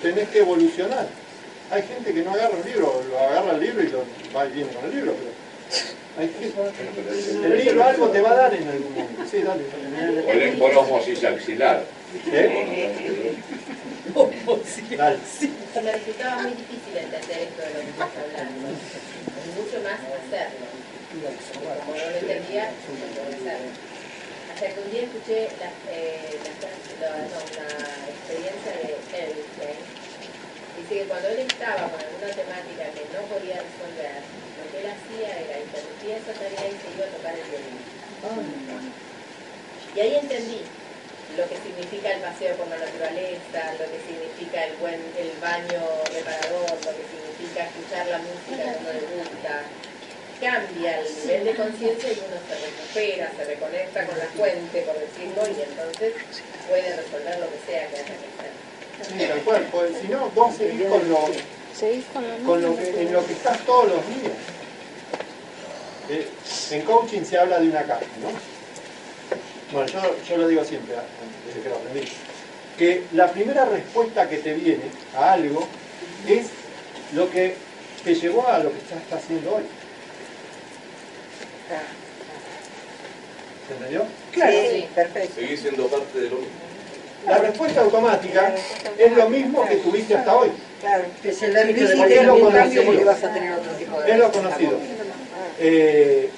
tenés 0.02 0.30
que 0.30 0.40
evolucionar. 0.40 1.08
Hay 1.72 1.82
gente 1.84 2.14
que 2.14 2.22
no 2.22 2.32
agarra 2.32 2.58
el 2.58 2.66
libro, 2.66 3.04
lo 3.10 3.20
agarra 3.20 3.52
el 3.54 3.60
libro 3.60 3.84
y 3.84 3.88
lo 3.88 4.04
va 4.36 4.46
y 4.46 4.52
viene 4.52 4.70
con 4.72 4.86
el 4.86 4.92
libro, 4.96 5.14
pero 5.18 5.32
hay 6.18 6.30
gente- 6.30 7.46
el 7.46 7.66
libro 7.66 7.84
algo 7.84 8.10
te 8.10 8.22
va 8.22 8.32
a 8.32 8.36
dar 8.36 8.54
en 8.54 8.68
algún 8.68 8.94
momento. 8.94 9.24
Sí, 9.30 9.42
dale. 9.42 9.64
O 10.28 10.32
el 10.32 10.42
emporomosis 10.44 11.24
axilar. 11.24 11.84
¿Eh? 12.32 13.36
Dale. 14.98 15.18
Yo 15.76 15.82
me 15.82 15.92
resultaba 15.92 16.42
muy 16.44 16.52
difícil 16.52 16.96
entender 16.98 17.40
esto 17.50 17.62
de 17.62 17.74
lo 17.74 17.80
que 17.82 17.90
estás 17.90 18.10
hablando. 18.16 18.68
Mucho 19.58 19.78
más 19.84 20.00
hacerlo. 20.00 20.66
Como 21.84 21.96
no 21.96 22.10
lo 22.12 22.18
entendía, 22.18 22.70
no 22.70 23.06
puedo 23.16 23.28
hacerlo. 23.36 23.72
Hasta 24.54 24.68
que 24.70 24.80
un 24.80 24.92
día 24.92 25.02
escuché 25.04 25.50
la, 25.60 25.70
eh, 25.92 26.38
la, 26.46 27.10
la- 27.10 27.28
no, 27.28 27.40
la 27.60 27.68
experiencia 28.08 28.72
de 28.72 28.96
Einstein. 29.12 30.05
Dice 30.76 30.94
que 31.02 31.08
cuando 31.08 31.28
él 31.30 31.40
estaba 31.40 31.88
con 31.88 32.00
alguna 32.00 32.32
temática 32.36 32.84
que 32.92 33.08
no 33.16 33.24
podía 33.32 33.64
resolver, 33.64 34.20
lo 34.60 34.64
que 34.68 34.78
él 34.84 34.88
hacía 34.92 35.32
era 35.40 35.64
interrumpía 35.64 36.20
esa 36.20 36.36
tarea 36.36 36.68
y 36.68 36.76
se 36.76 36.88
iba 36.92 37.08
a 37.08 37.16
tocar 37.16 37.34
el 37.36 37.48
violín. 37.48 37.80
Y 39.96 40.00
ahí 40.00 40.16
entendí 40.20 40.62
lo 41.38 41.48
que 41.48 41.56
significa 41.64 42.12
el 42.12 42.22
paseo 42.22 42.56
por 42.56 42.68
la 42.68 42.78
naturaleza, 42.78 43.72
lo 43.80 43.88
que 43.88 44.00
significa 44.04 44.66
el 44.66 44.76
buen 44.78 45.00
el 45.16 45.32
baño 45.40 45.80
reparador, 46.12 46.68
lo 46.68 46.92
que 46.92 47.06
significa 47.08 47.72
escuchar 47.72 48.08
la 48.08 48.20
música 48.20 48.76
que 48.76 48.80
uno 48.84 48.92
le 48.92 49.08
gusta. 49.16 49.64
Cambia 50.42 51.00
el 51.00 51.08
nivel 51.08 51.44
de 51.46 51.56
conciencia 51.56 52.12
y 52.12 52.20
uno 52.20 52.36
se 52.44 52.56
recupera, 52.60 53.32
se 53.32 53.46
reconecta 53.46 54.06
con 54.06 54.20
la 54.20 54.28
fuente, 54.36 54.82
por 54.82 55.00
decirlo, 55.00 55.48
y 55.48 55.64
entonces 55.64 56.14
puede 56.68 56.96
resolver 56.96 57.40
lo 57.40 57.48
que 57.48 57.60
sea 57.64 57.88
que 57.88 57.96
haya 57.96 58.20
que 58.20 58.35
tal 59.28 59.42
cual. 59.42 59.68
Pues, 59.72 59.92
si 60.02 60.08
no, 60.08 60.30
vos 60.30 60.56
seguís 60.56 60.84
con 60.88 61.10
lo, 61.10 62.46
con 62.46 62.62
lo 62.62 62.76
que, 62.76 63.02
en 63.02 63.14
lo 63.14 63.26
que 63.26 63.34
estás 63.34 63.60
todos 63.66 63.90
los 63.90 64.08
días. 64.08 64.38
Eh, 66.10 66.28
en 66.72 66.82
coaching 66.84 67.24
se 67.24 67.38
habla 67.38 67.60
de 67.60 67.70
una 67.70 67.84
caja, 67.84 68.06
¿no? 68.22 68.30
Bueno, 69.72 69.92
yo, 69.92 70.16
yo 70.30 70.38
lo 70.38 70.48
digo 70.48 70.64
siempre, 70.64 70.96
ah, 70.96 71.04
desde 71.48 71.62
que 71.62 71.70
lo 71.70 71.76
aprendí, 71.76 72.08
que 72.78 73.04
la 73.14 73.32
primera 73.32 73.66
respuesta 73.66 74.30
que 74.30 74.38
te 74.38 74.54
viene 74.54 74.84
a 75.18 75.34
algo 75.34 75.68
es 76.28 76.48
lo 77.14 77.30
que 77.32 77.56
te 78.04 78.14
llevó 78.14 78.48
a 78.48 78.60
lo 78.60 78.72
que 78.72 78.78
ya 78.90 78.98
estás 78.98 79.24
haciendo 79.24 79.56
hoy. 79.56 79.64
¿Se 83.68 83.74
entendió? 83.74 84.06
Claro, 84.32 84.58
sí, 84.72 84.88
perfecto. 84.94 85.36
Seguís 85.36 85.60
siendo 85.62 85.88
parte 85.88 86.20
de 86.20 86.30
lo 86.30 86.36
mismo. 86.38 86.65
La 87.28 87.38
respuesta 87.40 87.82
automática 87.82 88.54
es 88.98 89.12
lo 89.18 89.30
mismo 89.30 89.66
que 89.68 89.76
tuviste 89.78 90.16
hasta 90.16 90.36
hoy. 90.36 90.52
Claro, 90.80 91.04
es 91.24 91.42
el 91.42 91.52
Si 91.54 91.58
ámbito 91.60 91.88
de 91.88 91.96
hiciste 91.96 92.24
lo 92.24 92.40
conocido. 92.40 93.06
vas 93.06 93.24
a 93.24 93.34
tener 93.34 93.54
otro 93.54 93.72
tipo 93.72 94.02
de 94.02 94.12
Es 94.12 94.18
lo 94.18 94.32
conocido. 94.32 94.78
Eh, 95.60 96.30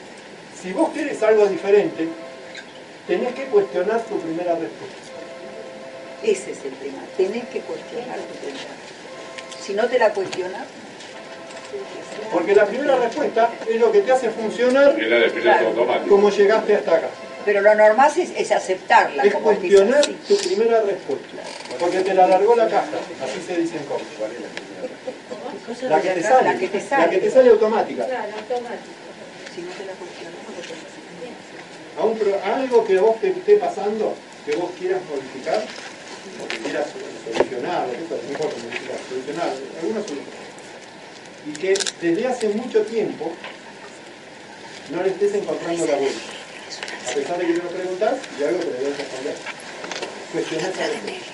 si 0.62 0.72
vos 0.74 0.90
quieres 0.94 1.22
algo 1.24 1.46
diferente, 1.48 2.08
tenés 3.08 3.34
que 3.34 3.46
cuestionar 3.46 4.02
tu 4.02 4.20
primera 4.20 4.52
respuesta. 4.52 4.98
Ese 6.24 6.52
es 6.52 6.66
el 6.66 6.74
tema. 6.74 7.04
Tenés 7.18 7.46
que 7.50 7.60
cuestionar 7.62 8.18
tu 8.20 8.34
primera. 8.46 8.74
Si 9.62 9.74
no 9.74 9.86
te 9.88 10.00
la 10.00 10.14
cuestionas, 10.14 10.64
Porque 12.32 12.56
la 12.56 12.66
primera 12.66 12.96
respuesta 12.98 13.50
es 13.70 13.80
lo 13.80 13.92
que 13.92 14.02
te 14.02 14.12
hace 14.12 14.30
funcionar 14.30 14.96
Es 15.00 16.08
como 16.08 16.30
llegaste 16.30 16.76
hasta 16.76 16.96
acá. 16.96 17.10
Pero 17.48 17.62
lo 17.62 17.74
normal 17.76 18.12
es, 18.18 18.30
es 18.36 18.52
aceptarla. 18.52 19.24
Es 19.24 19.34
como 19.34 19.46
cuestionar 19.46 20.06
tu 20.06 20.36
primera 20.36 20.82
respuesta. 20.82 21.38
Porque 21.80 22.02
te 22.02 22.14
la 22.14 22.26
alargó 22.26 22.58
la 22.58 22.68
caja, 22.68 22.98
así 23.24 23.42
se 23.48 23.62
dice 23.62 23.78
en 23.78 23.86
coach. 23.86 24.02
La 25.84 26.02
que 26.02 26.10
te 26.10 26.22
sale, 26.22 26.44
La 26.44 26.60
que 26.60 26.68
te 26.68 26.82
sale. 26.82 27.06
la 27.06 27.10
que 27.10 27.18
te 27.20 27.32
sale 27.32 27.50
automática. 27.50 28.06
Claro, 28.06 28.34
automático. 28.36 28.92
Si 29.56 29.62
no 29.62 29.72
te 29.72 29.86
la 29.86 29.94
cuestionas, 29.94 30.34
no 31.96 32.54
algo 32.54 32.86
que 32.86 32.98
vos 32.98 33.22
te 33.22 33.30
esté 33.30 33.56
pasando, 33.56 34.14
que 34.46 34.54
vos 34.58 34.70
quieras 34.78 35.00
modificar, 35.10 35.64
o 36.44 36.48
que 36.50 36.58
quieras 36.58 36.88
solucionar, 37.34 37.88
o 37.88 37.92
que 37.92 38.24
no 38.26 38.30
importa 38.30 38.58
modificar, 38.62 38.98
solucionar, 39.08 39.54
alguna 39.82 40.02
solución. 40.02 40.48
Y 41.46 41.52
que 41.54 41.78
desde 42.02 42.28
hace 42.28 42.50
mucho 42.50 42.82
tiempo 42.82 43.32
no 44.92 45.02
le 45.02 45.10
estés 45.12 45.34
encontrando 45.36 45.86
la 45.86 45.96
vuelta. 45.96 46.38
A 47.10 47.14
pesar 47.14 47.38
de 47.38 47.48
que 47.48 47.54
te 47.54 47.64
lo 47.64 47.70
preguntas 47.70 48.14
y 48.40 48.44
algo 48.44 48.60
que 48.60 48.66
le 48.66 48.78
debes 48.78 48.98
responder. 48.98 49.36
Cuestionar 50.34 50.70
esa 50.70 50.88
respuesta. 50.88 51.32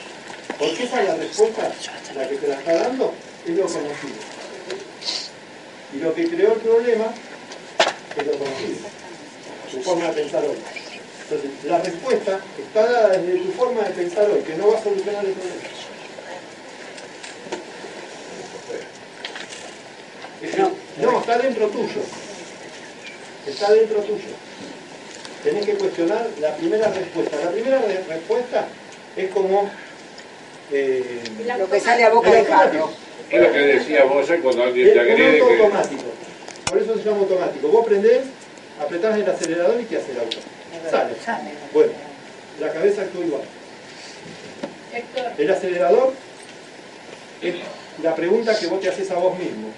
Porque 0.60 0.84
esa 0.84 1.02
es 1.02 1.08
la 1.08 1.16
respuesta, 1.16 1.74
la 2.16 2.30
que 2.30 2.36
te 2.36 2.48
la 2.48 2.56
está 2.56 2.74
dando, 2.74 3.14
es 3.46 3.56
lo 3.56 3.66
conocido. 3.66 4.14
Y 5.94 5.98
lo 5.98 6.14
que 6.14 6.30
creó 6.30 6.54
el 6.54 6.60
problema 6.60 7.06
es 8.18 8.28
lo 8.28 8.32
conocido. 8.34 8.88
Tu 9.72 9.82
forma 9.82 10.06
de 10.06 10.14
pensar 10.14 10.44
hoy. 10.46 10.58
Entonces, 11.24 11.52
la 11.64 11.80
respuesta 11.82 12.40
está 12.58 12.86
dada 12.86 13.18
desde 13.18 13.40
tu 13.40 13.52
forma 13.54 13.82
de 13.82 13.90
pensar 13.92 14.30
hoy, 14.30 14.42
que 14.42 14.56
no 14.56 14.72
va 14.72 14.78
a 14.78 14.84
solucionar 14.84 15.26
el 15.26 15.34
problema. 15.34 15.64
No, 21.02 21.20
está 21.20 21.38
dentro 21.40 21.68
tuyo. 21.70 22.02
Está 23.48 23.74
dentro 23.74 24.02
tuyo. 24.02 24.36
Tenés 25.44 25.66
que 25.66 25.74
cuestionar 25.74 26.28
la 26.40 26.56
primera 26.56 26.88
respuesta. 26.88 27.38
La 27.44 27.52
primera 27.52 27.80
re- 27.80 28.04
respuesta 28.08 28.66
es 29.16 29.30
como... 29.32 29.70
eh, 30.72 31.22
Lo 31.58 31.70
que 31.70 31.80
sale 31.80 32.04
a 32.04 32.10
boca 32.10 32.32
de 32.32 32.46
jarro. 32.46 32.92
Es 33.30 33.42
lo 33.42 33.52
que 33.52 33.60
decía 33.60 34.04
vos 34.06 34.26
cuando 34.42 34.64
alguien 34.64 34.88
Es 34.88 34.94
te 34.94 35.00
agrede 35.00 35.40
auto 35.42 35.48
que... 35.54 35.64
automático. 35.64 36.04
Por 36.70 36.78
eso 36.82 36.98
se 36.98 37.04
llama 37.04 37.18
automático. 37.20 37.68
Vos 37.68 37.86
prendés, 37.86 38.22
apretás 38.80 39.18
el 39.18 39.30
acelerador 39.30 39.82
y 39.82 39.86
¿qué 39.86 39.98
hace 39.98 40.12
el 40.14 40.20
auto? 40.20 40.38
Sale. 40.90 41.14
Bueno, 41.74 41.92
la 42.60 42.72
cabeza 42.72 43.02
actúa 43.04 43.26
igual. 43.26 43.42
El 45.38 45.52
acelerador 45.52 46.14
es 47.42 47.56
la 48.02 48.16
pregunta 48.16 48.58
que 48.58 48.68
vos 48.68 48.80
te 48.80 48.90
haces 48.90 49.10
a 49.12 49.16
vos 49.16 49.38
mismo. 49.38 49.70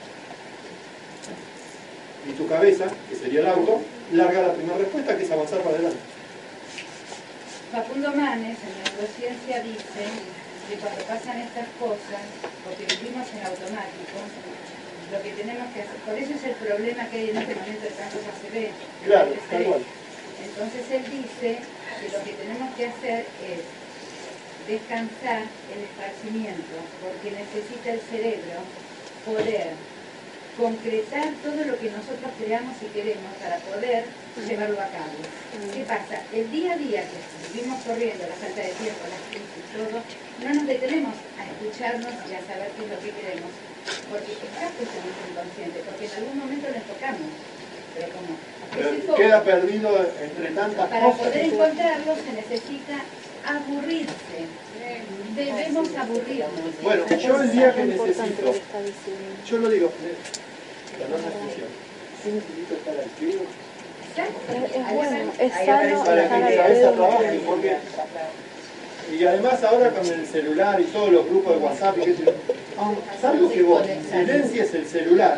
Y 2.30 2.34
tu 2.34 2.48
cabeza, 2.48 2.86
que 3.10 3.16
sería 3.16 3.42
el 3.42 3.48
auto, 3.48 3.82
larga 4.12 4.42
la 4.42 4.54
primera 4.54 4.78
respuesta, 4.78 5.18
que 5.18 5.24
es 5.24 5.32
avanzar 5.32 5.60
para 5.60 5.76
adelante. 5.76 6.00
Facundo 7.72 8.12
Manes 8.14 8.58
en 8.62 8.74
neurociencia 8.84 9.64
dice 9.64 10.04
que 10.70 10.76
cuando 10.78 11.02
pasan 11.04 11.42
estas 11.42 11.68
cosas, 11.80 12.24
porque 12.64 12.86
vivimos 12.86 13.28
en 13.34 13.46
automático, 13.46 14.18
lo 15.12 15.22
que 15.22 15.32
tenemos 15.32 15.68
que 15.74 15.82
hacer, 15.82 15.98
por 16.06 16.16
eso 16.18 16.34
es 16.34 16.44
el 16.44 16.56
problema 16.56 17.06
que 17.10 17.18
hay 17.18 17.30
en 17.30 17.38
este 17.38 17.56
momento 17.56 17.82
de 17.82 17.94
tantos 17.94 18.22
ACV. 18.26 18.72
Claro, 19.06 19.32
el 19.32 19.40
tal 19.40 19.44
estrés. 19.44 19.68
cual. 19.68 19.82
Entonces 20.46 20.84
él 20.92 21.04
dice 21.12 21.60
que 22.02 22.08
lo 22.10 22.24
que 22.24 22.34
tenemos 22.34 22.76
que 22.76 22.86
hacer 22.88 23.26
es 23.44 23.62
descansar 24.68 25.44
el 25.74 25.80
esparcimiento, 25.86 26.76
porque 27.02 27.38
necesita 27.38 27.92
el 27.92 28.02
cerebro 28.02 28.66
poder 29.26 29.74
concretar 30.58 31.36
todo 31.44 31.60
lo 31.68 31.76
que 31.78 31.92
nosotros 31.92 32.32
creamos 32.40 32.76
y 32.82 32.88
queremos 32.96 33.32
para 33.44 33.58
poder 33.60 34.06
llevarlo 34.48 34.80
a 34.80 34.88
cabo. 34.88 35.20
¿Qué 35.74 35.84
pasa? 35.84 36.24
El 36.32 36.52
día 36.52 36.74
a 36.74 36.78
día 36.78 37.04
que 37.04 37.20
vivimos 37.52 37.84
corriendo, 37.84 38.24
la 38.28 38.36
falta 38.36 38.62
de 38.64 38.74
tiempo, 38.80 39.04
las 39.08 39.24
crisis, 39.32 39.64
todo, 39.76 40.00
no 40.00 40.50
nos 40.56 40.68
detenemos 40.68 41.16
a 41.40 41.44
escucharnos 41.44 42.14
y 42.28 42.32
a 42.36 42.42
saber 42.48 42.72
qué 42.76 42.82
es 42.84 42.90
lo 42.92 43.00
que 43.04 43.12
queremos, 43.12 43.52
porque 44.10 44.32
está 44.32 44.64
puesto 44.76 44.96
en 44.96 45.04
nuestro 45.04 45.26
inconsciente, 45.32 45.78
porque 45.84 46.06
en 46.08 46.14
algún 46.24 46.38
momento 46.40 46.66
nos 46.72 46.86
tocamos, 46.88 47.30
pero 47.96 48.08
como 48.16 48.32
Pero 48.76 49.16
queda 49.16 49.44
perdido 49.44 49.90
entre 50.20 50.48
tantas 50.52 50.88
para 50.88 51.06
cosas. 51.06 51.20
poder 51.20 51.46
encontrarlo 51.46 52.12
se 52.16 52.32
necesita 52.32 52.96
aburrirse. 53.44 54.40
Debemos 55.36 55.96
aburrirnos. 55.96 56.82
Bueno, 56.82 57.06
yo 57.08 57.42
el 57.42 57.52
día 57.52 57.76
que 57.76 57.86
necesito, 57.86 58.54
yo 59.48 59.58
lo 59.58 59.70
digo, 59.70 59.92
Es 64.18 64.94
bueno, 64.94 65.32
es 65.40 65.52
para 66.06 66.48
que 66.48 66.56
cabeza 66.56 66.92
trabaje, 66.94 67.40
porque 67.46 67.78
y 69.12 69.24
además 69.24 69.64
ahora 69.64 69.92
con 69.92 70.06
el 70.08 70.26
celular 70.26 70.82
y 70.82 70.86
todos 70.86 71.12
los 71.12 71.26
grupos 71.28 71.54
de 71.54 71.58
WhatsApp, 71.60 71.98
y 72.00 72.16
salvo 73.22 73.52
que 73.52 73.62
vos 73.62 73.84
silencies 74.10 74.74
el 74.74 74.88
celular, 74.88 75.38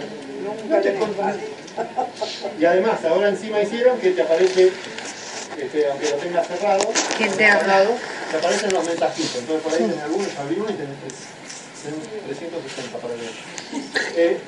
no 0.70 0.82
te 0.82 0.96
encontrás. 0.96 1.36
Y 2.60 2.66
además 2.66 3.04
ahora 3.06 3.30
encima 3.30 3.62
hicieron 3.62 4.00
que 4.00 4.12
te 4.12 4.22
aparece, 4.22 4.72
este, 5.58 5.88
aunque 5.88 6.10
lo 6.10 6.16
tengas 6.16 6.48
cerrado, 6.48 6.88
¿Quién 7.18 7.32
te 7.32 7.46
habla? 7.46 7.60
cerrado, 7.60 7.96
te 8.32 8.38
aparecen 8.38 8.74
los 8.74 8.86
mensajitos. 8.86 9.36
Entonces 9.36 9.64
por 9.64 9.74
ahí 9.74 9.80
tenés 9.80 10.04
algunos, 10.04 10.38
abrimos 10.38 10.72
y 10.72 10.74
tenés 10.74 10.96
tenés 11.84 12.26
360 12.26 12.98
para 12.98 13.14
leer. 13.16 13.32
Eh, 14.16 14.40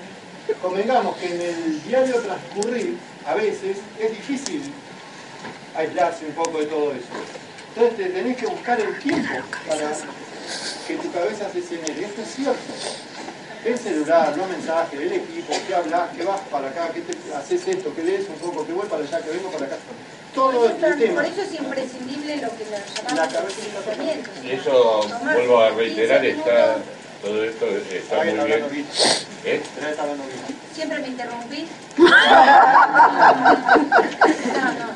convengamos 0.62 1.18
que 1.18 1.28
en 1.28 1.42
el 1.42 1.84
diario 1.84 2.16
transcurrir, 2.22 2.98
a 3.26 3.34
veces, 3.36 3.78
es 4.00 4.12
difícil 4.12 4.72
aislarse 5.76 6.26
un 6.26 6.34
poco 6.34 6.60
de 6.60 6.66
todo 6.66 6.92
eso. 6.92 7.08
Entonces 7.70 7.98
te 7.98 8.10
tenés 8.10 8.38
que 8.38 8.48
buscar 8.48 8.80
el 8.80 8.98
tiempo 9.00 9.34
para 9.68 9.92
que 10.88 10.96
tu 10.96 11.12
cabeza 11.12 11.50
se 11.52 11.62
genere. 11.62 12.06
Esto 12.06 12.22
es 12.22 12.36
cierto. 12.36 12.74
El 13.64 13.78
celular, 13.78 14.36
los 14.38 14.48
mensajes, 14.48 15.00
el 15.00 15.12
equipo, 15.12 15.54
qué 15.68 15.76
hablas, 15.76 16.16
qué 16.16 16.24
vas 16.24 16.40
para 16.50 16.70
acá, 16.70 16.90
qué 16.94 17.02
te, 17.02 17.14
haces 17.36 17.68
esto, 17.68 17.94
qué 17.94 18.04
lees 18.04 18.28
un 18.30 18.36
poco, 18.36 18.66
qué 18.66 18.72
voy 18.72 18.88
para 18.88 19.04
allá, 19.04 19.22
que 19.22 19.30
vengo 19.32 19.52
para 19.52 19.66
acá. 19.66 19.76
Todo 20.34 20.66
el 20.66 20.78
tema. 20.78 21.16
Por 21.16 21.26
eso 21.26 21.42
es 21.42 21.54
imprescindible 21.60 22.38
lo 22.38 22.50
que 22.50 22.66
La 23.16 23.28
llamamos 23.28 23.34
cabeza 23.34 23.62
silenciamiento. 23.62 24.30
Eso, 24.46 25.08
vuelvo 25.34 25.62
a 25.62 25.70
reiterar, 25.72 26.26
está, 26.26 26.78
todo 27.22 27.44
esto 27.44 27.66
está 27.68 28.18
muy 28.18 28.28
está 28.30 28.44
bien. 28.46 28.86
¿Eh? 29.46 29.62
Siempre 30.74 31.00
me 31.00 31.08
interrumpí. 31.08 31.68
No, 33.50 34.66
no. 34.74 34.88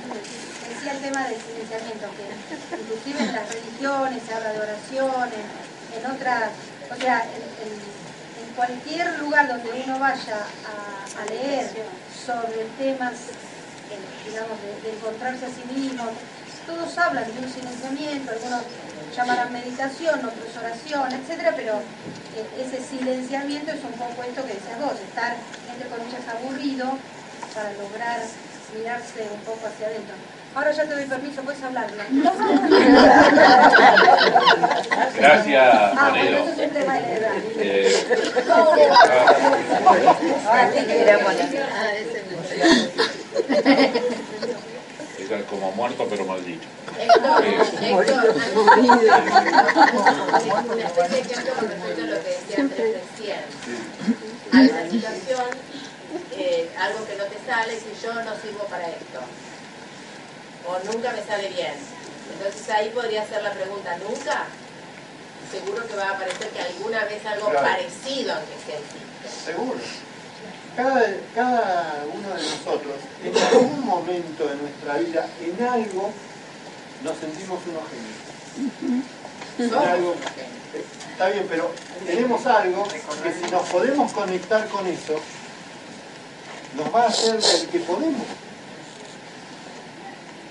Decía 0.69 0.91
el 0.93 0.99
tema 1.01 1.27
del 1.27 1.37
silenciamiento, 1.41 2.07
que 2.17 2.75
inclusive 2.77 3.19
en 3.23 3.33
las 3.33 3.47
religiones 3.49 4.21
se 4.27 4.33
habla 4.33 4.51
de 4.53 4.59
oraciones, 4.59 5.39
en 5.97 6.11
otras, 6.11 6.49
o 6.91 6.95
sea, 6.99 7.23
en, 7.23 7.41
en- 7.67 7.93
en 8.43 8.53
cualquier 8.55 9.19
lugar 9.19 9.47
donde 9.47 9.69
uno 9.85 9.99
vaya 9.99 10.37
a, 10.37 11.21
a 11.21 11.25
leer 11.25 11.69
sobre 12.25 12.65
temas, 12.77 13.13
eh, 13.13 13.99
digamos, 14.29 14.57
de, 14.61 14.81
de 14.89 14.95
encontrarse 14.97 15.45
a 15.45 15.49
sí 15.49 15.63
mismo, 15.73 16.05
todos 16.67 16.97
hablan 16.97 17.25
de 17.25 17.39
un 17.39 17.49
silenciamiento, 17.53 18.31
algunos 18.31 18.61
llamarán 19.15 19.51
meditación, 19.53 20.15
otros 20.19 20.57
oración, 20.59 21.11
etcétera, 21.13 21.53
pero 21.55 21.75
eh, 22.35 22.45
ese 22.65 22.81
silenciamiento 22.84 23.71
es 23.71 23.84
un 23.84 23.91
poco 23.93 24.23
esto 24.23 24.45
que 24.45 24.53
decías 24.53 24.80
vos, 24.80 24.93
estar, 25.07 25.35
entre 25.71 25.88
comillas, 25.89 26.21
aburrido 26.30 26.97
para 27.53 27.71
lograr 27.73 28.19
mirarse 28.77 29.27
un 29.31 29.39
poco 29.41 29.67
hacia 29.67 29.88
adentro. 29.88 30.15
Ahora 30.55 30.71
ya 30.71 30.84
te 30.84 30.93
doy 30.93 31.05
permiso, 31.05 31.41
puedes 31.41 31.63
hablar. 31.63 31.88
¿no? 31.91 32.03
Gracias, 35.17 35.73
Ah, 35.73 36.09
bueno, 36.11 36.11
Monero. 36.11 36.38
eso 36.43 36.51
es 36.51 36.57
un 36.67 36.73
tema 36.73 36.93
de 36.93 37.01
la 37.01 37.13
edad. 37.13 37.31
Eh, 37.57 37.91
Ahora 40.47 40.71
sí 40.71 40.80
que 40.85 41.01
Era 41.01 41.17
como 45.49 45.72
muerto 45.72 46.05
pero 46.10 46.26
maldito. 46.26 46.68
Héctor, 46.99 47.45
Eh, 47.45 47.53
una 47.53 47.61
especie 50.85 51.10
de 51.10 51.19
ejemplo 51.19 51.53
con 51.55 51.68
respecto 51.69 52.01
a 52.03 52.05
lo 52.05 52.23
que 52.23 52.30
decía 52.30 52.57
Andrés 52.60 52.95
recién. 53.01 53.41
Hay 54.51 54.68
una 54.69 54.84
situación, 54.89 55.47
eh, 56.31 56.69
algo 56.80 57.05
que 57.07 57.15
no 57.15 57.23
te 57.26 57.38
sale, 57.45 57.80
si 57.80 57.91
yo 58.05 58.14
no 58.14 58.31
sirvo 58.41 58.64
para 58.69 58.88
esto. 58.89 59.19
O 60.68 60.80
nunca 60.91 61.11
me 61.11 61.23
sale 61.23 61.49
bien. 61.49 61.73
Entonces 62.34 62.69
ahí 62.69 62.89
podría 62.89 63.26
ser 63.27 63.43
la 63.43 63.51
pregunta, 63.51 63.97
¿nunca? 63.97 64.45
Seguro 65.51 65.85
que 65.88 65.95
va 65.95 66.10
a 66.10 66.11
aparecer 66.11 66.49
que 66.49 66.61
alguna 66.61 67.03
vez 67.05 67.26
algo 67.26 67.49
Claro. 67.49 67.65
parecido, 67.68 68.34
aunque 68.34 68.53
sea 68.65 68.77
existe. 68.80 69.30
Seguro. 69.51 69.80
Cada, 70.75 71.05
cada 71.35 72.03
uno 72.11 72.29
de 72.29 72.41
nosotros, 72.43 72.95
en 73.23 73.37
algún 73.37 73.85
momento 73.85 74.47
de 74.47 74.55
nuestra 74.55 74.97
vida, 74.97 75.27
en 75.41 75.65
algo, 75.67 76.11
nos 77.03 77.17
sentimos 77.17 77.59
unos 77.67 77.83
genios. 77.89 79.05
En 79.59 79.73
algo, 79.75 80.15
está 81.11 81.29
bien, 81.29 81.45
pero 81.47 81.71
tenemos 82.07 82.45
algo 82.47 82.87
que 82.87 83.33
si 83.33 83.51
nos 83.51 83.67
podemos 83.69 84.11
conectar 84.13 84.67
con 84.69 84.87
eso, 84.87 85.15
nos 86.75 86.93
va 86.95 87.03
a 87.03 87.07
hacer 87.07 87.33
ver 87.35 87.67
que 87.71 87.79
podemos. 87.79 88.25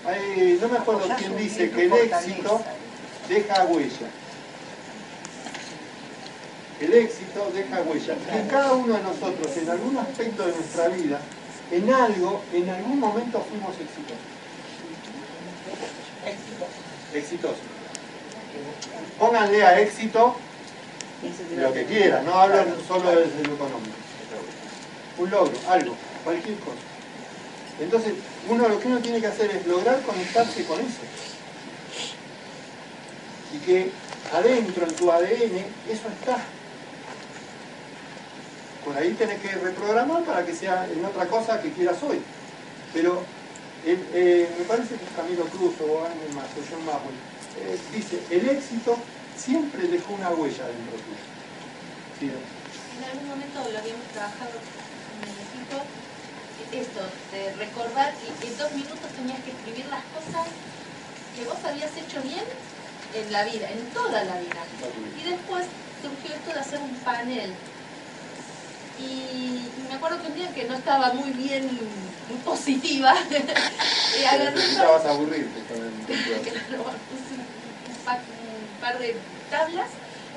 Hay- 0.06 0.58
no 0.60 0.68
me 0.68 0.78
acuerdo 0.78 1.08
quién 1.18 1.36
dice 1.36 1.70
que 1.70 1.84
el 1.86 1.92
éxito 1.92 2.60
deja 3.28 3.64
huella. 3.64 4.08
El 6.82 6.92
éxito 6.94 7.48
deja 7.54 7.80
huella. 7.82 8.16
Y 8.16 8.48
cada 8.48 8.72
uno 8.72 8.94
de 8.94 9.02
nosotros, 9.04 9.56
en 9.56 9.70
algún 9.70 9.96
aspecto 9.98 10.44
de 10.44 10.52
nuestra 10.52 10.88
vida, 10.88 11.20
en 11.70 11.94
algo, 11.94 12.42
en 12.52 12.68
algún 12.68 12.98
momento 12.98 13.46
fuimos 13.48 13.70
exitosos. 13.70 14.18
Exitosos. 17.14 17.59
Pónganle 19.16 19.64
a 19.64 19.80
éxito 19.80 20.34
lo 21.56 21.72
que 21.72 21.84
quieran, 21.84 22.24
no 22.24 22.34
hablan 22.34 22.74
solo 22.88 23.10
desde 23.10 23.44
lo 23.44 23.54
económico. 23.54 23.96
Un 25.18 25.30
logro, 25.30 25.56
algo, 25.68 25.94
cualquier 26.24 26.59
cosa. 26.59 26.82
Entonces, 27.80 28.14
uno 28.48 28.68
lo 28.68 28.80
que 28.80 28.88
uno 28.88 28.98
tiene 28.98 29.20
que 29.20 29.28
hacer 29.28 29.52
es 29.52 29.66
lograr 29.68 30.02
conectarse 30.02 30.64
con 30.64 30.80
eso. 30.80 31.02
Y 33.54 33.59
que 33.59 33.90
adentro, 34.32 34.84
en 34.84 34.94
tu 34.96 35.12
ADN, 35.12 35.59
eso 35.88 36.09
está. 36.18 36.44
Por 38.93 39.01
ahí 39.01 39.14
tenés 39.14 39.40
que 39.40 39.48
reprogramar 39.52 40.23
para 40.23 40.44
que 40.44 40.52
sea 40.52 40.86
en 40.86 41.02
otra 41.02 41.27
cosa 41.27 41.59
que 41.62 41.73
quieras 41.73 42.02
hoy. 42.02 42.19
Pero 42.93 43.24
el- 43.81 44.06
eh, 44.12 44.55
me 44.59 44.64
parece 44.66 44.98
que 44.98 45.06
es 45.06 45.10
Camilo 45.12 45.48
Cruz 45.48 45.81
o 45.81 46.05
alguien 46.05 46.35
más, 46.35 46.55
o 46.59 46.60
John 46.69 46.85
Maxwell, 46.85 47.16
eh, 47.55 47.78
dice, 47.89 48.27
el 48.28 48.51
éxito 48.51 49.09
siempre 49.32 49.89
dejó 49.89 50.12
una 50.12 50.28
huella 50.35 50.69
dentro 50.69 51.01
tuyo. 51.01 51.24
Sí, 52.19 52.28
En 52.28 53.02
algún 53.02 53.28
momento 53.28 53.66
lo 53.70 53.78
habíamos 53.78 54.10
trabajado 54.10 54.60
con 55.09 55.24
el 55.24 55.39
equipo, 55.39 55.74
esto, 56.70 57.01
de 57.31 57.55
recordar 57.55 58.19
que 58.19 58.28
en 58.47 58.56
dos 58.59 58.73
minutos 58.74 59.14
tenías 59.14 59.43
que 59.43 59.52
escribir 59.52 59.86
las 59.86 60.05
cosas 60.09 60.47
que 61.32 61.44
vos 61.47 61.64
habías 61.64 61.97
hecho 61.97 62.20
bien 62.23 62.44
en 63.10 63.32
la 63.32 63.44
vida, 63.44 63.70
en 63.70 63.90
toda 63.90 64.24
la 64.24 64.39
vida. 64.39 64.66
Y 65.14 65.24
después 65.24 65.66
surgió 66.01 66.35
esto 66.35 66.52
de 66.52 66.60
hacer 66.60 66.81
un 66.82 67.02
panel. 67.02 67.71
Y 69.02 69.70
me 69.88 69.94
acuerdo 69.94 70.20
que 70.20 70.28
un 70.28 70.34
día 70.34 70.52
que 70.54 70.64
no 70.64 70.74
estaba 70.74 71.12
muy 71.12 71.30
bien, 71.30 71.64
muy 72.28 72.38
positiva, 72.44 73.14
y 74.20 74.24
agarré 74.24 74.46
un 74.48 74.54
par- 74.54 74.54
Necesitabas 74.54 75.06
aburrirte 75.06 75.60
también. 75.62 75.92
Claro, 76.68 76.84
puse 76.84 77.34
un, 77.34 78.04
pa- 78.04 78.20
un 78.20 78.80
par 78.80 78.98
de 78.98 79.16
tablas 79.50 79.88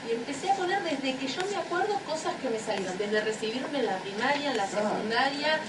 Y 0.07 0.11
empecé 0.13 0.51
a 0.51 0.55
poner 0.55 0.81
desde 0.83 1.15
que 1.17 1.27
yo 1.27 1.41
me 1.49 1.57
acuerdo 1.57 1.95
cosas 2.05 2.33
que 2.41 2.49
me 2.49 2.59
salieron, 2.59 2.97
desde 2.97 3.21
recibirme 3.21 3.79
en 3.79 3.85
la 3.87 3.97
primaria, 3.99 4.51
en 4.51 4.57
la 4.57 4.67
secundaria, 4.67 5.59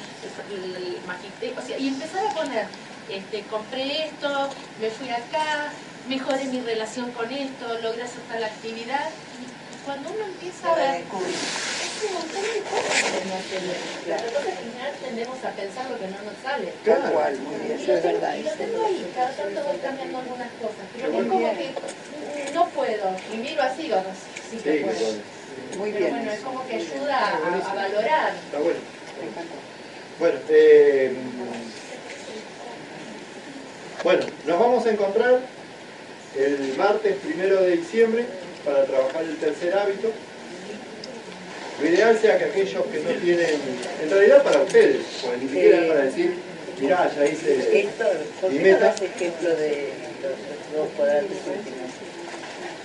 el, 0.50 0.64
el- 0.64 0.76
el 0.76 1.02
magisterio, 1.06 1.56
o 1.58 1.62
sea, 1.66 1.78
y 1.78 1.88
empezar 1.88 2.26
a 2.26 2.34
poner, 2.34 2.66
este, 3.08 3.42
compré 3.44 4.06
esto, 4.08 4.50
me 4.80 4.90
fui 4.90 5.08
acá, 5.10 5.72
mejoré 6.08 6.44
mi 6.46 6.60
relación 6.60 7.10
con 7.12 7.30
esto, 7.32 7.78
logré 7.82 8.02
hacer 8.02 8.20
tal 8.28 8.44
actividad. 8.44 9.08
Y 9.40 9.46
cuando 9.86 10.10
uno 10.10 10.24
empieza 10.26 10.72
a 10.72 10.74
ver, 10.74 11.00
es 11.00 11.06
un 11.06 12.14
montón 12.14 12.42
de 12.42 12.60
cosas 12.66 12.98
que 13.06 13.24
no 13.24 13.38
tenemos. 13.48 13.88
Que 14.04 14.50
en 14.50 14.56
general 14.58 14.92
tendemos 15.00 15.38
a 15.44 15.50
pensar 15.52 15.90
lo 15.90 15.96
que 15.98 16.06
no 16.08 16.18
nos 16.26 16.36
sale. 16.42 16.72
Tal 16.84 17.12
cual, 17.12 17.38
muy 17.38 17.54
bien, 17.64 17.78
Y 17.78 17.82
eso 17.82 17.92
lo 17.92 17.96
es 17.98 18.02
tengo- 18.02 18.20
verdad. 18.20 18.34
y 18.36 18.42
lo 18.42 18.50
tengo 18.52 18.84
ahí, 18.84 19.12
cada 19.14 19.30
tanto 19.30 19.62
voy 19.64 19.76
cambiando 19.78 20.18
algunas 20.18 20.50
cosas. 20.60 20.84
Pero 20.92 21.06
es 21.06 21.26
como 21.26 21.38
bien. 21.38 21.56
que 21.56 22.52
no 22.52 22.68
puedo, 22.70 23.06
y 23.32 23.36
miro 23.36 23.62
así, 23.62 23.82
digo, 23.84 23.96
no, 23.96 24.02
sí, 24.50 24.56
que 24.58 24.72
Sí, 24.72 24.78
que 24.78 24.84
puedo. 24.84 25.12
Muy 25.78 25.92
Pero 25.92 26.04
bien. 26.06 26.16
bueno, 26.18 26.32
es 26.32 26.40
como 26.40 26.66
que 26.66 26.74
ayuda 26.76 27.18
a, 27.18 27.70
a 27.70 27.74
valorar. 27.74 28.34
Está 28.34 28.58
bueno. 28.58 28.80
Bueno, 30.18 30.38
eh, 30.48 31.14
bueno, 34.02 34.26
nos 34.46 34.58
vamos 34.60 34.86
a 34.86 34.90
encontrar 34.90 35.40
el 36.36 36.74
martes 36.76 37.16
primero 37.16 37.62
de 37.62 37.76
diciembre 37.78 38.26
para 38.66 38.84
trabajar 38.84 39.22
el 39.22 39.36
tercer 39.36 39.72
hábito. 39.74 40.10
Lo 41.80 41.88
ideal 41.88 42.18
sea 42.18 42.38
que 42.38 42.44
aquellos 42.46 42.84
que 42.86 42.98
no 43.00 43.10
tienen, 43.10 43.60
en 44.02 44.10
realidad 44.10 44.42
para 44.42 44.62
ustedes, 44.62 45.02
porque 45.22 45.36
ni 45.38 45.48
siquiera 45.48 45.78
es 45.82 45.88
para 45.88 46.00
decir, 46.04 46.34
mirá, 46.80 47.10
ya 47.14 47.26
hice 47.26 47.80
Esto, 47.80 48.04
¿por 48.40 48.50
mi 48.50 48.58
no 48.58 48.64
meta. 48.64 48.94
ejemplo 48.94 49.48
de 49.56 49.88
los 50.22 50.32
dos 50.74 50.88
cuadrantes 50.96 51.36
últimos? 51.46 51.90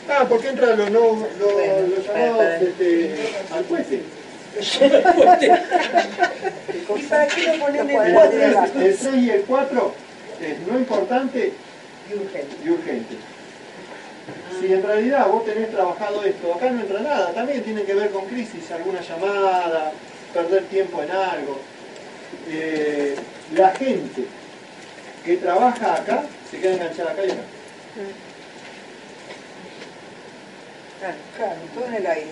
Ah, 0.09 0.25
porque 0.27 0.49
entra 0.49 0.75
lo, 0.75 0.89
no, 0.89 1.01
Bueno, 1.13 1.87
los 1.95 2.05
llamados 2.05 2.37
para- 2.37 2.57
este, 2.61 3.15
al 3.51 3.63
puente. 3.63 4.01
¿Y 6.99 7.03
para 7.03 7.27
qué 7.27 7.41
lo 7.43 7.53
ponen 7.65 7.89
en 7.89 8.01
el 8.01 8.85
el 8.85 8.97
6 8.97 9.15
y 9.15 9.29
el 9.29 9.41
4 9.43 9.93
es 10.41 10.59
no 10.67 10.77
importante 10.77 11.53
y 12.09 12.13
urgente? 12.13 12.55
y 12.65 12.69
urgente. 12.69 13.15
Si 14.59 14.71
en 14.73 14.83
realidad 14.83 15.27
vos 15.27 15.45
tenés 15.45 15.71
trabajado 15.71 16.23
esto, 16.23 16.53
acá 16.53 16.69
no 16.69 16.81
entra 16.81 16.99
nada, 16.99 17.33
también 17.33 17.63
tiene 17.63 17.83
que 17.83 17.93
ver 17.95 18.11
con 18.11 18.25
crisis, 18.25 18.69
alguna 18.71 19.01
llamada, 19.01 19.91
perder 20.33 20.63
tiempo 20.65 21.01
en 21.01 21.11
algo. 21.11 21.59
Eh, 22.49 23.15
la 23.55 23.69
gente 23.71 24.25
que 25.25 25.37
trabaja 25.37 25.95
acá 25.95 26.23
se 26.49 26.59
queda 26.59 26.73
enganchada 26.73 27.11
acá 27.11 27.25
y 27.25 27.31
acá. 27.31 27.41
Claro, 30.99 31.15
claro, 31.35 31.55
todo 31.73 31.85
en 31.87 31.93
el 31.95 32.05
aire. 32.07 32.27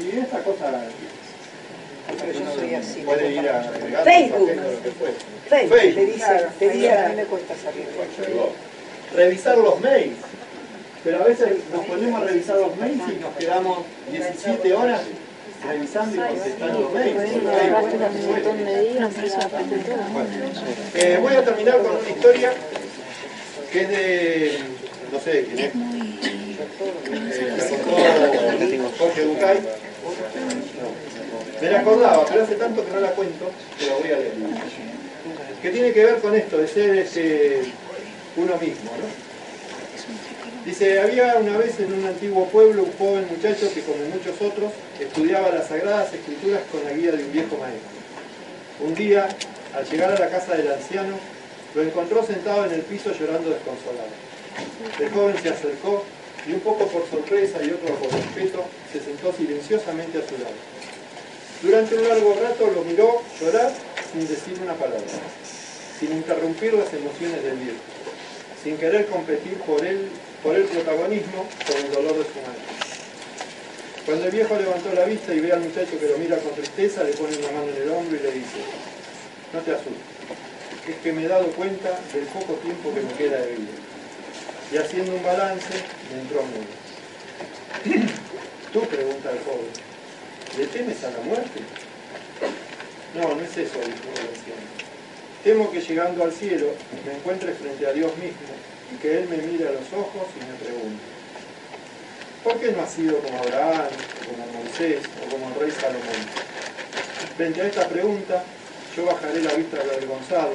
Y 0.00 0.18
esta 0.18 0.38
cosa 0.42 0.72
Pero 2.20 2.32
yo 2.32 2.54
soy 2.54 2.74
así. 2.74 3.00
puede 3.02 3.32
ir 3.32 3.48
a 3.48 3.60
agregar 3.60 4.04
Facebook. 4.04 4.50
lo 4.50 4.82
que 4.82 4.90
fuese. 4.90 5.16
Facebook. 5.48 5.78
Facebook. 5.78 5.94
Te 5.94 6.04
dice, 6.06 6.18
Claro, 6.18 6.48
te 6.58 6.68
dice, 6.70 6.92
a 6.92 7.08
mí 7.08 7.14
me 7.16 7.24
cuesta 7.24 7.54
salir. 7.62 7.86
revisar 9.14 9.58
los 9.58 9.80
mails. 9.80 10.16
Pero 11.08 11.22
a 11.22 11.24
veces 11.26 11.48
nos 11.72 11.86
ponemos 11.86 12.20
a 12.20 12.24
revisar 12.26 12.56
los 12.58 12.76
mails 12.76 13.02
y 13.08 13.18
nos 13.18 13.34
quedamos 13.36 13.78
17 14.12 14.74
horas 14.74 15.00
revisando 15.66 16.14
y 16.14 16.18
contestando 16.18 16.80
los 16.80 16.92
mails. 16.92 17.16
Bueno, 20.12 20.28
eh, 20.94 21.18
voy 21.18 21.34
a 21.34 21.42
terminar 21.42 21.78
con 21.78 21.96
una 21.96 22.10
historia 22.10 22.52
que 23.72 23.80
es 23.80 23.88
de, 23.88 24.58
no 25.10 25.18
sé 25.18 25.46
quién 25.46 25.58
es, 25.60 25.72
eh, 27.38 28.80
Jorge 28.98 29.24
Bucay. 29.24 29.60
Me 31.62 31.70
la 31.70 31.80
acordaba, 31.80 32.26
pero 32.26 32.42
hace 32.42 32.54
tanto 32.56 32.84
que 32.84 32.92
no 32.92 33.00
la 33.00 33.12
cuento, 33.12 33.50
que 33.78 33.86
la 33.86 33.94
voy 33.94 34.10
a 34.10 34.18
leer. 34.18 34.32
Que 35.62 35.70
tiene 35.70 35.90
que 35.92 36.04
ver 36.04 36.18
con 36.18 36.34
esto, 36.34 36.58
de 36.58 36.68
ser 36.68 36.98
este, 36.98 37.62
uno 38.36 38.58
mismo, 38.58 38.90
¿no? 38.90 39.27
Dice, 40.68 41.00
había 41.00 41.34
una 41.36 41.56
vez 41.56 41.80
en 41.80 41.94
un 41.94 42.04
antiguo 42.04 42.44
pueblo 42.48 42.82
un 42.82 42.92
joven 42.98 43.26
muchacho 43.30 43.72
que, 43.72 43.80
como 43.80 44.04
muchos 44.04 44.36
otros, 44.42 44.70
estudiaba 45.00 45.48
las 45.48 45.68
sagradas 45.68 46.12
escrituras 46.12 46.60
con 46.70 46.84
la 46.84 46.92
guía 46.92 47.10
de 47.10 47.24
un 47.24 47.32
viejo 47.32 47.56
maestro. 47.56 47.96
Un 48.84 48.94
día, 48.94 49.26
al 49.74 49.88
llegar 49.88 50.12
a 50.12 50.18
la 50.18 50.28
casa 50.28 50.56
del 50.56 50.70
anciano, 50.70 51.16
lo 51.74 51.82
encontró 51.82 52.22
sentado 52.22 52.66
en 52.66 52.72
el 52.72 52.82
piso 52.82 53.10
llorando 53.18 53.48
desconsolado. 53.48 54.12
El 55.00 55.08
joven 55.08 55.36
se 55.42 55.48
acercó 55.48 56.04
y 56.46 56.52
un 56.52 56.60
poco 56.60 56.86
por 56.86 57.08
sorpresa 57.08 57.64
y 57.64 57.70
otro 57.70 57.94
por 57.94 58.12
respeto, 58.12 58.66
se 58.92 59.00
sentó 59.00 59.32
silenciosamente 59.32 60.18
a 60.18 60.28
su 60.28 60.36
lado. 60.36 60.58
Durante 61.62 61.96
un 61.96 62.08
largo 62.08 62.38
rato 62.42 62.70
lo 62.74 62.84
miró 62.84 63.22
llorar 63.40 63.72
sin 64.12 64.28
decir 64.28 64.58
una 64.62 64.74
palabra, 64.74 65.16
sin 65.98 66.12
interrumpir 66.12 66.74
las 66.74 66.92
emociones 66.92 67.42
del 67.42 67.56
viejo, 67.56 67.78
sin 68.62 68.76
querer 68.76 69.06
competir 69.06 69.54
por 69.60 69.82
él, 69.86 70.10
por 70.42 70.54
el 70.54 70.64
protagonismo, 70.64 71.48
por 71.66 71.76
el 71.76 71.92
dolor 71.92 72.16
de 72.18 72.24
su 72.24 72.38
madre. 72.40 72.62
Cuando 74.06 74.24
el 74.24 74.30
viejo 74.30 74.56
levantó 74.56 74.92
la 74.94 75.04
vista 75.04 75.34
y 75.34 75.40
ve 75.40 75.52
al 75.52 75.60
muchacho 75.60 75.98
que 75.98 76.08
lo 76.08 76.18
mira 76.18 76.38
con 76.38 76.54
tristeza, 76.54 77.04
le 77.04 77.12
pone 77.12 77.36
una 77.36 77.50
mano 77.50 77.68
en 77.68 77.82
el 77.82 77.90
hombro 77.90 78.16
y 78.16 78.22
le 78.22 78.32
dice, 78.32 78.60
no 79.52 79.60
te 79.60 79.72
asustes, 79.72 79.92
es 80.88 80.96
que 80.96 81.12
me 81.12 81.24
he 81.24 81.28
dado 81.28 81.46
cuenta 81.48 82.00
del 82.14 82.24
poco 82.24 82.54
tiempo 82.54 82.94
que 82.94 83.02
me 83.02 83.12
queda 83.14 83.38
de 83.42 83.52
vida. 83.52 83.76
Y 84.72 84.76
haciendo 84.76 85.12
un 85.14 85.22
balance, 85.22 85.74
me 86.12 86.20
entró 86.20 86.42
miedo. 86.44 88.06
Tú, 88.72 88.80
pregunta 88.82 89.30
el 89.30 89.38
joven, 89.40 89.68
¿le 90.56 90.66
temes 90.66 91.04
a 91.04 91.10
la 91.10 91.18
muerte? 91.20 91.60
No, 93.14 93.34
no 93.34 93.40
es 93.42 93.56
eso, 93.56 93.78
dijo 93.78 94.08
el 94.14 94.28
anciano. 94.28 94.68
Temo 95.44 95.70
que 95.70 95.80
llegando 95.80 96.24
al 96.24 96.32
cielo 96.32 96.72
me 97.06 97.14
encuentre 97.14 97.52
frente 97.52 97.86
a 97.86 97.92
Dios 97.92 98.16
mismo 98.16 98.57
y 98.92 98.96
que 98.96 99.18
Él 99.18 99.28
me 99.28 99.36
mire 99.38 99.68
a 99.68 99.72
los 99.72 99.92
ojos 99.92 100.26
y 100.36 100.44
me 100.44 100.54
pregunte, 100.58 101.04
¿por 102.42 102.58
qué 102.60 102.72
no 102.72 102.82
has 102.82 102.90
sido 102.90 103.18
como 103.20 103.38
Abraham, 103.38 103.88
como 104.26 104.62
Moisés 104.62 105.02
o 105.24 105.30
como 105.30 105.48
el 105.48 105.54
rey 105.60 105.70
Salomón? 105.70 106.22
Frente 107.36 107.62
a 107.62 107.66
esta 107.66 107.88
pregunta, 107.88 108.44
yo 108.96 109.06
bajaré 109.06 109.42
la 109.42 109.54
vista 109.54 109.80
avergonzado 109.80 110.54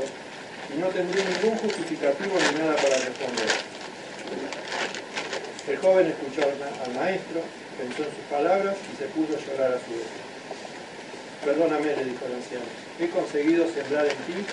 y 0.74 0.80
no 0.80 0.88
tendré 0.88 1.24
ningún 1.24 1.58
justificativo 1.60 2.36
ni 2.52 2.60
nada 2.60 2.76
para 2.76 2.98
responder. 2.98 3.48
El 5.68 5.78
joven 5.78 6.08
escuchó 6.08 6.42
al 6.44 6.94
maestro, 6.94 7.42
pensó 7.78 8.04
en 8.04 8.10
sus 8.10 8.26
palabras 8.30 8.76
y 8.92 8.98
se 8.98 9.06
puso 9.06 9.38
a 9.38 9.40
llorar 9.40 9.74
a 9.74 9.80
su 9.80 9.92
vez. 9.92 10.12
Perdóname, 11.46 11.96
le 11.96 12.06
dijo 12.06 12.26
el 12.26 12.36
anciano, 12.36 12.66
he 13.00 13.08
conseguido 13.10 13.66
sembrar 13.72 14.06
en 14.06 14.18
ti 14.28 14.46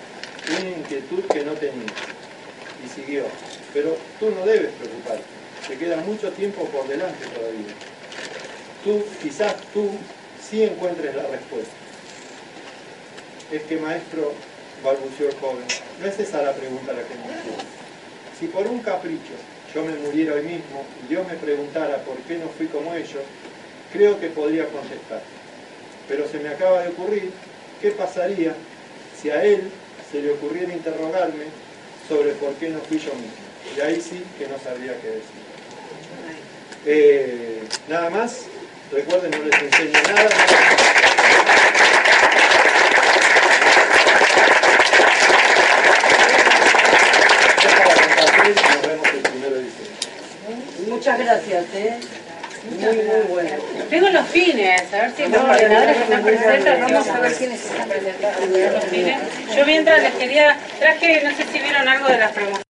una 0.51 0.70
inquietud 0.78 1.24
que 1.24 1.44
no 1.44 1.52
tenía. 1.52 1.90
Y 2.85 2.89
siguió, 2.89 3.24
pero 3.72 3.97
tú 4.18 4.30
no 4.30 4.44
debes 4.44 4.72
preocuparte, 4.72 5.24
te 5.68 5.76
queda 5.76 5.97
mucho 5.98 6.30
tiempo 6.32 6.64
por 6.66 6.88
delante 6.88 7.26
todavía. 7.26 7.74
Tú, 8.84 9.05
quizás 9.22 9.55
tú, 9.72 9.90
sí 10.48 10.64
encuentres 10.64 11.14
la 11.14 11.26
respuesta. 11.26 11.74
Es 13.52 13.62
que 13.62 13.76
maestro, 13.76 14.32
balbuceó 14.82 15.28
el 15.28 15.36
joven, 15.36 15.64
no 16.01 16.06
es 16.06 16.18
esa 16.18 16.42
la 16.42 16.52
pregunta 16.52 16.92
la 16.92 17.02
que 17.02 17.14
me 17.14 17.26
hiciste. 17.26 17.64
Si 18.38 18.47
por 18.47 18.66
un 18.66 18.80
capricho 18.80 19.34
yo 19.74 19.84
me 19.84 19.94
muriera 19.97 20.34
hoy 20.34 20.42
mismo 20.42 20.84
y 21.05 21.09
Dios 21.09 21.26
me 21.28 21.34
preguntara 21.34 21.98
por 21.98 22.16
qué 22.18 22.38
no 22.38 22.48
fui 22.48 22.66
como 22.66 22.94
ellos, 22.94 23.22
creo 23.92 24.18
que 24.18 24.28
podría 24.28 24.66
contestar. 24.66 25.22
Pero 26.09 26.26
se 26.26 26.38
me 26.38 26.48
acaba 26.48 26.82
de 26.82 26.88
ocurrir 26.88 27.30
qué 27.80 27.90
pasaría 27.90 28.55
si 29.20 29.30
a 29.30 29.44
él 29.44 29.70
se 30.10 30.22
le 30.22 30.32
ocurriera 30.32 30.72
interrogarme 30.72 31.44
sobre 32.09 32.32
por 32.32 32.55
qué 32.55 32.70
no 32.70 32.80
fui 32.80 32.98
yo 32.98 33.12
mismo. 33.14 33.39
Y 33.76 33.80
ahí 33.80 34.00
sí 34.00 34.24
que 34.38 34.46
no 34.48 34.58
sabría 34.58 34.94
qué 35.00 35.08
decir. 35.08 35.50
Eh, 36.86 37.62
nada 37.88 38.10
más, 38.10 38.46
recuerden, 38.90 39.30
no 39.30 39.38
les 39.38 39.62
enseño 39.62 40.00
nada. 40.08 40.28
Nos 48.50 48.82
vemos 48.82 49.08
el 49.08 49.20
primero 49.20 49.56
de 49.56 49.62
diciembre. 49.62 50.88
Muchas 50.88 51.18
gracias, 51.18 51.64
¿eh? 51.74 51.98
Muy, 52.78 52.94
muy 52.94 53.20
bueno. 53.28 53.56
Tengo 53.88 54.08
los 54.10 54.26
fines, 54.28 54.92
a 54.92 54.96
ver 54.96 55.12
si 55.16 55.22
los 55.26 55.42
coordinadores 55.42 55.96
que 55.96 56.02
están 56.02 56.22
presentes. 56.22 56.80
Vamos 56.80 57.08
a 57.08 57.20
ver 57.20 57.34
quiénes 57.34 57.64
están 57.64 57.88
presentes. 57.88 59.56
Yo 59.56 59.66
mientras 59.66 60.02
les 60.02 60.14
quería, 60.14 60.58
traje, 60.78 61.22
no 61.24 61.36
sé 61.36 61.44
si 61.52 61.58
vieron 61.58 61.88
algo 61.88 62.08
de 62.08 62.18
las 62.18 62.32
promociones. 62.32 62.64